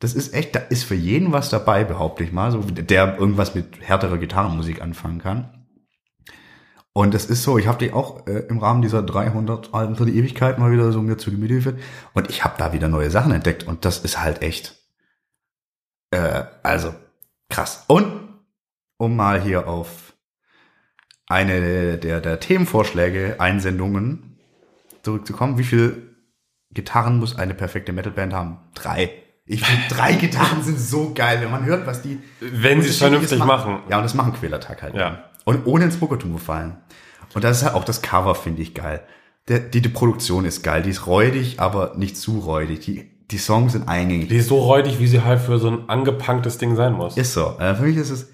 Das 0.00 0.14
ist 0.14 0.34
echt, 0.34 0.54
da 0.54 0.60
ist 0.60 0.84
für 0.84 0.94
jeden 0.94 1.32
was 1.32 1.50
dabei, 1.50 1.84
behaupte 1.84 2.22
ich 2.22 2.32
mal, 2.32 2.52
so 2.52 2.60
der 2.60 3.18
irgendwas 3.18 3.54
mit 3.54 3.80
härterer 3.80 4.18
Gitarrenmusik 4.18 4.80
anfangen 4.80 5.18
kann. 5.18 5.66
Und 6.92 7.14
es 7.14 7.26
ist 7.26 7.44
so, 7.44 7.58
ich 7.58 7.66
habe 7.68 7.78
die 7.78 7.92
auch 7.92 8.26
äh, 8.26 8.40
im 8.48 8.58
Rahmen 8.58 8.82
dieser 8.82 9.02
300 9.02 9.72
Alben 9.72 9.94
für 9.94 10.06
die 10.06 10.16
Ewigkeit 10.16 10.58
mal 10.58 10.72
wieder 10.72 10.90
so 10.90 11.00
mir 11.00 11.16
zu 11.16 11.30
Gemüte 11.30 11.54
geführt 11.54 11.78
und 12.12 12.28
ich 12.28 12.44
habe 12.44 12.54
da 12.58 12.72
wieder 12.72 12.88
neue 12.88 13.10
Sachen 13.10 13.30
entdeckt 13.30 13.64
und 13.64 13.84
das 13.84 13.98
ist 13.98 14.20
halt 14.20 14.42
echt, 14.42 14.82
äh, 16.10 16.44
also 16.64 16.92
krass. 17.48 17.84
Und 17.86 18.27
um 18.98 19.16
mal 19.16 19.40
hier 19.40 19.66
auf 19.66 20.12
eine 21.26 21.98
der, 21.98 22.20
der 22.20 22.40
Themenvorschläge, 22.40 23.36
Einsendungen 23.38 24.38
zurückzukommen, 25.02 25.58
wie 25.58 25.64
viel 25.64 26.16
Gitarren 26.72 27.18
muss 27.18 27.36
eine 27.38 27.54
perfekte 27.54 27.92
Metalband 27.92 28.34
haben? 28.34 28.58
Drei. 28.74 29.10
Ich 29.46 29.64
finde, 29.64 29.82
drei 29.88 30.12
Gitarren 30.20 30.62
sind 30.62 30.78
so 30.78 31.12
geil, 31.14 31.40
wenn 31.40 31.50
man 31.50 31.64
hört, 31.64 31.86
was 31.86 32.02
die. 32.02 32.20
Wenn 32.40 32.82
sie 32.82 32.90
es 32.90 32.98
vernünftig 32.98 33.38
machen. 33.38 33.78
Ja, 33.88 33.96
und 33.96 34.02
das 34.02 34.14
machen 34.14 34.34
Quälertag 34.34 34.82
halt. 34.82 34.94
Ja. 34.94 35.24
Und 35.44 35.66
ohne 35.66 35.84
ins 35.84 36.00
Muckertum 36.00 36.34
gefallen. 36.34 36.76
Und 37.34 37.44
das 37.44 37.58
ist 37.58 37.64
halt 37.64 37.74
auch 37.74 37.84
das 37.84 38.02
Cover, 38.02 38.34
finde 38.34 38.62
ich 38.62 38.74
geil. 38.74 39.02
Der, 39.48 39.60
die, 39.60 39.80
die 39.80 39.88
Produktion 39.88 40.44
ist 40.44 40.62
geil. 40.62 40.82
Die 40.82 40.90
ist 40.90 41.06
räudig, 41.06 41.60
aber 41.60 41.94
nicht 41.96 42.16
zu 42.16 42.38
räudig. 42.38 42.80
Die, 42.80 43.10
die 43.30 43.38
Songs 43.38 43.72
sind 43.72 43.88
eingängig. 43.88 44.28
Die 44.28 44.36
ist 44.36 44.48
so 44.48 44.58
räudig, 44.58 44.98
wie 44.98 45.06
sie 45.06 45.24
halt 45.24 45.40
für 45.40 45.58
so 45.58 45.70
ein 45.70 45.88
angepunktes 45.88 46.58
Ding 46.58 46.76
sein 46.76 46.92
muss. 46.92 47.16
Ist 47.16 47.32
so. 47.32 47.56
Äh, 47.58 47.74
für 47.74 47.84
mich 47.84 47.96
ist 47.96 48.10
es 48.10 48.30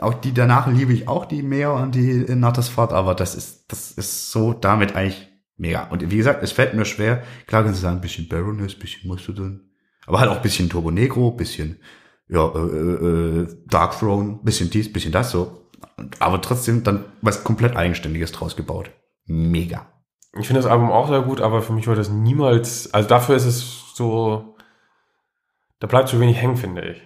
auch 0.00 0.14
die 0.14 0.32
danach 0.32 0.66
liebe 0.66 0.92
ich 0.92 1.08
auch 1.08 1.26
die 1.26 1.42
mehr 1.42 1.72
und 1.72 1.94
die 1.94 2.24
Nattersfahrt, 2.34 2.92
aber 2.92 3.14
das 3.14 3.34
ist, 3.34 3.70
das 3.70 3.92
ist 3.92 4.30
so 4.30 4.52
damit 4.52 4.96
eigentlich 4.96 5.28
mega. 5.56 5.84
Und 5.84 6.10
wie 6.10 6.16
gesagt, 6.16 6.42
es 6.42 6.52
fällt 6.52 6.74
mir 6.74 6.84
schwer. 6.84 7.22
Klar 7.46 7.62
können 7.62 7.74
sie 7.74 7.80
sagen, 7.80 7.96
ein 7.96 8.00
bisschen 8.00 8.28
Baroness, 8.28 8.74
ein 8.74 8.80
bisschen 8.80 9.08
Mastodon, 9.08 9.60
aber 10.06 10.20
halt 10.20 10.30
auch 10.30 10.36
ein 10.36 10.42
bisschen 10.42 10.68
Turbo 10.68 10.90
Negro, 10.90 11.30
ein 11.30 11.36
bisschen, 11.36 11.78
ja, 12.28 12.46
äh, 12.54 12.58
äh, 12.58 13.46
Dark 13.66 13.98
Throne, 13.98 14.40
bisschen 14.42 14.70
dies, 14.70 14.92
bisschen 14.92 15.12
das 15.12 15.30
so. 15.30 15.68
Aber 16.18 16.40
trotzdem 16.40 16.82
dann 16.82 17.04
was 17.20 17.44
komplett 17.44 17.76
Eigenständiges 17.76 18.32
draus 18.32 18.56
gebaut. 18.56 18.90
Mega. 19.26 19.86
Ich 20.38 20.46
finde 20.46 20.62
das 20.62 20.70
Album 20.70 20.90
auch 20.90 21.08
sehr 21.08 21.20
gut, 21.20 21.40
aber 21.40 21.60
für 21.60 21.74
mich 21.74 21.86
wird 21.86 21.98
das 21.98 22.08
niemals, 22.08 22.92
also 22.94 23.08
dafür 23.08 23.36
ist 23.36 23.44
es 23.44 23.92
so, 23.94 24.56
da 25.78 25.86
bleibt 25.86 26.08
zu 26.08 26.18
wenig 26.20 26.38
hängen, 26.38 26.56
finde 26.56 26.92
ich. 26.92 27.02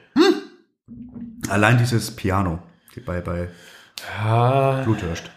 Allein 1.50 1.78
dieses 1.78 2.14
Piano 2.14 2.60
bei, 3.00 3.20
bei 3.20 3.48
Ja, 4.24 4.82
Bluthurst. 4.84 5.30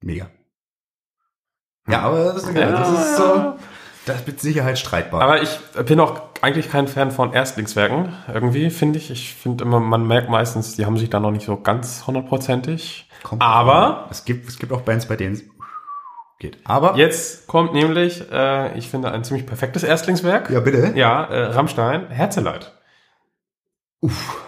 Mega. 0.00 0.30
Ja, 1.88 2.00
aber 2.02 2.32
das 2.32 2.44
ist, 2.44 2.56
das 2.56 2.90
ist 2.90 3.16
so, 3.16 3.54
das 4.06 4.20
ist 4.20 4.26
mit 4.26 4.40
Sicherheit 4.40 4.78
streitbar. 4.78 5.20
aber 5.22 5.42
ich 5.42 5.58
bin 5.86 5.98
auch 6.00 6.20
eigentlich 6.40 6.70
kein 6.70 6.86
Fan 6.88 7.10
von 7.10 7.32
Erstlingswerken, 7.32 8.12
irgendwie, 8.32 8.70
finde 8.70 8.98
ich. 8.98 9.10
Ich 9.10 9.34
finde 9.34 9.64
immer, 9.64 9.80
man 9.80 10.06
merkt 10.06 10.28
meistens, 10.28 10.76
die 10.76 10.86
haben 10.86 10.96
sich 10.96 11.10
da 11.10 11.20
noch 11.20 11.30
nicht 11.30 11.46
so 11.46 11.56
ganz 11.60 12.06
hundertprozentig. 12.06 13.08
Kommt 13.22 13.42
Aber 13.42 14.06
es 14.10 14.24
gibt, 14.24 14.48
es 14.48 14.58
gibt 14.58 14.72
auch 14.72 14.82
Bands, 14.82 15.06
bei 15.06 15.16
denen 15.16 15.34
es 15.34 15.44
geht. 16.38 16.58
Aber 16.64 16.96
jetzt 16.96 17.46
kommt 17.46 17.72
nämlich, 17.74 18.30
äh, 18.32 18.76
ich 18.76 18.88
finde, 18.88 19.12
ein 19.12 19.22
ziemlich 19.24 19.46
perfektes 19.46 19.84
Erstlingswerk. 19.84 20.50
ja, 20.50 20.60
bitte. 20.60 20.92
Ja, 20.96 21.24
äh, 21.24 21.44
Rammstein, 21.52 22.08
Herzeleid. 22.10 22.72
Uff. 24.00 24.40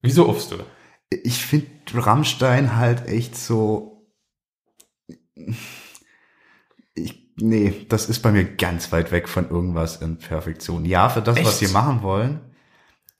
Wieso 0.00 0.26
uffst 0.28 0.52
du? 0.52 0.56
Ich 1.10 1.44
finde 1.44 1.66
Rammstein 1.92 2.76
halt 2.76 3.06
echt 3.06 3.36
so. 3.36 4.06
Ich, 6.94 7.32
nee, 7.36 7.86
das 7.88 8.08
ist 8.08 8.20
bei 8.20 8.30
mir 8.30 8.44
ganz 8.44 8.92
weit 8.92 9.10
weg 9.10 9.28
von 9.28 9.50
irgendwas 9.50 9.96
in 9.96 10.18
Perfektion. 10.18 10.84
Ja, 10.84 11.08
für 11.08 11.22
das, 11.22 11.36
was 11.38 11.60
Echt? 11.60 11.68
sie 11.68 11.74
machen 11.74 12.02
wollen. 12.02 12.40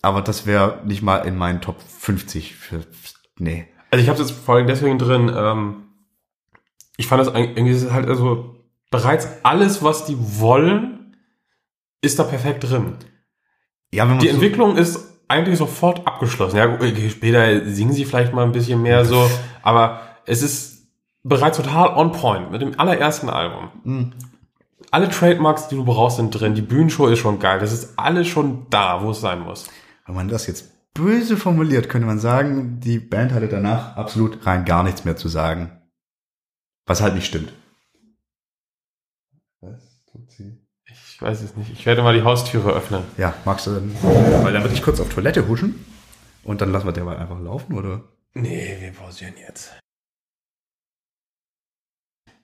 Aber 0.03 0.23
das 0.23 0.47
wäre 0.47 0.83
nicht 0.87 1.03
mal 1.03 1.19
in 1.19 1.37
meinen 1.37 1.61
Top 1.61 1.83
50 1.83 2.55
für. 2.55 2.87
Nee. 3.39 3.67
Also 3.91 4.03
ich 4.03 4.09
habe 4.09 4.19
jetzt 4.21 4.31
vor 4.31 4.55
allem 4.57 4.67
deswegen 4.67 4.99
drin, 4.99 5.31
ähm, 5.35 5.85
ich 6.97 7.07
fand 7.07 7.21
das 7.27 7.35
irgendwie 7.35 7.73
ist 7.73 7.91
halt 7.91 8.09
also 8.09 8.57
bereits 8.91 9.29
alles, 9.43 9.83
was 9.83 10.05
die 10.05 10.17
wollen, 10.19 11.17
ist 12.03 12.19
da 12.19 12.25
perfekt 12.25 12.65
drin. 12.65 12.97
Ja, 13.93 14.05
wenn 14.05 14.17
man 14.17 14.19
Die 14.21 14.29
so, 14.29 14.35
Entwicklung 14.35 14.77
ist 14.77 15.10
eigentlich 15.31 15.59
sofort 15.59 16.07
abgeschlossen. 16.07 16.57
Ja, 16.57 16.79
später 17.09 17.65
singen 17.67 17.93
sie 17.93 18.05
vielleicht 18.05 18.35
mal 18.35 18.45
ein 18.45 18.53
bisschen 18.53 18.83
mehr 18.83 19.05
so, 19.05 19.31
aber 19.63 20.01
es 20.27 20.43
ist 20.43 20.89
bereits 21.23 21.57
total 21.57 21.97
on 21.97 22.13
point 22.13 22.51
mit 22.51 22.63
dem 22.63 22.79
allerersten 22.79 23.31
Album. 23.31 23.71
Hm. 23.85 24.13
Alle 24.91 25.09
Trademarks, 25.09 25.69
die 25.69 25.77
du 25.77 25.85
brauchst, 25.85 26.17
sind 26.17 26.31
drin. 26.33 26.55
Die 26.55 26.63
Bühnenshow 26.63 27.07
ist 27.07 27.21
schon 27.21 27.39
geil. 27.39 27.61
Das 27.61 27.73
ist 27.73 27.97
alles 27.97 28.27
schon 28.27 28.67
da, 28.71 29.05
wo 29.05 29.13
es 29.13 29.21
sein 29.21 29.41
muss. 29.41 29.69
wenn 30.07 30.17
man 30.17 30.29
das 30.29 30.49
jetzt 30.49 30.73
böse 30.95 31.37
formuliert, 31.37 31.89
könnte 31.89 32.09
man 32.09 32.19
sagen, 32.19 32.81
die 32.81 32.99
Band 32.99 33.33
hatte 33.33 33.47
danach 33.47 33.97
absolut 33.97 34.45
rein 34.45 34.65
gar 34.65 34.83
nichts 34.83 35.05
mehr 35.05 35.17
zu 35.17 35.29
sagen. 35.29 35.81
Was 36.87 37.01
halt 37.01 37.15
nicht 37.15 37.27
stimmt. 37.27 37.53
Was 39.61 40.07
tut 40.11 40.29
sie? 40.33 40.59
Ich 41.21 41.27
weiß 41.27 41.43
es 41.43 41.55
nicht. 41.55 41.71
Ich 41.73 41.85
werde 41.85 42.03
mal 42.03 42.15
die 42.15 42.23
Haustüre 42.23 42.73
öffnen. 42.73 43.03
Ja, 43.19 43.35
magst 43.45 43.67
du 43.67 43.73
dann? 43.73 43.95
Weil 44.43 44.55
dann 44.55 44.63
würde 44.63 44.73
ich 44.75 44.83
kurz 44.83 45.01
auf 45.01 45.11
Toilette 45.13 45.47
huschen 45.49 45.85
und 46.45 46.63
dann 46.63 46.73
lassen 46.73 46.87
wir 46.87 46.93
derweil 46.93 47.19
einfach 47.19 47.39
laufen, 47.39 47.77
oder? 47.77 48.01
Nee, 48.33 48.79
wir 48.81 48.93
pausieren 48.93 49.35
jetzt. 49.39 49.71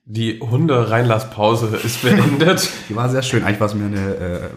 Die 0.05 0.39
Hunde-Reinlasspause 0.39 1.75
ist 1.77 2.03
beendet. 2.03 2.69
Die 2.89 2.95
war 2.95 3.09
sehr 3.09 3.23
schön. 3.23 3.43
Eigentlich 3.43 3.59
war 3.59 3.67
es 3.67 3.73
mir 3.73 3.85
eine 3.87 4.15
äh, 4.15 4.49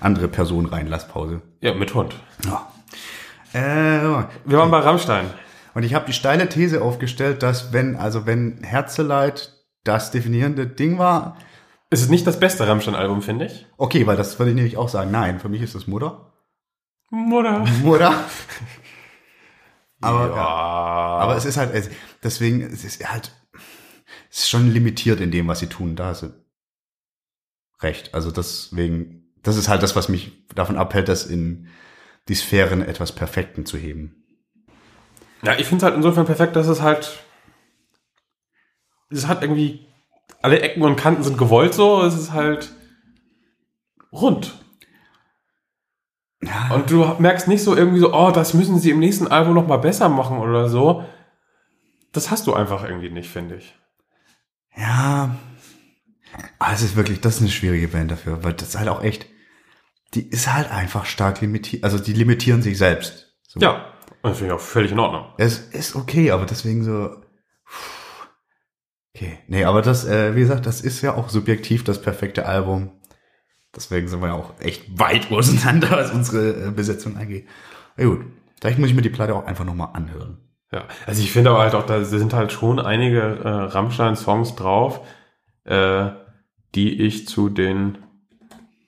andere 0.00 0.28
Person 0.28 0.66
Reinlasspause. 0.66 1.40
ja, 1.60 1.72
mit 1.74 1.94
Hund. 1.94 2.14
Ja. 2.44 2.70
Äh, 3.54 4.24
Wir 4.44 4.58
waren 4.58 4.70
bei 4.70 4.78
Rammstein. 4.80 5.26
und 5.74 5.82
ich 5.82 5.94
habe 5.94 6.04
die 6.06 6.12
steile 6.12 6.48
These 6.48 6.82
aufgestellt, 6.82 7.42
dass 7.42 7.72
wenn, 7.72 7.96
also 7.96 8.26
wenn 8.26 8.62
Herzeleid 8.62 9.52
das 9.84 10.10
definierende 10.10 10.66
Ding 10.66 10.98
war, 10.98 11.36
Es 11.92 12.00
ist 12.00 12.08
nicht 12.10 12.26
das 12.26 12.40
beste 12.40 12.66
Rammstein-Album, 12.66 13.20
finde 13.22 13.44
ich. 13.46 13.66
okay, 13.76 14.06
weil 14.06 14.16
das 14.16 14.38
würde 14.38 14.50
ich 14.50 14.54
nämlich 14.56 14.76
auch 14.78 14.88
sagen. 14.88 15.10
Nein, 15.10 15.38
für 15.40 15.48
mich 15.50 15.60
ist 15.62 15.74
das 15.74 15.86
Mutter. 15.86 16.32
Mutter. 17.10 17.58
Mutter. 17.82 18.24
Aber, 20.00 20.34
ja. 20.34 20.44
aber 20.44 21.36
es 21.36 21.44
ist 21.44 21.56
halt, 21.56 21.72
es- 21.74 21.88
deswegen, 22.24 22.60
es 22.62 22.82
ist 22.82 23.08
halt, 23.08 23.30
es 24.30 24.38
ist 24.40 24.48
schon 24.48 24.72
limitiert 24.72 25.20
in 25.20 25.30
dem, 25.30 25.46
was 25.46 25.60
sie 25.60 25.68
tun. 25.68 25.94
Da 25.94 26.06
hast 26.06 26.22
du 26.24 26.32
recht. 27.80 28.12
Also 28.12 28.32
deswegen, 28.32 29.32
das 29.44 29.56
ist 29.56 29.68
halt 29.68 29.80
das, 29.84 29.94
was 29.94 30.08
mich 30.08 30.44
davon 30.56 30.76
abhält, 30.76 31.08
das 31.08 31.24
in 31.26 31.68
die 32.28 32.34
Sphären 32.34 32.82
etwas 32.82 33.12
Perfekten 33.14 33.64
zu 33.64 33.76
heben. 33.76 34.24
Ja, 35.42 35.56
ich 35.58 35.66
finde 35.66 35.84
es 35.84 35.84
halt 35.84 35.94
insofern 35.96 36.26
perfekt, 36.26 36.56
dass 36.56 36.66
es 36.66 36.80
halt. 36.82 37.22
Es 39.10 39.28
hat 39.28 39.42
irgendwie. 39.42 39.86
Alle 40.42 40.60
Ecken 40.60 40.82
und 40.82 40.96
Kanten 40.96 41.22
sind 41.22 41.38
gewollt 41.38 41.74
so. 41.74 42.02
Es 42.02 42.14
ist 42.14 42.32
halt. 42.32 42.72
rund. 44.12 44.58
Ja, 46.42 46.74
Und 46.74 46.90
du 46.90 47.04
merkst 47.20 47.46
nicht 47.46 47.62
so 47.62 47.76
irgendwie 47.76 48.00
so, 48.00 48.12
oh, 48.12 48.32
das 48.32 48.52
müssen 48.52 48.78
sie 48.80 48.90
im 48.90 48.98
nächsten 48.98 49.28
Album 49.28 49.54
noch 49.54 49.68
mal 49.68 49.76
besser 49.76 50.08
machen 50.08 50.38
oder 50.38 50.68
so. 50.68 51.04
Das 52.10 52.32
hast 52.32 52.48
du 52.48 52.54
einfach 52.54 52.82
irgendwie 52.84 53.10
nicht, 53.10 53.30
finde 53.30 53.56
ich. 53.56 53.74
ja. 54.76 55.36
Aber 56.58 56.72
es 56.72 56.82
ist 56.82 56.96
wirklich, 56.96 57.20
das 57.20 57.36
ist 57.36 57.40
eine 57.42 57.50
schwierige 57.50 57.88
Band 57.88 58.10
dafür, 58.10 58.42
weil 58.42 58.54
das 58.54 58.70
ist 58.70 58.78
halt 58.78 58.88
auch 58.88 59.02
echt, 59.02 59.26
die 60.14 60.28
ist 60.30 60.50
halt 60.52 60.70
einfach 60.70 61.04
stark 61.04 61.42
limitiert, 61.42 61.84
also 61.84 61.98
die 61.98 62.14
limitieren 62.14 62.62
sich 62.62 62.78
selbst. 62.78 63.34
So. 63.46 63.60
Ja. 63.60 63.84
Und 64.22 64.30
das 64.30 64.38
finde 64.38 64.54
ich 64.54 64.58
auch 64.58 64.64
völlig 64.64 64.92
in 64.92 64.98
Ordnung. 64.98 65.26
Es 65.36 65.58
ist 65.58 65.94
okay, 65.94 66.30
aber 66.30 66.46
deswegen 66.46 66.84
so. 66.84 67.10
Okay. 69.14 69.38
Nee, 69.46 69.64
aber 69.64 69.82
das, 69.82 70.06
äh, 70.06 70.34
wie 70.34 70.40
gesagt, 70.40 70.66
das 70.66 70.80
ist 70.80 71.02
ja 71.02 71.14
auch 71.14 71.28
subjektiv 71.28 71.84
das 71.84 72.00
perfekte 72.00 72.46
Album. 72.46 72.92
Deswegen 73.74 74.08
sind 74.08 74.20
wir 74.20 74.28
ja 74.28 74.34
auch 74.34 74.52
echt 74.60 74.98
weit 74.98 75.30
auseinander, 75.30 75.90
was 75.90 76.12
unsere 76.12 76.68
äh, 76.68 76.70
Besetzung 76.70 77.16
angeht. 77.16 77.46
Na 77.96 78.04
gut. 78.04 78.24
Vielleicht 78.60 78.78
muss 78.78 78.90
ich 78.90 78.94
mir 78.94 79.02
die 79.02 79.10
Platte 79.10 79.34
auch 79.34 79.44
einfach 79.44 79.64
nochmal 79.64 79.88
anhören. 79.94 80.38
Ja, 80.70 80.84
also 81.04 81.20
ich 81.20 81.32
finde 81.32 81.50
aber 81.50 81.58
halt 81.58 81.74
auch, 81.74 81.84
da 81.84 82.04
sind 82.04 82.32
halt 82.32 82.52
schon 82.52 82.78
einige 82.78 83.20
äh, 83.20 83.48
Rammstein-Songs 83.48 84.54
drauf, 84.54 85.00
äh, 85.64 86.10
die 86.76 87.02
ich 87.02 87.26
zu 87.26 87.48
den 87.48 87.98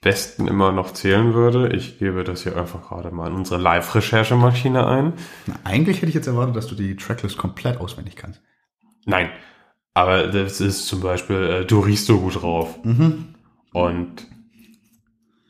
besten 0.00 0.46
immer 0.46 0.70
noch 0.70 0.92
zählen 0.92 1.34
würde. 1.34 1.74
Ich 1.74 1.98
gebe 1.98 2.22
das 2.22 2.44
hier 2.44 2.56
einfach 2.56 2.88
gerade 2.88 3.10
mal 3.10 3.26
in 3.26 3.34
unsere 3.34 3.60
Live-Recherchemaschine 3.60 4.86
ein. 4.86 5.14
Na, 5.46 5.56
eigentlich 5.64 5.96
hätte 5.96 6.08
ich 6.08 6.14
jetzt 6.14 6.28
erwartet, 6.28 6.54
dass 6.54 6.68
du 6.68 6.76
die 6.76 6.94
Tracklist 6.94 7.36
komplett 7.36 7.80
auswendig 7.80 8.14
kannst. 8.14 8.40
Nein, 9.06 9.28
aber 9.94 10.26
das 10.26 10.60
ist 10.60 10.86
zum 10.86 11.00
Beispiel 11.00 11.36
äh, 11.36 11.64
Du 11.64 11.80
riechst 11.80 12.06
so 12.06 12.20
gut 12.20 12.42
drauf. 12.42 12.78
Mhm. 12.84 13.34
Und 13.72 14.26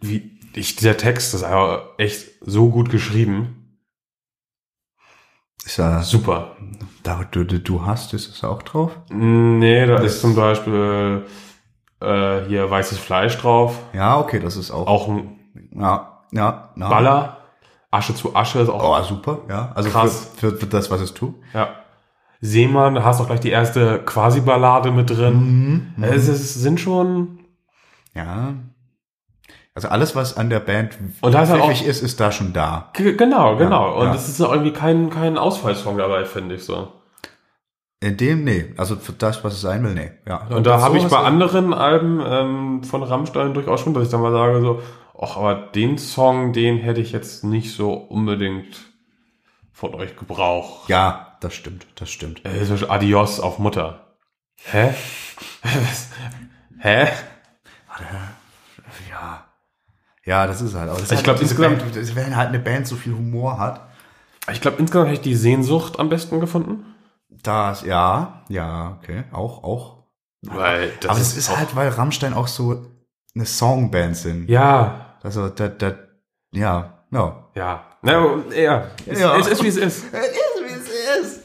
wie 0.00 0.30
ich, 0.54 0.76
dieser 0.76 0.96
Text 0.96 1.34
ist 1.34 1.42
aber 1.42 1.94
echt 1.98 2.26
so 2.40 2.70
gut 2.70 2.90
geschrieben. 2.90 3.78
Ist 5.64 5.78
ja, 5.78 6.02
Super. 6.02 6.56
da 7.02 7.24
du, 7.30 7.44
du, 7.44 7.86
hast, 7.86 8.12
ist 8.12 8.28
es 8.28 8.44
auch 8.44 8.62
drauf? 8.62 8.92
Nee, 9.10 9.86
da 9.86 9.96
ist 9.96 10.20
zum 10.20 10.36
Beispiel 10.36 11.24
äh, 12.00 12.44
hier 12.46 12.70
weißes 12.70 12.98
Fleisch 12.98 13.38
drauf. 13.38 13.78
Ja, 13.94 14.18
okay, 14.18 14.40
das 14.40 14.56
ist 14.56 14.70
auch. 14.70 14.86
Auch 14.86 15.08
ein 15.08 15.38
Ja, 15.72 16.24
ja, 16.32 16.70
ja. 16.76 16.88
Baller. 16.88 17.38
Asche 17.90 18.14
zu 18.14 18.36
Asche 18.36 18.60
ist 18.60 18.68
auch. 18.68 19.00
Oh, 19.00 19.02
super, 19.04 19.38
ja. 19.48 19.72
Also 19.74 19.88
Krass. 19.88 20.32
Für, 20.36 20.50
für, 20.50 20.56
für 20.58 20.66
das, 20.66 20.90
was 20.90 21.00
es 21.00 21.14
tut. 21.14 21.34
Ja. 21.54 21.83
Seemann, 22.40 22.94
da 22.94 23.04
hast 23.04 23.18
du 23.18 23.24
auch 23.24 23.28
gleich 23.28 23.40
die 23.40 23.50
erste 23.50 24.00
Quasi-Ballade 24.04 24.90
mit 24.90 25.10
drin. 25.10 25.94
Es 26.00 26.28
ist, 26.28 26.54
sind 26.54 26.78
schon. 26.80 27.40
Ja. 28.14 28.54
Also 29.74 29.88
alles, 29.88 30.14
was 30.14 30.36
an 30.36 30.50
der 30.50 30.60
Band 30.60 30.96
Und 31.20 31.34
da 31.34 31.42
ist 31.42 31.50
halt 31.50 31.82
ist, 31.82 32.02
ist 32.02 32.20
da 32.20 32.30
schon 32.30 32.52
da. 32.52 32.90
G 32.92 33.14
genau, 33.14 33.56
genau. 33.56 33.98
Und 33.98 34.06
ja. 34.06 34.14
es 34.14 34.28
ist 34.28 34.38
irgendwie 34.38 34.72
kein, 34.72 35.10
kein 35.10 35.36
Ausfallsong 35.36 35.98
dabei, 35.98 36.24
finde 36.24 36.54
ich 36.54 36.64
so. 36.64 36.92
In 38.00 38.16
dem, 38.16 38.44
nee. 38.44 38.72
Also 38.76 38.96
für 38.96 39.12
das, 39.12 39.42
was 39.42 39.54
es 39.54 39.62
sein 39.62 39.82
will, 39.82 39.94
nee. 39.94 40.12
Ja. 40.28 40.46
Und 40.50 40.66
da 40.66 40.80
habe 40.80 40.98
ich 40.98 41.06
bei 41.08 41.18
anderen 41.18 41.72
Alben 41.72 42.22
ähm, 42.24 42.84
von 42.84 43.02
Rammstein 43.02 43.54
durchaus 43.54 43.80
schon, 43.80 43.94
dass 43.94 44.04
ich 44.04 44.10
dann 44.10 44.20
mal 44.20 44.30
sage 44.30 44.60
so, 44.60 44.80
ach, 45.20 45.36
aber 45.38 45.54
den 45.54 45.98
Song, 45.98 46.52
den 46.52 46.76
hätte 46.76 47.00
ich 47.00 47.10
jetzt 47.10 47.42
nicht 47.42 47.74
so 47.74 47.94
unbedingt 47.94 48.92
von 49.72 49.94
euch 49.94 50.16
gebraucht. 50.16 50.88
Ja, 50.88 51.23
das 51.44 51.54
stimmt, 51.54 51.86
das 51.96 52.10
stimmt. 52.10 52.42
Äh, 52.44 52.66
Adios 52.88 53.38
auf 53.40 53.58
Mutter. 53.58 54.16
Hä? 54.64 54.94
Hä? 56.78 57.08
Ja. 59.10 59.44
Ja, 60.24 60.46
das 60.46 60.60
ist 60.62 60.74
halt. 60.74 60.88
Aber 60.90 60.98
das 61.00 61.02
ist 61.04 61.10
Ich 61.12 61.16
halt 61.16 61.24
glaub, 61.24 61.38
diese 61.38 61.54
insgesamt- 61.54 62.16
wenn 62.16 62.36
halt 62.36 62.48
eine 62.48 62.58
Band 62.58 62.86
so 62.86 62.96
viel 62.96 63.12
Humor 63.14 63.58
hat. 63.58 63.86
Ich 64.50 64.60
glaube, 64.60 64.78
insgesamt 64.78 65.08
hätte 65.08 65.16
ich 65.20 65.22
die 65.24 65.34
Sehnsucht 65.36 65.98
am 65.98 66.08
besten 66.08 66.40
gefunden. 66.40 66.94
Das, 67.28 67.82
ja, 67.82 68.42
ja, 68.48 68.98
okay, 69.02 69.24
auch, 69.32 69.62
auch. 69.64 70.04
Weil 70.42 70.92
das 71.00 71.10
aber 71.10 71.20
es 71.20 71.36
ist 71.36 71.50
auch- 71.50 71.56
halt, 71.56 71.74
weil 71.76 71.88
Rammstein 71.88 72.34
auch 72.34 72.48
so 72.48 72.86
eine 73.34 73.44
Songband 73.46 74.16
sind. 74.16 74.48
Ja, 74.48 75.16
Also, 75.22 75.48
da, 75.48 75.68
da, 75.68 75.94
ja, 76.52 77.04
ja. 77.10 77.48
ja. 77.54 77.86
Na, 78.02 78.36
ja. 78.54 78.86
Es, 79.06 79.18
Ja. 79.20 79.36
es 79.38 79.46
ist, 79.46 79.62
wie 79.62 79.68
es 79.68 79.76
ist. 79.76 80.04
Es 80.12 80.26
ist, 80.28 80.62
wie 80.62 80.72
es 80.74 81.26
ist. 81.26 81.40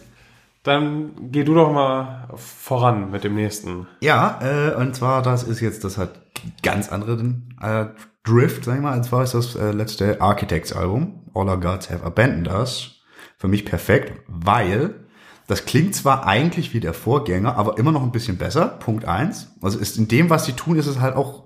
Dann 0.69 1.31
geh 1.31 1.43
du 1.43 1.55
doch 1.55 1.73
mal 1.73 2.29
voran 2.35 3.09
mit 3.09 3.23
dem 3.23 3.33
nächsten. 3.33 3.87
Ja, 4.01 4.37
äh, 4.39 4.75
und 4.75 4.95
zwar, 4.95 5.23
das 5.23 5.41
ist 5.41 5.61
jetzt, 5.61 5.83
das 5.83 5.97
hat 5.97 6.21
ganz 6.61 6.89
anderen 6.89 7.55
äh, 7.59 7.87
Drift, 8.23 8.65
sag 8.65 8.75
ich 8.75 8.81
mal. 8.81 8.95
Und 8.95 9.03
zwar 9.03 9.23
ist 9.23 9.33
das 9.33 9.55
äh, 9.55 9.71
letzte 9.71 10.21
Architects-Album, 10.21 11.31
All 11.33 11.49
Our 11.49 11.59
Gods 11.59 11.89
Have 11.89 12.05
Abandoned 12.05 12.49
Us. 12.49 13.01
Für 13.37 13.47
mich 13.47 13.65
perfekt, 13.65 14.21
weil 14.27 15.07
das 15.47 15.65
klingt 15.65 15.95
zwar 15.95 16.27
eigentlich 16.27 16.71
wie 16.75 16.79
der 16.79 16.93
Vorgänger, 16.93 17.55
aber 17.55 17.79
immer 17.79 17.91
noch 17.91 18.03
ein 18.03 18.11
bisschen 18.11 18.37
besser. 18.37 18.67
Punkt 18.67 19.05
eins. 19.05 19.55
Also 19.63 19.79
ist 19.79 19.97
in 19.97 20.07
dem, 20.07 20.29
was 20.29 20.45
sie 20.45 20.53
tun, 20.53 20.77
ist 20.77 20.85
es 20.85 20.99
halt 20.99 21.15
auch 21.15 21.45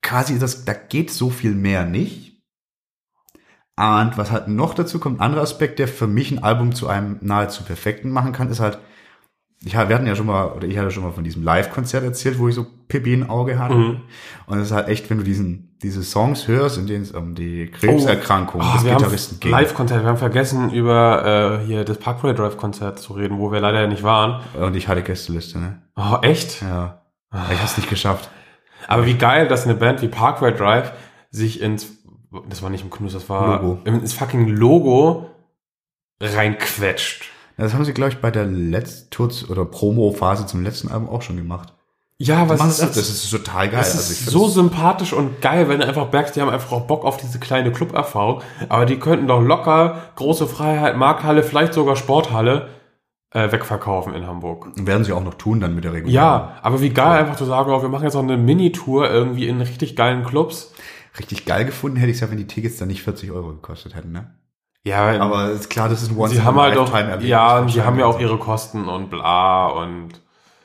quasi, 0.00 0.38
das, 0.38 0.64
da 0.64 0.72
geht 0.72 1.10
so 1.10 1.28
viel 1.28 1.54
mehr 1.54 1.84
nicht. 1.84 2.29
Und 3.80 4.18
was 4.18 4.30
halt 4.30 4.46
noch 4.46 4.74
dazu 4.74 4.98
kommt, 4.98 5.20
ein 5.20 5.24
anderer 5.24 5.42
Aspekt, 5.42 5.78
der 5.78 5.88
für 5.88 6.06
mich 6.06 6.30
ein 6.30 6.44
Album 6.44 6.74
zu 6.74 6.88
einem 6.88 7.16
nahezu 7.22 7.64
perfekten 7.64 8.10
machen 8.10 8.32
kann, 8.32 8.50
ist 8.50 8.60
halt, 8.60 8.78
ich, 9.64 9.72
wir 9.72 9.94
hatten 9.94 10.06
ja 10.06 10.14
schon 10.14 10.26
mal, 10.26 10.48
oder 10.48 10.66
ich 10.66 10.76
hatte 10.76 10.90
schon 10.90 11.02
mal 11.02 11.12
von 11.12 11.24
diesem 11.24 11.42
Live-Konzert 11.42 12.04
erzählt, 12.04 12.38
wo 12.38 12.48
ich 12.48 12.54
so 12.54 12.66
Pippi 12.88 13.14
im 13.14 13.30
Auge 13.30 13.58
hatte. 13.58 13.74
Mhm. 13.74 14.02
Und 14.46 14.58
es 14.58 14.66
ist 14.66 14.72
halt 14.72 14.88
echt, 14.88 15.08
wenn 15.08 15.16
du 15.16 15.24
diesen, 15.24 15.78
diese 15.82 16.02
Songs 16.02 16.46
hörst, 16.46 16.76
in 16.76 16.86
denen 16.86 17.04
es 17.04 17.12
um 17.12 17.34
die 17.34 17.70
Krebserkrankung 17.70 18.60
Oh, 18.60 18.64
des 18.64 18.84
haben 18.84 18.98
Gitarristen 18.98 19.40
geht. 19.40 19.52
Live-Konzert. 19.52 20.02
Wir 20.02 20.08
haben 20.08 20.18
vergessen, 20.18 20.70
über 20.72 21.60
äh, 21.62 21.66
hier 21.66 21.84
das 21.84 21.96
Parkway 21.96 22.34
Drive-Konzert 22.34 22.98
zu 22.98 23.14
reden, 23.14 23.38
wo 23.38 23.50
wir 23.50 23.60
leider 23.60 23.86
nicht 23.86 24.02
waren. 24.02 24.42
Und 24.60 24.76
ich 24.76 24.88
hatte 24.88 25.02
Gästeliste, 25.02 25.58
ne? 25.58 25.80
Oh, 25.96 26.18
echt? 26.20 26.60
Ja. 26.60 27.02
Ich 27.50 27.60
hab's 27.60 27.78
nicht 27.78 27.88
geschafft. 27.88 28.28
Aber 28.88 29.06
wie 29.06 29.14
geil, 29.14 29.48
dass 29.48 29.64
eine 29.64 29.74
Band 29.74 30.02
wie 30.02 30.08
Parkway 30.08 30.52
Drive 30.52 30.92
sich 31.30 31.60
ins, 31.60 31.99
das 32.48 32.62
war 32.62 32.70
nicht 32.70 32.84
im 32.84 32.90
Knus, 32.90 33.12
das 33.12 33.28
war 33.28 33.60
Logo. 33.62 33.78
ins 33.84 34.12
fucking 34.14 34.48
Logo 34.48 35.26
reinquetscht. 36.20 37.24
Das 37.56 37.74
haben 37.74 37.84
sie, 37.84 37.92
glaube 37.92 38.12
ich, 38.12 38.18
bei 38.20 38.30
der 38.30 38.46
letzten 38.46 39.10
oder 39.50 39.64
Promo-Phase 39.66 40.46
zum 40.46 40.62
letzten 40.62 40.88
Album 40.88 41.08
auch 41.10 41.22
schon 41.22 41.36
gemacht. 41.36 41.74
Ja, 42.16 42.48
was 42.48 42.58
Das 42.58 42.78
ist 42.78 42.84
ist, 42.84 42.96
das 42.96 43.08
ist 43.24 43.30
total 43.30 43.68
geil. 43.68 43.78
Das 43.80 43.96
Also 43.96 44.12
ist 44.12 44.26
so 44.26 44.44
das- 44.44 44.54
sympathisch 44.54 45.12
und 45.14 45.40
geil, 45.40 45.68
wenn 45.68 45.80
du 45.80 45.86
einfach 45.86 46.10
merkst, 46.12 46.36
die 46.36 46.40
haben 46.42 46.50
einfach 46.50 46.72
auch 46.72 46.82
Bock 46.82 47.04
auf 47.04 47.16
diese 47.16 47.38
kleine 47.38 47.72
Club-Erfahrung. 47.72 48.42
Aber 48.68 48.84
die 48.86 48.98
könnten 48.98 49.26
doch 49.26 49.40
locker 49.40 49.96
große 50.16 50.46
Freiheit, 50.46 50.96
Markthalle, 50.98 51.42
vielleicht 51.42 51.72
sogar 51.74 51.96
Sporthalle 51.96 52.68
äh, 53.32 53.50
wegverkaufen 53.52 54.12
in 54.14 54.26
Hamburg. 54.26 54.68
werden 54.76 55.04
sie 55.04 55.12
auch 55.12 55.22
noch 55.24 55.34
tun 55.34 55.60
dann 55.60 55.74
mit 55.74 55.84
der 55.84 55.92
Regulierung. 55.92 56.14
Ja, 56.24 56.56
aber 56.62 56.80
wie 56.82 56.90
geil 56.90 57.18
einfach 57.20 57.36
zu 57.36 57.44
sagen, 57.46 57.70
oh, 57.70 57.80
wir 57.80 57.88
machen 57.88 58.04
jetzt 58.04 58.14
noch 58.14 58.22
eine 58.22 58.36
Mini-Tour 58.36 59.08
irgendwie 59.10 59.48
in 59.48 59.60
richtig 59.60 59.96
geilen 59.96 60.24
Clubs. 60.24 60.72
Richtig 61.18 61.44
geil 61.44 61.64
gefunden 61.64 61.96
hätte 61.96 62.10
ich 62.10 62.16
es 62.16 62.20
ja, 62.20 62.30
wenn 62.30 62.38
die 62.38 62.46
Tickets 62.46 62.76
dann 62.78 62.88
nicht 62.88 63.02
40 63.02 63.30
Euro 63.32 63.48
gekostet 63.48 63.94
hätten, 63.94 64.12
ne? 64.12 64.34
Ja, 64.84 65.20
Aber 65.20 65.50
ist 65.50 65.68
klar, 65.68 65.88
das 65.88 66.02
ist 66.02 66.10
ein 66.10 66.16
once 66.16 66.32
sie 66.32 66.42
haben 66.42 66.58
halt 66.58 66.76
auch, 66.78 66.90
ja, 67.20 67.58
und 67.58 67.70
sie 67.70 67.82
haben 67.82 67.98
ja 67.98 68.06
auch 68.06 68.18
ihre 68.18 68.38
Kosten 68.38 68.88
und 68.88 69.10
bla 69.10 69.66
und 69.66 70.20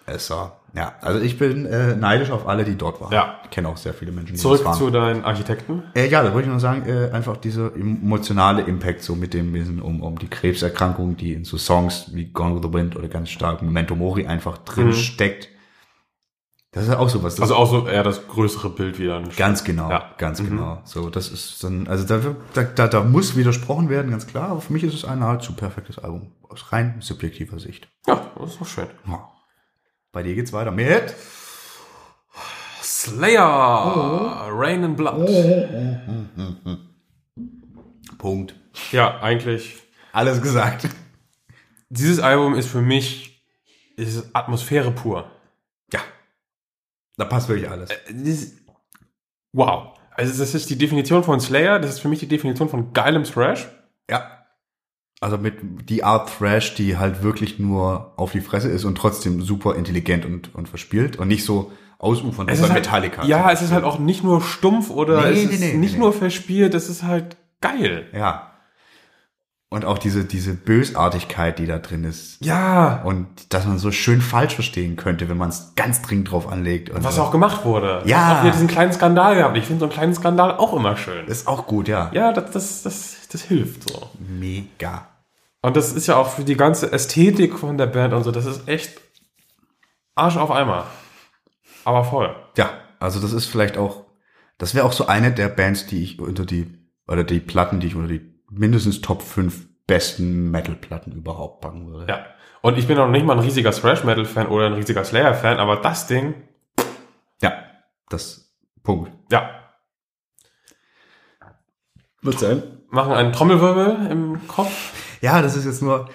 Besser. 0.05 0.57
Ja, 0.75 0.93
also 1.01 1.19
ich 1.19 1.37
bin 1.39 1.65
äh, 1.65 1.95
neidisch 1.95 2.29
auf 2.31 2.47
alle, 2.47 2.63
die 2.63 2.75
dort 2.77 3.01
waren. 3.01 3.11
Ja. 3.11 3.39
Ich 3.45 3.49
kenne 3.49 3.69
auch 3.69 3.77
sehr 3.77 3.93
viele 3.93 4.11
Menschen, 4.11 4.35
die 4.35 4.39
zurück 4.39 4.57
dort 4.63 4.67
waren. 4.67 4.77
zu 4.77 4.89
deinen 4.91 5.23
Architekten. 5.23 5.83
Äh, 5.95 6.09
ja, 6.09 6.21
da 6.21 6.33
wollte 6.33 6.47
ich 6.47 6.51
nur 6.51 6.59
sagen, 6.59 6.83
äh, 6.87 7.09
einfach 7.11 7.37
dieser 7.37 7.73
emotionale 7.75 8.61
Impact 8.63 9.01
so 9.01 9.15
mit 9.15 9.33
dem 9.33 9.53
Wissen 9.53 9.81
um, 9.81 10.01
um 10.01 10.19
die 10.19 10.27
Krebserkrankung, 10.27 11.15
die 11.17 11.33
in 11.33 11.43
so 11.45 11.57
Songs 11.57 12.11
wie 12.13 12.25
Gone 12.25 12.55
with 12.55 12.61
the 12.63 12.73
Wind 12.73 12.95
oder 12.95 13.07
ganz 13.07 13.29
stark 13.31 13.61
Memento 13.61 13.95
Mori 13.95 14.27
einfach 14.27 14.57
drin 14.59 14.87
Mhm. 14.87 14.93
steckt. 14.93 15.49
Das 16.75 16.83
ist 16.87 16.93
auch 16.93 17.07
sowas. 17.09 17.35
Das 17.35 17.43
Also 17.43 17.55
auch 17.55 17.69
so 17.71 17.87
eher 17.87 18.03
das 18.03 18.27
größere 18.27 18.69
Bild 18.69 18.99
wieder. 18.99 19.23
ganz 19.37 19.63
genau, 19.63 19.89
Ja. 19.89 20.11
ganz 20.17 20.41
Mhm. 20.41 20.49
genau. 20.49 20.81
So, 20.83 21.09
das 21.09 21.29
ist 21.29 21.63
dann, 21.63 21.87
also 21.87 22.05
da, 22.05 22.19
da, 22.53 22.63
da, 22.63 22.87
da 22.87 23.01
muss 23.03 23.35
widersprochen 23.37 23.89
werden, 23.89 24.11
ganz 24.11 24.27
klar. 24.27 24.49
Aber 24.49 24.59
für 24.61 24.73
mich 24.73 24.83
ist 24.83 24.93
es 24.93 25.05
ein 25.05 25.19
nahezu 25.19 25.53
perfektes 25.55 25.97
Album 25.99 26.33
aus 26.43 26.71
rein 26.73 26.97
subjektiver 26.99 27.59
Sicht. 27.59 27.87
Ja, 28.05 28.29
das 28.37 28.51
ist 28.51 28.61
doch 28.61 28.67
schön. 28.67 28.87
Ja. 29.07 29.29
Bei 30.11 30.21
dir 30.21 30.35
geht's 30.35 30.51
weiter 30.53 30.71
mit. 30.71 31.15
Slayer, 32.81 34.47
Rain 34.51 34.83
and 34.83 34.97
Blood. 34.97 35.29
Punkt. 38.17 38.55
Ja, 38.91 39.19
eigentlich. 39.21 39.81
Alles 40.11 40.41
gesagt. 40.41 40.89
Dieses 41.89 42.19
Album 42.19 42.55
ist 42.55 42.67
für 42.67 42.81
mich 42.81 43.43
ist 43.95 44.29
Atmosphäre 44.33 44.91
pur. 44.91 45.31
Da 47.17 47.25
passt 47.25 47.47
wirklich 47.49 47.69
alles. 47.69 47.89
Das- 48.09 48.51
wow. 49.53 49.97
Also 50.11 50.37
das 50.37 50.55
ist 50.55 50.69
die 50.69 50.77
Definition 50.77 51.23
von 51.23 51.39
Slayer, 51.39 51.79
das 51.79 51.91
ist 51.95 51.99
für 51.99 52.07
mich 52.07 52.19
die 52.19 52.27
Definition 52.27 52.69
von 52.69 52.93
geilem 52.93 53.23
Thrash. 53.23 53.67
Ja. 54.09 54.45
Also 55.21 55.37
mit 55.37 55.89
die 55.89 56.03
Art 56.03 56.29
Thrash, 56.37 56.75
die 56.75 56.97
halt 56.97 57.23
wirklich 57.23 57.57
nur 57.59 58.13
auf 58.17 58.31
die 58.31 58.41
Fresse 58.41 58.69
ist 58.69 58.85
und 58.85 58.95
trotzdem 58.97 59.41
super 59.41 59.75
intelligent 59.75 60.25
und, 60.25 60.53
und 60.55 60.69
verspielt 60.69 61.17
und 61.17 61.27
nicht 61.27 61.43
so 61.45 61.71
ausufernd 61.99 62.49
Es 62.51 62.59
wie 62.59 62.63
ist 62.63 62.67
bei 62.69 62.73
halt, 62.75 62.85
Metallica. 62.85 63.25
Ja, 63.25 63.51
es 63.51 63.61
ist 63.61 63.71
halt 63.71 63.83
auch 63.85 63.99
nicht 63.99 64.23
nur 64.23 64.41
stumpf 64.41 64.89
oder 64.89 65.21
Nee, 65.31 65.43
es 65.43 65.47
nee, 65.47 65.53
ist 65.55 65.59
nee, 65.61 65.73
nicht 65.73 65.93
nee, 65.93 65.99
nur 65.99 66.13
verspielt, 66.13 66.73
es 66.75 66.89
ist 66.89 67.03
halt 67.03 67.37
geil. 67.61 68.07
Ja. 68.13 68.51
Und 69.75 69.83
auch 69.83 69.97
diese, 69.97 70.23
diese 70.23 70.53
Bösartigkeit, 70.53 71.59
die 71.59 71.65
da 71.65 71.79
drin 71.79 72.05
ist. 72.05 72.37
Ja. 72.39 73.01
Und 73.03 73.53
dass 73.53 73.65
man 73.65 73.77
so 73.77 73.91
schön 73.91 74.21
falsch 74.21 74.55
verstehen 74.55 74.95
könnte, 74.95 75.27
wenn 75.27 75.35
man 75.35 75.49
es 75.49 75.73
ganz 75.75 76.01
dringend 76.01 76.31
drauf 76.31 76.47
anlegt. 76.49 76.91
Und 76.91 77.03
Was 77.03 77.15
so. 77.17 77.23
auch 77.23 77.31
gemacht 77.31 77.65
wurde. 77.65 78.01
Ja. 78.05 78.37
Auch 78.37 78.43
wieder 78.43 78.53
diesen 78.53 78.69
kleinen 78.69 78.93
Skandal 78.93 79.35
gehabt. 79.35 79.57
Ich 79.57 79.65
finde 79.65 79.81
so 79.81 79.85
einen 79.87 79.91
kleinen 79.91 80.15
Skandal 80.15 80.55
auch 80.55 80.73
immer 80.73 80.95
schön. 80.95 81.27
ist 81.27 81.45
auch 81.49 81.67
gut, 81.67 81.89
ja. 81.89 82.09
Ja, 82.13 82.31
das, 82.31 82.51
das, 82.51 82.83
das, 82.83 83.27
das 83.29 83.41
hilft 83.41 83.89
so. 83.89 84.11
Mega. 84.17 85.09
Und 85.61 85.75
das 85.75 85.91
ist 85.91 86.07
ja 86.07 86.15
auch 86.15 86.29
für 86.29 86.45
die 86.45 86.55
ganze 86.55 86.93
Ästhetik 86.93 87.59
von 87.59 87.77
der 87.77 87.87
Band 87.87 88.13
und 88.13 88.23
so, 88.23 88.31
das 88.31 88.45
ist 88.45 88.69
echt 88.69 89.01
Arsch 90.15 90.37
auf 90.37 90.51
Eimer. 90.51 90.85
Aber 91.83 92.05
voll. 92.05 92.33
Ja, 92.55 92.69
also 93.01 93.19
das 93.19 93.33
ist 93.33 93.47
vielleicht 93.47 93.77
auch, 93.77 94.05
das 94.57 94.73
wäre 94.73 94.85
auch 94.85 94.93
so 94.93 95.07
eine 95.07 95.33
der 95.33 95.49
Bands, 95.49 95.85
die 95.85 96.01
ich 96.01 96.17
unter 96.17 96.45
die, 96.45 96.79
oder 97.09 97.25
die 97.25 97.41
Platten, 97.41 97.81
die 97.81 97.87
ich 97.87 97.95
unter 97.95 98.07
die 98.07 98.34
mindestens 98.57 99.01
Top 99.01 99.21
5 99.21 99.67
besten 99.87 100.49
Metal-Platten 100.51 101.11
überhaupt 101.11 101.61
packen 101.61 101.87
würde. 101.91 102.11
Ja. 102.11 102.25
Und 102.61 102.77
ich 102.79 102.87
bin 102.87 102.97
auch 102.97 103.07
nicht 103.09 103.25
mal 103.25 103.33
ein 103.33 103.39
riesiger 103.43 103.71
Thrash-Metal-Fan 103.71 104.47
oder 104.47 104.65
ein 104.67 104.73
riesiger 104.73 105.03
Slayer-Fan, 105.03 105.57
aber 105.59 105.77
das 105.77 106.07
Ding, 106.07 106.33
Ja, 107.41 107.53
das 108.09 108.51
Punkt. 108.83 109.11
ja. 109.31 109.49
Wird 112.21 112.39
sein. 112.39 112.63
Machen 112.89 113.13
einen 113.13 113.33
Trommelwirbel 113.33 114.07
im 114.09 114.47
Kopf. 114.47 114.93
Ja, 115.21 115.41
das 115.41 115.55
ist 115.55 115.65
jetzt 115.65 115.81
nur, 115.81 116.09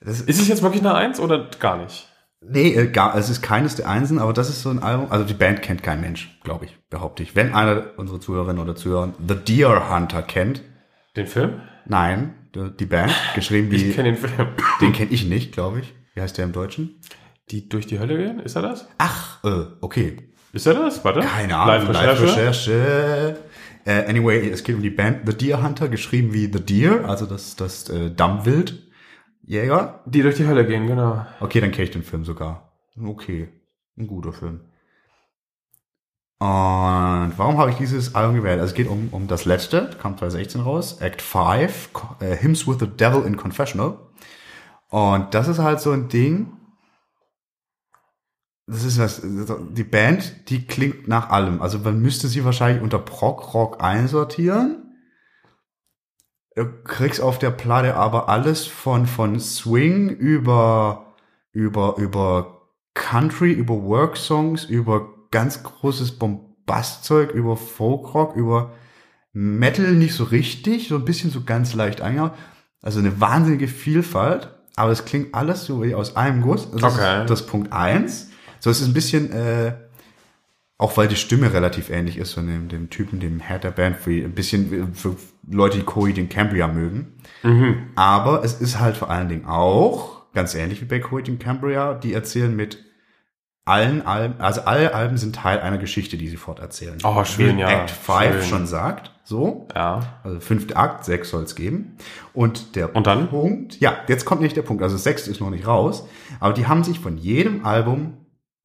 das 0.00 0.20
ist, 0.20 0.28
Ist 0.28 0.40
es 0.40 0.48
jetzt 0.48 0.62
wirklich 0.62 0.82
eine 0.82 0.94
Eins 0.94 1.18
oder 1.20 1.48
gar 1.58 1.76
nicht? 1.78 2.08
nee, 2.40 2.72
äh, 2.72 2.86
gar, 2.86 3.16
es 3.16 3.28
ist 3.28 3.42
keines 3.42 3.74
der 3.74 3.88
Einsen, 3.88 4.20
aber 4.20 4.32
das 4.32 4.48
ist 4.48 4.62
so 4.62 4.70
ein 4.70 4.80
Album, 4.80 5.10
also 5.10 5.24
die 5.24 5.34
Band 5.34 5.60
kennt 5.62 5.82
kein 5.82 6.00
Mensch, 6.00 6.38
glaube 6.44 6.66
ich, 6.66 6.78
behaupte 6.88 7.24
ich. 7.24 7.34
Wenn 7.34 7.52
einer 7.52 7.86
unserer 7.96 8.20
Zuhörerinnen 8.20 8.62
oder 8.62 8.76
Zuhörer 8.76 9.12
The 9.26 9.34
Deer 9.34 9.90
Hunter 9.92 10.22
kennt, 10.22 10.62
Den 11.16 11.26
Film? 11.26 11.60
Nein, 11.88 12.34
die 12.78 12.86
Band, 12.86 13.12
geschrieben 13.34 13.70
wie, 13.70 13.76
Ich 13.76 13.96
kenne 13.96 14.12
den 14.12 14.16
Film. 14.16 14.48
den 14.80 14.92
kenne 14.92 15.10
ich 15.10 15.26
nicht, 15.26 15.52
glaube 15.52 15.80
ich. 15.80 15.94
Wie 16.14 16.20
heißt 16.20 16.38
der 16.38 16.44
im 16.44 16.52
Deutschen? 16.52 17.00
Die 17.50 17.68
durch 17.68 17.86
die 17.86 17.98
Hölle 17.98 18.16
gehen? 18.16 18.40
Ist 18.40 18.56
er 18.56 18.62
das? 18.62 18.88
Ach, 18.98 19.42
äh, 19.44 19.66
okay. 19.80 20.16
Ist 20.52 20.66
er 20.66 20.74
das? 20.74 21.04
Warte. 21.04 21.20
Keine 21.20 21.56
Ahnung. 21.56 21.92
Live-Recherche. 21.92 22.24
Live-Recherche. 22.24 23.38
Äh, 23.84 24.04
anyway, 24.08 24.48
es 24.50 24.64
geht 24.64 24.76
um 24.76 24.82
die 24.82 24.90
Band 24.90 25.20
The 25.26 25.34
Deer 25.36 25.62
Hunter, 25.62 25.88
geschrieben 25.88 26.32
wie 26.34 26.50
The 26.52 26.60
Deer, 26.60 27.08
also 27.08 27.24
das, 27.26 27.56
das 27.56 27.88
äh, 27.88 28.10
Dammwildjäger. 28.10 30.02
die 30.06 30.22
durch 30.22 30.36
die 30.36 30.46
Hölle 30.46 30.66
gehen, 30.66 30.86
genau. 30.86 31.24
Okay, 31.40 31.60
dann 31.60 31.70
kenne 31.70 31.84
ich 31.84 31.90
den 31.90 32.02
Film 32.02 32.24
sogar. 32.24 32.72
Okay, 33.02 33.48
ein 33.96 34.06
guter 34.06 34.32
Film. 34.32 34.60
Und 36.40 37.32
warum 37.36 37.58
habe 37.58 37.70
ich 37.70 37.76
dieses 37.76 38.14
Album 38.14 38.36
gewählt? 38.36 38.60
Also 38.60 38.70
es 38.70 38.76
geht 38.76 38.86
um, 38.88 39.08
um 39.10 39.26
das 39.26 39.44
letzte, 39.44 39.90
kam 40.00 40.16
2016 40.16 40.60
raus, 40.60 41.00
Act 41.00 41.20
5, 41.20 41.92
Co- 41.92 42.16
äh, 42.24 42.36
Hymns 42.36 42.66
with 42.68 42.76
the 42.78 42.86
Devil 42.86 43.24
in 43.24 43.36
Confessional. 43.36 43.98
Und 44.88 45.34
das 45.34 45.48
ist 45.48 45.58
halt 45.58 45.80
so 45.80 45.90
ein 45.90 46.08
Ding, 46.08 46.52
das 48.68 48.84
ist 48.84 48.98
was, 48.98 49.22
die 49.22 49.84
Band, 49.84 50.48
die 50.50 50.66
klingt 50.66 51.08
nach 51.08 51.30
allem. 51.30 51.60
Also 51.60 51.78
man 51.78 52.00
müsste 52.00 52.28
sie 52.28 52.44
wahrscheinlich 52.44 52.82
unter 52.82 52.98
Prog-Rock 52.98 53.82
einsortieren. 53.82 54.94
Du 56.54 56.66
kriegst 56.84 57.20
auf 57.20 57.38
der 57.38 57.50
Platte 57.50 57.96
aber 57.96 58.28
alles 58.28 58.66
von, 58.66 59.06
von 59.06 59.40
Swing 59.40 60.10
über, 60.10 61.14
über, 61.52 61.96
über 61.96 62.68
Country, 62.94 63.52
über 63.52 63.74
Work-Songs, 63.82 64.64
über 64.64 65.14
ganz 65.30 65.62
großes 65.62 66.12
Bombastzeug, 66.18 67.32
über 67.32 67.56
Folk-Rock, 67.56 68.36
über 68.36 68.72
Metal 69.32 69.92
nicht 69.92 70.14
so 70.14 70.24
richtig, 70.24 70.88
so 70.88 70.96
ein 70.96 71.04
bisschen 71.04 71.30
so 71.30 71.44
ganz 71.44 71.74
leicht 71.74 72.00
eingehauen. 72.00 72.32
Also 72.82 72.98
eine 73.00 73.20
wahnsinnige 73.20 73.68
Vielfalt, 73.68 74.48
aber 74.76 74.90
es 74.92 75.04
klingt 75.04 75.34
alles 75.34 75.64
so 75.64 75.82
wie 75.82 75.94
aus 75.94 76.16
einem 76.16 76.42
Guss. 76.42 76.70
Das 76.70 76.94
Okay. 76.94 77.22
ist 77.22 77.30
das 77.30 77.46
Punkt 77.46 77.72
eins. 77.72 78.30
So, 78.60 78.70
es 78.70 78.80
ist 78.80 78.86
ein 78.88 78.94
bisschen, 78.94 79.32
äh, 79.32 79.74
auch 80.78 80.96
weil 80.96 81.08
die 81.08 81.16
Stimme 81.16 81.52
relativ 81.52 81.90
ähnlich 81.90 82.16
ist 82.18 82.32
von 82.34 82.46
dem, 82.46 82.68
dem 82.68 82.88
Typen, 82.88 83.18
dem 83.20 83.40
Head 83.40 83.64
der 83.64 83.72
Band, 83.72 83.96
für, 83.96 84.10
ein 84.10 84.32
bisschen 84.32 84.94
für 84.94 85.16
Leute, 85.50 85.78
die 85.78 85.84
Coy 85.84 86.12
den 86.12 86.28
Cambria 86.28 86.68
mögen. 86.68 87.14
Aber 87.96 88.44
es 88.44 88.60
ist 88.60 88.78
halt 88.78 88.96
vor 88.96 89.10
allen 89.10 89.28
Dingen 89.28 89.44
auch, 89.46 90.32
ganz 90.34 90.54
ähnlich 90.54 90.80
wie 90.80 90.84
bei 90.86 91.00
Coy 91.00 91.22
den 91.22 91.38
Cambria, 91.40 91.94
die 91.94 92.12
erzählen 92.12 92.54
mit 92.54 92.84
allen 93.68 94.06
Alben, 94.06 94.40
also 94.40 94.62
alle 94.62 94.94
Alben 94.94 95.16
sind 95.16 95.36
Teil 95.36 95.60
einer 95.60 95.78
Geschichte, 95.78 96.16
die 96.16 96.28
sie 96.28 96.36
forterzählen. 96.36 96.98
Oh, 97.04 97.22
schön, 97.24 97.56
wie 97.56 97.60
ja. 97.60 97.82
Act 97.82 97.90
5 97.90 98.32
Schön. 98.32 98.42
schon 98.42 98.66
sagt, 98.66 99.12
so. 99.24 99.68
Ja. 99.74 100.20
Also 100.24 100.40
fünfte 100.40 100.76
Akt, 100.76 101.04
sechs 101.04 101.30
soll 101.30 101.44
es 101.44 101.54
geben. 101.54 101.98
Und 102.32 102.76
der 102.76 102.96
Und 102.96 103.06
dann? 103.06 103.28
Punkt, 103.28 103.78
ja, 103.80 103.98
jetzt 104.08 104.24
kommt 104.24 104.40
nicht 104.40 104.56
der 104.56 104.62
Punkt, 104.62 104.82
also 104.82 104.96
sechs 104.96 105.28
ist 105.28 105.40
noch 105.40 105.50
nicht 105.50 105.66
raus, 105.66 106.06
aber 106.40 106.54
die 106.54 106.66
haben 106.66 106.82
sich 106.82 106.98
von 106.98 107.18
jedem 107.18 107.64
Album 107.66 108.14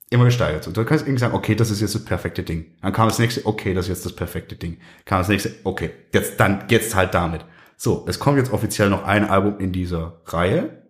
immer 0.09 0.25
gesteigert. 0.25 0.63
So, 0.63 0.71
du 0.71 0.85
kannst 0.85 1.05
irgendwie 1.05 1.19
sagen, 1.19 1.34
okay, 1.34 1.55
das 1.55 1.71
ist 1.71 1.81
jetzt 1.81 1.95
das 1.95 2.05
perfekte 2.05 2.43
Ding. 2.43 2.67
Dann 2.81 2.93
kam 2.93 3.09
das 3.09 3.19
nächste, 3.19 3.45
okay, 3.45 3.73
das 3.73 3.85
ist 3.85 3.89
jetzt 3.89 4.05
das 4.05 4.15
perfekte 4.15 4.55
Ding. 4.55 4.77
Kam 5.05 5.19
das 5.19 5.27
nächste, 5.27 5.51
okay, 5.63 5.91
jetzt 6.13 6.39
dann, 6.39 6.63
jetzt 6.69 6.95
halt 6.95 7.13
damit. 7.13 7.43
So, 7.75 8.05
es 8.07 8.19
kommt 8.19 8.38
jetzt 8.38 8.53
offiziell 8.53 8.89
noch 8.89 9.03
ein 9.03 9.30
Album 9.30 9.59
in 9.59 9.73
dieser 9.73 10.21
Reihe. 10.25 10.82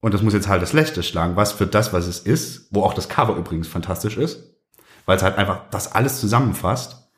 Und 0.00 0.14
das 0.14 0.22
muss 0.22 0.32
jetzt 0.32 0.48
halt 0.48 0.62
das 0.62 0.72
letzte 0.72 1.02
schlagen, 1.02 1.36
was 1.36 1.52
für 1.52 1.66
das, 1.66 1.92
was 1.92 2.06
es 2.06 2.20
ist, 2.20 2.68
wo 2.70 2.82
auch 2.82 2.94
das 2.94 3.08
Cover 3.08 3.36
übrigens 3.36 3.68
fantastisch 3.68 4.16
ist, 4.16 4.54
weil 5.04 5.16
es 5.16 5.22
halt 5.22 5.36
einfach 5.36 5.68
das 5.70 5.92
alles 5.92 6.20
zusammenfasst. 6.20 7.10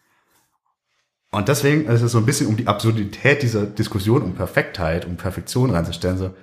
Und 1.31 1.49
deswegen 1.49 1.87
ist 1.87 2.03
es 2.03 2.13
so 2.13 2.19
ein 2.19 2.27
bisschen 2.27 2.49
um 2.49 2.57
die 2.57 2.67
Absurdität 2.67 3.43
dieser 3.43 3.65
Diskussion 3.65 4.23
um 4.23 4.35
Perfektheit, 4.35 5.07
um 5.07 5.17
Perfektion 5.17 5.71
reinzustellen. 5.71 6.19
So, 6.19 6.35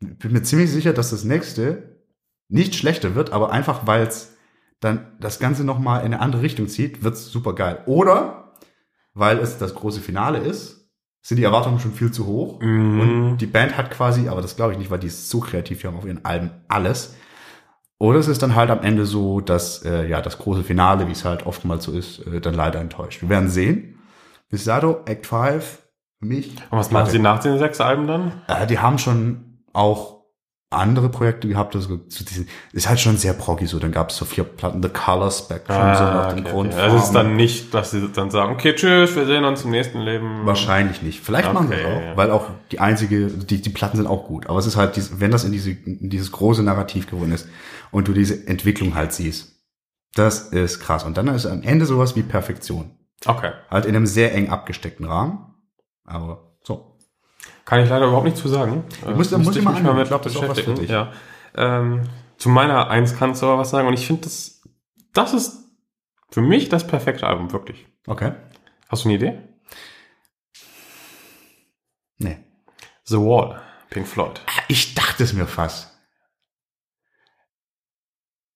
ich 0.00 0.18
bin 0.18 0.32
mir 0.32 0.42
ziemlich 0.42 0.70
sicher, 0.70 0.92
dass 0.92 1.10
das 1.10 1.24
nächste 1.24 1.96
nicht 2.48 2.74
schlechter 2.74 3.14
wird, 3.14 3.32
aber 3.32 3.50
einfach 3.50 3.86
weil 3.86 4.06
es 4.06 4.36
dann 4.80 5.16
das 5.20 5.38
Ganze 5.38 5.64
nochmal 5.64 6.00
in 6.00 6.06
eine 6.06 6.20
andere 6.20 6.42
Richtung 6.42 6.68
zieht, 6.68 7.02
wird's 7.02 7.26
super 7.26 7.54
geil. 7.54 7.82
Oder 7.86 8.52
weil 9.14 9.38
es 9.38 9.58
das 9.58 9.74
große 9.74 10.00
Finale 10.00 10.38
ist, 10.38 10.81
sind 11.22 11.36
die 11.36 11.44
Erwartungen 11.44 11.78
schon 11.78 11.92
viel 11.92 12.10
zu 12.10 12.26
hoch. 12.26 12.60
Mhm. 12.60 13.00
Und 13.00 13.38
die 13.38 13.46
Band 13.46 13.76
hat 13.78 13.90
quasi, 13.90 14.28
aber 14.28 14.42
das 14.42 14.56
glaube 14.56 14.72
ich 14.72 14.78
nicht, 14.78 14.90
weil 14.90 14.98
die 14.98 15.06
ist 15.06 15.30
so 15.30 15.40
kreativ, 15.40 15.80
die 15.80 15.86
haben 15.86 15.96
auf 15.96 16.04
ihren 16.04 16.24
Alben 16.24 16.50
alles. 16.68 17.14
Oder 17.98 18.18
es 18.18 18.26
ist 18.26 18.42
dann 18.42 18.56
halt 18.56 18.70
am 18.70 18.82
Ende 18.82 19.06
so, 19.06 19.40
dass 19.40 19.84
äh, 19.84 20.08
ja 20.08 20.20
das 20.20 20.38
große 20.38 20.64
Finale, 20.64 21.06
wie 21.06 21.12
es 21.12 21.24
halt 21.24 21.46
oftmals 21.46 21.84
so 21.84 21.92
ist, 21.92 22.26
äh, 22.26 22.40
dann 22.40 22.54
leider 22.54 22.80
enttäuscht. 22.80 23.22
Wir 23.22 23.28
werden 23.28 23.48
sehen. 23.48 24.00
Bis 24.50 24.64
dato, 24.64 25.02
Act 25.06 25.26
5, 25.26 25.82
für 26.18 26.26
mich. 26.26 26.50
Und 26.70 26.78
was 26.78 26.90
machen 26.90 27.10
sie 27.10 27.20
nach 27.20 27.38
den 27.38 27.58
sechs 27.58 27.80
Alben 27.80 28.08
dann? 28.08 28.42
Äh, 28.48 28.66
die 28.66 28.80
haben 28.80 28.98
schon 28.98 29.62
auch 29.72 30.21
andere 30.74 31.08
Projekte 31.08 31.48
gehabt, 31.48 31.76
also 31.76 31.96
zu 31.96 32.24
diesen, 32.24 32.48
ist 32.72 32.88
halt 32.88 33.00
schon 33.00 33.16
sehr 33.16 33.32
proggy 33.32 33.66
so. 33.66 33.78
Dann 33.78 33.92
gab 33.92 34.10
es 34.10 34.16
so 34.16 34.24
vier 34.24 34.44
Platten, 34.44 34.82
The 34.82 34.88
Color 34.88 35.30
Spectrum, 35.30 35.76
so 35.76 36.04
nach 36.04 36.32
den 36.32 36.46
okay, 36.46 36.54
okay. 36.54 36.74
Also 36.74 36.96
es 36.96 37.04
ist 37.04 37.12
dann 37.12 37.36
nicht, 37.36 37.74
dass 37.74 37.90
sie 37.90 38.08
dann 38.08 38.30
sagen, 38.30 38.52
okay, 38.52 38.74
tschüss, 38.74 39.14
wir 39.16 39.26
sehen 39.26 39.44
uns 39.44 39.64
im 39.64 39.70
nächsten 39.70 40.00
Leben. 40.00 40.46
Wahrscheinlich 40.46 41.02
nicht. 41.02 41.20
Vielleicht 41.20 41.52
machen 41.52 41.68
sie 41.68 41.74
es 41.74 41.80
Okay, 41.82 41.96
auch, 41.96 42.00
ja. 42.00 42.16
weil 42.16 42.30
auch 42.30 42.50
die 42.70 42.80
einzige, 42.80 43.28
die, 43.28 43.60
die 43.60 43.70
Platten 43.70 43.96
sind 43.96 44.06
auch 44.06 44.26
gut. 44.26 44.48
Aber 44.48 44.58
es 44.58 44.66
ist 44.66 44.76
halt, 44.76 44.98
wenn 45.20 45.30
das 45.30 45.44
in, 45.44 45.52
diese, 45.52 45.70
in 45.70 46.10
dieses 46.10 46.32
große 46.32 46.62
Narrativ 46.62 47.08
gewonnen 47.10 47.32
ist 47.32 47.48
und 47.90 48.08
du 48.08 48.12
diese 48.12 48.46
Entwicklung 48.46 48.94
halt 48.94 49.12
siehst, 49.12 49.56
das 50.14 50.48
ist 50.48 50.80
krass. 50.80 51.04
Und 51.04 51.16
dann 51.16 51.28
ist 51.28 51.46
am 51.46 51.62
Ende 51.62 51.86
sowas 51.86 52.16
wie 52.16 52.22
Perfektion. 52.22 52.90
Okay. 53.24 53.52
Halt 53.70 53.86
in 53.86 53.96
einem 53.96 54.06
sehr 54.06 54.34
eng 54.34 54.50
abgesteckten 54.50 55.06
Rahmen. 55.06 55.54
Aber. 56.04 56.51
Kann 57.64 57.82
ich 57.82 57.88
leider 57.88 58.06
überhaupt 58.06 58.24
nicht 58.26 58.36
zu 58.36 58.48
sagen. 58.48 58.84
Ich 59.08 59.14
muss- 59.16 59.30
muss 59.30 59.56
ich 59.56 59.62
mal 59.62 59.76
anhören. 59.76 60.00
Ich 60.00 60.08
glaub, 60.08 60.22
das 60.22 60.32
ist 60.34 60.38
auch 60.42 60.48
was 60.48 60.60
für 60.60 60.74
dich. 60.74 60.90
Ja. 60.90 61.12
Ähm, 61.54 62.02
zu 62.38 62.48
meiner 62.48 62.88
Eins 62.90 63.16
kannst 63.16 63.40
du 63.42 63.46
aber 63.46 63.58
was 63.58 63.70
sagen. 63.70 63.86
Und 63.86 63.94
ich 63.94 64.06
finde, 64.06 64.22
das, 64.22 64.62
das 65.12 65.32
ist 65.32 65.58
für 66.30 66.40
mich 66.40 66.68
das 66.68 66.86
perfekte 66.86 67.26
Album, 67.26 67.52
wirklich. 67.52 67.86
Okay. 68.06 68.32
Hast 68.88 69.04
du 69.04 69.08
eine 69.08 69.16
Idee? 69.16 69.38
Nee. 72.18 72.38
The 73.04 73.16
Wall, 73.18 73.60
Pink 73.90 74.06
Floyd. 74.06 74.40
Ich 74.68 74.94
dachte 74.94 75.22
es 75.24 75.32
mir 75.32 75.46
fast. 75.46 75.90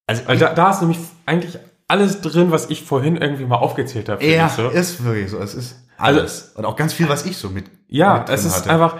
Also, 0.06 0.22
Also 0.26 0.44
da, 0.46 0.54
da 0.54 0.70
ist 0.70 0.80
nämlich 0.80 0.98
eigentlich 1.26 1.58
alles 1.88 2.20
drin, 2.20 2.50
was 2.50 2.70
ich 2.70 2.82
vorhin 2.82 3.16
irgendwie 3.16 3.44
mal 3.44 3.56
aufgezählt 3.56 4.08
habe. 4.08 4.24
ja, 4.24 4.48
so. 4.48 4.68
ist 4.68 5.04
wirklich 5.04 5.30
so. 5.30 5.38
Es 5.38 5.54
ist 5.54 5.85
alles. 5.98 6.52
Und 6.54 6.64
auch 6.64 6.76
ganz 6.76 6.92
viel, 6.92 7.08
was 7.08 7.24
ich 7.26 7.36
so 7.36 7.50
mit. 7.50 7.66
Ja, 7.88 8.18
mit 8.18 8.28
es 8.28 8.44
ist 8.44 8.56
hatte. 8.56 8.70
einfach, 8.70 8.96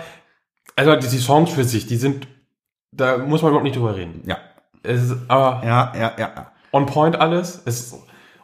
also 0.76 0.96
die, 0.96 1.08
die 1.08 1.18
Songs 1.18 1.50
für 1.50 1.64
sich, 1.64 1.86
die 1.86 1.96
sind, 1.96 2.26
da 2.92 3.18
muss 3.18 3.42
man 3.42 3.50
überhaupt 3.50 3.64
nicht 3.64 3.76
drüber 3.76 3.96
reden. 3.96 4.22
Ja. 4.26 4.38
Es 4.82 5.02
ist 5.02 5.16
aber 5.28 5.66
Ja, 5.66 5.92
ja, 5.98 6.12
ja. 6.18 6.52
on 6.72 6.86
point 6.86 7.16
alles. 7.16 7.62
Es 7.64 7.94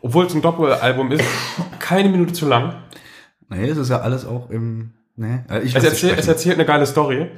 obwohl 0.02 0.26
es 0.26 0.34
ein 0.34 0.42
Doppelalbum 0.42 1.12
ist, 1.12 1.24
keine 1.78 2.08
Minute 2.08 2.32
zu 2.32 2.46
lang. 2.46 2.74
Nee, 3.48 3.68
es 3.68 3.78
ist 3.78 3.88
ja 3.88 4.00
alles 4.00 4.26
auch 4.26 4.50
im. 4.50 4.92
Nee, 5.14 5.40
ich 5.62 5.74
Es, 5.76 5.84
erzähl, 5.84 6.18
es 6.18 6.26
erzählt 6.26 6.56
eine 6.56 6.64
geile 6.64 6.86
Story. 6.86 7.30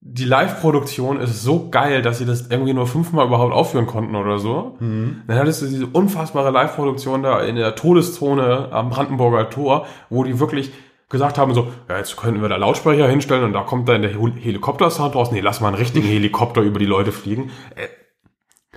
Die 0.00 0.24
Live-Produktion 0.24 1.20
ist 1.20 1.42
so 1.42 1.68
geil, 1.70 2.02
dass 2.02 2.18
sie 2.18 2.24
das 2.26 2.48
irgendwie 2.50 2.72
nur 2.72 2.86
fünfmal 2.86 3.26
überhaupt 3.26 3.52
aufführen 3.52 3.86
konnten 3.86 4.14
oder 4.14 4.38
so. 4.38 4.76
Mhm. 4.78 5.22
Dann 5.26 5.38
hattest 5.38 5.62
du 5.62 5.66
diese 5.66 5.86
unfassbare 5.86 6.50
Live-Produktion 6.50 7.22
da 7.24 7.40
in 7.40 7.56
der 7.56 7.74
Todeszone 7.74 8.68
am 8.70 8.90
Brandenburger 8.90 9.50
Tor, 9.50 9.86
wo 10.08 10.22
die 10.24 10.38
wirklich 10.38 10.70
gesagt 11.08 11.36
haben 11.38 11.52
so, 11.54 11.68
ja, 11.88 11.98
jetzt 11.98 12.16
könnten 12.16 12.40
wir 12.42 12.48
da 12.48 12.56
Lautsprecher 12.56 13.08
hinstellen 13.08 13.42
und 13.44 13.54
da 13.54 13.62
kommt 13.62 13.88
dann 13.88 14.02
der 14.02 14.12
Hel- 14.12 14.34
Helikopter-Sound 14.38 15.14
raus. 15.16 15.32
Nee, 15.32 15.40
lass 15.40 15.60
mal 15.60 15.68
einen 15.68 15.76
richtigen 15.78 16.06
Helikopter 16.08 16.60
über 16.60 16.78
die 16.78 16.86
Leute 16.86 17.12
fliegen. 17.12 17.50
Äh, 17.74 17.88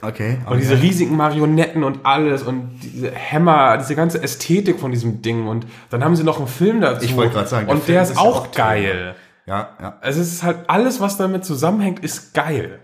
Okay. 0.04 0.40
Und 0.50 0.58
diese 0.60 0.82
riesigen 0.82 1.16
Marionetten 1.16 1.84
und 1.84 2.08
alles 2.08 2.42
und 2.42 2.72
diese 2.82 3.12
Hämmer, 3.12 3.78
diese 3.78 3.96
ganze 3.96 4.24
Ästhetik 4.24 4.80
von 4.80 4.90
diesem 4.90 5.22
Ding. 5.22 5.46
Und 5.48 5.68
dann 5.92 6.04
haben 6.04 6.16
sie 6.16 6.24
noch 6.24 6.40
einen 6.40 6.48
Film 6.48 6.82
dazu. 6.82 7.06
Ich 7.06 7.16
wollte 7.16 7.34
gerade 7.36 7.48
sagen, 7.48 7.68
der 7.68 7.76
Und 7.76 7.88
der 7.88 8.02
ist 8.02 8.10
ist 8.12 8.18
auch 8.18 8.38
auch 8.38 8.48
toll. 8.48 9.14
Ja, 9.52 9.76
ja. 9.82 9.98
Also 10.00 10.22
es 10.22 10.32
ist 10.32 10.44
halt 10.44 10.70
alles, 10.70 11.02
was 11.02 11.18
damit 11.18 11.44
zusammenhängt, 11.44 12.00
ist 12.00 12.34
geil. 12.34 12.80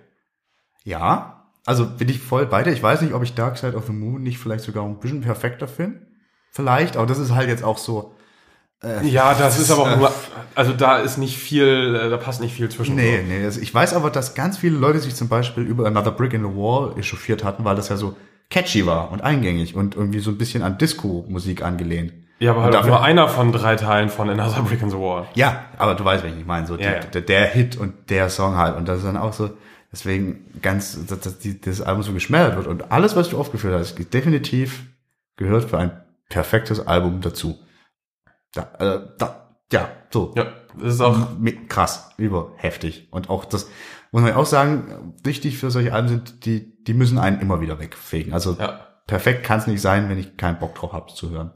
Ja. 0.84 1.46
Also 1.66 1.86
bin 1.86 2.10
ich 2.10 2.20
voll 2.20 2.46
bei 2.46 2.62
dir. 2.62 2.72
Ich 2.72 2.84
weiß 2.84 3.02
nicht, 3.02 3.14
ob 3.14 3.24
ich 3.24 3.36
Dark 3.36 3.58
Side 3.58 3.78
of 3.78 3.86
the 3.86 3.94
Moon 3.94 4.22
nicht 4.22 4.38
vielleicht 4.38 4.66
sogar 4.66 4.84
ein 4.84 5.00
bisschen 5.00 5.22
perfekter 5.22 5.70
finde. 5.70 6.06
Vielleicht, 6.52 6.98
aber 6.98 7.06
das 7.06 7.20
ist 7.20 7.34
halt 7.34 7.48
jetzt 7.48 7.64
auch 7.64 7.78
so. 7.78 8.14
Ja, 9.02 9.34
das 9.34 9.58
ist 9.60 9.72
aber 9.72 9.84
auch 9.84 9.98
nur, 9.98 10.12
also 10.56 10.74
da 10.74 10.98
ist 10.98 11.18
nicht 11.18 11.38
viel, 11.38 11.96
äh, 11.96 12.10
da 12.10 12.18
passt 12.18 12.42
nicht 12.42 12.54
viel 12.54 12.70
zwischen. 12.70 12.96
Nee, 12.96 13.24
nee. 13.28 13.44
Also 13.44 13.60
ich 13.60 13.74
weiß 13.74 13.94
aber, 13.94 14.12
dass 14.12 14.36
ganz 14.36 14.58
viele 14.58 14.78
Leute 14.78 15.00
sich 15.00 15.16
zum 15.16 15.30
Beispiel 15.30 15.64
über 15.64 15.88
Another 15.88 16.12
Brick 16.12 16.34
in 16.34 16.42
the 16.42 16.56
Wall 16.56 16.94
echauffiert 17.00 17.44
hatten, 17.44 17.64
weil 17.64 17.76
das 17.76 17.90
ja 17.90 17.98
so 17.98 18.16
catchy 18.50 18.86
war 18.86 19.12
und 19.12 19.22
eingängig 19.22 19.74
und 19.74 19.96
irgendwie 19.96 20.20
so 20.20 20.32
ein 20.32 20.38
bisschen 20.38 20.64
an 20.64 20.78
Disco-Musik 20.78 21.64
angelehnt. 21.64 22.14
Ja, 22.40 22.52
aber 22.52 22.64
halt 22.64 22.76
auch 22.76 22.80
dafür- 22.80 22.92
nur 22.96 23.04
einer 23.04 23.28
von 23.28 23.52
drei 23.52 23.76
Teilen 23.76 24.10
von 24.10 24.30
Another 24.30 24.62
Brick 24.62 24.82
in 24.82 24.90
the 24.90 24.98
Wall. 24.98 25.28
Ja, 25.34 25.66
aber 25.78 25.96
du 25.96 26.06
weißt, 26.06 26.24
welchen 26.24 26.40
ich 26.40 26.46
meine. 26.46 26.68
So 26.68 26.78
die, 26.78 26.84
Ja. 26.84 27.00
Der, 27.00 27.22
der 27.22 27.46
Hit 27.48 27.78
und 27.78 28.10
der 28.10 28.30
Song 28.30 28.56
halt. 28.58 28.76
Und 28.76 28.88
das 28.88 29.00
ist 29.00 29.06
dann 29.06 29.18
auch 29.18 29.34
so, 29.34 29.50
deswegen 29.92 30.46
ganz, 30.62 31.06
dass, 31.08 31.20
dass 31.20 31.40
die, 31.40 31.60
das 31.60 31.82
Album 31.82 32.04
so 32.04 32.14
geschmälert 32.14 32.56
wird. 32.56 32.68
Und 32.68 32.92
alles, 32.92 33.16
was 33.16 33.30
du 33.30 33.40
aufgeführt 33.40 33.74
hast, 33.74 33.96
definitiv 34.14 34.86
gehört 35.36 35.70
für 35.70 35.78
ein 35.80 35.92
perfektes 36.30 36.86
Album 36.86 37.22
dazu. 37.22 37.58
Da, 38.54 38.62
äh, 38.80 39.00
da, 39.18 39.50
ja, 39.72 39.90
so. 40.12 40.34
Ja, 40.36 40.46
das 40.80 40.94
ist 40.96 41.02
auch, 41.02 41.18
krass, 41.70 42.12
über 42.18 42.52
heftig. 42.58 43.08
Und 43.12 43.30
auch 43.30 43.46
das, 43.46 43.68
muss 44.12 44.22
man 44.22 44.34
auch 44.34 44.46
sagen, 44.46 45.16
wichtig 45.24 45.58
für 45.58 45.72
solche 45.72 45.94
Alben 45.94 46.08
sind, 46.08 46.46
die, 46.46 46.84
die 46.84 46.94
müssen 46.94 47.18
einen 47.18 47.40
immer 47.42 47.62
wieder 47.62 47.80
wegfegen. 47.80 48.34
Also 48.34 48.56
ja. 48.60 48.80
perfekt 49.08 49.44
kann 49.44 49.60
es 49.60 49.68
nicht 49.68 49.82
sein, 49.82 50.08
wenn 50.10 50.18
ich 50.18 50.38
keinen 50.38 50.60
Bock 50.60 50.76
drauf 50.76 50.94
habe 50.94 51.12
zu 51.14 51.30
hören. 51.30 51.52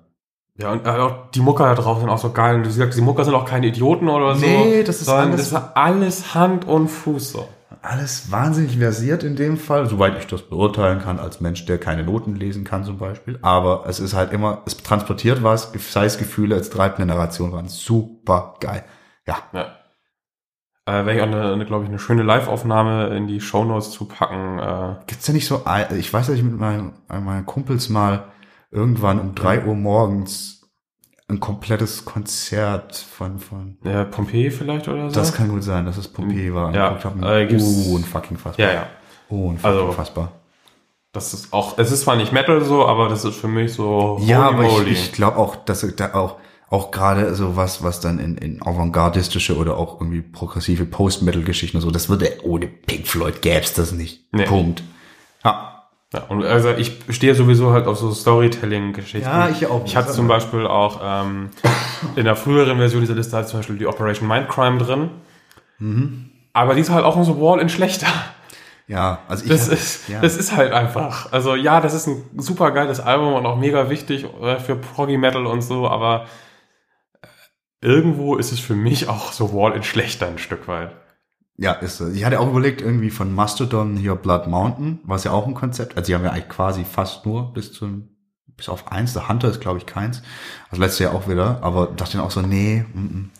Ja, 0.57 0.71
und 0.71 0.85
äh, 0.85 0.89
auch 0.89 1.31
die 1.31 1.39
Mucker 1.39 1.63
da 1.63 1.75
drauf 1.75 1.99
sind 1.99 2.09
auch 2.09 2.17
so 2.17 2.31
geil. 2.31 2.55
Und 2.55 2.65
du 2.65 2.69
sagst, 2.69 2.97
die 2.97 3.01
Mucker 3.01 3.23
sind 3.25 3.33
auch 3.33 3.45
keine 3.45 3.67
Idioten 3.67 4.09
oder 4.09 4.35
so. 4.35 4.45
Nee, 4.45 4.83
das 4.83 5.01
ist 5.01 5.09
alles- 5.09 5.49
das 5.51 5.61
ist 5.63 5.67
alles 5.75 6.35
Hand 6.35 6.67
und 6.67 6.87
Fuß 6.89 7.31
so. 7.31 7.47
Alles 7.83 8.31
wahnsinnig 8.31 8.77
versiert 8.77 9.23
in 9.23 9.35
dem 9.35 9.57
Fall, 9.57 9.87
soweit 9.87 10.15
ich 10.19 10.27
das 10.27 10.43
beurteilen 10.43 10.99
kann, 10.99 11.17
als 11.17 11.41
Mensch, 11.41 11.65
der 11.65 11.79
keine 11.79 12.03
Noten 12.03 12.35
lesen 12.35 12.63
kann 12.63 12.83
zum 12.83 12.97
Beispiel. 12.99 13.39
Aber 13.41 13.85
es 13.87 13.99
ist 13.99 14.13
halt 14.13 14.33
immer, 14.33 14.61
es 14.67 14.77
transportiert 14.77 15.41
was, 15.41 15.71
sei 15.89 16.05
es 16.05 16.19
Gefühle, 16.19 16.53
als 16.55 16.69
drei 16.69 16.89
Narration 17.03 17.51
waren 17.53 17.67
super 17.69 18.53
geil. 18.59 18.83
Ja, 19.25 19.37
Ja. 19.53 19.65
Äh, 20.87 21.05
werde 21.05 21.13
ich 21.15 21.21
auch 21.21 21.27
eine, 21.27 21.53
eine 21.53 21.65
glaube 21.65 21.83
ich, 21.85 21.89
eine 21.89 21.99
schöne 21.99 22.23
Live-Aufnahme 22.23 23.15
in 23.15 23.27
die 23.27 23.39
Shownotes 23.39 23.91
zu 23.91 24.05
packen. 24.05 24.59
Äh, 24.59 24.95
Gibt's 25.07 25.25
da 25.27 25.33
nicht 25.33 25.47
so, 25.47 25.63
ich 25.95 26.11
weiß, 26.13 26.27
dass 26.27 26.35
ich 26.35 26.43
mit 26.43 26.59
meinen, 26.59 26.93
meinen 27.07 27.45
Kumpels 27.45 27.89
mal 27.89 28.25
irgendwann 28.71 29.19
um 29.19 29.35
drei 29.35 29.65
Uhr 29.65 29.75
morgens 29.75 30.69
ein 31.27 31.39
komplettes 31.39 32.03
Konzert 32.03 32.95
von, 32.95 33.39
von, 33.39 33.77
äh, 33.85 34.03
Pompeii 34.05 34.51
vielleicht 34.51 34.87
oder 34.87 35.09
so? 35.09 35.15
das 35.15 35.33
kann 35.33 35.47
gut 35.49 35.63
sein, 35.63 35.85
dass 35.85 35.97
es 35.97 36.07
Pompeii 36.07 36.53
war. 36.53 36.73
Ja, 36.73 36.89
angeguckt 36.89 37.23
hab. 37.23 37.31
äh, 37.31 37.45
gibt's- 37.47 37.87
unfucking 37.87 38.37
fassbar. 38.37 38.65
ja, 38.67 38.73
ja. 38.73 38.87
Unfucking 39.29 39.79
Also- 39.79 39.91
fassbar. 39.93 40.31
Das 41.13 41.33
ist 41.33 41.51
auch, 41.51 41.77
es 41.77 41.91
ist 41.91 42.01
zwar 42.03 42.15
nicht 42.15 42.31
Metal 42.31 42.63
so, 42.63 42.85
aber 42.85 43.09
das 43.09 43.25
ist 43.25 43.35
für 43.35 43.49
mich 43.49 43.73
so 43.73 44.17
Ja, 44.23 44.43
aber 44.49 44.63
ich, 44.63 44.71
moly. 44.71 44.91
ich 44.91 45.11
glaube 45.11 45.35
auch, 45.37 45.57
dass 45.57 45.85
da 45.97 46.13
auch, 46.13 46.37
auch 46.69 46.89
gerade 46.91 47.35
so 47.35 47.57
was, 47.57 47.83
was 47.83 47.99
dann 47.99 48.17
in, 48.17 48.37
in 48.37 48.61
avantgardistische 48.65 49.57
oder 49.57 49.75
auch 49.77 49.99
irgendwie 49.99 50.21
progressive 50.21 50.85
Post-Metal-Geschichten 50.85 51.81
so, 51.81 51.91
das 51.91 52.07
würde 52.07 52.29
ohne 52.43 52.67
Pink 52.67 53.07
Floyd 53.07 53.41
gäb's 53.41 53.73
das 53.73 53.91
nicht. 53.91 54.25
Nee. 54.33 54.45
Punkt. 54.45 54.83
Ja. 55.43 55.70
Ja, 56.13 56.23
und 56.27 56.43
also 56.43 56.71
ich 56.71 56.99
stehe 57.09 57.33
sowieso 57.35 57.71
halt 57.71 57.87
auf 57.87 57.97
so 57.97 58.11
Storytelling-Geschichten. 58.11 59.29
Ja, 59.29 59.47
ich 59.49 59.65
auch. 59.67 59.85
Ich 59.85 59.95
hatte 59.95 60.11
zum 60.11 60.27
Beispiel 60.27 60.67
auch 60.67 60.99
ähm, 61.01 61.51
in 62.17 62.25
der 62.25 62.35
früheren 62.35 62.77
Version 62.77 62.99
dieser 63.01 63.15
Liste 63.15 63.37
halt 63.37 63.47
zum 63.47 63.59
Beispiel 63.59 63.77
die 63.77 63.87
Operation 63.87 64.27
Mindcrime 64.27 64.77
drin. 64.77 65.09
Mhm. 65.79 66.29
Aber 66.53 66.73
die 66.75 66.81
ist 66.81 66.89
halt 66.89 67.05
auch 67.05 67.15
nur 67.15 67.23
so 67.23 67.39
Wall 67.39 67.59
in 67.61 67.69
schlechter. 67.69 68.07
Ja, 68.87 69.19
also 69.29 69.45
ich 69.45 69.49
Das 69.49 69.67
hatte- 69.67 69.75
ist, 69.75 70.09
ja. 70.09 70.19
das 70.19 70.35
ist 70.35 70.53
halt 70.53 70.73
einfach. 70.73 71.31
Also 71.31 71.55
ja, 71.55 71.79
das 71.79 71.93
ist 71.93 72.07
ein 72.07 72.23
super 72.37 72.71
geiles 72.71 72.99
Album 72.99 73.33
und 73.33 73.45
auch 73.45 73.55
mega 73.57 73.89
wichtig 73.89 74.25
äh, 74.41 74.59
für 74.59 74.75
Proggy 74.75 75.17
Metal 75.17 75.45
und 75.45 75.61
so, 75.61 75.87
aber 75.87 76.25
äh, 77.21 77.27
irgendwo 77.79 78.35
ist 78.35 78.51
es 78.51 78.59
für 78.59 78.75
mich 78.75 79.07
auch 79.07 79.31
so 79.31 79.53
Wall 79.53 79.71
in 79.77 79.83
schlechter 79.83 80.27
ein 80.27 80.39
Stück 80.39 80.67
weit. 80.67 80.91
Ja, 81.57 81.73
ist 81.73 81.97
so. 81.97 82.09
Ich 82.09 82.25
hatte 82.25 82.39
auch 82.39 82.49
überlegt, 82.49 82.81
irgendwie 82.81 83.09
von 83.09 83.33
Mastodon 83.33 83.95
hier 83.95 84.15
Blood 84.15 84.47
Mountain, 84.47 84.99
was 85.03 85.23
ja 85.23 85.31
auch 85.31 85.47
ein 85.47 85.53
Konzept, 85.53 85.97
also 85.97 86.07
die 86.07 86.15
haben 86.15 86.23
ja 86.23 86.31
eigentlich 86.31 86.49
quasi 86.49 86.83
fast 86.83 87.25
nur 87.25 87.53
bis 87.53 87.71
zum, 87.73 88.09
bis 88.57 88.69
auf 88.69 88.91
eins, 88.91 89.13
der 89.13 89.27
Hunter 89.27 89.49
ist 89.49 89.61
glaube 89.61 89.77
ich 89.77 89.85
keins, 89.85 90.21
also 90.69 90.81
letztes 90.81 90.99
Jahr 90.99 91.13
auch 91.13 91.27
wieder, 91.27 91.61
aber 91.61 91.87
dachte 91.87 92.17
dann 92.17 92.25
auch 92.25 92.31
so, 92.31 92.41
nee, 92.41 92.85
mm, 92.93 92.99
mm. 92.99 93.31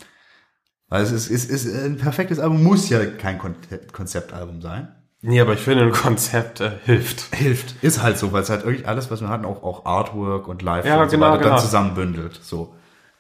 weil 0.89 1.01
es 1.03 1.11
ist, 1.11 1.29
ist, 1.29 1.49
ist 1.49 1.73
ein 1.73 1.97
perfektes 1.97 2.39
Album, 2.39 2.63
muss 2.63 2.89
ja 2.89 3.03
kein 3.05 3.39
Kon 3.39 3.55
Konzeptalbum 3.91 4.61
sein. 4.61 4.95
Nee, 5.23 5.39
aber 5.39 5.53
ich 5.53 5.59
finde, 5.59 5.83
ein 5.83 5.91
Konzept 5.91 6.61
äh, 6.61 6.71
hilft. 6.83 7.35
Hilft, 7.35 7.83
ist 7.83 8.01
halt 8.01 8.17
so, 8.17 8.33
weil 8.33 8.41
es 8.41 8.49
halt 8.49 8.65
wirklich 8.65 8.88
alles, 8.88 9.11
was 9.11 9.21
wir 9.21 9.29
hatten, 9.29 9.45
auch, 9.45 9.61
auch 9.61 9.85
Artwork 9.85 10.47
und 10.47 10.63
Live 10.63 10.85
Ja, 10.85 11.01
und 11.01 11.11
genau, 11.11 11.27
so 11.27 11.31
weiter, 11.31 11.43
genau. 11.43 11.55
dann 11.55 11.63
zusammenbündelt, 11.63 12.39
so. 12.41 12.75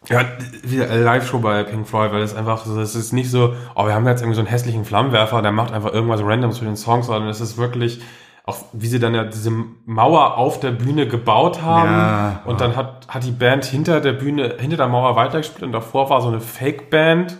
Ja, 0.09 0.25
wieder 0.63 0.89
eine 0.89 1.03
Live-Show 1.03 1.39
bei 1.39 1.63
Pink 1.63 1.87
Floyd, 1.87 2.11
weil 2.11 2.23
es 2.23 2.33
einfach 2.35 2.65
so, 2.65 2.79
es 2.81 2.95
ist 2.95 3.13
nicht 3.13 3.29
so, 3.29 3.53
oh, 3.75 3.85
wir 3.85 3.93
haben 3.93 4.07
jetzt 4.07 4.21
irgendwie 4.21 4.35
so 4.35 4.41
einen 4.41 4.49
hässlichen 4.49 4.83
Flammenwerfer, 4.83 5.41
der 5.43 5.51
macht 5.51 5.71
einfach 5.73 5.93
irgendwas 5.93 6.21
Randoms 6.23 6.57
für 6.57 6.65
den 6.65 6.75
Song, 6.75 7.03
sondern 7.03 7.29
es 7.29 7.39
ist 7.39 7.57
wirklich, 7.57 8.01
auch 8.43 8.57
wie 8.73 8.87
sie 8.87 8.99
dann 8.99 9.13
ja 9.13 9.25
diese 9.25 9.51
Mauer 9.85 10.37
auf 10.37 10.59
der 10.59 10.71
Bühne 10.71 11.07
gebaut 11.07 11.61
haben 11.61 11.91
Ja, 11.91 12.41
und 12.45 12.61
dann 12.61 12.75
hat, 12.75 13.07
hat 13.09 13.23
die 13.23 13.31
Band 13.31 13.63
hinter 13.65 14.01
der 14.01 14.13
Bühne, 14.13 14.55
hinter 14.59 14.77
der 14.77 14.87
Mauer 14.87 15.15
weitergespielt 15.15 15.63
und 15.63 15.71
davor 15.71 16.09
war 16.09 16.21
so 16.21 16.29
eine 16.29 16.41
Fake-Band. 16.41 17.37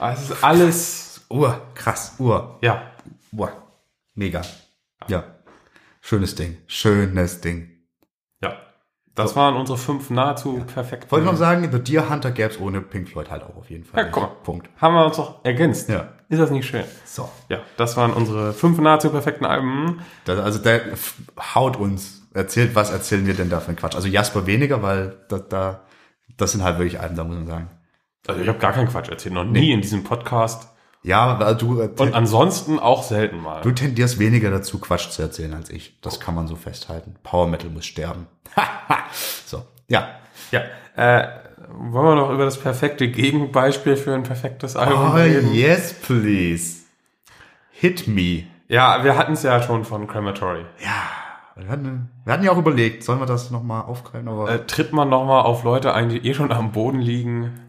Ah, 0.00 0.10
Es 0.12 0.28
ist 0.28 0.42
alles, 0.42 1.24
Ur, 1.30 1.62
krass, 1.74 2.16
ur, 2.18 2.58
ja, 2.62 2.82
ur, 3.32 3.52
mega. 4.14 4.42
Ja, 5.06 5.22
schönes 6.00 6.34
Ding, 6.34 6.58
schönes 6.66 7.40
Ding. 7.40 7.68
Ja. 9.16 9.24
Das 9.24 9.36
waren 9.36 9.56
unsere 9.56 9.78
fünf 9.78 10.10
nahezu 10.10 10.62
perfekten. 10.72 11.10
Wollte 11.10 11.26
ich 11.26 11.30
noch 11.30 11.38
sagen, 11.38 11.68
The 11.70 11.78
Deer 11.78 12.08
Hunter 12.08 12.30
gäbe 12.30 12.50
es 12.50 12.60
ohne 12.60 12.80
Pink 12.80 13.08
Floyd 13.08 13.30
halt 13.30 13.42
auch 13.42 13.56
auf 13.56 13.70
jeden 13.70 13.84
Fall. 13.84 14.04
Ja, 14.04 14.10
guck 14.10 14.22
mal. 14.22 14.30
Punkt. 14.42 14.70
Haben 14.80 14.94
wir 14.94 15.04
uns 15.04 15.16
doch 15.16 15.44
ergänzt. 15.44 15.88
Ja. 15.88 16.08
Ist 16.28 16.40
das 16.40 16.50
nicht 16.50 16.66
schön? 16.66 16.84
So. 17.04 17.28
Ja, 17.50 17.58
das 17.76 17.96
waren 17.96 18.12
unsere 18.12 18.54
fünf 18.54 18.78
nahezu 18.78 19.10
perfekten 19.10 19.44
Alben. 19.44 20.00
Das, 20.24 20.38
also 20.38 20.58
der 20.58 20.80
haut 21.54 21.76
uns, 21.76 22.22
erzählt, 22.34 22.74
was 22.74 22.90
erzählen 22.90 23.26
wir 23.26 23.34
denn 23.34 23.50
da 23.50 23.60
für 23.60 23.68
einen 23.68 23.76
Quatsch? 23.76 23.94
Also 23.94 24.08
Jasper 24.08 24.46
weniger, 24.46 24.82
weil 24.82 25.16
da, 25.28 25.38
da 25.38 25.80
das 26.36 26.52
sind 26.52 26.62
halt 26.62 26.78
wirklich 26.78 27.00
Alben, 27.00 27.16
da 27.16 27.24
muss 27.24 27.36
man 27.36 27.46
sagen. 27.46 27.70
Also 28.26 28.40
ich 28.40 28.48
habe 28.48 28.58
gar 28.58 28.72
keinen 28.72 28.88
Quatsch 28.88 29.08
erzählt, 29.08 29.34
noch 29.34 29.44
nie 29.44 29.72
in 29.72 29.80
diesem 29.80 30.04
Podcast. 30.04 30.68
Ja, 31.04 31.40
weil 31.40 31.56
du, 31.56 31.80
äh, 31.80 31.90
Und 31.98 32.14
ansonsten 32.14 32.78
auch 32.78 33.02
selten 33.02 33.40
mal. 33.40 33.60
du 33.62 33.72
tendierst 33.72 34.18
weniger 34.20 34.50
dazu, 34.50 34.78
Quatsch 34.78 35.10
zu 35.10 35.20
erzählen 35.22 35.52
als 35.54 35.68
ich. 35.70 35.98
Das 36.00 36.20
kann 36.20 36.34
man 36.34 36.46
so 36.46 36.54
festhalten. 36.56 37.16
Power 37.24 37.48
Metal 37.48 37.70
muss 37.70 37.86
sterben. 37.86 38.26
so, 39.46 39.64
ja. 39.88 40.08
Ja, 40.52 40.60
äh, 40.96 41.28
wollen 41.68 42.06
wir 42.06 42.14
noch 42.14 42.30
über 42.30 42.44
das 42.44 42.58
perfekte 42.58 43.08
Gegenbeispiel 43.10 43.96
für 43.96 44.14
ein 44.14 44.22
perfektes 44.22 44.76
Album 44.76 45.10
Oh, 45.12 45.16
reden? 45.16 45.52
yes, 45.52 45.92
please. 45.94 46.82
Hit 47.70 48.06
me. 48.06 48.44
Ja, 48.68 49.02
wir 49.02 49.16
hatten 49.16 49.32
es 49.32 49.42
ja 49.42 49.60
schon 49.62 49.84
von 49.84 50.06
Crematory. 50.06 50.64
Wir 51.56 51.68
hatten, 51.68 52.10
wir 52.24 52.32
hatten 52.32 52.44
ja 52.44 52.52
auch 52.52 52.58
überlegt, 52.58 53.02
sollen 53.04 53.18
wir 53.18 53.26
das 53.26 53.50
nochmal 53.50 53.82
aufgreifen? 53.82 54.28
Aber 54.28 54.48
Äh, 54.50 54.66
tritt 54.66 54.92
man 54.92 55.08
nochmal 55.08 55.42
auf 55.42 55.64
Leute 55.64 55.94
ein, 55.94 56.08
die 56.08 56.26
eh 56.26 56.32
schon 56.34 56.52
am 56.52 56.72
Boden 56.72 57.00
liegen? 57.00 57.60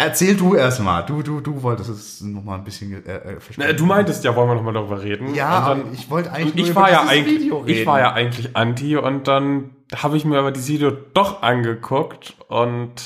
Erzähl 0.00 0.36
du 0.36 0.54
erstmal. 0.54 1.04
Du, 1.04 1.22
du, 1.22 1.40
du 1.40 1.62
wolltest 1.62 1.90
es 1.90 2.20
nochmal 2.20 2.58
ein 2.58 2.64
bisschen 2.64 3.04
äh, 3.06 3.16
äh, 3.34 3.36
Äh, 3.58 3.74
du 3.74 3.86
meintest 3.86 4.24
ja, 4.24 4.34
wollen 4.34 4.48
wir 4.48 4.54
nochmal 4.54 4.74
darüber 4.74 5.02
reden? 5.02 5.34
Ja, 5.34 5.48
aber 5.48 5.82
dann, 5.82 5.92
ich 5.92 6.10
wollte 6.10 6.32
eigentlich 6.32 6.68
ich 6.68 6.74
war 6.74 6.90
ja 6.90 7.02
eigentlich, 7.06 7.40
Video 7.40 7.58
reden. 7.58 7.80
ich 7.80 7.86
war 7.86 8.00
ja 8.00 8.12
eigentlich 8.12 8.56
anti 8.56 8.96
und 8.96 9.28
dann 9.28 9.70
habe 9.94 10.16
ich 10.16 10.24
mir 10.24 10.38
aber 10.38 10.52
dieses 10.52 10.68
Video 10.68 10.90
doch 10.90 11.42
angeguckt 11.42 12.34
und 12.48 13.02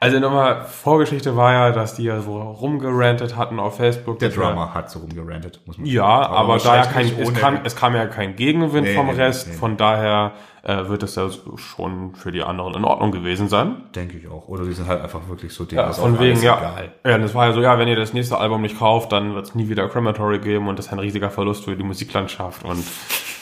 also 0.00 0.20
nochmal 0.20 0.64
Vorgeschichte 0.64 1.36
war 1.36 1.52
ja, 1.52 1.70
dass 1.72 1.94
die 1.94 2.04
ja 2.04 2.20
so 2.20 2.40
rumgerantet 2.40 3.36
hatten 3.36 3.58
auf 3.58 3.78
Facebook. 3.78 4.20
Der 4.20 4.28
Drummer 4.28 4.72
hat 4.72 4.90
so 4.90 5.00
rumgerantet, 5.00 5.60
muss 5.66 5.76
man 5.76 5.86
Ja, 5.86 6.04
aber, 6.04 6.58
da 6.58 6.76
ja 6.76 6.86
kein, 6.86 7.18
es 7.18 7.34
kam, 7.34 7.58
es 7.64 7.74
kam 7.74 7.96
ja 7.96 8.06
kein 8.06 8.36
Gegenwind 8.36 8.86
Nee, 8.86 8.94
vom 8.94 9.06
nee, 9.06 9.14
Rest, 9.14 9.48
nee. 9.48 9.54
von 9.54 9.76
daher 9.76 10.34
äh, 10.62 10.88
wird 10.88 11.02
es 11.02 11.14
ja 11.14 11.28
schon 11.56 12.14
für 12.14 12.32
die 12.32 12.42
anderen 12.42 12.74
in 12.74 12.84
Ordnung 12.84 13.10
gewesen 13.12 13.48
sein. 13.48 13.82
Denke 13.94 14.16
ich 14.18 14.28
auch. 14.28 14.48
Oder 14.48 14.64
die 14.64 14.72
sind 14.72 14.88
halt 14.88 15.00
einfach 15.02 15.28
wirklich 15.28 15.52
so 15.54 15.64
denen 15.64 15.80
Ja, 15.80 15.90
ist 15.90 15.98
von 15.98 16.18
wegen, 16.18 16.40
ja. 16.42 16.58
egal. 16.58 16.92
Ja, 17.04 17.16
es 17.18 17.34
war 17.34 17.46
ja 17.46 17.52
so, 17.52 17.60
ja, 17.60 17.78
wenn 17.78 17.88
ihr 17.88 17.96
das 17.96 18.12
nächste 18.12 18.38
Album 18.38 18.62
nicht 18.62 18.78
kauft, 18.78 19.12
dann 19.12 19.34
wird 19.34 19.46
es 19.46 19.54
nie 19.54 19.68
wieder 19.68 19.88
Crematory 19.88 20.38
geben 20.40 20.68
und 20.68 20.78
das 20.78 20.86
ist 20.86 20.92
ein 20.92 20.98
riesiger 20.98 21.30
Verlust 21.30 21.64
für 21.64 21.76
die 21.76 21.82
Musiklandschaft 21.84 22.64
und 22.64 22.84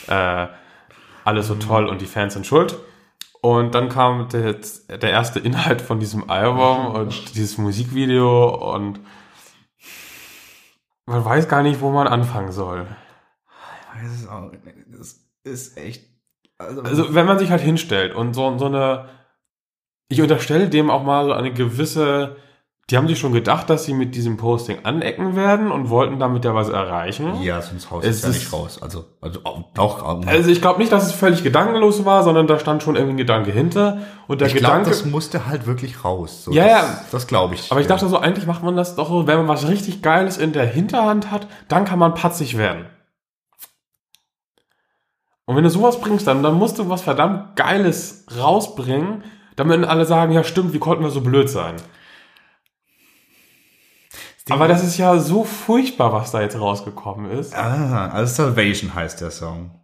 äh, 0.09 0.47
alles 1.25 1.49
so 1.49 1.55
Mhm. 1.55 1.61
toll 1.61 1.87
und 1.87 2.01
die 2.01 2.07
Fans 2.07 2.35
sind 2.35 2.47
schuld. 2.47 2.77
Und 3.43 3.75
dann 3.75 3.89
kam 3.89 4.29
der, 4.31 4.55
der 4.55 5.11
erste 5.11 5.39
Inhalt 5.39 5.81
von 5.81 6.01
diesem 6.01 6.29
Album 6.31 6.87
und 6.95 7.35
dieses 7.37 7.59
Musikvideo 7.59 8.75
und 8.75 9.01
man 11.07 11.25
weiß 11.25 11.49
gar 11.49 11.63
nicht, 11.63 11.81
wo 11.81 11.91
man 11.91 12.09
anfangen 12.09 12.53
soll. 12.53 12.87
Das 14.03 14.13
ist, 14.13 14.29
auch, 14.29 14.51
das 14.87 15.21
ist 15.45 15.77
echt. 15.79 16.05
Also, 16.59 16.83
Also, 16.83 17.15
wenn 17.15 17.27
man 17.27 17.39
sich 17.39 17.51
halt 17.51 17.61
hinstellt 17.61 18.15
und 18.15 18.35
so, 18.35 18.57
so 18.59 18.67
eine, 18.67 19.07
ich 20.09 20.23
unterstelle 20.23 20.69
dem 20.69 20.91
auch 20.91 21.03
mal 21.03 21.25
so 21.27 21.33
eine 21.33 21.53
gewisse, 21.53 22.37
die 22.89 22.97
haben 22.97 23.09
sich 23.09 23.19
schon 23.19 23.33
gedacht, 23.33 23.69
dass 23.69 23.85
sie 23.85 23.93
mit 23.93 24.15
diesem 24.15 24.37
Posting 24.37 24.79
anecken 24.85 25.35
werden 25.35 25.73
und 25.73 25.91
wollten 25.91 26.21
damit 26.21 26.45
ja 26.45 26.55
was 26.55 26.69
erreichen. 26.69 27.43
ja, 27.43 27.61
sonst 27.61 27.91
haust 27.91 28.07
Es 28.07 28.23
ja 28.23 28.29
ist- 28.29 28.35
nicht 28.37 28.53
raus. 28.53 28.81
Also, 28.81 29.05
also 29.21 29.41
auch, 29.43 29.65
auch 29.77 30.25
Also 30.27 30.49
ich 30.51 30.61
glaube 30.61 30.79
nicht, 30.79 30.93
dass 30.93 31.05
es 31.05 31.13
völlig 31.13 31.43
gedankenlos 31.43 32.05
war, 32.05 32.23
sondern 32.23 32.47
da 32.47 32.59
stand 32.61 32.85
schon 32.85 32.95
irgendwie 32.95 33.15
ein 33.15 33.19
Gedanke 33.19 33.51
hinter. 33.51 33.99
Und 34.29 34.41
der 34.41 34.47
ich 34.49 34.55
glaube, 34.55 34.79
Gedanke. 34.79 34.91
das 34.91 35.05
musste 35.05 35.47
halt 35.49 35.67
wirklich 35.67 36.05
raus. 36.05 36.45
So, 36.45 36.53
Ja, 36.53 36.63
das, 36.63 36.71
ja. 36.73 37.01
Das 37.11 37.27
glaube 37.27 37.55
ich. 37.57 37.73
aber 37.73 37.81
ich 37.81 37.89
dachte 37.89 38.07
so, 38.09 38.19
eigentlich 38.19 38.47
macht 38.47 38.63
man 38.63 38.77
das 38.77 38.95
doch 38.95 39.09
so, 39.09 39.27
wenn 39.27 39.37
man 39.39 39.49
was 39.49 39.67
richtig 39.69 40.01
Geiles 40.01 40.39
in 40.39 40.53
der 40.53 40.67
Hinterhand 40.67 41.33
hat, 41.33 41.49
dann 41.67 41.85
kann 41.85 41.99
man 41.99 42.15
patzig 42.15 42.57
werden. 42.57 42.87
Und 45.47 45.55
wenn 45.55 45.65
du 45.65 45.71
sowas 45.71 46.01
bringst, 46.01 46.27
dann, 46.27 46.43
dann 46.43 46.55
musst 46.55 46.79
du 46.79 46.89
was 46.89 47.03
verdammt 47.03 47.57
Geiles 47.57 48.27
rausbringen, 48.37 49.23
damit 49.55 49.85
alle 49.85 50.05
sagen, 50.05 50.33
ja 50.33 50.45
stimmt, 50.45 50.73
wie 50.73 50.81
konnten 50.81 51.05
wir 51.05 51.11
so 51.11 51.21
blöd 51.21 51.49
sein? 51.49 51.77
Aber 54.49 54.69
das 54.69 54.85
ist 54.85 54.97
ja 54.97 55.19
so 55.19 55.45
furchtbar, 55.45 56.13
was 56.13 56.31
da 56.31 56.41
jetzt 56.41 56.59
rausgekommen 56.59 57.31
ist. 57.31 57.55
Ah, 57.55 58.09
also 58.09 58.33
Salvation 58.33 58.95
heißt 58.95 59.21
der 59.21 59.31
Song. 59.31 59.81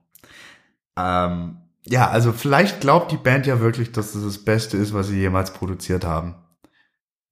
Ähm, 0.96 1.58
ja, 1.84 2.08
also 2.08 2.32
vielleicht 2.32 2.80
glaubt 2.80 3.10
die 3.10 3.16
Band 3.16 3.46
ja 3.46 3.58
wirklich, 3.58 3.90
dass 3.90 4.12
das 4.12 4.22
das 4.22 4.44
Beste 4.44 4.76
ist, 4.76 4.94
was 4.94 5.08
sie 5.08 5.18
jemals 5.18 5.52
produziert 5.52 6.04
haben. 6.04 6.36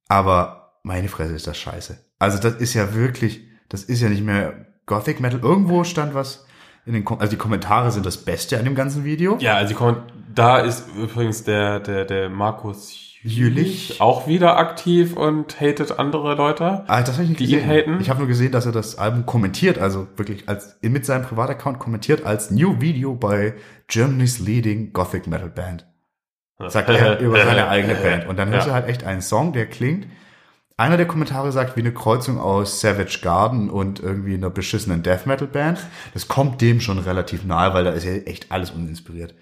Aber 0.09 0.81
meine 0.83 1.09
Fresse 1.09 1.35
ist 1.35 1.47
das 1.47 1.59
scheiße. 1.59 2.05
Also 2.19 2.39
das 2.39 2.57
ist 2.57 2.75
ja 2.75 2.95
wirklich, 2.95 3.43
das 3.69 3.85
ist 3.85 4.01
ja 4.01 4.09
nicht 4.09 4.25
mehr 4.25 4.67
Gothic 4.87 5.21
Metal. 5.21 5.41
Irgendwo 5.41 5.85
stand 5.85 6.15
was 6.15 6.47
in 6.87 6.93
den, 6.95 7.07
also 7.07 7.31
die 7.31 7.37
Kommentare 7.37 7.91
sind 7.91 8.07
das 8.07 8.17
Beste 8.19 8.59
an 8.59 8.65
dem 8.65 8.75
ganzen 8.75 9.05
Video. 9.05 9.37
Ja, 9.41 9.55
also 9.57 9.97
da 10.35 10.59
ist 10.59 10.87
übrigens 10.97 11.45
der, 11.45 11.81
der, 11.81 12.05
der 12.05 12.31
Markus 12.31 13.07
Jülich. 13.23 14.01
auch 14.01 14.27
wieder 14.27 14.57
aktiv 14.57 15.15
und 15.17 15.61
hatet 15.61 15.99
andere 15.99 16.35
Leute. 16.35 16.85
Ah, 16.87 17.03
das 17.03 17.15
habe 17.15 17.25
ich 17.25 17.29
nicht 17.31 17.41
Die 17.41 17.45
gesehen. 17.47 17.61
ihn 17.65 17.69
haten? 17.69 17.99
Ich 18.01 18.09
habe 18.09 18.19
nur 18.21 18.29
gesehen, 18.29 18.51
dass 18.53 18.65
er 18.65 18.73
das 18.73 18.97
Album 18.97 19.27
kommentiert, 19.27 19.79
also 19.79 20.07
wirklich 20.17 20.49
als 20.49 20.79
mit 20.81 21.05
seinem 21.05 21.23
Privataccount 21.25 21.79
kommentiert 21.79 22.25
als 22.25 22.51
New 22.51 22.81
Video 22.81 23.15
bei 23.15 23.55
Germany's 23.89 24.39
Leading 24.39 24.93
Gothic 24.93 25.27
Metal 25.27 25.51
Band. 25.51 25.87
Sagt 26.69 26.89
er 26.91 27.19
über 27.21 27.45
seine 27.45 27.69
eigene 27.69 27.95
Band. 28.03 28.27
Und 28.27 28.39
dann 28.39 28.49
hörst 28.51 28.67
Ja. 28.67 28.73
du 28.73 28.75
halt 28.75 28.89
echt 28.89 29.05
einen 29.05 29.21
Song, 29.23 29.53
der 29.53 29.67
klingt. 29.67 30.07
Einer 30.81 30.97
der 30.97 31.07
Kommentare 31.07 31.53
sagt, 31.53 31.77
wie 31.77 31.81
eine 31.81 31.93
Kreuzung 31.93 32.41
aus 32.41 32.81
Savage 32.81 33.19
Garden 33.21 33.69
und 33.69 34.01
irgendwie 34.01 34.33
einer 34.33 34.49
beschissenen 34.49 35.03
Death 35.03 35.27
Metal 35.27 35.47
Band. 35.47 35.79
Das 36.15 36.27
kommt 36.27 36.63
dem 36.63 36.81
schon 36.81 36.99
relativ 36.99 37.45
nahe, 37.45 37.75
weil 37.75 37.85
da 37.85 37.91
ist 37.91 38.05
ja 38.05 38.13
echt 38.13 38.51
alles 38.51 38.71
uninspiriert. 38.71 39.35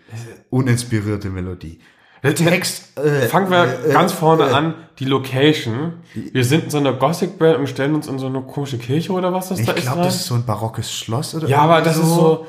Uninspirierte 0.50 1.30
Melodie. 1.30 1.78
Text, 2.22 2.98
äh, 2.98 3.28
Fangen 3.28 3.52
wir 3.52 3.86
äh, 3.88 3.92
ganz 3.92 4.10
vorne 4.10 4.48
äh, 4.48 4.52
an, 4.52 4.74
die 4.98 5.04
Location. 5.04 5.92
Wir 6.12 6.42
sind 6.42 6.64
in 6.64 6.70
so 6.70 6.78
einer 6.78 6.92
Gothic-Band 6.92 7.56
und 7.56 7.68
stellen 7.68 7.94
uns 7.94 8.08
in 8.08 8.18
so 8.18 8.26
eine 8.26 8.40
komische 8.42 8.78
Kirche 8.78 9.12
oder 9.12 9.32
was 9.32 9.50
das 9.50 9.60
Ich 9.60 9.66
da 9.66 9.74
ist. 9.74 9.82
glaube, 9.82 9.98
rein. 9.98 10.06
das 10.06 10.16
ist 10.16 10.26
so 10.26 10.34
ein 10.34 10.44
barockes 10.44 10.92
Schloss 10.92 11.36
oder 11.36 11.46
Ja, 11.46 11.58
aber 11.58 11.82
das 11.82 11.98
ist 11.98 12.02
so. 12.04 12.48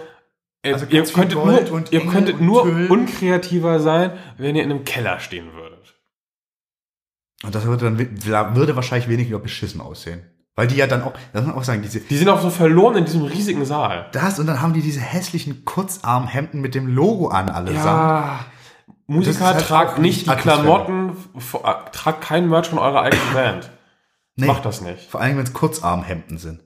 Also 0.66 0.88
ihr 0.90 0.98
ganz 0.98 1.11
viel 1.11 1.22
könntet 1.22 1.38
Gold 1.38 1.70
nur, 1.70 1.84
ihr 1.91 2.06
könntet 2.07 2.41
nur 2.41 2.64
unkreativer 2.64 3.80
sein, 3.80 4.14
wenn 4.40 4.56
ihr 4.56 4.64
in 4.64 4.72
einem 4.72 4.84
Keller 4.84 5.20
stehen 5.20 5.53
würdet. 5.53 5.69
Und 7.44 7.56
das 7.56 7.66
würde 7.66 7.86
dann 7.86 8.56
würde 8.56 8.76
wahrscheinlich 8.76 9.07
weniger 9.10 9.40
beschissen 9.40 9.82
aussehen. 9.82 10.24
Weil 10.56 10.68
die 10.68 10.76
ja 10.76 10.88
dann 10.88 11.03
auch, 11.03 11.14
das 11.32 11.41
muss 11.44 11.53
man 11.53 11.56
auch 11.61 11.64
sagen, 11.64 11.82
diese, 11.82 12.02
Die 12.02 12.18
sind 12.18 12.28
auch 12.28 12.41
so 12.41 12.49
verloren 12.49 12.98
in 12.98 13.06
diesem 13.06 13.22
riesigen 13.24 13.64
Saal. 13.64 14.07
das 14.11 14.40
und 14.40 14.48
dann 14.48 14.61
haben 14.61 14.74
die 14.74 14.82
diese 14.82 14.99
hässlichen 14.99 15.64
Kurzarmhemden 15.64 16.60
mit 16.60 16.76
dem 16.76 16.88
Logo 16.88 17.30
an 17.30 17.49
allesamt. 17.49 17.86
Ja. 17.86 18.40
Musiker 19.07 19.45
halt 19.45 19.61
tragt 19.61 19.99
nicht 19.99 20.26
die 20.26 20.30
Atmosphäre. 20.30 20.57
Klamotten, 20.64 21.10
äh, 21.64 21.91
tragt 21.94 22.22
kein 22.22 22.49
Merch 22.49 22.68
von 22.68 22.78
eurer 22.78 23.02
eigenen 23.03 23.34
Band. 23.34 23.72
Nee, 24.36 24.48
Macht 24.48 24.66
das 24.66 24.82
nicht. 24.82 25.10
Vor 25.10 25.22
allem, 25.22 25.38
wenn 25.38 25.45
es 25.45 25.53
Kurzarmhemden 25.53 26.38
sind. 26.38 26.64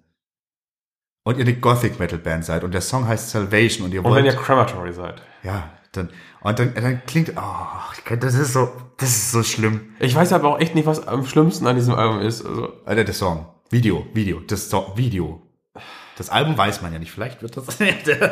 Und 1.23 1.37
ihr 1.37 1.43
eine 1.45 1.53
Gothic 1.53 1.99
Metal 1.99 2.19
Band 2.19 2.43
seid 2.45 2.63
und 2.63 2.73
der 2.73 2.81
Song 2.81 3.07
heißt 3.07 3.29
Salvation 3.29 3.85
und 3.85 3.93
ihr 3.93 4.03
Und 4.03 4.11
wollt, 4.11 4.17
wenn 4.25 4.25
ihr 4.25 4.35
Crematory 4.37 4.91
seid. 4.91 5.21
ja, 5.43 5.69
dann, 5.93 6.09
und 6.41 6.59
dann, 6.59 6.73
dann 6.75 7.01
klingt, 7.05 7.33
oh, 7.35 8.15
das 8.19 8.33
ist 8.35 8.53
so, 8.53 8.69
das 8.97 9.09
ist 9.09 9.31
so 9.31 9.43
schlimm. 9.43 9.93
Ich 9.99 10.13
weiß 10.15 10.33
aber 10.33 10.49
auch 10.49 10.59
echt 10.59 10.75
nicht, 10.75 10.85
was 10.85 11.07
am 11.07 11.25
schlimmsten 11.25 11.65
an 11.67 11.75
diesem 11.75 11.95
Album 11.95 12.19
ist. 12.21 12.45
Also, 12.45 12.73
Alter, 12.85 13.03
der 13.03 13.13
Song. 13.13 13.47
Video, 13.69 14.05
Video, 14.13 14.39
das 14.41 14.69
Song, 14.69 14.93
Video. 14.95 15.41
Das 16.15 16.29
Album 16.29 16.55
weiß 16.55 16.83
man 16.83 16.93
ja 16.93 16.99
nicht. 16.99 17.11
Vielleicht 17.11 17.41
wird 17.41 17.57
das. 17.57 17.79
ja, 17.79 17.87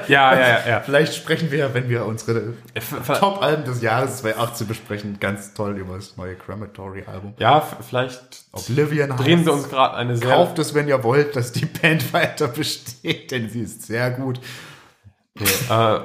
ja, 0.07 0.39
ja, 0.39 0.67
ja. 0.67 0.79
Vielleicht 0.81 1.15
sprechen 1.15 1.49
wir, 1.49 1.73
wenn 1.73 1.89
wir 1.89 2.05
unsere 2.05 2.53
f- 2.75 2.93
Top-Alben 3.19 3.63
des 3.65 3.81
Jahres 3.81 4.17
2018 4.17 4.67
besprechen, 4.67 5.17
ganz 5.19 5.55
toll 5.55 5.77
über 5.79 5.95
das 5.95 6.15
neue 6.15 6.35
Crematory-Album. 6.35 7.33
Ja, 7.39 7.59
vielleicht 7.61 8.43
Oblivion 8.51 9.09
drehen 9.17 9.43
wir 9.47 9.53
uns 9.53 9.67
gerade 9.67 9.95
eine 9.95 10.15
sehr... 10.15 10.29
Kauft 10.29 10.59
es, 10.59 10.75
wenn 10.75 10.87
ihr 10.87 11.03
wollt, 11.03 11.35
dass 11.35 11.53
die 11.53 11.65
Band 11.65 12.13
weiter 12.13 12.49
besteht, 12.49 13.31
denn 13.31 13.49
sie 13.49 13.61
ist 13.61 13.81
sehr 13.87 14.11
gut. 14.11 14.39
Nee, 15.33 15.45
äh, 15.71 15.99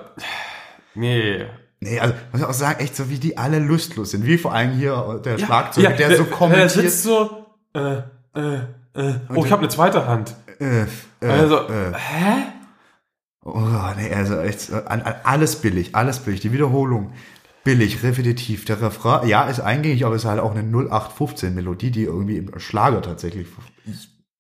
nee. 0.97 1.45
Nee, 1.81 2.01
also 2.01 2.15
muss 2.33 2.41
ich 2.41 2.47
auch 2.47 2.53
sagen, 2.55 2.81
echt 2.81 2.97
so 2.97 3.11
wie 3.11 3.19
die 3.19 3.37
alle 3.37 3.59
lustlos 3.59 4.13
sind. 4.13 4.25
Wie 4.25 4.39
vor 4.39 4.53
allem 4.55 4.73
hier 4.73 5.21
der 5.25 5.39
Schlagzeuger, 5.39 5.91
der 5.91 6.17
so 6.17 6.25
Der 6.25 6.33
kommentiert. 6.33 6.71
sitzt 6.71 7.03
so... 7.03 7.47
Äh, 7.75 7.99
äh, 8.35 8.55
äh. 8.95 9.15
Oh, 9.35 9.45
ich 9.45 9.53
habe 9.53 9.61
eine 9.61 9.69
zweite 9.69 10.07
Hand. 10.07 10.35
Äh, 10.59 10.83
äh, 10.83 10.87
Also, 11.21 11.57
äh. 11.69 11.93
hä? 11.95 12.43
Oh, 13.45 13.61
nee, 13.97 14.13
also 14.13 14.39
echt, 14.41 14.61
so, 14.63 14.77
an, 14.77 15.03
alles 15.23 15.57
billig, 15.57 15.95
alles 15.95 16.19
billig. 16.21 16.41
Die 16.41 16.53
Wiederholung, 16.53 17.13
billig, 17.63 18.03
repetitiv. 18.03 18.65
Der 18.65 18.81
Refrain, 18.81 19.29
ja, 19.29 19.45
ist 19.45 19.61
eingängig, 19.61 20.05
aber 20.07 20.17
ist 20.17 20.25
halt 20.25 20.41
auch 20.41 20.55
eine 20.57 20.63
0815-Melodie, 20.63 21.91
die 21.91 22.05
irgendwie 22.05 22.39
im 22.39 22.59
Schlager 22.59 23.03
tatsächlich. 23.03 23.47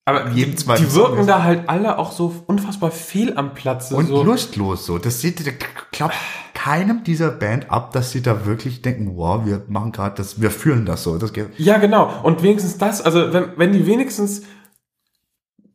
Aber 0.08 0.30
jedem 0.30 0.54
die, 0.54 0.56
die 0.84 0.84
Song 0.90 1.02
wirken 1.02 1.18
ist- 1.20 1.28
da 1.28 1.42
halt 1.42 1.68
alle 1.68 1.98
auch 1.98 2.12
so 2.12 2.32
unfassbar 2.46 2.92
fehl 2.92 3.36
am 3.36 3.54
Platze. 3.54 3.96
Und 3.96 4.06
so. 4.06 4.22
lustlos 4.22 4.86
so. 4.86 4.98
Das 4.98 5.20
sieht, 5.20 5.42
klappt 5.90 6.14
keinem 6.54 7.02
dieser 7.02 7.30
Band 7.30 7.70
ab, 7.70 7.92
dass 7.92 8.12
sie 8.12 8.22
da 8.22 8.46
wirklich 8.46 8.82
denken, 8.82 9.16
wow, 9.16 9.44
wir 9.44 9.64
machen 9.68 9.90
gerade 9.90 10.14
das, 10.14 10.40
wir 10.40 10.52
fühlen 10.52 10.86
das 10.86 11.02
so. 11.02 11.18
Das 11.18 11.32
geht, 11.32 11.58
Ja, 11.58 11.78
genau. 11.78 12.08
Und 12.22 12.42
wenigstens 12.44 12.78
das, 12.78 13.02
also 13.02 13.32
wenn, 13.32 13.58
wenn 13.58 13.72
die 13.72 13.84
wenigstens 13.86 14.42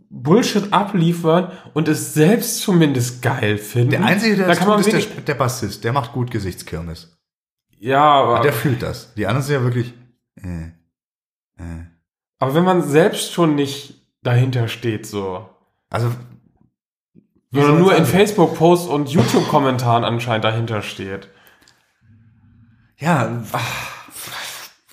Bullshit 0.10 0.72
abliefern 0.74 1.52
und 1.74 1.88
es 1.88 2.14
selbst 2.14 2.60
zumindest 2.62 3.22
geil 3.22 3.58
finden. 3.58 3.91
der 3.91 4.06
Einzige, 4.06 4.36
der 4.38 4.45
da 4.45 4.49
das 4.52 4.60
kann 4.60 4.68
tut, 4.68 4.86
man 4.88 4.95
ist 4.98 5.10
der, 5.16 5.22
der 5.24 5.36
Bassist. 5.36 5.84
Der 5.84 5.94
macht 5.94 6.14
gut 6.14 6.32
Gesichtskirmes. 6.32 7.18
Ja, 7.80 8.02
aber, 8.02 8.40
Der 8.41 8.53
fühlt 8.53 8.82
das. 8.82 9.14
Die 9.16 9.26
anderen 9.28 9.45
sind 9.45 9.56
ja 9.56 9.64
wirklich, 9.64 9.94
äh, 10.36 10.68
äh. 11.58 11.86
aber 12.40 12.53
wenn 12.56 12.64
man 12.64 12.82
selbst 12.82 13.34
schon 13.34 13.56
nicht 13.56 14.01
dahinter 14.23 14.68
steht, 14.68 15.06
so. 15.06 15.49
Also, 15.89 16.11
Sondern 17.52 17.80
nur 17.80 17.95
in? 17.95 18.06
Facebook-Posts 18.06 18.88
und 18.88 19.10
YouTube-Kommentaren 19.10 20.03
anscheinend 20.03 20.45
dahinter 20.45 20.81
steht. 20.81 21.27
Ja, 22.98 23.43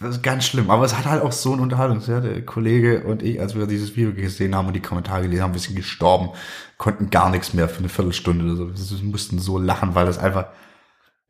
das 0.01 0.17
ist 0.17 0.23
ganz 0.23 0.47
schlimm. 0.47 0.71
Aber 0.71 0.85
es 0.85 0.97
hat 0.97 1.07
halt 1.07 1.23
auch 1.23 1.33
so 1.33 1.53
einen 1.53 1.61
Unterhaltungswert. 1.61 2.25
Der 2.25 2.45
Kollege 2.45 3.05
und 3.05 3.23
ich, 3.23 3.41
als 3.41 3.55
wir 3.55 3.67
dieses 3.67 3.97
Video 3.97 4.13
gesehen 4.13 4.55
haben 4.55 4.69
und 4.69 4.75
die 4.75 4.83
Kommentare 4.83 5.23
gelesen 5.23 5.43
haben, 5.43 5.55
wir 5.55 5.61
sind 5.61 5.77
gestorben, 5.77 6.31
konnten 6.79 7.11
gar 7.11 7.31
nichts 7.31 7.53
mehr 7.53 7.69
für 7.69 7.81
eine 7.81 7.89
Viertelstunde 7.89 8.45
oder 8.45 8.75
so. 8.75 8.99
Wir 8.99 9.11
mussten 9.11 9.39
so 9.39 9.59
lachen, 9.59 9.95
weil 9.95 10.07
das 10.07 10.19
einfach 10.19 10.47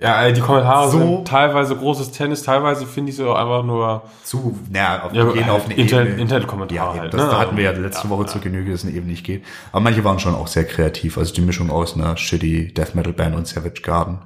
Ja, 0.00 0.22
ey, 0.22 0.32
die 0.32 0.40
Kommentare 0.40 0.90
So- 0.92 0.98
sind 0.98 1.26
teilweise 1.26 1.74
großes 1.74 2.12
Tennis, 2.12 2.44
teilweise 2.44 2.86
finde 2.86 3.10
ich 3.10 3.16
sie 3.16 3.24
auch 3.28 3.34
einfach 3.34 3.64
nur 3.64 4.02
zu, 4.22 4.56
naja, 4.70 5.02
auf, 5.02 5.12
Ja, 5.12 5.24
gehen 5.24 5.50
auf 5.50 5.64
eine 5.64 5.74
Internet- 5.74 6.06
Ebene. 6.10 6.22
Internetkommentare 6.22 6.94
Ja, 6.96 7.00
halt, 7.02 7.14
das 7.14 7.20
ne? 7.20 7.36
hatten 7.38 7.56
wir 7.56 7.64
ja 7.64 7.72
letzte 7.72 8.04
Ja, 8.04 8.10
Woche 8.10 8.22
ja. 8.22 8.26
zur 8.28 8.40
Genüge, 8.40 8.70
dass 8.70 8.84
es 8.84 8.90
eben 8.90 9.08
nicht 9.08 9.24
geht. 9.26 9.44
Aber 9.72 9.80
manche 9.80 10.04
waren 10.04 10.20
schon 10.20 10.36
auch 10.36 10.46
sehr 10.46 10.64
kreativ. 10.66 11.18
Also 11.18 11.34
die 11.34 11.40
Mischung 11.40 11.68
aus 11.70 11.96
einer 11.96 12.16
shitty 12.16 12.72
Death 12.72 12.94
Metal 12.94 13.12
Band 13.12 13.34
und 13.34 13.48
Savage 13.48 13.82
Garden. 13.82 14.20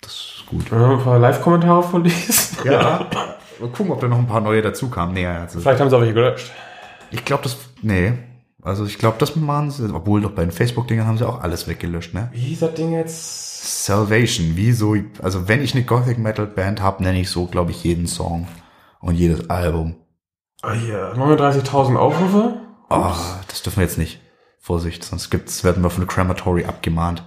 Das 0.00 0.12
ist 0.12 0.44
gut. 0.46 0.70
Wenn 0.72 0.80
wir 0.80 0.88
ein 0.92 1.04
paar 1.04 1.18
Live-Kommentare 1.18 1.82
vorlesen. 1.82 2.56
Ja. 2.64 3.06
Mal 3.60 3.68
gucken, 3.70 3.92
ob 3.92 4.00
da 4.00 4.08
noch 4.08 4.18
ein 4.18 4.26
paar 4.26 4.40
neue 4.40 4.62
dazu 4.62 4.88
kamen. 4.88 5.12
Nee, 5.12 5.26
also 5.26 5.60
Vielleicht 5.60 5.80
haben 5.80 5.90
sie 5.90 5.96
auch 5.96 6.00
welche 6.00 6.14
gelöscht. 6.14 6.50
Ich 7.10 7.24
glaube, 7.26 7.42
das. 7.42 7.56
Nee. 7.82 8.14
Also 8.62 8.86
ich 8.86 8.96
glaube, 8.98 9.16
das 9.18 9.36
machen 9.36 9.70
sie. 9.70 9.94
Obwohl 9.94 10.22
doch 10.22 10.30
bei 10.32 10.42
den 10.42 10.50
Facebook-Dingern 10.50 11.06
haben 11.06 11.18
sie 11.18 11.28
auch 11.28 11.42
alles 11.42 11.68
weggelöscht, 11.68 12.14
ne? 12.14 12.30
Wie 12.32 12.40
hieß 12.40 12.60
das 12.60 12.72
Ding 12.74 12.92
jetzt? 12.92 13.53
Salvation, 13.64 14.52
wieso? 14.56 14.94
Also 15.22 15.48
wenn 15.48 15.62
ich 15.62 15.74
eine 15.74 15.84
Gothic 15.84 16.18
Metal 16.18 16.46
Band 16.46 16.82
habe, 16.82 17.02
nenne 17.02 17.20
ich 17.20 17.30
so, 17.30 17.46
glaube 17.46 17.70
ich, 17.70 17.82
jeden 17.82 18.06
Song 18.06 18.46
und 19.00 19.14
jedes 19.14 19.48
Album. 19.48 19.96
Ah, 20.62 20.74
hier, 20.74 21.14
39.000 21.14 21.96
Aufrufe. 21.96 22.60
Oh, 22.90 23.12
das 23.48 23.62
dürfen 23.62 23.78
wir 23.78 23.84
jetzt 23.84 23.98
nicht. 23.98 24.20
Vorsicht, 24.58 25.04
sonst 25.04 25.30
gibt's, 25.30 25.64
werden 25.64 25.82
wir 25.82 25.90
von 25.90 26.06
der 26.06 26.14
Crematory 26.14 26.64
abgemahnt. 26.64 27.22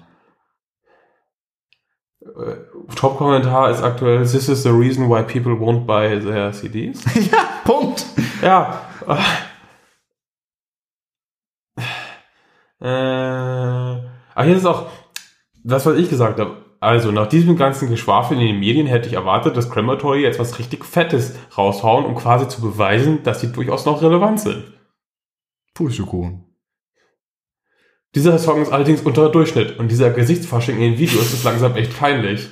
Äh, 2.21 2.55
Top-Kommentar 2.95 3.69
ist 3.71 3.81
aktuell, 3.81 4.21
this 4.21 4.47
is 4.47 4.63
the 4.63 4.69
reason 4.69 5.09
why 5.09 5.23
people 5.23 5.53
won't 5.53 5.85
buy 5.85 6.19
their 6.19 6.51
CDs. 6.51 7.03
ja, 7.31 7.47
Punkt. 7.63 8.05
ja. 8.41 8.81
Äh, 12.79 12.87
ah, 12.87 14.43
hier 14.43 14.55
ist 14.55 14.65
auch 14.65 14.85
das, 15.67 15.85
was 15.85 15.97
ich 15.97 16.09
gesagt 16.09 16.39
habe. 16.39 16.65
Also, 16.79 17.11
nach 17.11 17.27
diesem 17.27 17.57
ganzen 17.57 17.89
Geschwafel 17.89 18.39
in 18.39 18.45
den 18.45 18.59
Medien 18.59 18.85
hätte 18.85 19.07
ich 19.07 19.15
erwartet, 19.15 19.57
dass 19.57 19.69
Crematory 19.69 20.21
jetzt 20.21 20.39
was 20.39 20.59
richtig 20.59 20.85
Fettes 20.85 21.35
raushauen, 21.57 22.05
um 22.05 22.15
quasi 22.15 22.47
zu 22.47 22.61
beweisen, 22.61 23.23
dass 23.23 23.41
sie 23.41 23.51
durchaus 23.51 23.85
noch 23.85 24.01
relevant 24.01 24.39
sind. 24.39 24.63
Pustekuchen. 25.73 26.43
Dieser 28.13 28.37
Song 28.37 28.61
ist 28.61 28.71
allerdings 28.71 29.01
unter 29.01 29.29
Durchschnitt 29.29 29.79
und 29.79 29.91
dieser 29.91 30.11
Gesichtsfasching 30.11 30.75
in 30.75 30.91
den 30.91 30.99
Videos 30.99 31.33
ist 31.33 31.43
langsam 31.43 31.75
echt 31.75 31.97
peinlich. 31.99 32.47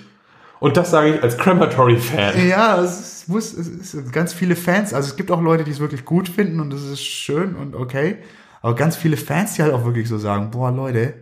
Und 0.60 0.78
das 0.78 0.92
sage 0.92 1.16
ich 1.16 1.24
als 1.24 1.38
Crematory-Fan. 1.38 2.48
Ja, 2.48 2.82
es 2.82 3.28
muss, 3.28 3.54
es 3.54 3.94
ist 3.94 4.12
ganz 4.12 4.34
viele 4.34 4.56
Fans, 4.56 4.94
also 4.94 5.10
es 5.10 5.16
gibt 5.16 5.32
auch 5.32 5.42
Leute, 5.42 5.64
die 5.64 5.72
es 5.72 5.80
wirklich 5.80 6.06
gut 6.06 6.30
finden 6.30 6.60
und 6.60 6.74
es 6.74 6.84
ist 6.84 7.04
schön 7.04 7.56
und 7.56 7.76
okay. 7.76 8.18
Aber 8.62 8.76
ganz 8.76 8.96
viele 8.96 9.18
Fans, 9.18 9.54
die 9.54 9.64
halt 9.64 9.74
auch 9.74 9.86
wirklich 9.86 10.08
so 10.08 10.18
sagen, 10.18 10.52
boah, 10.52 10.72
Leute, 10.72 11.14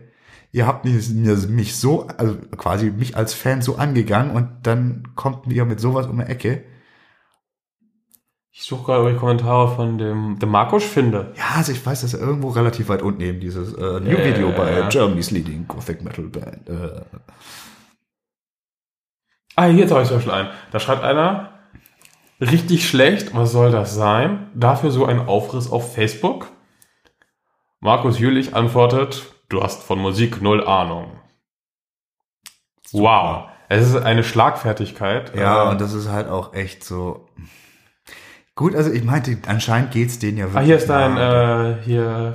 ihr 0.54 0.68
habt 0.68 0.84
mich, 0.84 1.76
so, 1.76 2.06
also 2.16 2.36
quasi 2.56 2.90
mich 2.90 3.16
als 3.16 3.34
Fan 3.34 3.60
so 3.60 3.74
angegangen 3.74 4.36
und 4.36 4.48
dann 4.62 5.08
kommt 5.16 5.46
ihr 5.52 5.64
mit 5.64 5.80
sowas 5.80 6.06
um 6.06 6.18
die 6.18 6.24
Ecke. 6.24 6.62
Ich 8.52 8.62
suche 8.62 8.84
gerade, 8.84 9.02
ob 9.02 9.10
ich 9.10 9.18
Kommentare 9.18 9.74
von 9.74 9.98
dem, 9.98 10.38
dem 10.38 10.48
Markus 10.48 10.84
finde. 10.84 11.32
Ja, 11.36 11.56
also 11.56 11.72
ich 11.72 11.84
weiß, 11.84 12.02
dass 12.02 12.14
er 12.14 12.20
irgendwo 12.20 12.50
relativ 12.50 12.88
weit 12.88 13.02
unten 13.02 13.20
eben 13.20 13.40
dieses 13.40 13.72
äh, 13.74 13.98
New 13.98 14.16
Ja, 14.16 14.24
Video 14.24 14.52
bei 14.52 14.78
ja. 14.78 14.88
Germany's 14.88 15.32
Leading 15.32 15.66
Gothic 15.66 16.02
Metal 16.04 16.24
Band. 16.24 16.68
Äh, 16.68 17.00
Ah, 19.56 19.66
hier 19.66 19.88
habe 19.88 20.02
ich 20.02 20.08
zum 20.08 20.16
Beispiel 20.16 20.32
einen. 20.32 20.48
Da 20.72 20.80
schreibt 20.80 21.04
einer, 21.04 21.50
Richtig 22.40 22.88
schlecht, 22.88 23.34
was 23.34 23.52
soll 23.52 23.70
das 23.70 23.94
sein? 23.94 24.50
Dafür 24.54 24.90
so 24.90 25.06
ein 25.06 25.20
Aufriss 25.20 25.70
auf 25.70 25.94
Facebook? 25.94 26.48
Markus 27.80 28.18
Jülich 28.18 28.56
antwortet, 28.56 29.33
du 29.54 29.62
hast 29.62 29.82
von 29.82 29.98
Musik 29.98 30.42
null 30.42 30.64
Ahnung. 30.66 31.18
Wow. 32.92 33.48
Es 33.68 33.86
ist 33.88 33.96
eine 33.96 34.22
Schlagfertigkeit. 34.22 35.34
Ja, 35.34 35.70
und 35.70 35.80
das 35.80 35.94
ist 35.94 36.08
halt 36.08 36.28
auch 36.28 36.52
echt 36.54 36.84
so. 36.84 37.28
Gut, 38.54 38.74
also 38.76 38.92
ich 38.92 39.02
meinte, 39.02 39.36
anscheinend 39.46 39.90
geht's 39.90 40.18
denen 40.18 40.38
ja 40.38 40.46
Ah, 40.46 40.48
wirklich. 40.52 40.66
hier 40.66 40.76
ist 40.76 40.88
dein, 40.88 41.16
äh, 41.16 41.82
hier. 41.82 42.34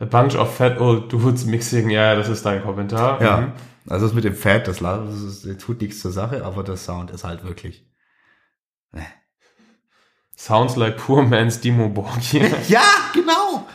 A 0.00 0.04
bunch 0.04 0.36
of 0.36 0.56
fat 0.56 0.80
old 0.80 1.12
dudes 1.12 1.44
mixing. 1.44 1.90
Ja, 1.90 2.14
das 2.14 2.28
ist 2.28 2.46
dein 2.46 2.62
Kommentar. 2.62 3.20
Ja. 3.20 3.36
Mhm. 3.38 3.52
Also 3.88 4.06
das 4.06 4.14
mit 4.14 4.24
dem 4.24 4.34
Fat, 4.34 4.68
das, 4.68 4.78
das, 4.78 5.42
das 5.42 5.56
tut 5.58 5.80
nichts 5.80 6.00
zur 6.00 6.12
Sache, 6.12 6.44
aber 6.44 6.62
der 6.62 6.76
Sound 6.76 7.10
ist 7.10 7.24
halt 7.24 7.44
wirklich. 7.44 7.84
Sounds 10.36 10.76
like 10.76 10.96
poor 10.96 11.22
man's 11.22 11.60
Dimo 11.60 11.88
Borgir. 11.88 12.48
Ja, 12.68 12.82
genau! 13.12 13.66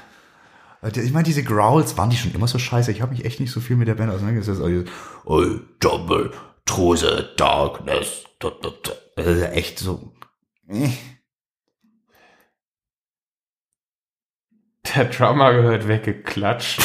Ich 0.84 1.12
meine, 1.12 1.24
diese 1.24 1.44
Growls, 1.44 1.98
waren 1.98 2.10
die 2.10 2.18
schon 2.18 2.34
immer 2.34 2.48
so 2.48 2.60
scheiße? 2.60 2.92
Ich 2.92 3.02
habe 3.02 3.12
mich 3.12 3.26
echt 3.26 3.40
nicht 3.40 3.52
so 3.52 3.60
viel 3.60 3.76
mit 3.76 3.88
der 3.88 3.96
Band 3.96 4.12
auseinandergesetzt. 4.12 4.62
Also, 4.62 4.84
oh, 5.26 5.44
Double, 5.80 6.32
Trose, 6.66 7.34
Darkness. 7.38 8.26
da, 8.40 8.52
da, 8.62 8.70
da. 8.84 8.92
Das 9.16 9.26
ist 9.28 9.42
ja 9.42 9.48
echt 9.50 9.80
so. 9.80 10.14
äh. 10.70 10.90
Der 14.96 15.06
Drummer 15.06 15.54
gehört 15.54 15.88
weggeklatscht. 15.88 16.82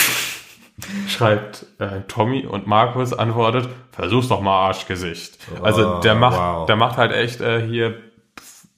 Schreibt 1.07 1.67
äh, 1.79 2.01
Tommy 2.09 2.45
und 2.47 2.67
Markus 2.67 3.13
antwortet, 3.13 3.69
versuch's 3.93 4.29
doch 4.29 4.41
mal 4.41 4.67
Arschgesicht. 4.69 5.39
Also 5.63 6.01
der 6.01 6.17
Oh, 6.17 6.19
macht, 6.19 6.39
wow. 6.39 6.67
der 6.67 6.77
macht 6.77 6.97
halt 6.97 7.13
echt 7.13 7.41
äh, 7.41 7.65
hier 7.65 8.01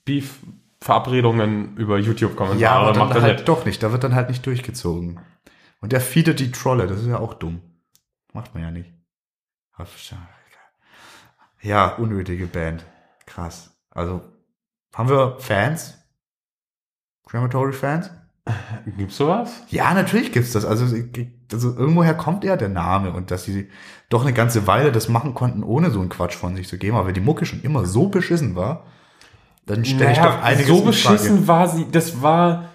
Beef 0.03 0.39
Verabredungen 0.85 1.75
über 1.77 1.97
YouTube-Kommentare. 1.97 2.61
Ja, 2.61 2.73
aber 2.73 2.95
macht 2.95 3.15
dann 3.15 3.17
er 3.17 3.23
halt 3.23 3.37
nicht. 3.37 3.47
doch 3.47 3.65
nicht. 3.65 3.81
Da 3.81 3.91
wird 3.91 4.03
dann 4.03 4.13
halt 4.13 4.29
nicht 4.29 4.45
durchgezogen. 4.45 5.19
Und 5.81 5.91
der 5.91 5.99
feedet 5.99 6.39
die 6.39 6.51
Trolle. 6.51 6.85
Das 6.85 6.99
ist 6.99 7.07
ja 7.07 7.17
auch 7.17 7.33
dumm. 7.33 7.59
Macht 8.33 8.53
man 8.53 8.61
ja 8.61 8.69
nicht. 8.69 8.93
Ja, 11.63 11.95
unnötige 11.95 12.45
Band. 12.45 12.85
Krass. 13.25 13.75
Also, 13.89 14.21
haben 14.93 15.09
wir 15.09 15.37
Fans? 15.39 15.97
Crematory-Fans? 17.29 18.11
Gibt's 18.95 19.17
sowas? 19.17 19.63
Ja, 19.69 19.91
natürlich 19.95 20.31
gibt's 20.31 20.51
das. 20.51 20.65
Also, 20.65 20.85
also 21.51 21.75
irgendwoher 21.75 22.13
kommt 22.13 22.43
ja 22.43 22.57
der 22.57 22.69
Name 22.69 23.11
und 23.11 23.31
dass 23.31 23.45
sie 23.45 23.71
doch 24.09 24.21
eine 24.21 24.33
ganze 24.33 24.67
Weile 24.67 24.91
das 24.91 25.09
machen 25.09 25.33
konnten, 25.33 25.63
ohne 25.63 25.89
so 25.89 25.99
einen 25.99 26.09
Quatsch 26.09 26.35
von 26.35 26.55
sich 26.55 26.67
zu 26.67 26.77
geben. 26.77 26.95
Aber 26.95 27.07
wenn 27.07 27.15
die 27.15 27.21
Mucke 27.21 27.47
schon 27.47 27.63
immer 27.63 27.85
so 27.85 28.09
beschissen 28.09 28.55
war, 28.55 28.85
dann 29.65 29.83
stelle 29.83 30.11
ich 30.11 30.19
doch 30.19 30.41
einiges 30.41 30.67
so 30.67 30.81
beschissen 30.83 31.47
war 31.47 31.67
sie, 31.67 31.89
das 31.91 32.21
war. 32.21 32.65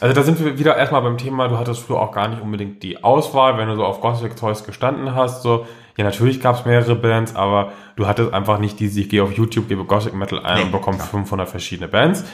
Also 0.00 0.14
da 0.14 0.22
sind 0.22 0.42
wir 0.42 0.58
wieder 0.58 0.76
erstmal 0.76 1.02
beim 1.02 1.18
Thema, 1.18 1.48
du 1.48 1.58
hattest 1.58 1.82
früher 1.82 2.00
auch 2.00 2.12
gar 2.12 2.28
nicht 2.28 2.40
unbedingt 2.40 2.82
die 2.82 3.04
Auswahl, 3.04 3.58
wenn 3.58 3.68
du 3.68 3.76
so 3.76 3.84
auf 3.84 4.00
Gothic 4.00 4.36
Toys 4.36 4.64
gestanden 4.64 5.14
hast, 5.14 5.42
so, 5.42 5.66
ja 5.96 6.04
natürlich 6.04 6.40
gab 6.40 6.56
es 6.56 6.64
mehrere 6.64 6.96
Bands, 6.96 7.36
aber 7.36 7.72
du 7.96 8.06
hattest 8.06 8.32
einfach 8.32 8.58
nicht 8.58 8.80
diese, 8.80 9.00
ich 9.00 9.10
gehe 9.10 9.22
auf 9.22 9.32
YouTube, 9.32 9.68
gebe 9.68 9.84
Gothic 9.84 10.14
Metal 10.14 10.44
ein 10.44 10.56
Nee, 10.56 10.62
und 10.64 10.72
bekomme 10.72 10.96
klar. 10.96 11.08
500 11.08 11.48
verschiedene 11.48 11.88
Bands. 11.88 12.24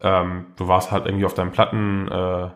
Ähm, 0.00 0.46
du 0.56 0.68
warst 0.68 0.92
halt 0.92 1.06
irgendwie 1.06 1.26
auf 1.26 1.34
deinen 1.34 1.50
Plattenhandel 1.50 2.52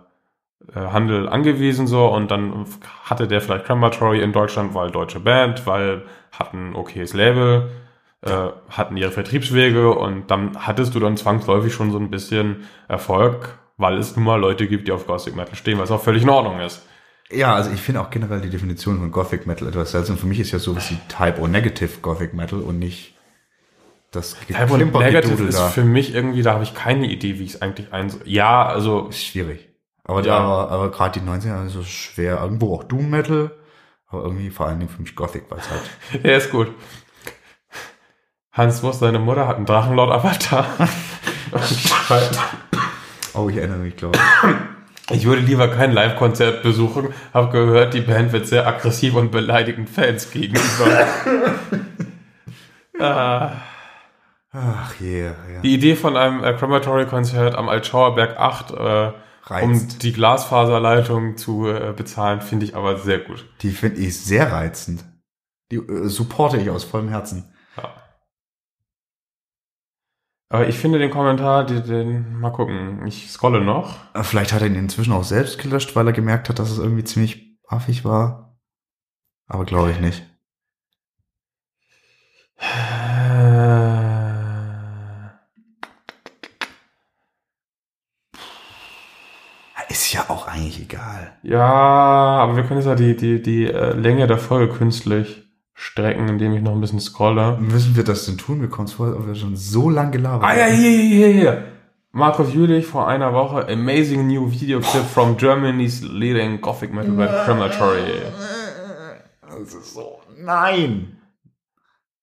äh, 0.75 0.81
Handel 0.81 1.29
angewiesen 1.29 1.87
so 1.87 2.07
und 2.07 2.31
dann 2.31 2.65
hatte 3.05 3.27
der 3.29 3.41
vielleicht 3.41 3.67
Crematory 3.67 4.23
in 4.23 4.33
Deutschland, 4.33 4.73
weil 4.75 4.91
deutsche 4.91 5.21
Band, 5.21 5.67
weil 5.67 6.05
hatten 6.33 6.71
ein 6.71 6.77
okayes 6.77 7.13
Label, 7.13 7.71
äh, 8.25 8.49
hatten 8.71 8.97
ihre 8.97 9.11
Vertriebswege 9.11 9.91
und 9.93 10.31
dann 10.31 10.67
hattest 10.67 10.95
du 10.95 11.01
dann 11.01 11.17
zwangsläufig 11.17 11.73
schon 11.73 11.91
so 11.91 11.99
ein 11.99 12.11
bisschen 12.11 12.65
Erfolg, 12.89 13.59
weil 13.77 13.99
es 13.99 14.17
nun 14.17 14.25
mal 14.25 14.41
Leute 14.41 14.67
gibt, 14.67 14.89
die 14.89 14.93
auf 14.93 15.07
Gothic 15.07 15.37
Metal 15.37 15.55
stehen, 15.55 15.79
was 15.79 15.91
auch 15.91 16.03
völlig 16.03 16.23
in 16.23 16.31
Ordnung 16.31 16.61
ist. 16.61 16.87
Ja, 17.31 17.55
also 17.55 17.71
ich 17.71 17.81
finde 17.81 18.01
auch 18.01 18.11
generell 18.11 18.41
die 18.41 18.51
Definition 18.51 18.99
von 18.99 19.11
Gothic 19.11 19.47
Metal 19.47 19.69
etwas 19.69 19.91
seltsam. 19.91 20.17
Für 20.17 20.27
mich 20.27 20.41
ist 20.41 20.53
ja 20.53 20.59
sowas 20.59 20.91
wie 20.91 20.99
Type 21.09 21.41
O 21.41 21.47
Negative 21.47 22.01
Gothic 22.01 22.35
Metal 22.35 22.61
und 22.61 22.79
nicht 22.79 23.15
das 24.11 24.37
Type 24.47 24.73
und 24.73 24.93
Negative 24.93 25.43
ist 25.45 25.59
da. 25.59 25.69
für 25.69 25.83
mich 25.85 26.15
irgendwie, 26.15 26.43
da 26.43 26.55
habe 26.55 26.65
ich 26.65 26.75
keine 26.75 27.11
Idee, 27.11 27.39
wie 27.39 27.45
ich 27.45 27.55
es 27.55 27.63
eigentlich 27.63 27.93
ein... 27.93 28.13
Ja, 28.25 28.65
also 28.65 29.09
Ist 29.09 29.25
schwierig. 29.25 29.69
Aber, 30.05 30.23
Ja. 30.23 30.39
aber, 30.39 30.71
aber 30.71 30.91
gerade 30.91 31.19
die 31.19 31.27
90er 31.27 31.67
ist 31.67 31.73
so 31.73 31.83
schwer. 31.83 32.41
Irgendwo 32.41 32.75
auch 32.75 32.85
Doom 32.85 33.11
Metal, 33.11 33.51
aber 34.09 34.23
irgendwie 34.23 34.51
vor 34.51 34.67
allen 34.67 34.79
Dingen 34.79 34.91
für 34.91 35.03
mich 35.03 35.17
Gothic, 35.17 35.45
es 35.51 35.71
halt. 35.71 35.83
er 36.23 36.37
ist 36.37 36.51
gut. 36.51 36.73
Hans 38.55 38.83
Wurst, 38.83 39.01
seine 39.01 39.19
Mutter 39.19 39.47
hat 39.47 39.57
einen 39.57 39.67
Drachenlord-Avatar. 39.67 40.67
Oh, 43.35 43.49
ich 43.49 43.57
erinnere 43.57 43.79
mich, 43.79 43.97
glaube 43.97 44.17
ich. 45.09 45.17
Ich 45.17 45.25
würde 45.27 45.43
lieber 45.43 45.67
kein 45.69 45.93
Live-Konzert 45.93 46.63
besuchen, 46.63 47.13
habe 47.33 47.51
gehört, 47.51 47.95
die 47.95 48.01
Band 48.01 48.33
wird 48.33 48.47
sehr 48.47 48.67
aggressiv 48.67 49.15
und 49.17 49.31
beleidigend 49.33 49.91
Fans 49.91 50.31
gegenüber. 50.31 50.61
Ah, 53.01 53.51
Ach 54.53 54.95
je, 55.01 55.25
ja. 55.25 55.33
die 55.65 55.75
Idee 55.75 55.97
von 55.97 56.17
einem 56.17 56.45
äh, 56.45 56.53
Crematory-Konzert 56.55 57.57
am 57.57 57.69
Altschauerberg 57.69 58.39
8, 58.39 58.71
äh, 58.71 59.13
um 59.63 59.89
die 59.99 60.13
Glasfaserleitung 60.13 61.37
zu 61.37 61.67
äh, 61.69 61.93
bezahlen, 61.95 62.41
finde 62.41 62.67
ich 62.67 62.77
aber 62.77 62.99
sehr 62.99 63.19
gut. 63.19 63.45
Die 63.63 63.71
finde 63.73 64.01
ich 64.01 64.17
sehr 64.21 64.53
reizend. 64.53 65.05
Die 65.73 65.77
äh, 65.77 66.07
supporte 66.09 66.57
ich 66.57 66.71
aus 66.71 66.85
vollem 66.85 67.09
Herzen. 67.09 67.53
Ja. 67.77 67.91
Aber 70.55 70.69
ich 70.69 70.79
finde 70.79 71.01
den 71.01 71.11
Kommentar, 71.11 71.67
den, 71.67 71.83
den 71.83 72.39
mal 72.39 72.53
gucken, 72.53 73.05
ich 73.09 73.29
scrolle 73.29 73.61
noch. 73.61 73.97
Äh, 74.15 74.23
Vielleicht 74.23 74.53
hat 74.53 74.61
er 74.61 74.69
ihn 74.69 74.77
inzwischen 74.77 75.13
auch 75.13 75.25
selbst 75.25 75.59
gelöscht, 75.59 75.97
weil 75.97 76.07
er 76.07 76.13
gemerkt 76.13 76.49
hat, 76.49 76.61
dass 76.61 76.71
es 76.71 76.79
irgendwie 76.79 77.03
ziemlich 77.03 77.59
affig 77.67 78.05
war. 78.05 78.57
Aber 79.49 79.65
glaube 79.65 79.91
ich 79.91 79.99
nicht. 79.99 80.23
Ist 89.89 90.13
ja 90.13 90.25
auch 90.29 90.47
eigentlich 90.47 90.81
egal. 90.81 91.37
Ja, 91.43 91.65
aber 91.65 92.55
wir 92.55 92.63
können 92.63 92.79
jetzt 92.79 92.87
ja 92.87 92.95
die, 92.95 93.17
die, 93.17 93.43
die 93.43 93.67
äh, 93.67 93.93
Länge 93.95 94.29
der 94.29 94.39
Folge 94.39 94.73
künstlich 94.73 95.44
strecken, 95.75 96.29
indem 96.29 96.55
ich 96.55 96.63
noch 96.63 96.73
ein 96.73 96.81
bisschen 96.81 97.01
scrolle. 97.01 97.59
Müssen 97.61 97.97
wir 97.97 98.05
das 98.05 98.27
denn 98.27 98.39
tun? 98.39 98.61
Mir 98.61 98.69
kommt 98.69 98.91
vor, 98.91 99.27
wir 99.27 99.35
schon 99.35 99.57
so 99.57 99.91
lang 99.91 100.13
gelabert 100.13 100.49
Ah 100.49 100.57
ja, 100.57 100.67
hier, 100.67 100.91
hier, 100.91 101.09
hier, 101.09 101.29
hier. 101.29 101.65
Markus 102.13 102.55
Jülich 102.55 102.87
vor 102.87 103.09
einer 103.09 103.35
Woche. 103.35 103.69
Amazing 103.69 104.29
new 104.29 104.51
video 104.51 104.81
clip 104.81 105.05
from 105.05 105.37
Germany's 105.37 106.01
leading 106.03 106.61
Gothic 106.61 106.95
Metal 106.95 107.11
Band 107.11 107.31
Crematory. 107.45 108.23
Das 109.43 109.75
ist 109.75 109.95
so. 109.95 110.21
Nein! 110.39 111.19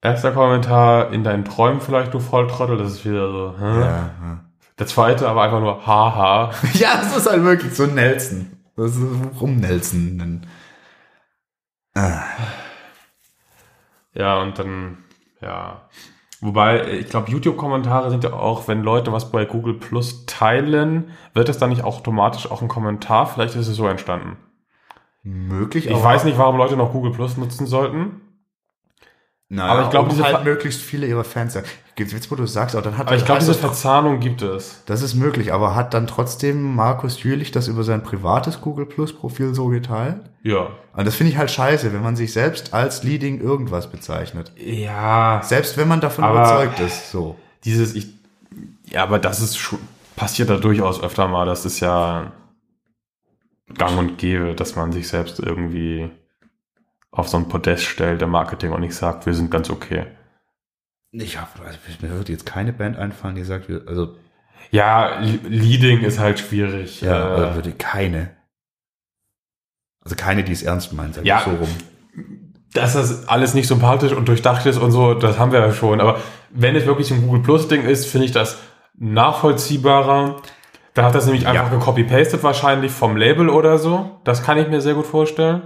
Erster 0.01 0.31
Kommentar, 0.31 1.11
in 1.11 1.23
deinen 1.23 1.45
Träumen 1.45 1.81
vielleicht, 1.81 2.13
du 2.13 2.19
Volltrottel. 2.19 2.77
Das 2.77 2.93
ist 2.93 3.05
wieder 3.05 3.31
so, 3.31 3.55
hä? 3.59 3.79
Ja, 3.81 3.89
ja. 3.89 4.45
Der 4.79 4.87
zweite 4.87 5.27
aber 5.27 5.43
einfach 5.43 5.59
nur, 5.59 5.85
haha. 5.85 6.51
ja, 6.73 7.01
es 7.03 7.15
ist 7.15 7.29
halt 7.29 7.43
wirklich 7.43 7.75
so 7.75 7.85
Nelson. 7.85 8.51
Das 8.75 8.95
ist 8.95 9.03
rum 9.39 9.57
Nelson. 9.57 10.45
Ah. 11.93 12.23
Ja, 14.13 14.41
und 14.41 14.59
dann, 14.59 14.97
ja. 15.41 15.89
Wobei, 16.41 16.91
ich 16.93 17.09
glaube, 17.09 17.29
YouTube-Kommentare 17.29 18.09
sind 18.09 18.23
ja 18.23 18.33
auch, 18.33 18.67
wenn 18.67 18.81
Leute 18.81 19.11
was 19.11 19.31
bei 19.31 19.45
Google 19.45 19.75
Plus 19.75 20.25
teilen, 20.25 21.11
wird 21.33 21.49
das 21.49 21.59
dann 21.59 21.69
nicht 21.69 21.83
automatisch 21.83 22.49
auch 22.49 22.63
ein 22.63 22.67
Kommentar? 22.67 23.27
Vielleicht 23.27 23.55
ist 23.55 23.67
es 23.67 23.75
so 23.75 23.87
entstanden. 23.87 24.37
Möglich, 25.23 25.87
Ich 25.87 26.03
weiß 26.03 26.23
nicht, 26.23 26.39
warum 26.39 26.57
Leute 26.57 26.75
noch 26.75 26.91
Google 26.93 27.11
Plus 27.11 27.37
nutzen 27.37 27.67
sollten. 27.67 28.21
Naja, 29.49 29.71
aber 29.71 29.83
ich 29.83 29.89
glaub, 29.91 30.03
um 30.03 30.09
diese 30.09 30.23
halt 30.23 30.43
möglichst 30.43 30.81
viele 30.81 31.05
ihrer 31.05 31.23
Fans. 31.23 31.57
Gibt's 32.01 32.13
jetzt, 32.13 32.31
wo 32.31 32.35
du 32.35 32.47
sagst, 32.47 32.75
aber 32.75 32.83
dann 32.83 32.97
hat 32.97 33.05
Aber 33.05 33.15
ich 33.15 33.25
glaube, 33.25 33.41
diese 33.41 33.53
Verzahnung 33.53 34.19
gibt 34.19 34.41
es. 34.41 34.81
das 34.87 35.03
ist 35.03 35.13
möglich, 35.13 35.53
aber 35.53 35.75
hat 35.75 35.93
dann 35.93 36.07
trotzdem 36.07 36.75
Markus 36.75 37.21
Jülich 37.21 37.51
das 37.51 37.67
über 37.67 37.83
sein 37.83 38.01
privates 38.01 38.59
Google 38.59 38.87
Plus 38.87 39.13
Profil 39.13 39.53
so 39.53 39.67
geteilt? 39.67 40.17
Ja. 40.41 40.69
Und 40.95 41.05
das 41.05 41.15
finde 41.15 41.31
ich 41.31 41.37
halt 41.37 41.51
scheiße, 41.51 41.93
wenn 41.93 42.01
man 42.01 42.15
sich 42.15 42.33
selbst 42.33 42.73
als 42.73 43.03
Leading 43.03 43.39
irgendwas 43.39 43.91
bezeichnet. 43.91 44.51
Ja. 44.57 45.41
Selbst 45.43 45.77
wenn 45.77 45.87
man 45.87 46.01
davon 46.01 46.25
überzeugt 46.27 46.79
ist, 46.79 47.11
so. 47.11 47.37
Dieses, 47.65 47.93
ich, 47.93 48.07
ja, 48.89 49.03
aber 49.03 49.19
das 49.19 49.39
ist 49.41 49.57
schon, 49.57 49.77
passiert 50.15 50.49
da 50.49 50.57
durchaus 50.57 51.03
öfter 51.03 51.27
mal. 51.27 51.45
Das 51.45 51.65
ist 51.65 51.81
ja 51.81 52.31
gang 53.77 53.99
und 53.99 54.17
gäbe, 54.17 54.55
dass 54.55 54.75
man 54.75 54.91
sich 54.91 55.07
selbst 55.07 55.39
irgendwie 55.39 56.09
auf 57.11 57.27
so 57.27 57.37
ein 57.37 57.47
Podest 57.47 57.83
stellt, 57.83 58.21
der 58.21 58.27
Marketing 58.27 58.71
und 58.71 58.81
nicht 58.81 58.95
sagt, 58.95 59.27
wir 59.27 59.35
sind 59.35 59.51
ganz 59.51 59.69
okay. 59.69 60.07
Ich 61.11 61.37
hab, 61.39 61.59
also 61.59 61.77
mir 62.01 62.09
wird 62.17 62.29
jetzt 62.29 62.45
keine 62.45 62.71
Band 62.71 62.97
einfallen, 62.97 63.35
die 63.35 63.43
sagt, 63.43 63.69
also, 63.87 64.15
Ja, 64.71 65.19
Le- 65.19 65.39
Leading 65.49 66.01
ist 66.01 66.19
halt 66.19 66.39
schwierig. 66.39 67.01
ja, 67.01 67.11
äh, 67.11 67.41
also 67.41 67.55
würde 67.55 67.71
keine. 67.73 68.29
Also 70.03 70.15
keine, 70.15 70.43
die 70.43 70.53
es 70.53 70.63
ernst 70.63 70.93
meint, 70.93 71.15
sag 71.15 71.25
Ja. 71.25 71.39
ich 71.39 71.43
so 71.43 71.49
rum. 71.51 71.69
dass 72.73 72.93
das 72.93 73.27
alles 73.27 73.53
nicht 73.53 73.67
sympathisch 73.67 74.13
und 74.13 74.29
durchdacht 74.29 74.65
ist 74.65 74.77
und 74.77 74.91
so, 74.91 75.13
das 75.13 75.37
haben 75.37 75.51
wir 75.51 75.59
ja 75.59 75.73
schon. 75.73 75.99
Aber 75.99 76.21
wenn 76.51 76.73
es 76.77 76.85
wirklich 76.85 77.11
ein 77.11 77.21
Google 77.21 77.41
Plus 77.43 77.67
Ding 77.67 77.83
ist, 77.83 78.05
finde 78.05 78.25
ich 78.27 78.31
das 78.31 78.59
nachvollziehbarer. 78.97 80.37
Da 80.93 81.03
hat 81.03 81.13
das 81.15 81.25
nämlich 81.25 81.47
einfach 81.47 81.69
Ja. 81.69 81.77
gecopy-pastet 81.77 82.41
wahrscheinlich 82.43 82.91
vom 82.93 83.17
Label 83.17 83.49
oder 83.49 83.77
so. 83.77 84.19
Das 84.23 84.41
kann 84.43 84.57
ich 84.57 84.69
mir 84.69 84.79
sehr 84.79 84.93
gut 84.93 85.05
vorstellen. 85.05 85.63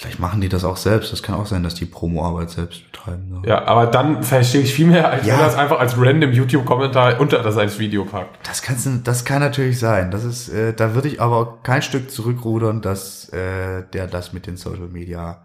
Vielleicht 0.00 0.18
machen 0.18 0.40
die 0.40 0.48
das 0.48 0.64
auch 0.64 0.78
selbst. 0.78 1.12
Das 1.12 1.22
kann 1.22 1.34
auch 1.34 1.44
sein, 1.44 1.62
dass 1.62 1.74
die 1.74 1.84
Promo-Arbeit 1.84 2.48
selbst 2.48 2.90
betreiben. 2.90 3.28
So. 3.30 3.46
Ja, 3.46 3.66
aber 3.66 3.86
dann 3.86 4.22
verstehe 4.22 4.62
ich 4.62 4.72
viel 4.72 4.86
mehr, 4.86 5.10
als 5.10 5.26
Ja. 5.26 5.38
wenn 5.38 5.44
es 5.46 5.54
einfach 5.56 5.78
als 5.78 5.94
random 6.00 6.32
YouTube-Kommentar 6.32 7.20
unter 7.20 7.42
das 7.42 7.58
als 7.58 7.78
Video 7.78 8.06
packt. 8.06 8.48
Das, 8.48 8.62
kann's, 8.62 8.88
das 9.04 9.26
kann 9.26 9.40
natürlich 9.40 9.78
sein. 9.78 10.10
Das 10.10 10.24
ist, 10.24 10.48
äh, 10.48 10.72
da 10.72 10.94
würde 10.94 11.08
ich 11.08 11.20
aber 11.20 11.58
kein 11.62 11.82
Stück 11.82 12.10
zurückrudern, 12.10 12.80
dass 12.80 13.28
äh, 13.28 13.82
der 13.92 14.06
das 14.06 14.32
mit 14.32 14.46
den 14.46 14.56
Social 14.56 14.88
Media 14.88 15.42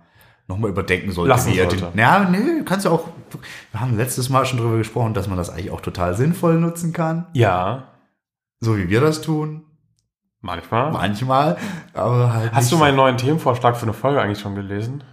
nochmal 0.47 0.69
überdenken 0.69 1.11
sollte. 1.11 1.27
Lassen 1.29 1.51
wie 1.51 1.57
sollte. 1.57 1.75
Den, 1.75 1.99
ja, 1.99 2.19
nee, 2.29 2.61
kannst 2.63 2.85
du 2.85 2.91
auch. 2.91 3.09
Wir 3.73 3.81
haben 3.81 3.97
letztes 3.97 4.29
Mal 4.29 4.45
schon 4.45 4.59
drüber 4.59 4.77
gesprochen, 4.77 5.13
dass 5.13 5.27
man 5.27 5.37
das 5.37 5.49
eigentlich 5.49 5.71
auch 5.71 5.81
total 5.81 6.15
sinnvoll 6.15 6.61
nutzen 6.61 6.93
kann. 6.93 7.27
Ja, 7.33 7.89
So 8.61 8.77
wie 8.77 8.87
wir 8.87 9.01
das 9.01 9.19
tun. 9.21 9.64
Manchmal. 10.45 10.91
Manchmal. 10.91 11.57
Aber 11.93 12.33
halt. 12.33 12.53
Hast 12.53 12.71
du 12.71 12.75
so. 12.75 12.79
meinen 12.79 12.95
neuen 12.95 13.17
Themenvorschlag 13.17 13.75
für 13.75 13.83
eine 13.83 13.93
Folge 13.93 14.21
eigentlich 14.21 14.39
schon 14.39 14.55
gelesen? 14.55 15.03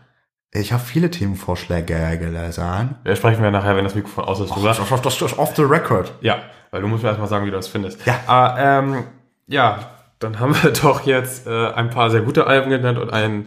Ich 0.54 0.72
habe 0.72 0.82
viele 0.82 1.10
Themenvorschläge 1.10 2.18
gelesen. 2.18 2.96
Ja, 3.04 3.16
sprechen 3.16 3.42
wir 3.42 3.50
nachher, 3.50 3.74
wenn 3.74 3.84
das 3.84 3.94
Mikrofon 3.94 4.24
aus 4.24 4.38
ist, 4.38 4.52
das 4.54 5.22
ist 5.22 5.38
off 5.38 5.56
the 5.56 5.62
record. 5.62 6.12
Ja, 6.20 6.42
weil 6.70 6.82
du 6.82 6.88
musst 6.88 7.02
mir 7.02 7.08
erstmal 7.08 7.28
sagen, 7.28 7.46
wie 7.46 7.50
du 7.50 7.56
das 7.56 7.68
findest. 7.68 8.04
Ja. 8.06 8.20
Aber, 8.26 8.58
ähm, 8.60 9.04
ja, 9.46 9.78
dann 10.18 10.38
haben 10.40 10.54
wir 10.62 10.70
doch 10.82 11.06
jetzt 11.06 11.46
äh, 11.46 11.72
ein 11.72 11.88
paar 11.90 12.10
sehr 12.10 12.20
gute 12.20 12.46
Alben 12.46 12.70
genannt 12.70 12.98
und 12.98 13.10
ein 13.12 13.46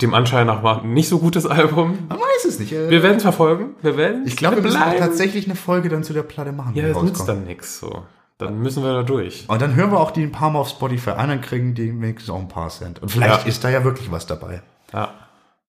dem 0.00 0.14
Anschein 0.14 0.48
nach 0.48 0.62
war 0.62 0.82
nicht 0.82 1.08
so 1.08 1.18
gutes 1.18 1.46
Album. 1.46 2.06
Man 2.08 2.18
weiß 2.18 2.44
es 2.46 2.58
nicht. 2.58 2.72
Äh, 2.72 2.90
Wir 2.90 3.02
werden 3.02 3.18
es 3.18 3.22
verfolgen. 3.22 3.76
Wir 3.82 3.96
werden 3.96 4.26
ich 4.26 4.36
glaube, 4.36 4.56
wir 4.56 4.62
müssen 4.62 4.80
tatsächlich 4.98 5.46
eine 5.46 5.54
Folge 5.54 5.88
dann 5.88 6.02
zu 6.02 6.12
der 6.12 6.24
Platte 6.24 6.50
machen. 6.50 6.74
Ja, 6.74 6.88
das 6.88 7.02
nützt 7.02 7.28
dann 7.28 7.44
nichts 7.44 7.78
so. 7.78 8.04
Dann 8.38 8.58
müssen 8.58 8.82
wir 8.82 8.92
da 8.92 9.02
durch. 9.02 9.48
Und 9.48 9.62
dann 9.62 9.74
hören 9.76 9.92
wir 9.92 10.00
auch 10.00 10.10
die 10.10 10.22
ein 10.22 10.32
paar 10.32 10.50
Mal 10.50 10.58
auf 10.60 10.68
Spotify 10.70 11.10
an, 11.10 11.28
dann 11.28 11.40
kriegen 11.40 11.74
die 11.74 11.88
wenigstens 12.00 12.30
auch 12.30 12.40
ein 12.40 12.48
paar 12.48 12.68
Cent. 12.70 13.00
Und 13.00 13.08
vielleicht 13.10 13.42
Ja. 13.42 13.48
ist 13.48 13.62
da 13.62 13.68
ja 13.70 13.84
wirklich 13.84 14.10
was 14.10 14.26
dabei. 14.26 14.62
Ja. 14.92 15.14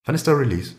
Wann 0.06 0.16
ist 0.16 0.26
der 0.28 0.38
Release? 0.40 0.76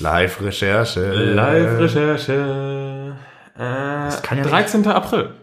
Live-Recherche. 0.00 1.12
Live-Recherche. 1.34 3.16
Äh, 3.56 3.60
ja 3.60 4.04
nicht- 4.34 4.50
13. 4.50 4.86
April. 4.86 5.34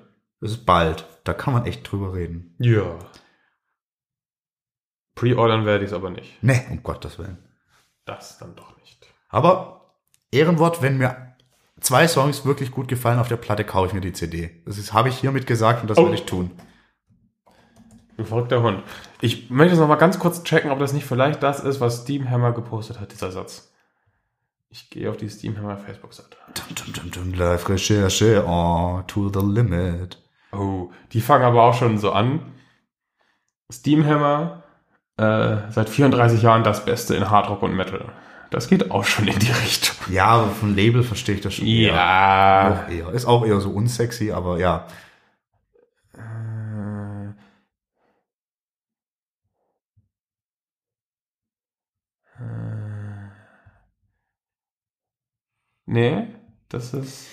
Das 0.41 0.51
ist 0.51 0.65
bald. 0.65 1.05
Da 1.23 1.33
kann 1.33 1.53
man 1.53 1.65
echt 1.65 1.89
drüber 1.91 2.13
reden. 2.13 2.55
Ja. 2.59 2.97
Pre-ordern 5.15 5.65
werde 5.65 5.85
ich 5.85 5.91
es 5.91 5.95
aber 5.95 6.09
nicht. 6.09 6.37
Nee, 6.43 6.65
um 6.69 6.83
Gottes 6.83 7.17
Willen. 7.19 7.37
Das 8.05 8.37
dann 8.37 8.55
doch 8.55 8.75
nicht. 8.77 9.07
Aber 9.29 9.95
Ehrenwort, 10.31 10.81
wenn 10.81 10.97
mir 10.97 11.24
zwei 11.85 12.07
Songs 12.07 12.45
wirklich 12.45 12.71
gut 12.71 12.87
gefallen 12.87 13.19
auf 13.19 13.27
der 13.27 13.37
Platte, 13.37 13.63
kaufe 13.63 13.87
ich 13.87 13.93
mir 13.93 14.01
die 14.01 14.13
CD. 14.13 14.61
Das 14.65 14.91
habe 14.93 15.09
ich 15.09 15.17
hiermit 15.17 15.47
gesagt 15.47 15.81
und 15.81 15.89
das 15.89 15.97
Oh. 15.97 16.03
werde 16.03 16.15
ich 16.15 16.25
tun. 16.25 16.51
Du 18.17 18.23
verrückter 18.23 18.61
Hund. 18.63 18.81
Ich 19.21 19.49
möchte 19.49 19.73
jetzt 19.73 19.81
noch 19.81 19.87
mal 19.87 19.95
ganz 19.95 20.19
kurz 20.19 20.43
checken, 20.43 20.71
ob 20.71 20.79
das 20.79 20.93
nicht 20.93 21.05
vielleicht 21.05 21.43
das 21.43 21.59
ist, 21.59 21.81
was 21.81 22.03
Steamhammer 22.03 22.53
gepostet 22.53 22.99
hat, 22.99 23.11
dieser 23.11 23.31
Satz. 23.31 23.71
Ich 24.69 24.89
gehe 24.89 25.09
auf 25.09 25.17
die 25.17 25.29
Steamhammer 25.29 25.77
Facebook-Seite. 25.77 26.37
Dum, 26.53 26.93
dum, 26.93 27.11
dum, 27.11 27.33
Live-Recherche, 27.33 28.43
oh, 28.47 29.01
to 29.07 29.29
the 29.29 29.39
limit. 29.45 30.21
Oh, 30.51 30.91
die 31.11 31.21
fangen 31.21 31.43
aber 31.43 31.63
auch 31.63 31.73
schon 31.73 31.97
so 31.97 32.11
an. 32.11 32.53
Steamhammer, 33.71 34.63
äh, 35.17 35.57
seit 35.69 35.89
34 35.89 36.41
Jahren 36.41 36.63
das 36.63 36.85
Beste 36.85 37.15
in 37.15 37.29
Hardrock 37.29 37.61
und 37.63 37.75
Metal. 37.75 38.05
Das 38.51 38.67
geht 38.67 38.91
auch 38.91 39.03
schon 39.03 39.27
in 39.27 39.39
die 39.39 39.51
Richtung. 39.51 39.95
Ja, 40.13 40.27
aber 40.27 40.49
von 40.49 40.75
Label 40.75 41.03
verstehe 41.03 41.35
ich 41.35 41.41
das 41.41 41.55
schon 41.55 41.67
eher. 41.67 41.93
Ja. 41.93 42.85
Auch 42.85 42.91
eher. 42.91 43.09
Ist 43.11 43.25
auch 43.25 43.45
eher 43.45 43.59
so 43.59 43.71
unsexy, 43.71 44.31
aber 44.31 44.59
ja. 44.59 44.87
Äh, 46.13 47.29
äh, 52.39 53.29
Nee, 55.87 56.27
das 56.69 56.93
ist. 56.93 57.27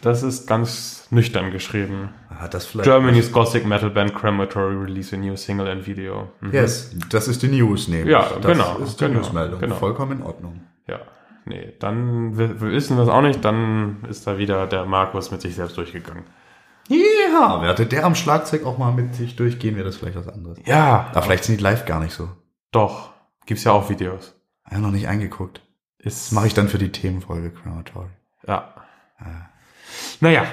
Das 0.00 0.22
ist 0.24 0.46
ganz 0.48 1.06
nüchtern 1.10 1.52
geschrieben. 1.52 2.12
Hat 2.38 2.54
das 2.54 2.66
vielleicht. 2.66 2.88
Germany's 2.88 3.30
Gothic 3.32 3.66
Metal 3.66 3.90
Band 3.90 4.14
Crematory 4.14 4.76
release 4.76 5.14
a 5.14 5.18
new 5.18 5.36
single 5.36 5.68
and 5.68 5.86
video. 5.86 6.30
Mhm. 6.40 6.52
Yes, 6.52 6.94
das 7.10 7.28
ist 7.28 7.42
die 7.42 7.48
News, 7.48 7.88
nämlich. 7.88 8.10
Ja, 8.12 8.28
das 8.40 8.46
genau, 8.52 8.78
ist 8.78 9.00
die 9.00 9.04
genau, 9.06 9.18
Newsmeldung. 9.20 9.60
genau. 9.60 9.74
Vollkommen 9.76 10.18
in 10.20 10.22
Ordnung. 10.22 10.60
Ja, 10.86 11.00
nee, 11.44 11.72
dann 11.78 12.36
wissen 12.36 12.96
wir 12.96 13.02
es 13.04 13.08
auch 13.08 13.22
nicht, 13.22 13.44
dann 13.44 14.04
ist 14.08 14.26
da 14.26 14.38
wieder 14.38 14.66
der 14.66 14.84
Markus 14.84 15.30
mit 15.30 15.40
sich 15.40 15.54
selbst 15.54 15.76
durchgegangen. 15.76 16.24
Ja, 16.88 17.62
werde 17.62 17.86
der 17.86 18.04
am 18.04 18.14
Schlagzeug 18.16 18.66
auch 18.66 18.76
mal 18.76 18.92
mit 18.92 19.14
sich 19.14 19.36
durchgehen, 19.36 19.76
wäre 19.76 19.84
das 19.86 19.96
vielleicht 19.96 20.16
was 20.16 20.28
anderes. 20.28 20.58
Ja, 20.66 21.06
Aber 21.12 21.22
vielleicht 21.22 21.44
sind 21.44 21.58
die 21.58 21.62
live 21.62 21.84
gar 21.86 22.00
nicht 22.00 22.12
so. 22.14 22.28
doch. 22.72 23.12
Gibt's 23.46 23.64
ja 23.64 23.72
auch 23.72 23.88
Videos. 23.90 24.34
Ich 24.66 24.72
habe 24.72 24.82
noch 24.82 24.92
nicht 24.92 25.08
eingeguckt. 25.08 25.62
Ist, 25.98 26.26
Das 26.26 26.32
mache 26.32 26.46
ich 26.46 26.54
dann 26.54 26.68
für 26.68 26.78
die 26.78 26.92
Themenfolge 26.92 27.50
Crematory. 27.50 28.08
Ja. 28.46 28.72
Naja. 30.20 30.44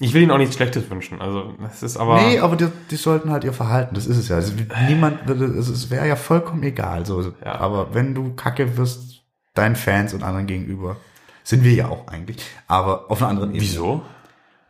Ich 0.00 0.14
will 0.14 0.22
ihnen 0.22 0.30
auch 0.30 0.38
nichts 0.38 0.54
Schlechtes 0.54 0.88
wünschen. 0.90 1.20
Also, 1.20 1.54
es 1.68 1.82
ist 1.82 1.96
aber. 1.96 2.20
nee, 2.22 2.38
aber 2.38 2.54
die, 2.56 2.68
die 2.90 2.96
sollten 2.96 3.30
halt 3.30 3.42
ihr 3.44 3.52
Verhalten, 3.52 3.94
das 3.96 4.06
ist 4.06 4.16
es 4.16 4.28
ja. 4.28 4.36
Also, 4.36 4.52
niemand 4.88 5.26
würde, 5.26 5.46
es 5.46 5.68
es 5.68 5.90
wäre 5.90 6.06
ja 6.06 6.14
vollkommen 6.14 6.62
egal. 6.62 7.04
So. 7.04 7.32
Ja. 7.44 7.56
Aber 7.56 7.94
wenn 7.94 8.14
du 8.14 8.34
Kacke 8.34 8.76
wirst, 8.76 9.22
deinen 9.54 9.74
Fans 9.74 10.14
und 10.14 10.22
anderen 10.22 10.46
gegenüber, 10.46 10.96
sind 11.42 11.64
wir 11.64 11.72
ja 11.72 11.88
auch 11.88 12.06
eigentlich. 12.06 12.36
Aber 12.68 13.10
auf 13.10 13.20
einer 13.20 13.30
anderen 13.30 13.50
Ebene. 13.50 13.62
Wieso? 13.62 14.02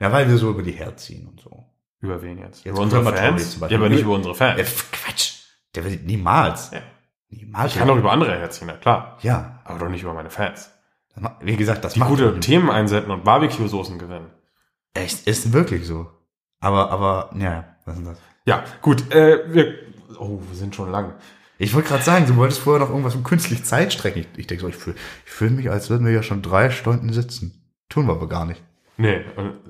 Ja, 0.01 0.13
weil 0.13 0.29
wir 0.29 0.39
so 0.39 0.49
über 0.51 0.63
die 0.63 0.73
herziehen 0.73 1.29
und 1.29 1.41
so. 1.41 1.65
Über 2.01 2.23
wen 2.23 2.39
jetzt? 2.39 2.65
Jetzt 2.65 2.73
über 2.73 2.81
unsere 2.81 3.03
Fans? 3.05 3.51
zum 3.51 3.61
Ja, 3.61 3.67
Beispiel. 3.67 3.77
aber 3.77 3.89
nicht 3.91 4.03
über 4.03 4.15
unsere 4.15 4.33
Ja, 4.35 4.39
Fans. 4.39 4.61
pf, 4.71 4.93
Quatsch. 4.93 5.33
Der 5.75 5.85
wird 5.85 6.05
niemals. 6.07 6.71
Ja. 6.71 6.79
Niemals. 7.29 7.73
Ich 7.73 7.79
kann 7.79 7.89
doch 7.89 7.97
über 7.97 8.13
andere 8.13 8.39
herziehen, 8.39 8.69
na 8.71 8.75
klar. 8.79 9.19
Ja. 9.21 9.61
Aber 9.65 9.81
doch 9.81 9.89
nicht 9.91 10.03
über 10.03 10.15
meine 10.15 10.31
Fans. 10.31 10.71
Das 11.15 11.31
Wie 11.43 11.57
gesagt, 11.57 11.85
das 11.85 11.93
Die 11.95 11.99
macht 11.99 12.09
gute 12.11 12.39
Themen 12.41 12.71
einsenden 12.71 13.11
und 13.11 13.25
Barbecue-Soßen 13.25 13.99
gewinnen. 13.99 14.31
Echt, 14.95 15.27
ist 15.27 15.53
wirklich 15.53 15.87
so. 15.87 16.11
Aber, 16.61 16.91
aber, 16.91 17.31
ja, 17.39 17.77
was 17.85 17.99
ist 17.99 18.07
das? 18.07 18.19
Ja, 18.45 18.65
gut. 18.83 19.13
Äh, 19.15 19.53
wir, 19.53 19.75
oh, 20.19 20.41
wir 20.49 20.57
sind 20.57 20.75
schon 20.75 20.91
lang. 20.91 21.15
Ich 21.59 21.75
wollte 21.75 21.89
gerade 21.89 22.05
sagen, 22.05 22.27
du 22.27 22.37
wolltest 22.37 22.61
vorher 22.61 22.81
noch 22.81 22.91
irgendwas 22.91 23.15
um 23.15 23.25
künstlich 23.25 23.65
Zeit 23.65 23.93
strecken. 23.93 24.21
Ich, 24.21 24.39
ich 24.39 24.47
denke 24.47 24.63
so, 24.63 24.69
ich 24.69 24.77
fühle 24.77 24.97
ich 25.27 25.33
fühl 25.33 25.51
mich, 25.51 25.71
als 25.71 25.91
würden 25.91 26.07
wir 26.07 26.13
ja 26.13 26.23
schon 26.23 26.43
drei 26.43 26.71
Stunden 26.71 27.13
sitzen. 27.13 27.63
Tun 27.89 28.07
wir 28.07 28.13
aber 28.13 28.29
gar 28.29 28.45
nicht. 28.45 28.63
Nee, 29.01 29.15
äh, 29.15 29.25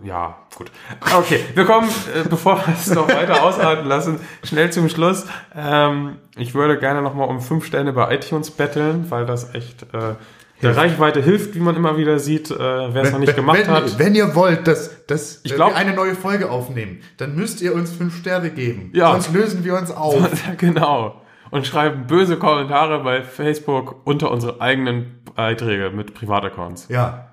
ja, 0.04 0.38
gut. 0.56 0.70
Okay, 1.14 1.40
wir 1.54 1.66
kommen, 1.66 1.88
äh, 2.14 2.26
bevor 2.26 2.56
wir 2.66 2.72
es 2.72 2.90
noch 2.90 3.08
weiter 3.08 3.42
ausarten 3.44 3.86
lassen, 3.86 4.20
schnell 4.42 4.72
zum 4.72 4.88
Schluss. 4.88 5.26
Ähm, 5.54 6.16
ich 6.36 6.54
würde 6.54 6.78
gerne 6.78 7.02
nochmal 7.02 7.28
um 7.28 7.42
fünf 7.42 7.66
Sterne 7.66 7.92
bei 7.92 8.14
iTunes 8.14 8.50
betteln, 8.50 9.10
weil 9.10 9.26
das 9.26 9.54
echt 9.54 9.82
äh, 9.92 10.14
der 10.62 10.76
Reichweite 10.76 11.22
hilft, 11.22 11.54
wie 11.54 11.60
man 11.60 11.76
immer 11.76 11.96
wieder 11.96 12.18
sieht, 12.18 12.50
äh, 12.50 12.58
wer 12.58 13.02
es 13.02 13.12
noch 13.12 13.18
nicht 13.18 13.36
gemacht 13.36 13.58
wenn, 13.58 13.68
hat. 13.68 13.98
Wenn 13.98 14.14
ihr 14.14 14.34
wollt, 14.34 14.66
dass, 14.66 15.06
dass 15.06 15.40
Ich 15.44 15.54
glaub- 15.54 15.70
wir 15.70 15.76
eine 15.76 15.94
neue 15.94 16.14
Folge 16.14 16.50
aufnehmen, 16.50 17.00
dann 17.16 17.34
müsst 17.36 17.60
ihr 17.62 17.74
uns 17.74 17.92
fünf 17.92 18.16
Sterne 18.18 18.50
geben. 18.50 18.90
Ja. 18.94 19.12
Sonst 19.12 19.32
lösen 19.32 19.64
wir 19.64 19.76
uns 19.76 19.90
auf. 19.90 20.28
genau. 20.58 21.22
Und 21.50 21.66
schreiben 21.66 22.06
böse 22.06 22.38
Kommentare 22.38 23.02
bei 23.02 23.22
Facebook 23.22 24.06
unter 24.06 24.30
unsere 24.30 24.60
eigenen 24.60 25.22
Beiträge 25.34 25.90
mit 25.90 26.14
Privataccounts. 26.14 26.88
ja. 26.88 27.24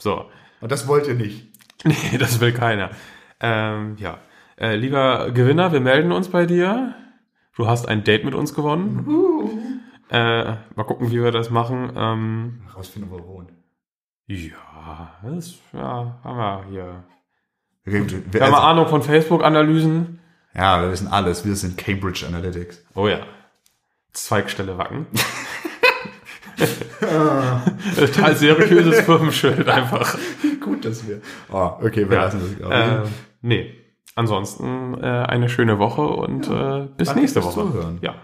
So. 0.00 0.26
Und 0.60 0.72
das 0.72 0.86
wollt 0.88 1.06
ihr 1.06 1.14
nicht. 1.14 1.48
Nee, 1.84 2.18
das 2.18 2.40
will 2.40 2.52
keiner. 2.52 2.90
Ähm, 3.40 3.96
ja. 3.98 4.18
Äh, 4.58 4.76
lieber 4.76 5.30
Gewinner, 5.32 5.72
wir 5.72 5.80
melden 5.80 6.10
uns 6.12 6.28
bei 6.30 6.46
dir. 6.46 6.94
Du 7.56 7.66
hast 7.66 7.86
ein 7.86 8.02
Date 8.04 8.24
mit 8.24 8.34
uns 8.34 8.54
gewonnen. 8.54 9.06
Äh, 10.10 10.44
mal 10.74 10.84
gucken, 10.84 11.10
wie 11.10 11.22
wir 11.22 11.32
das 11.32 11.50
machen. 11.50 11.90
Ähm, 11.96 12.60
Rausfinden, 12.74 13.10
wo 13.10 13.16
er 13.18 13.26
wohnt. 13.26 13.50
ja, 14.26 15.14
das 15.22 15.54
ja, 15.72 16.18
haben 16.22 16.36
wir 16.38 16.64
hier. 16.70 17.04
Wir, 17.84 18.08
wir, 18.10 18.32
Wir 18.32 18.40
haben 18.42 18.54
also, 18.54 18.66
Ahnung 18.66 18.86
von 18.88 19.02
Facebook-Analysen. 19.02 20.18
ja, 20.54 20.80
wir 20.82 20.90
wissen 20.90 21.08
alles. 21.08 21.44
Wir 21.44 21.54
sind 21.56 21.76
Cambridge 21.76 22.24
Analytics. 22.26 22.84
Oh 22.94 23.08
ja. 23.08 23.18
Zweigstelle 24.12 24.78
Wacken. 24.78 25.06
Total 27.96 28.34
seriöses 28.36 29.00
Firmenschild 29.00 29.68
einfach. 29.68 30.16
Gut, 30.60 30.84
dass 30.84 31.06
wir. 31.06 31.20
Oh, 31.52 31.72
okay, 31.82 32.08
wir 32.08 32.16
Ja. 32.16 32.24
lassen 32.24 32.40
das. 32.40 32.56
glaube 32.56 32.74
ich. 32.74 33.10
Äh, 33.10 33.12
nee. 33.42 33.74
Ansonsten 34.14 34.94
äh, 35.02 35.06
eine 35.06 35.48
schöne 35.50 35.78
Woche 35.78 36.00
und 36.02 36.48
äh, 36.48 36.86
bis 36.96 37.14
nächste 37.14 37.44
Woche. 37.44 37.60
Zuhören. 37.60 37.98
Ja. 38.00 38.14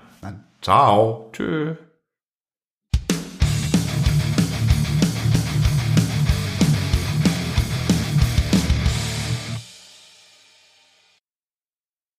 Ciao. 0.63 1.29
Tschö. 1.33 1.77